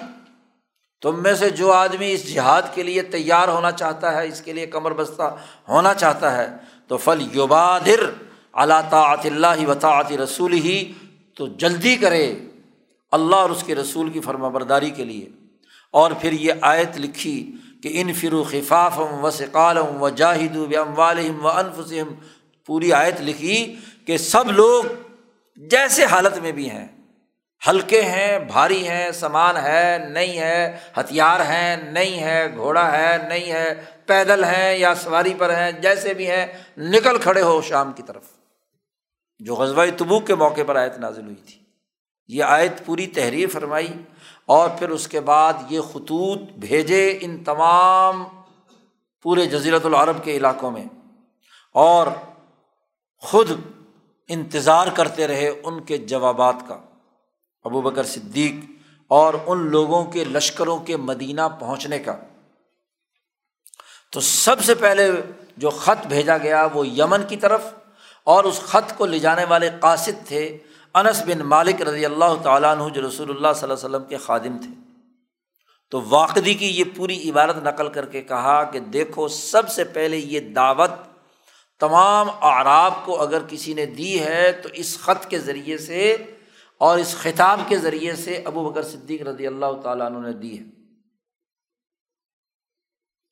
تم 1.02 1.22
میں 1.22 1.34
سے 1.34 1.50
جو 1.50 1.72
آدمی 1.72 2.12
اس 2.12 2.34
جہاد 2.34 2.62
کے 2.74 2.82
لیے 2.82 3.02
تیار 3.02 3.48
ہونا 3.48 3.72
چاہتا 3.72 4.22
ہے، 4.22 4.28
اس 4.28 4.40
کے 4.40 4.52
لیے 4.52 4.66
کمر 4.66 4.92
بستہ 4.92 5.36
ہونا 5.68 5.94
چاہتا 5.94 6.36
ہے، 6.36 6.48
تو 6.86 6.96
فل 6.96 7.28
یوبادر 7.32 8.10
اللہ 8.52 8.80
تعط 8.90 9.26
اللہ 9.26 9.66
و 9.66 9.74
رسول 10.24 10.52
ہی 10.52 10.92
تو 11.34 11.46
جلدی 11.46 11.96
کرے 11.96 12.34
اللہ 13.12 13.36
اور 13.36 13.50
اس 13.50 13.62
کے 13.62 13.74
رسول 13.74 14.10
کی 14.10 14.20
فرما 14.20 14.48
برداری 14.48 14.90
کے 14.90 15.04
لیے۔ 15.04 15.28
اور 15.90 16.12
پھر 16.20 16.32
یہ 16.32 16.52
آیت 16.60 16.98
لکھی 16.98 17.52
کہ 17.82 17.90
ان 17.92 18.12
فرو 18.12 18.44
خفافم 18.44 19.24
و 19.24 19.30
سقالم 19.30 20.02
و 20.02 20.08
جاہد 20.08 20.56
و 20.56 20.64
ام 20.64 20.98
والم 20.98 21.44
و 21.44 21.48
انفسم 21.48 22.14
پوری 22.66 22.92
آیت 22.92 23.20
لکھی 23.20 23.76
کہ 24.06 24.18
سب 24.18 24.50
لوگ 24.50 24.84
جیسے 25.56 26.04
حالت 26.04 26.38
میں 26.38 26.52
بھی 26.52 26.70
ہیں۔ 26.70 26.88
ہلکے 27.68 28.02
ہیں، 28.02 28.38
بھاری 28.38 28.88
ہیں، 28.88 29.10
سامان 29.10 29.56
ہے، 29.56 29.98
نہیں 30.08 30.38
ہے، 30.38 30.78
ہتھیار 30.96 31.40
ہیں، 31.40 31.76
نہیں 31.76 32.22
ہے، 32.22 32.54
گھوڑا 32.56 32.92
ہے، 32.92 33.18
نہیں 33.28 33.52
ہے، 33.52 33.74
پیدل 34.06 34.44
ہیں 34.44 34.76
یا 34.76 34.94
سواری 34.94 35.34
پر 35.38 35.56
ہیں، 35.56 35.72
جیسے 35.72 36.14
بھی 36.14 36.30
ہیں، 36.30 36.46
نکل 36.76 37.18
کھڑے 37.18 37.42
ہو 37.42 37.62
شام 37.62 37.92
کی 37.92 38.02
طرف۔ 38.02 38.22
جو 39.38 39.54
غزبۂ 39.54 39.86
تبوک 39.96 40.26
کے 40.26 40.34
موقع 40.34 40.60
پر 40.66 40.76
آیت 40.76 40.98
نازل 40.98 41.24
ہوئی 41.24 41.36
تھی۔ 41.36 41.62
یہ 42.28 42.44
آیت 42.44 42.86
پوری 42.86 43.06
تحریر 43.06 43.48
فرمائی 43.48 44.02
اور 44.46 44.70
پھر 44.78 44.88
اس 44.88 45.08
کے 45.08 45.20
بعد 45.20 45.52
یہ 45.68 45.80
خطوط 45.80 46.38
بھیجے 46.42 47.18
ان 47.20 47.44
تمام 47.44 48.24
پورے 49.22 49.46
جزیرت 49.46 49.86
العرب 49.86 50.24
کے 50.24 50.36
علاقوں 50.36 50.70
میں۔ 50.70 50.84
اور 51.74 52.06
خود 53.18 53.50
انتظار 54.28 54.86
کرتے 54.86 55.26
رہے 55.26 55.48
ان 55.48 55.82
کے 55.82 55.96
جوابات 55.96 56.54
کا۔ 56.68 56.80
ابو 57.64 57.80
بکر 57.80 58.02
صدیق 58.04 58.70
اور 59.08 59.34
ان 59.46 59.70
لوگوں 59.70 60.04
کے 60.04 60.24
لشکروں 60.24 60.78
کے 60.78 60.96
مدینہ 60.96 61.40
پہنچنے 61.60 61.98
کا۔ 61.98 62.16
تو 64.12 64.20
سب 64.20 64.64
سے 64.64 64.74
پہلے 64.74 65.10
جو 65.56 65.70
خط 65.70 66.06
بھیجا 66.06 66.38
گیا 66.38 66.68
وہ 66.74 66.86
یمن 66.86 67.22
کی 67.28 67.36
طرف 67.36 67.60
اور 68.24 68.44
اس 68.44 68.60
خط 68.60 68.96
کو 68.96 69.06
لے 69.06 69.18
جانے 69.18 69.44
والے 69.44 69.70
قاصد 69.80 70.26
تھے 70.26 70.58
انس 70.94 71.22
بن 71.22 71.38
مالک 71.38 71.82
رضی 71.82 72.04
اللہ 72.04 72.42
تعالیٰ 72.42 72.76
عنہ 72.76 72.88
جو 72.88 73.08
رسول 73.08 73.30
اللہ 73.30 73.48
صلی 73.54 73.70
اللہ 73.70 73.72
علیہ 73.72 73.72
وسلم 73.72 74.04
کے 74.04 74.16
خادم 74.16 74.56
تھے۔ 74.58 74.92
تو 75.90 76.02
واقعی 76.08 76.54
کی 76.54 76.66
یہ 76.66 76.84
پوری 76.96 77.30
عبارت 77.30 77.56
نقل 77.56 77.88
کر 77.88 78.06
کے 78.06 78.22
کہا 78.22 78.64
کہ 78.64 78.80
دیکھو 78.80 79.28
سب 79.28 79.68
سے 79.68 79.84
پہلے 79.84 80.16
یہ 80.16 80.40
دعوت 80.40 80.90
تمام 81.80 82.30
اعراب 82.30 82.92
کو 83.04 83.22
اگر 83.22 83.42
کسی 83.48 83.74
نے 83.74 83.86
دی 83.86 84.20
ہے 84.20 84.52
تو 84.52 84.68
اس 84.72 84.98
خط 85.00 85.26
کے 85.26 85.38
ذریعے 85.38 85.78
سے 85.78 86.16
اور 86.82 86.98
اس 86.98 87.14
خطاب 87.16 87.60
کے 87.68 87.76
ذریعے 87.78 88.14
سے 88.16 88.36
ابو 88.44 88.70
بکر 88.70 88.82
صدیق 88.82 89.22
رضی 89.22 89.46
اللہ 89.46 89.80
تعالیٰ 89.82 90.06
عنہ 90.06 90.26
نے 90.26 90.32
دی 90.32 90.58
ہے۔ 90.58 90.64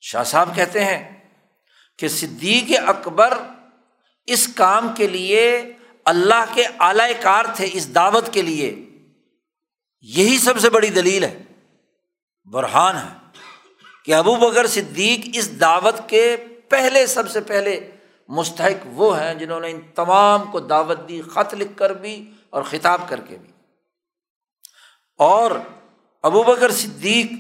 شاہ 0.01 0.25
صاحب 0.25 0.55
کہتے 0.55 0.85
ہیں 0.85 1.29
کہ 1.99 2.09
صدیق 2.09 2.73
اکبر 2.87 3.39
اس 4.27 4.49
کام 4.55 4.89
کے 4.97 5.07
لیے 5.07 5.73
اللہ 6.05 6.45
کے 6.55 6.65
اعلی 6.81 7.13
کار 7.23 7.45
تھے، 7.57 7.69
اس 7.73 7.95
دعوت 7.95 8.33
کے 8.33 8.43
لیے۔ 8.43 8.71
یہی 10.01 10.39
سب 10.39 10.59
سے 10.59 10.71
بڑی 10.71 10.91
دلیل 10.91 11.25
ہے، 11.25 11.43
برہان 12.45 12.97
ہے 12.97 13.43
کہ 14.05 14.15
ابو 14.15 14.37
بکر 14.37 14.67
صدیق 14.67 15.29
اس 15.35 15.61
دعوت 15.61 16.09
کے 16.09 16.37
پہلے، 16.69 17.07
سب 17.07 17.31
سے 17.31 17.41
پہلے 17.41 17.91
مستحق 18.29 18.87
وہ 18.93 19.21
ہیں 19.21 19.35
جنہوں 19.35 19.61
نے 19.61 19.71
ان 19.71 19.81
تمام 19.95 20.51
کو 20.51 20.61
دعوت 20.61 21.09
دی، 21.09 21.23
خط 21.23 21.55
لکھ 21.55 21.77
کر 21.77 21.93
بھی 21.93 22.31
اور 22.51 22.63
خطاب 22.63 23.01
کر 23.09 23.21
کے 23.21 23.39
بھی۔ 23.39 23.53
اور 25.19 25.51
ابو 26.23 26.43
بکر 26.43 26.71
صدیق 26.71 27.33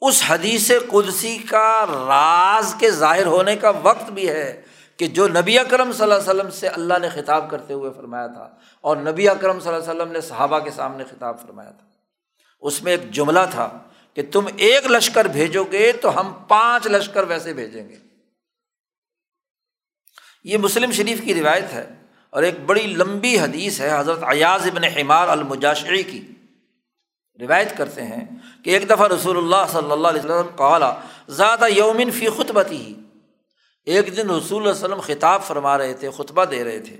اس 0.00 0.22
حدیث 0.26 0.70
قدسی 0.90 1.38
کا 1.38 1.86
راز 1.86 2.74
کے 2.78 2.90
ظاہر 2.90 3.26
ہونے 3.26 3.56
کا 3.56 3.70
وقت 3.70 4.10
بھی 4.10 4.28
ہے 4.28 4.62
کہ 4.96 5.06
جو 5.06 5.28
نبی 5.28 5.58
اکرم 5.58 5.92
صلی 5.92 6.02
اللہ 6.02 6.14
علیہ 6.14 6.30
وسلم 6.30 6.50
سے 6.50 6.68
اللہ 6.68 6.94
نے 7.02 7.08
خطاب 7.08 7.50
کرتے 7.50 7.74
ہوئے 7.74 7.90
فرمایا 7.96 8.26
تھا 8.26 8.50
اور 8.80 8.96
نبی 8.96 9.28
اکرم 9.28 9.60
صلی 9.60 9.74
اللہ 9.74 9.90
علیہ 9.90 10.00
وسلم 10.00 10.12
نے 10.12 10.20
صحابہ 10.20 10.58
کے 10.58 10.70
سامنے 10.70 11.04
خطاب 11.04 11.42
فرمایا 11.42 11.70
تھا۔ 11.70 11.86
اس 12.60 12.82
میں 12.82 12.92
ایک 12.92 13.10
جملہ 13.10 13.40
تھا 13.50 13.78
کہ 14.14 14.22
تم 14.32 14.46
ایک 14.56 14.86
لشکر 14.86 15.24
بھیجو 15.24 15.64
گے 15.64 15.92
تو 15.92 16.20
ہم 16.20 16.32
پانچ 16.48 16.86
لشکر 16.86 17.24
ویسے 17.24 17.54
بھیجیں 17.54 17.88
گے۔ 17.88 17.96
یہ 20.44 20.58
مسلم 20.58 20.90
شریف 20.90 21.20
کی 21.24 21.34
روایت 21.34 21.72
ہے۔ 21.72 22.01
اور 22.32 22.42
ایک 22.42 22.60
بڑی 22.66 22.82
لمبی 22.82 23.38
حدیث 23.40 23.80
ہے، 23.80 23.98
حضرت 23.98 24.18
ایاز 24.22 24.66
ابن 24.66 24.84
حمار 24.84 25.28
المجاشری 25.28 26.02
کی۔ 26.02 26.26
روایت 27.40 27.76
کرتے 27.76 28.02
ہیں 28.02 28.24
کہ 28.64 28.70
ایک 28.70 28.90
دفعہ 28.90 29.08
رسول 29.08 29.36
اللہ 29.36 29.72
صلی 29.72 29.92
اللہ 29.92 30.08
علیہ 30.08 30.20
وسلم 30.20 30.56
قالا 30.56 30.94
زیادہ 31.28 31.68
یومن 31.68 32.10
فی 32.10 32.28
خطبتی۔ 32.28 32.76
ہی 32.76 32.94
ایک 33.84 34.16
دن 34.16 34.30
رسول 34.30 34.62
اللہ 34.62 34.74
وسلم 34.74 35.00
خطاب 35.00 35.42
فرما 35.42 35.78
رہے 35.78 35.92
تھے، 35.92 36.10
خطبہ 36.10 36.44
دے 36.44 36.64
رہے 36.64 36.78
تھے۔ 36.78 36.96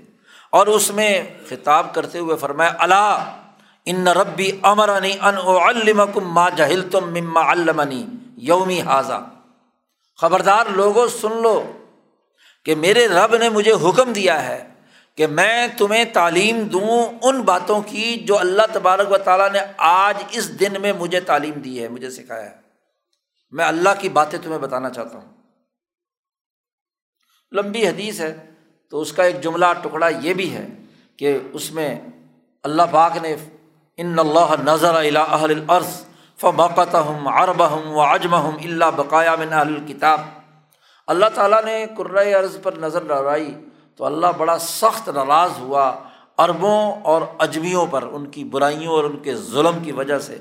اور 0.49 0.67
اس 0.67 0.91
میں 0.91 1.23
خطاب 1.49 1.93
کرتے 1.93 2.19
ہوئے 2.19 2.37
فرمایا 2.37 2.73
اللہ 2.79 3.37
ان 3.85 4.07
ربی 4.07 4.51
امرانی 4.61 5.13
ان 5.21 5.37
علمکم 5.37 6.33
ما 6.33 6.49
جہل 6.49 6.89
تم 6.89 7.13
مما 7.13 7.51
علمنی 7.51 8.05
یومی 8.37 8.81
حاضہ 8.81 9.29
خبردار 10.17 10.65
لوگوں 10.65 11.07
سن 11.07 11.41
لو 11.41 11.71
کہ 12.65 12.75
میرے 12.75 13.07
رب 13.07 13.35
نے 13.35 13.49
مجھے 13.49 13.71
حکم 13.71 14.13
دیا 14.13 14.47
ہے 14.47 14.72
کہ 15.17 15.27
میں 15.27 15.67
تمہیں 15.77 16.05
تعلیم 16.05 16.63
دوں 16.63 17.19
ان 17.21 17.41
باتوں 17.41 17.81
کی 17.81 18.15
جو 18.15 18.39
اللہ 18.39 18.61
تبارک 18.73 19.11
و 19.11 19.17
تعالیٰ 19.17 19.51
نے 19.51 19.59
آج 19.77 20.23
اس 20.29 20.59
دن 20.59 20.81
میں 20.81 20.93
مجھے 20.93 21.19
تعلیم 21.19 21.53
دی 21.53 21.83
ہے، 21.83 21.87
مجھے 21.87 22.09
سکھایا 22.09 22.45
ہے۔ 22.45 22.55
میں 23.51 23.65
اللہ 23.65 23.89
کی 23.99 24.09
باتیں 24.09 24.39
تمہیں 24.43 24.59
بتانا 24.59 24.89
چاہتا 24.89 25.17
ہوں۔ 25.17 25.33
لمبی 27.51 27.87
حدیث 27.87 28.21
ہے، 28.21 28.49
تو 28.89 29.01
اس 29.01 29.13
کا 29.13 29.23
ایک 29.23 29.41
جملہ 29.41 29.65
ٹکڑا 29.81 30.07
یہ 30.07 30.33
بھی 30.33 30.55
ہے 30.55 30.67
کہ 31.17 31.39
اس 31.53 31.71
میں 31.71 32.01
اللہ 32.63 32.81
پاک 32.91 33.17
نے 33.17 33.35
ان 33.97 34.19
اللہ 34.19 34.61
نظر 34.63 34.95
اہل 34.95 35.51
العرض 35.51 36.05
فمقت 36.37 36.95
ہم 36.95 37.27
عرب 37.27 37.73
ہم 37.73 37.87
و 37.87 38.01
اجم 38.01 38.35
ہم 38.35 38.55
اللہ 38.55 38.85
بقایا 38.95 39.35
من 39.35 39.53
اہل 39.53 39.75
الکتاب 39.75 40.21
اللہ 41.07 41.25
تعالیٰ 41.33 41.63
نے 41.63 41.85
قرۂۂ 41.97 42.33
عرض 42.33 42.57
پر 42.63 42.73
نظر 42.73 43.03
ڈرائی 43.07 43.65
تو 43.95 44.05
اللہ 44.05 44.27
بڑا 44.37 44.57
سخت 44.59 45.09
ناراض 45.09 45.51
ہوا 45.59 45.93
عربوں 46.37 46.91
اور 47.01 47.21
اجمیوں 47.39 47.85
پر، 47.85 48.03
ان 48.03 48.29
کی 48.29 48.43
برائیوں 48.43 48.93
اور 48.93 49.03
ان 49.03 49.19
کے 49.19 49.35
ظلم 49.35 49.83
کی 49.83 49.91
وجہ 49.91 50.19
سے۔ 50.19 50.37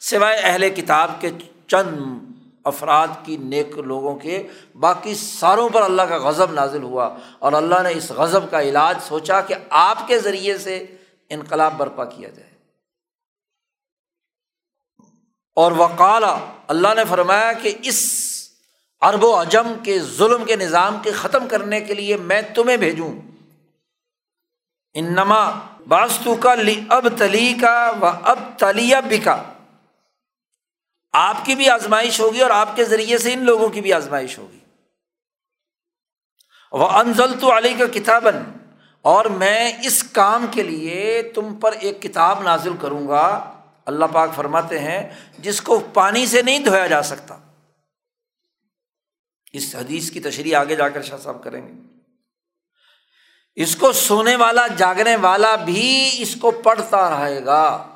سوائے 0.00 0.40
اہل 0.42 0.70
کتاب 0.70 1.10
کے 1.20 1.30
چند 1.66 2.18
افراد 2.64 3.08
کی 3.24 3.36
نیک 3.36 3.78
لوگوں 3.78 4.14
کے، 4.16 4.46
باقی 4.80 5.14
ساروں 5.14 5.68
پر 5.68 5.82
اللہ 5.82 6.02
کا 6.02 6.16
غضب 6.16 6.52
نازل 6.52 6.82
ہوا 6.82 7.16
اور 7.38 7.52
اللہ 7.52 7.82
نے 7.82 7.90
اس 7.90 8.10
غضب 8.10 8.50
کا 8.50 8.62
علاج 8.62 8.98
سوچا 9.02 9.40
کہ 9.40 9.54
آپ 9.70 10.06
کے 10.06 10.18
ذریعے 10.18 10.58
سے 10.58 10.86
انقلاب 11.28 11.74
برپا 11.76 12.04
کیا 12.04 12.28
جائے۔ 12.28 12.50
اور 15.56 15.72
وقالا، 15.72 16.38
اللہ 16.68 16.88
نے 16.96 17.02
فرمایا 17.08 17.52
کہ 17.52 17.74
اس 17.82 18.24
ارب 19.00 19.24
و 19.24 19.40
عجم 19.40 19.72
کے 19.82 19.98
ظلم 19.98 20.44
کے 20.44 20.56
نظام 20.56 20.98
کے 21.02 21.12
ختم 21.12 21.48
کرنے 21.48 21.80
کے 21.80 21.94
لیے 21.94 22.16
میں 22.16 22.42
تمہیں 22.54 22.76
بھیجوں۔ 22.76 23.12
انما 24.94 25.50
باستو 25.88 26.34
کا 26.34 26.54
لی 26.54 26.80
اب 26.88 27.08
تلی 27.18 27.54
کا 27.60 27.92
و 28.00 28.06
اب 28.06 28.38
تلیہ 28.58 28.96
بکا 29.08 29.42
آپ 31.12 31.44
کی 31.44 31.54
بھی 31.54 31.70
آزمائش 31.70 32.20
ہوگی 32.20 32.40
اور 32.40 32.50
آپ 32.50 32.76
کے 32.76 32.84
ذریعے 32.84 33.18
سے 33.18 33.32
ان 33.32 33.44
لوگوں 33.44 33.68
کی 33.68 33.80
بھی 33.80 33.92
آزمائش 33.92 34.38
ہوگی۔ 34.38 34.58
وہ 36.72 36.88
انزل 36.88 37.40
تو 37.40 37.56
علی 37.56 37.74
کا 37.74 37.84
کتابن 37.86 38.38
اور 39.02 39.24
میں 39.24 39.72
اس 39.82 40.02
کام 40.02 40.46
کے 40.50 40.62
لیے 40.62 41.22
تم 41.34 41.54
پر 41.54 41.72
ایک 41.72 42.02
کتاب 42.02 42.42
نازل 42.42 42.76
کروں 42.80 43.08
گا۔ 43.08 43.54
اللہ 43.84 44.04
پاک 44.12 44.30
فرماتے 44.36 44.78
ہیں، 44.78 45.14
جس 45.38 45.60
کو 45.60 45.80
پانی 45.94 46.26
سے 46.26 46.42
نہیں 46.42 46.58
دھویا 46.58 46.86
جا 46.86 47.02
سکتا۔ 47.02 47.43
اس 49.54 49.74
حدیث 49.74 50.10
کی 50.10 50.20
تشریح 50.20 50.56
آگے 50.56 50.76
جا 50.76 50.88
کر 50.88 51.02
شاہ 51.02 51.18
صاحب 51.18 51.44
کریں 51.44 51.68
گے۔ 51.68 51.72
اس 53.54 53.76
کو 53.76 53.92
سونے 53.92 54.36
والا، 54.36 54.66
جاگنے 54.66 55.16
والا 55.16 55.54
بھی 55.54 56.14
اس 56.18 56.36
کو 56.36 56.50
پڑھتا 56.50 57.10
رہے 57.10 57.44
گا۔ 57.44 57.86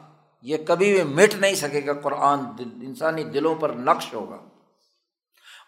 یہ 0.43 0.57
کبھی 0.67 0.93
بھی 0.93 1.03
مٹ 1.03 1.35
نہیں 1.35 1.55
سکے 1.55 1.87
گا۔ 1.87 1.93
قرآن 1.93 2.41
انسانی 2.83 3.25
دلوں 3.25 3.55
پر 3.55 3.69
نقش 3.69 4.15
ہوگا۔ 4.15 4.37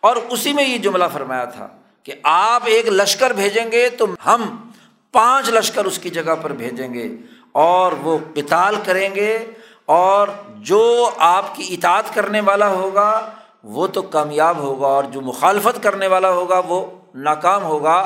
اور 0.03 0.17
اسی 0.17 0.53
میں 0.53 0.65
یہ 0.65 0.79
جملہ 0.79 1.05
فرمایا 1.13 1.45
تھا 1.45 1.69
کہ 2.03 2.13
آپ 2.23 2.63
ایک 2.65 2.89
لشکر 2.89 3.31
بھیجیں 3.31 3.73
گے 3.73 3.89
تو 3.89 4.07
ہم 4.27 4.71
پانچ 5.13 5.49
لشکر 5.49 5.85
اس 5.85 5.99
کی 5.99 6.11
جگہ 6.11 6.35
پر 6.43 6.53
بھیجیں 6.53 6.95
گے 6.95 7.09
اور 7.53 7.93
وہ 7.93 8.19
کتال 8.35 8.75
کریں 8.85 9.15
گے 9.15 9.47
اور 9.85 10.29
جو 10.57 11.11
آپ 11.19 11.57
کی 11.57 11.75
اطاعت 11.75 12.15
کرنے 12.15 12.41
والا 12.41 12.69
ہوگا 12.69 13.31
وہ 13.65 13.87
تو 13.87 14.03
کامیاب 14.03 14.59
ہوگا 14.59 14.87
اور 14.87 15.05
جو 15.05 15.21
مخالفت 15.21 15.83
کرنے 15.83 16.07
والا 16.07 16.31
ہوگا 16.31 16.61
وہ 16.69 16.85
ناکام 17.15 17.63
ہوگا 17.63 18.03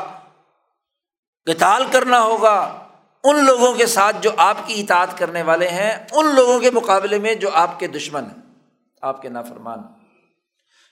کتال 1.47 1.85
کرنا 1.91 2.23
ہوگا۔ 2.23 2.57
ان 3.25 3.45
لوگوں 3.45 3.73
کے 3.75 3.87
ساتھ 3.87 4.17
جو 4.21 4.31
آپ 4.37 4.57
کی 4.67 4.81
اطاعت 4.81 5.19
کرنے 5.19 5.43
والے 5.43 5.69
ہیں، 5.69 5.93
ان 6.13 6.35
لوگوں 6.35 6.61
کے 6.61 6.71
مقابلے 6.71 7.19
میں 7.19 7.35
جو 7.35 7.51
آپ 7.53 7.79
کے 7.79 7.87
دشمن 7.87 8.25
ہیں، 8.25 8.43
آپ 9.03 9.23
کے 9.23 9.29
نافرمان 9.29 9.79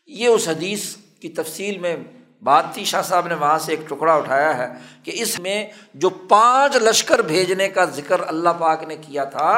یہ 0.06 0.28
اس 0.28 0.48
حدیث 0.48 0.84
کی 1.20 1.28
تفصیل 1.28 1.78
میں 1.78 1.97
بات 2.43 2.64
تھی، 2.74 2.84
شاہ 2.84 3.02
صاحب 3.02 3.26
نے 3.26 3.34
وہاں 3.34 3.59
سے 3.59 3.72
ایک 3.72 3.89
ٹکڑا 3.89 4.14
اٹھایا 4.14 4.56
ہے 4.59 4.68
کہ 5.02 5.12
اس 5.14 5.39
میں 5.39 5.66
جو 5.94 6.09
پانچ 6.09 6.76
لشکر 6.76 7.22
بھیجنے 7.22 7.68
کا 7.68 7.84
ذکر 7.84 8.20
اللہ 8.26 8.48
پاک 8.59 8.82
نے 8.82 8.97
کیا 8.97 9.24
تھا، 9.24 9.51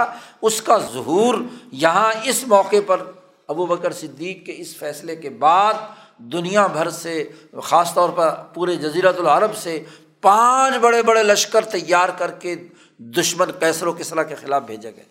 اس 0.42 0.62
کا 0.62 0.78
ظہور 0.92 1.34
یہاں 1.72 2.12
اس 2.24 2.46
موقع 2.46 2.76
پر 2.86 3.02
ابو 3.48 3.66
بکر 3.66 3.92
صدیق 3.92 4.46
کے 4.46 4.54
اس 4.56 4.76
فیصلے 4.76 5.16
کے 5.16 5.30
بعد 5.30 5.74
دنیا 6.18 6.66
بھر 6.66 6.90
سے، 6.90 7.30
خاص 7.64 7.94
طور 7.94 8.08
پر 8.08 8.34
پورے 8.54 8.76
جزیرت 8.76 9.18
العرب 9.18 9.56
سے 9.56 9.84
پانچ 10.20 10.76
بڑے 10.76 11.02
بڑے 11.02 11.22
لشکر 11.22 11.64
تیار 11.64 12.08
کر 12.08 12.30
کے 12.30 12.54
دشمن 12.98 13.50
کیسر 13.60 13.86
و 13.86 13.92
کسرا 13.92 14.22
کے 14.22 14.34
خلاف 14.34 14.62
بھیجے 14.62 14.96
گئے۔ 14.96 15.04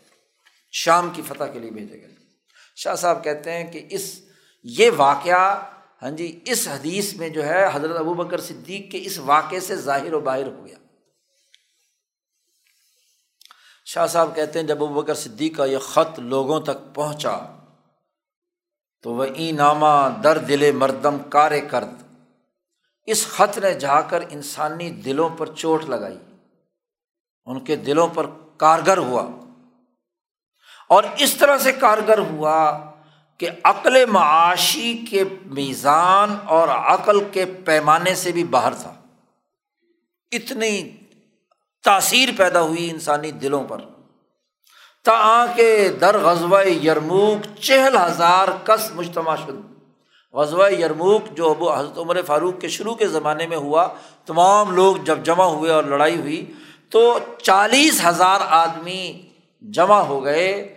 شام 0.71 1.09
کی 1.13 1.21
فتح 1.27 1.43
کے 1.43 1.59
لیے 1.59 1.71
بھیجے 1.71 2.01
گئے۔ 2.01 2.15
شاہ 2.75 2.95
صاحب 2.95 3.23
کہتے 3.23 3.51
ہیں 3.51 3.71
کہ 3.71 3.87
اس، 3.89 4.19
یہ 4.63 4.89
واقعہ 4.97 5.61
ہاں 6.01 6.11
جی 6.11 6.39
اس 6.45 6.67
حدیث 6.67 7.13
میں 7.13 7.29
جو 7.29 7.45
ہے، 7.45 7.69
حضرت 7.73 7.97
ابو 7.97 8.13
بکر 8.13 8.41
صدیق 8.41 8.91
کے 8.91 8.99
اس 9.01 9.17
واقعے 9.17 9.59
سے 9.59 9.75
ظاہر 9.75 10.13
و 10.13 10.19
باہر 10.19 10.47
ہو 10.47 10.65
گیا۔ 10.65 10.77
شاہ 13.85 14.07
صاحب 14.07 14.35
کہتے 14.35 14.59
ہیں 14.59 14.67
جب 14.67 14.83
ابو 14.83 15.01
بکر 15.01 15.13
صدیق 15.13 15.57
کا 15.57 15.65
یہ 15.65 15.77
خط 15.77 16.19
لوگوں 16.19 16.59
تک 16.59 16.95
پہنچا 16.95 17.39
تو 19.03 19.13
وہ 19.13 19.25
ای 19.35 19.51
نامہ 19.51 20.09
در 20.23 20.37
دل 20.37 20.71
مردم 20.71 21.17
کار 21.29 21.51
کرد۔ 21.71 22.03
اس 23.05 23.27
خط 23.27 23.57
نے 23.57 23.73
جا 23.73 24.01
کر 24.01 24.23
انسانی 24.29 24.89
دلوں 24.89 25.29
پر 25.29 25.55
چوٹ 25.55 25.83
لگائی۔ 25.83 26.17
ان 27.45 27.59
کے 27.59 27.75
دلوں 27.75 28.07
پر 28.07 28.25
کارگر 28.57 28.97
ہوا۔ 28.97 29.27
اور 30.89 31.03
اس 31.17 31.33
طرح 31.33 31.57
سے 31.57 31.71
کارگر 31.71 32.17
ہوا 32.17 32.79
کہ 33.37 33.49
عقل 33.63 34.05
معاشی 34.05 35.05
کے 35.09 35.23
میزان 35.45 36.35
اور 36.45 36.67
عقل 36.67 37.23
کے 37.31 37.45
پیمانے 37.45 38.15
سے 38.15 38.31
بھی 38.31 38.43
باہر 38.43 38.73
تھا۔ 38.73 38.93
اتنی 40.31 40.91
تاثیر 41.83 42.29
پیدا 42.37 42.61
ہوئی 42.61 42.89
انسانی 42.89 43.31
دلوں 43.31 43.63
پر۔ 43.63 43.77
تا 45.03 45.45
کے 45.55 45.89
در 46.01 46.17
غزوہ 46.17 46.67
یرموک 46.67 47.59
چہل 47.59 47.97
ہزار 47.97 48.47
کس 48.63 48.91
مجتمع 48.95 49.35
شد۔ 49.35 49.73
غزوہ 50.33 50.71
یرموک 50.71 51.23
جو 51.31 51.49
ابو 51.49 51.73
حضرت 51.73 51.97
عمر 51.97 52.21
فاروق 52.21 52.61
کے 52.61 52.67
شروع 52.67 52.95
کے 52.95 53.07
زمانے 53.07 53.47
میں 53.47 53.57
ہوا، 53.57 53.87
تمام 54.25 54.75
لوگ 54.75 54.95
جب 54.95 55.19
جمع 55.23 55.43
ہوئے 55.43 55.71
اور 55.71 55.83
لڑائی 55.83 56.19
ہوئی، 56.19 56.53
تو 56.89 57.19
چالیس 57.37 58.05
ہزار 58.05 58.39
آدمی 58.41 59.29
جمع 59.61 59.99
ہو 59.99 60.23
گئے۔ 60.23 60.75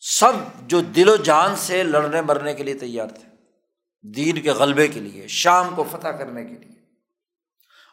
سب 0.00 0.32
جو 0.62 0.80
دل 0.80 1.08
و 1.08 1.16
جان 1.16 1.56
سے 1.56 1.82
لڑنے 1.82 2.20
مرنے 2.20 2.54
کے 2.54 2.62
لیے 2.62 2.74
تیار 2.74 3.06
تھے، 3.06 3.28
دین 4.02 4.42
کے 4.42 4.50
غلبے 4.50 4.88
کے 4.88 5.00
لیے، 5.00 5.26
شام 5.28 5.74
کو 5.74 5.84
فتح 5.90 6.08
کرنے 6.08 6.44
کے 6.44 6.54
لیے۔ 6.54 6.76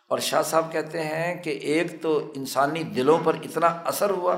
اور 0.10 0.20
شاہ 0.20 0.42
صاحب 0.42 0.72
کہتے 0.72 1.02
ہیں 1.02 1.44
کہ 1.44 1.50
ایک 1.50 2.02
تو 2.02 2.32
انسانی 2.36 2.84
دلوں 2.84 3.18
پر 3.24 3.34
اتنا 3.34 3.68
اثر 3.68 4.10
ہوا 4.10 4.38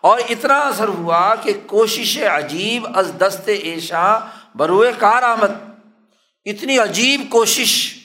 اور 0.00 0.18
اتنا 0.28 0.58
اثر 0.58 0.88
ہوا 0.88 1.34
کہ 1.34 1.52
کوشش 1.66 2.18
عجیب 2.18 2.86
از 2.94 3.12
دست 3.20 3.48
ایشا 3.62 4.18
بروئے 4.54 4.92
کار 4.98 5.22
آمد۔ 5.22 5.50
اتنی 6.44 6.78
عجیب 6.78 7.20
کوشش 7.30 7.98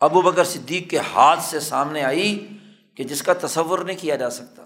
ابو 0.00 0.22
بکر 0.22 0.44
صدیق 0.44 0.90
کے 0.90 0.98
ہاتھ 0.98 1.42
سے 1.42 1.60
سامنے 1.60 2.02
آئی 2.02 2.48
کہ 2.94 3.04
جس 3.04 3.22
کا 3.22 3.32
تصور 3.32 3.78
نہیں 3.78 3.96
کیا 4.00 4.16
جا 4.16 4.30
سکتا۔ 4.30 4.62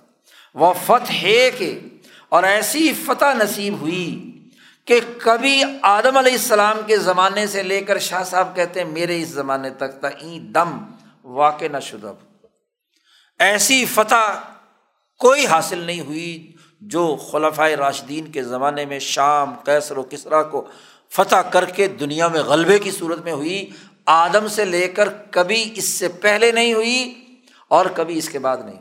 وہ 0.55 0.74
فتح 0.87 1.12
ہے 1.12 1.51
کہ 1.51 1.81
اور 2.28 2.43
ایسی 2.43 2.93
فتح 2.93 3.32
نصیب 3.35 3.81
ہوئی 3.81 4.27
کہ 4.85 5.01
کبھی 5.19 5.62
آدم 5.82 6.16
علیہ 6.16 6.32
السلام 6.32 6.81
کے 6.87 6.97
زمانے 6.97 7.47
سے 7.47 7.62
لے 7.62 7.81
کر 7.81 7.99
شاہ 7.99 8.23
صاحب 8.23 8.57
کہتے 8.57 8.81
ہیں، 8.81 8.89
میرے 8.89 9.23
اس 9.23 9.28
زمانے 9.28 9.70
تک 9.70 10.07
دم 10.55 10.78
واقع 11.24 11.65
نہ 11.73 11.81
شدہ۔ 11.81 12.12
ایسی 13.39 13.85
فتح 13.85 14.39
کوئی 15.20 15.47
حاصل 15.47 15.78
نہیں 15.78 16.01
ہوئی 16.01 16.52
جو 16.80 17.16
خلفۂ 17.30 17.74
راشدین 17.78 18.30
کے 18.32 18.42
زمانے 18.42 18.84
میں 18.84 18.98
شام 18.98 19.55
کیسر 19.64 19.98
و 19.98 20.02
کسرا 20.02 20.42
کو 20.42 20.62
فتح 21.12 21.48
کر 21.51 21.64
کے 21.64 21.88
دنیا 22.01 22.28
میں 22.28 22.42
غلبے 22.42 22.78
کی 22.78 22.90
صورت 22.90 23.18
میں 23.24 23.32
ہوئی، 23.32 23.70
آدم 24.06 24.47
سے 24.48 24.64
لے 24.64 24.86
کر 24.88 25.09
کبھی 25.30 25.72
اس 25.74 25.88
سے 25.88 26.09
پہلے 26.09 26.51
نہیں 26.52 26.72
ہوئی 26.74 27.14
اور 27.70 27.86
کبھی 27.94 28.18
اس 28.18 28.28
کے 28.28 28.38
بعد 28.38 28.56
نہیں 28.64 28.80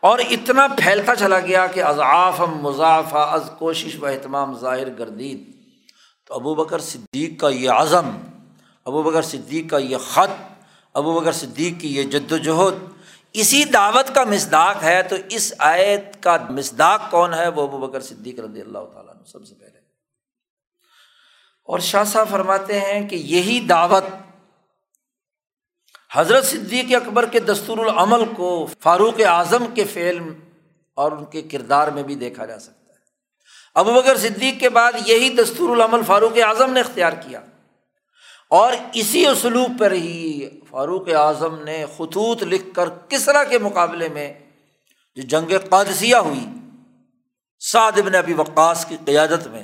اور 0.00 0.18
اتنا 0.30 0.66
پھیلتا 0.78 1.14
چلا 1.16 1.38
گیا 1.40 1.66
کہ 1.66 1.82
اضعاف 1.82 2.40
مضافہ، 2.40 3.26
از 3.30 3.50
کوشش 3.58 3.96
و 4.02 4.06
اہتمام 4.06 4.54
ظاہر 4.60 4.88
گردید 4.98 5.52
تو 6.26 6.34
ابو 6.34 6.54
بکر 6.54 6.78
صدیق 6.78 7.40
کا 7.40 7.48
یہ 7.48 7.70
عزم، 7.70 8.10
ابو 8.86 9.02
بکر 9.02 9.22
صدیق 9.22 9.70
کا 9.70 9.78
یہ 9.78 9.96
خط، 9.96 10.42
ابو 10.94 11.20
بکر 11.20 11.32
صدیق 11.32 11.80
کی 11.80 11.96
یہ 11.96 12.02
جد 12.02 12.32
و 12.32 12.36
جہد 12.38 12.92
اسی 13.34 13.64
دعوت 13.64 14.14
کا 14.14 14.24
مصداق 14.24 14.82
ہے، 14.82 15.02
تو 15.02 15.16
اس 15.28 15.54
آیت 15.58 16.22
کا 16.22 16.36
مصداق 16.50 17.10
کون 17.10 17.34
ہے؟ 17.34 17.48
وہ 17.48 17.62
ابو 17.62 17.78
بکر 17.78 18.00
صدیق 18.00 18.40
رضی 18.40 18.60
اللہ 18.60 18.78
تعالیٰ 18.92 19.14
سب 19.26 19.46
سے 19.46 19.54
پہلے۔ 19.54 19.78
اور 21.64 21.78
شاہ 21.78 22.04
صاحب 22.04 22.28
فرماتے 22.30 22.80
ہیں 22.80 23.08
کہ 23.08 23.16
یہی 23.16 23.60
دعوت 23.60 24.04
حضرت 26.12 26.44
صدیق 26.44 26.94
اکبر 26.94 27.26
کے 27.26 27.40
دستور 27.40 27.78
العمل 27.78 28.24
کو 28.36 28.66
فاروق 28.80 29.20
اعظم 29.26 29.64
کے 29.74 29.84
فعل 29.84 30.18
اور 30.94 31.12
ان 31.12 31.24
کے 31.24 31.42
کردار 31.42 31.88
میں 31.88 32.02
بھی 32.02 32.14
دیکھا 32.14 32.46
جا 32.46 32.58
سکتا 32.58 32.92
ہے۔ 32.92 32.98
ابو 33.74 33.94
بکر 33.94 34.16
صدیق 34.16 34.60
کے 34.60 34.68
بعد 34.68 34.92
یہی 35.06 35.28
دستور 35.28 35.70
العمل 35.70 36.00
فاروق 36.06 36.38
اعظم 36.44 36.72
نے 36.72 36.80
اختیار 36.80 37.12
کیا۔ 37.12 37.40
اور 38.50 38.72
اسی 38.92 39.26
اسلوب 39.26 39.70
پر 39.80 39.92
ہی 39.92 40.48
فاروق 40.70 41.08
اعظم 41.08 41.62
نے 41.62 41.84
خطوط 41.96 42.42
لکھ 42.42 42.74
کر 42.74 42.88
کسرا 43.08 43.44
کے 43.44 43.58
مقابلے 43.58 44.08
میں 44.08 44.34
جو 45.14 45.22
جنگ 45.22 45.52
قادسیہ 45.70 46.16
ہوئی، 46.16 46.46
سعد 47.60 47.92
ابن 47.96 48.14
ابی 48.14 48.34
وقاص 48.34 48.86
کی 48.86 48.96
قیادت 49.04 49.46
میں، 49.46 49.62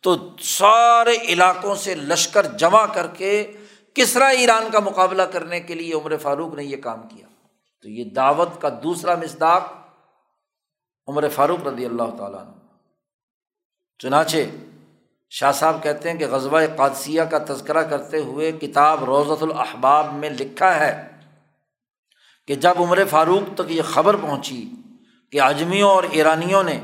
تو 0.00 0.16
سارے 0.40 1.16
علاقوں 1.16 1.74
سے 1.74 1.94
لشکر 1.94 2.46
جمع 2.46 2.86
کر 2.86 3.06
کے 3.06 3.52
کسرا 3.94 4.26
ایران 4.26 4.70
کا 4.72 4.78
مقابلہ 4.78 5.22
کرنے 5.22 5.60
کے 5.60 5.74
لیے 5.74 5.92
عمر 5.94 6.16
فاروق 6.16 6.54
نے 6.54 6.64
یہ 6.64 6.76
کام 6.76 7.08
کیا۔ 7.08 7.26
تو 7.82 7.88
یہ 7.88 8.04
دعوت 8.04 8.48
کا 8.60 8.68
دوسرا 8.82 9.14
مصداق 9.14 9.72
عمر 11.08 11.28
فاروق 11.28 11.66
رضی 11.66 11.84
اللہ 11.84 12.16
تعالیٰ 12.18 12.44
نے 12.44 12.60
چنانچہ 13.98 14.36
شاہ 15.34 15.52
صاحب 15.52 15.82
کہتے 15.82 16.10
ہیں 16.10 16.18
کہ 16.18 16.26
غزوہ 16.26 16.60
قادثیہ 16.76 17.22
کا 17.22 17.38
تذکرہ 17.38 17.82
کرتے 17.82 18.18
ہوئے 18.18 18.52
کتاب 18.52 19.04
روزت 19.04 19.42
الحباب 19.42 20.14
میں 20.14 20.30
لکھا 20.30 20.80
ہے 20.80 21.08
کہ 22.46 22.54
جب 22.54 22.82
عمر 22.82 23.02
فاروق 23.10 23.54
تک 23.54 23.70
یہ 23.70 23.82
خبر 23.82 24.16
پہنچی 24.16 24.70
کہ 25.30 25.40
اجمیوں 25.40 25.90
اور 25.90 26.04
ایرانیوں 26.10 26.62
نے 26.62 26.80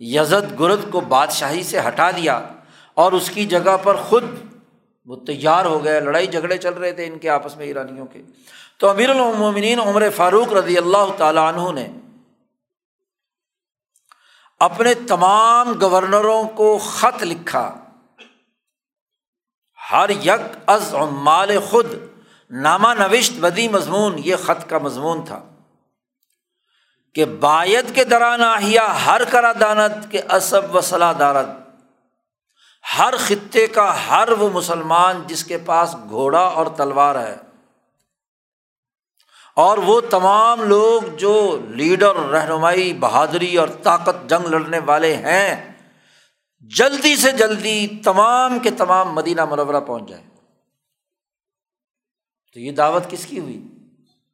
یزد 0.00 0.58
گرد 0.60 0.90
کو 0.90 1.00
بادشاہی 1.00 1.62
سے 1.62 1.80
ہٹا 1.88 2.10
دیا 2.10 2.46
اور 2.94 3.12
اس 3.12 3.30
کی 3.30 3.44
جگہ 3.46 3.76
پر 3.82 3.96
خود 3.96 4.24
وہ 5.06 5.16
تیار 5.16 5.64
ہو 5.64 5.84
گئے، 5.84 6.00
لڑائی 6.00 6.26
جھگڑے 6.26 6.58
چل 6.58 6.74
رہے 6.74 6.92
تھے 6.92 7.06
ان 7.06 7.18
کے 7.18 7.28
آپس 7.28 7.56
میں 7.56 7.66
ایرانیوں 7.66 8.06
کے۔ 8.06 8.22
تو 8.78 8.88
امیر 8.88 9.10
المومنین 9.10 9.80
عمر 9.80 10.10
فاروق 10.16 10.52
رضی 10.52 10.78
اللہ 10.78 11.12
تعالیٰ 11.16 11.54
عنہ 11.54 11.80
نے 11.80 11.88
اپنے 14.60 14.94
تمام 14.94 15.72
گورنروں 15.80 16.48
کو 16.48 16.78
خط 16.78 17.22
لکھا۔ 17.22 17.74
ہر 19.92 20.10
یک 20.10 20.40
از 20.66 20.94
مال 21.10 21.50
خود، 21.70 21.86
نامہ 22.50 22.88
نوشت 22.88 23.32
بدی 23.40 23.68
مضمون، 23.68 24.16
یہ 24.18 24.36
خط 24.36 24.70
کا 24.70 24.78
مضمون 24.78 25.24
تھا۔ 25.24 25.42
کہ 27.14 27.24
باید 27.24 27.94
کے 27.94 28.04
دران 28.04 28.42
آہیا 28.42 29.06
ہر 29.06 29.24
کرا 29.24 29.52
دانت 29.60 30.12
کے 30.12 30.20
اسب 30.30 30.76
و 30.76 30.80
صلاح 30.80 31.12
دارت۔ 31.18 31.46
ہر 32.98 33.14
خطے 33.16 33.66
کا 33.66 34.08
ہر 34.08 34.28
وہ 34.38 34.50
مسلمان 34.50 35.22
جس 35.26 35.44
کے 35.44 35.58
پاس 35.58 35.96
گھوڑا 36.08 36.40
اور 36.40 36.66
تلوار 36.66 37.14
ہے۔ 37.14 37.36
اور 39.60 39.78
وہ 39.78 40.00
تمام 40.00 40.62
لوگ 40.62 41.16
جو 41.16 41.60
لیڈر، 41.68 42.14
رہنمائی، 42.14 42.92
بہادری 42.92 43.56
اور 43.56 43.68
طاقت 43.82 44.30
جنگ 44.30 44.46
لڑنے 44.46 44.78
والے 44.78 45.16
ہیں، 45.16 45.72
جلدی 46.60 47.16
سے 47.16 47.32
جلدی 47.32 47.88
تمام 48.04 48.58
کے 48.58 48.70
تمام 48.70 49.14
مدینہ 49.14 49.44
منورہ 49.44 49.80
پہنچ 49.80 50.08
جائیں۔ 50.08 50.30
تو 52.52 52.60
یہ 52.60 52.72
دعوت 52.72 53.10
کس 53.10 53.26
کی 53.26 53.38
ہوئی؟ 53.38 53.68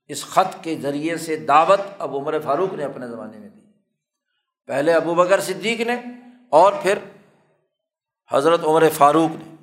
اس 0.09 0.24
خط 0.24 0.65
کے 0.65 0.77
ذریعے 0.77 1.16
سے 1.16 1.36
دعوت 1.36 1.81
اب 1.98 2.16
عمر 2.16 2.40
فاروق 2.44 2.73
نے 2.73 2.85
اپنے 2.85 3.09
زمانے 3.09 3.39
میں 3.39 3.48
دی۔ 3.48 3.61
پہلے 4.66 4.93
ابو 4.93 5.15
بکر 5.15 5.40
صدیق 5.40 5.81
نے 5.81 5.97
اور 6.51 6.73
پھر 6.82 6.98
حضرت 8.32 8.65
عمر 8.65 8.85
فاروق 8.97 9.31
نے۔ 9.31 9.55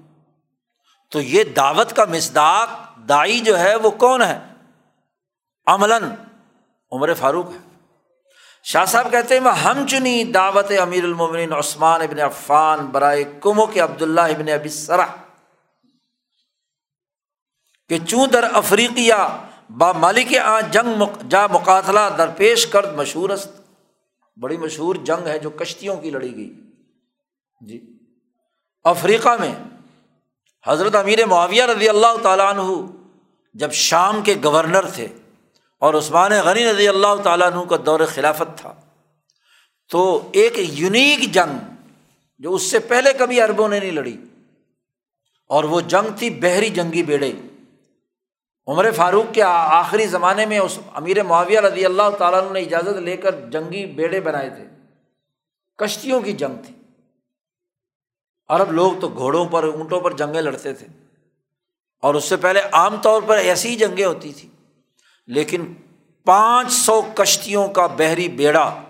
تو 1.11 1.21
یہ 1.21 1.43
دعوت 1.43 1.95
کا 1.95 2.05
مزداق 2.05 2.69
دائی 3.09 3.39
جو 3.39 3.59
ہے 3.59 3.75
وہ 3.75 3.91
کون 3.91 4.21
ہے؟ 4.21 4.52
عملاً، 5.67 6.03
عمر 6.91 7.13
فاروق 7.13 7.51
ہے۔ 7.51 7.73
شاہ 8.63 8.85
صاحب 8.85 9.11
کہتے 9.11 9.39
ہیں 9.39 9.51
ہم 9.51 9.87
چنی 9.87 10.23
دعوت 10.23 10.71
امیر 10.81 11.03
المومن 11.03 11.53
عثمان 11.53 12.01
ابن 12.01 12.19
عفان 12.19 12.85
برائے 12.85 13.23
کمو 13.41 13.65
کے 13.65 13.79
عبداللہ 13.79 14.21
ابن 14.21 14.49
ابی 14.49 14.69
سرا 14.69 15.05
کہ 17.89 17.99
چوں 18.07 18.27
در 18.27 18.43
افریقیہ 18.53 19.47
با 19.69 19.91
مالک 19.91 20.37
آ 20.37 20.61
جنگ 20.61 21.03
جا 21.29 21.47
مقاتلہ 21.47 21.99
درپیش 22.17 22.67
کرد، 22.67 22.95
مشہور 22.95 23.29
است۔ 23.29 23.49
بڑی 24.41 24.57
مشہور 24.57 24.95
جنگ 24.95 25.27
ہے 25.27 25.39
جو 25.39 25.49
کشتیوں 25.49 25.95
کی 25.95 26.09
لڑی 26.09 26.35
گئی۔ 26.35 26.53
جی۔ 27.67 27.97
افریقہ 28.83 29.29
میں 29.39 29.55
حضرت 30.67 30.95
امیر 30.95 31.25
معاویہ 31.25 31.63
رضی 31.63 31.89
اللہ 31.89 32.17
تعالیٰ 32.23 32.53
عنہ 32.53 32.81
جب 33.53 33.71
شام 33.71 34.21
کے 34.21 34.35
گورنر 34.43 34.85
تھے 34.85 35.07
اور 35.83 35.93
عثمان 35.93 36.31
غنی 36.31 36.71
رضی 36.71 36.87
اللہ 36.87 37.21
تعالیٰ 37.23 37.51
عنہ 37.51 37.63
کا 37.65 37.75
دور 37.85 37.99
خلافت 38.13 38.57
تھا۔ 38.57 38.73
تو 39.89 40.29
ایک 40.31 40.53
یونیک 40.57 41.33
جنگ 41.33 41.57
جو 42.39 42.53
اس 42.53 42.63
سے 42.63 42.79
پہلے 42.79 43.13
کبھی 43.13 43.41
اربوں 43.41 43.69
نے 43.69 43.79
نہیں 43.79 43.91
لڑی، 43.91 44.17
اور 45.47 45.63
وہ 45.63 45.81
جنگ 45.81 46.17
تھی 46.17 46.29
بحری 46.29 46.69
جنگی 46.69 47.03
بیڑے۔ 47.03 47.31
عمر 48.67 48.91
فاروق 48.91 49.33
کے 49.33 49.43
آخری 49.43 50.07
زمانے 50.07 50.45
میں 50.45 50.59
اس 50.59 50.79
امیر 50.93 51.23
معاویہ 51.23 51.59
رضی 51.59 51.85
اللہ 51.85 52.09
تعالیٰ 52.17 52.41
عنہ 52.41 52.51
نے 52.51 52.59
اجازت 52.59 52.97
لے 52.97 53.17
کر 53.17 53.49
جنگی 53.49 53.85
بیڑے 53.85 54.21
بنائے 54.21 54.49
تھے۔ 54.49 54.63
کشتیوں 55.77 56.21
کی 56.21 56.33
جنگ 56.33 56.55
تھی۔ 56.65 56.73
عرب 58.49 58.71
لوگ 58.71 58.93
تو 59.01 59.07
گھوڑوں 59.07 59.45
پر، 59.45 59.63
اونٹوں 59.63 59.99
پر 59.99 60.11
جنگیں 60.13 60.41
لڑتے 60.41 60.73
تھے۔ 60.73 60.87
اور 62.01 62.15
اس 62.15 62.23
سے 62.23 62.37
پہلے 62.37 62.61
عام 62.71 63.01
طور 63.01 63.21
پر 63.21 63.37
ایسی 63.37 63.69
ہی 63.69 63.75
جنگیں 63.75 64.05
ہوتی 64.05 64.33
تھیں۔ 64.33 64.52
لیکن 65.27 65.73
پانچ 66.25 66.71
سو 66.71 67.01
کشتیوں 67.01 67.67
کا 67.67 67.87
بحری 67.87 68.29
بیڑا 68.29 68.81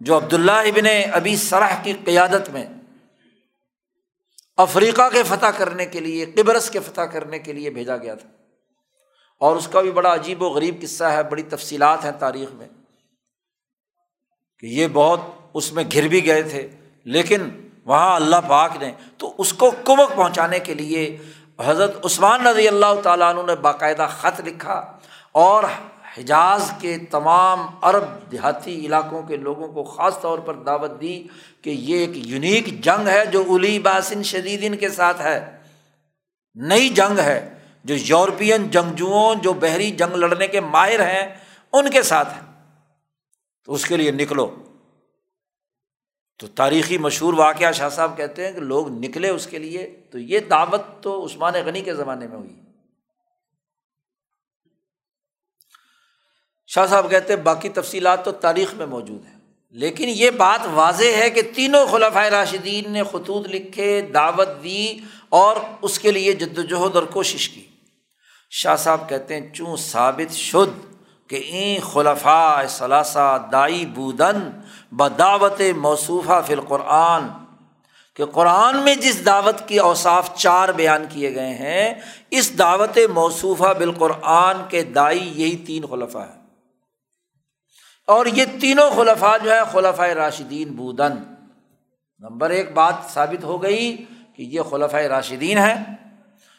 جو 0.00 0.16
عبداللہ 0.16 0.52
ابن 0.52 0.86
ابی 1.12 1.36
سرح 1.36 1.82
کی 1.82 1.92
قیادت 1.92 2.50
میں 2.50 2.66
افریقہ 4.56 5.08
کے 5.12 5.22
فتح 5.22 5.46
کرنے 5.46 5.86
کے 5.86 6.00
لیے 6.00 6.26
قبرس 6.26 6.70
کے 6.70 6.80
فتح 6.80 7.00
کرنے 7.00 7.38
کے 7.38 7.52
لیے 7.52 7.70
بھیجا 7.70 7.96
گیا 7.96 8.14
تھا۔ 8.14 8.28
اور 9.40 9.56
اس 9.56 9.68
کا 9.72 9.80
بھی 9.80 9.90
بڑا 9.90 10.14
عجیب 10.14 10.42
و 10.42 10.48
غریب 10.48 10.82
قصہ 10.82 11.04
ہے، 11.04 11.22
بڑی 11.22 11.42
تفصیلات 11.42 12.04
ہیں 12.04 12.12
تاریخ 12.12 12.48
میں 12.52 12.68
کہ 14.58 14.66
یہ 14.66 14.86
بہت 14.92 15.20
اس 15.54 15.72
میں 15.72 15.84
گر 15.94 16.08
بھی 16.08 16.26
گئے 16.26 16.42
تھے۔ 16.42 16.68
لیکن 17.04 17.68
وہاں 17.84 18.16
اللہ 18.16 18.36
پاک 18.48 18.76
نے 18.80 18.92
تو 19.16 19.34
اس 19.38 19.52
کو 19.52 19.70
کمک 19.84 20.16
پہنچانے 20.16 20.58
کے 20.58 20.74
لیے 20.74 21.18
حضرت 21.64 22.04
عثمان 22.04 22.46
رضی 22.46 22.68
اللہ 22.68 23.00
تعالیٰ 23.02 23.34
عنہ 23.34 23.46
نے 23.46 23.54
باقاعدہ 23.54 24.08
خط 24.20 24.40
لکھا۔ 24.40 24.98
اور 25.32 25.64
حجاز 26.18 26.72
کے 26.80 26.98
تمام 26.98 27.66
عرب 27.82 28.32
دیہاتی 28.32 28.86
علاقوں 28.86 29.22
کے 29.22 29.36
لوگوں 29.36 29.68
کو 29.68 29.84
خاص 29.84 30.20
طور 30.20 30.38
پر 30.38 30.54
دعوت 30.54 31.00
دی 31.00 31.26
کہ 31.62 31.70
یہ 31.70 31.98
ایک 31.98 32.10
یونیک 32.14 32.80
جنگ 32.80 33.08
ہے 33.08 33.26
جو 33.26 33.44
الی 33.48 33.78
باسن 33.78 34.22
شدید 34.22 34.80
کے 34.80 34.88
ساتھ 34.88 35.20
ہے۔ 35.20 35.58
نئی 36.54 36.88
جنگ 36.88 37.18
ہے 37.18 37.58
جو 37.84 37.94
یورپین 37.98 38.70
جنگجوؤں، 38.70 39.34
جو 39.34 39.52
بحری 39.52 39.90
جنگ 39.90 40.14
لڑنے 40.14 40.46
کے 40.46 40.60
ماہر 40.60 41.00
ہیں، 41.00 41.36
ان 41.72 41.90
کے 41.90 42.02
ساتھ 42.02 42.28
ہیں 42.34 42.68
تو 43.64 43.72
اس 43.72 43.84
کے 43.84 43.96
لیے 43.96 44.10
نکلو۔ 44.10 44.54
تو 46.38 46.46
تاریخی 46.46 46.98
مشہور 46.98 47.34
واقعہ 47.34 47.72
شاہ 47.72 47.88
صاحب 47.88 48.16
کہتے 48.16 48.46
ہیں 48.46 48.52
کہ 48.52 48.60
لوگ 48.60 48.88
نکلے 48.88 49.28
اس 49.28 49.46
کے 49.46 49.58
لیے 49.58 50.00
تو 50.10 50.18
یہ 50.18 50.40
دعوت 50.40 50.80
تو 51.00 51.26
عثمان 51.26 51.52
غنی 51.66 51.80
کے 51.80 51.94
زمانے 51.94 52.26
میں 52.26 52.36
ہوئی۔ 52.36 52.69
شاہ 56.74 56.86
صاحب 56.86 57.10
کہتے 57.10 57.36
باقی 57.36 57.68
تفصیلات 57.68 58.24
تو 58.24 58.32
تاریخ 58.32 58.74
میں 58.74 58.86
موجود 58.86 59.26
ہیں۔ 59.26 59.40
لیکن 59.70 60.08
یہ 60.08 60.30
بات 60.30 60.66
واضح 60.74 61.16
ہے 61.16 61.30
کہ 61.30 61.42
تینوں 61.54 61.86
خلفۂ 61.86 62.28
راشدین 62.30 62.92
نے 62.92 63.02
خطوط 63.02 63.48
لکھے، 63.48 64.00
دعوت 64.00 64.48
دی 64.64 64.98
اور 65.28 65.56
اس 65.82 65.98
کے 65.98 66.10
لیے 66.10 66.32
جد 66.32 66.58
وجہد 66.58 66.96
اور 66.96 67.02
کوشش 67.02 67.48
کی۔ 67.48 67.60
شاہ 68.50 68.76
صاحب 68.76 69.08
کہتے 69.08 69.34
ہیں 69.34 69.54
چوں 69.54 69.76
ثابت 69.76 70.32
شد 70.32 70.78
کہ 71.30 71.36
این 71.36 71.80
خلفا 71.80 72.62
ثلاثہ 72.68 73.48
دائی 73.52 73.86
بودن 73.86 74.50
بدعوت 74.92 75.60
موصوفہ 75.76 76.40
فی 76.46 76.54
القرآن، 76.54 77.28
کہ 78.16 78.24
قرآن 78.24 78.76
میں 78.76 78.94
جس 78.94 79.26
دعوت 79.26 79.68
کی 79.68 79.78
اوصاف 79.78 80.36
چار 80.36 80.68
بیان 80.68 81.04
کیے 81.08 81.34
گئے 81.34 81.54
ہیں، 81.54 81.94
اس 82.30 82.58
دعوت 82.58 82.98
موصوفہ 83.14 83.72
بالقرآن 83.78 84.56
کے 84.68 84.82
دائی 84.82 85.32
یہی 85.42 85.56
تین 85.56 85.86
خلفہ 85.86 86.18
ہے 86.18 86.39
اور 88.10 88.26
یہ 88.26 88.44
تینوں 88.60 88.90
خلفاء 88.90 89.38
جو 89.42 89.52
ہے 89.52 89.60
خلفۂ 89.72 90.08
راشدین 90.08 90.72
بودن۔ 90.72 91.12
نمبر 92.18 92.50
ایک 92.50 92.72
بات 92.72 92.94
ثابت 93.08 93.44
ہو 93.44 93.62
گئی 93.62 93.96
کہ 94.36 94.42
یہ 94.42 94.60
خلفۂ 94.62 94.98
راشدین 94.98 95.58
ہے 95.58 95.74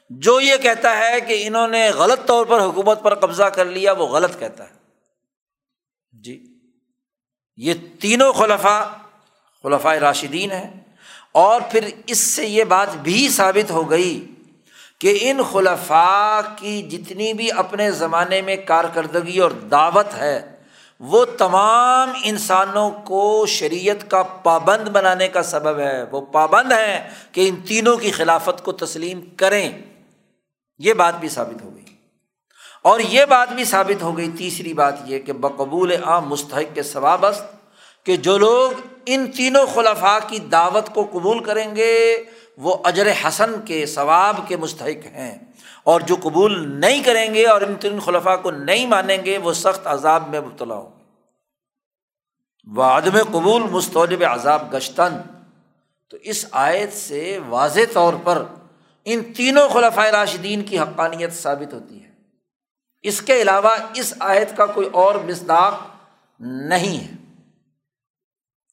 جو 0.09 0.39
یہ 0.39 0.57
کہتا 0.57 0.97
ہے 0.97 1.21
کہ 1.21 1.47
انہوں 1.47 1.67
نے 1.67 1.89
غلط 1.89 2.27
طور 2.27 2.45
پر 2.45 2.61
حکومت 2.61 3.03
پر 3.03 3.15
قبضہ 3.15 3.43
کر 3.43 3.65
لیا، 3.65 3.91
وہ 3.91 4.07
غلط 4.07 4.39
کہتا 4.39 4.63
ہے۔ 4.63 4.73
جی۔ 6.11 6.43
یہ 7.57 7.73
تینوں 7.99 8.33
خلفا 8.33 8.89
خلفۂ 9.63 9.95
راشدین 9.95 10.51
ہیں۔ 10.51 10.79
اور 11.31 11.61
پھر 11.71 11.89
اس 12.07 12.17
سے 12.17 12.45
یہ 12.45 12.63
بات 12.63 12.95
بھی 12.95 13.29
ثابت 13.29 13.71
ہو 13.71 13.89
گئی 13.89 14.33
کہ 14.99 15.17
ان 15.21 15.43
خلفاء 15.51 16.41
کی 16.55 16.81
جتنی 16.81 17.33
بھی 17.33 17.51
اپنے 17.51 17.91
زمانے 17.91 18.41
میں 18.41 18.55
کارکردگی 18.65 19.39
اور 19.39 19.51
دعوت 19.51 20.07
ہے 20.17 20.50
وہ 21.01 21.25
تمام 21.25 22.11
انسانوں 22.23 22.91
کو 22.91 23.45
شریعت 23.47 24.11
کا 24.11 24.23
پابند 24.23 24.87
بنانے 24.87 25.27
کا 25.27 25.43
سبب 25.43 25.79
ہے۔ 25.79 26.03
وہ 26.11 26.21
پابند 26.21 26.71
ہیں 26.71 27.09
کہ 27.31 27.49
ان 27.49 27.55
تینوں 27.55 27.97
کی 27.97 28.11
خلافت 28.11 28.63
کو 28.63 28.71
تسلیم 28.71 29.21
کریں۔ 29.37 29.71
یہ 30.79 30.93
بات 30.93 31.19
بھی 31.19 31.29
ثابت 31.29 31.63
ہو 31.63 31.75
گئی۔ 31.75 31.83
اور 32.81 32.99
یہ 32.99 33.25
بات 33.25 33.49
بھی 33.49 33.63
ثابت 33.63 34.03
ہو 34.03 34.17
گئی۔ 34.17 34.29
تیسری 34.37 34.73
بات 34.73 34.95
یہ 35.05 35.19
کہ 35.19 35.33
بقبول 35.33 35.91
عام 36.03 36.29
مستحق 36.29 36.75
کے 36.75 36.83
ثوابست 36.83 37.43
کہ 38.05 38.17
جو 38.17 38.37
لوگ 38.37 38.79
ان 39.05 39.31
تینوں 39.31 39.65
خلفاء 39.73 40.17
کی 40.27 40.39
دعوت 40.39 40.93
کو 40.93 41.07
قبول 41.11 41.43
کریں 41.43 41.75
گے 41.75 42.23
وہ 42.61 42.77
اجر 42.83 43.07
حسن 43.27 43.61
کے 43.65 43.85
ثواب 43.85 44.47
کے 44.47 44.57
مستحق 44.57 45.05
ہیں 45.05 45.37
اور 45.83 46.01
جو 46.01 46.15
قبول 46.23 46.79
نہیں 46.79 47.03
کریں 47.03 47.33
گے 47.33 47.47
اور 47.47 47.61
ان 47.61 47.75
تین 47.75 47.99
خلفاء 47.99 48.35
کو 48.35 48.51
نہیں 48.51 48.87
مانیں 48.87 49.17
گے، 49.25 49.37
وہ 49.37 49.53
سخت 49.53 49.87
عذاب 49.87 50.29
میں 50.29 50.41
مبتلا 50.41 50.75
ہوں 50.75 50.99
گے۔ 50.99 51.03
وہ 52.75 52.83
عدم 52.83 53.17
قبول 53.23 53.63
مستوجب 53.71 54.23
عذاب 54.31 54.73
گشتن۔ 54.73 55.21
تو 56.09 56.17
اس 56.21 56.45
آیت 56.51 56.93
سے 56.93 57.39
واضح 57.47 57.79
طور 57.93 58.13
پر 58.23 58.45
ان 59.05 59.33
تینوں 59.33 59.69
خلفۂ 59.69 60.09
راشدین 60.09 60.63
کی 60.63 60.79
حقانیت 60.79 61.33
ثابت 61.33 61.73
ہوتی 61.73 62.03
ہے۔ 62.03 62.09
اس 63.01 63.21
کے 63.21 63.41
علاوہ 63.41 63.69
اس 63.93 64.13
آیت 64.19 64.57
کا 64.57 64.65
کوئی 64.65 64.89
اور 64.91 65.15
مصداق 65.15 65.73
نہیں 66.39 67.03
ہے۔ 67.03 67.20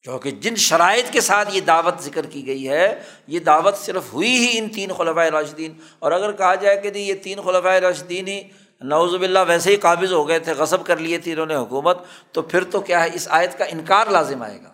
کیونکہ 0.08 0.30
جن 0.30 0.56
شرائط 0.56 1.12
کے 1.12 1.20
ساتھ 1.20 1.48
یہ 1.52 1.60
دعوت 1.60 2.00
ذکر 2.00 2.26
کی 2.26 2.46
گئی 2.46 2.68
ہے، 2.68 3.00
یہ 3.26 3.38
دعوت 3.38 3.76
صرف 3.76 4.02
ہوئی 4.12 4.30
ہی 4.30 4.58
ان 4.58 4.68
تین 4.68 4.92
خلفۂ 4.92 5.28
راشدین 5.30 5.72
اور 5.98 6.12
اگر 6.12 6.32
کہا 6.32 6.54
جائے 6.54 6.76
کہ 6.76 6.90
نہیں 6.90 7.02
یہ 7.02 7.14
تین 7.14 7.40
خلفۂ 7.40 7.78
راشدین 7.80 8.28
ہی 8.28 8.42
نوز 8.80 9.14
باللہ 9.14 9.38
ویسے 9.48 9.70
ہی 9.70 9.76
قابض 9.76 10.12
ہو 10.12 10.28
گئے 10.28 10.38
تھے، 10.38 10.52
غصب 10.52 10.86
کر 10.86 10.96
لیے 10.96 11.18
تھے 11.18 11.32
انہوں 11.32 11.46
نے 11.46 11.54
حکومت، 11.54 11.98
تو 12.32 12.42
پھر 12.42 12.64
تو 12.64 12.80
کیا 12.80 13.04
ہے، 13.04 13.08
اس 13.12 13.28
آیت 13.30 13.58
کا 13.58 13.64
انکار 13.64 14.06
لازم 14.06 14.42
آئے 14.42 14.58
گا۔ 14.62 14.72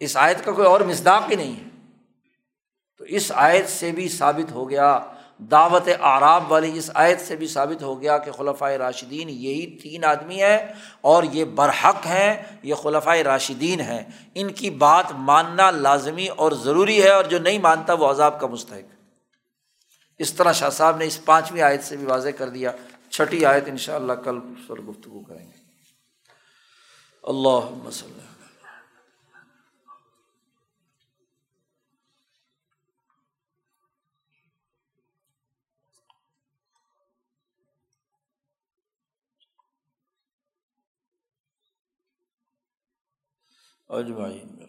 اس 0.00 0.16
آیت 0.16 0.44
کا 0.44 0.52
کوئی 0.52 0.68
اور 0.68 0.80
مصداق 0.80 1.30
ہی 1.30 1.36
نہیں 1.36 1.52
ہے۔ 1.52 1.68
تو 2.98 3.04
اس 3.04 3.32
آیت 3.34 3.68
سے 3.68 3.92
بھی 3.92 4.08
ثابت 4.08 4.52
ہو 4.52 4.70
گیا 4.70 4.98
دعوت 5.50 5.88
آراب 6.00 6.52
والی 6.52 6.78
اس 6.78 6.90
آیت 6.94 7.20
سے 7.20 7.36
بھی 7.36 7.46
ثابت 7.46 7.82
ہو 7.82 8.00
گیا 8.00 8.18
کہ 8.18 8.32
خلفۂ 8.32 8.70
راشدین 8.70 9.28
یہی 9.28 9.78
تین 9.78 10.04
آدمی 10.04 10.42
ہیں 10.42 10.58
اور 11.00 11.22
یہ 11.22 11.44
برحق 11.44 12.06
ہیں، 12.06 12.42
یہ 12.62 12.74
خلفۂ 12.74 13.18
راشدین 13.18 13.80
ہیں۔ 13.80 14.02
ان 14.34 14.52
کی 14.52 14.70
بات 14.70 15.04
ماننا 15.12 15.70
لازمی 15.70 16.28
اور 16.28 16.52
ضروری 16.52 17.02
ہے 17.02 17.10
اور 17.10 17.24
جو 17.24 17.38
نہیں 17.38 17.58
مانتا 17.58 17.92
وہ 17.92 18.10
عذاب 18.10 18.40
کا 18.40 18.46
مستحق۔ 18.46 18.94
اس 20.18 20.32
طرح 20.32 20.52
شاہ 20.52 20.70
صاحب 20.70 20.96
نے 20.96 21.06
اس 21.06 21.24
پانچویں 21.24 21.62
آیت 21.62 21.84
سے 21.84 21.96
بھی 21.96 22.06
واضح 22.06 22.28
کر 22.28 22.48
دیا۔ 22.48 22.70
چھٹی 23.10 23.44
آیت 23.44 23.64
ان 23.66 23.76
شاء 23.76 23.94
اللہ 23.94 24.12
کل 24.12 24.38
سر 24.68 24.74
گفتگو 24.74 25.20
کریں 25.20 25.46
گے۔ 25.46 25.62
اللہ 27.22 27.70
مسلم 27.84 28.21
اجمعین۔ 43.92 44.61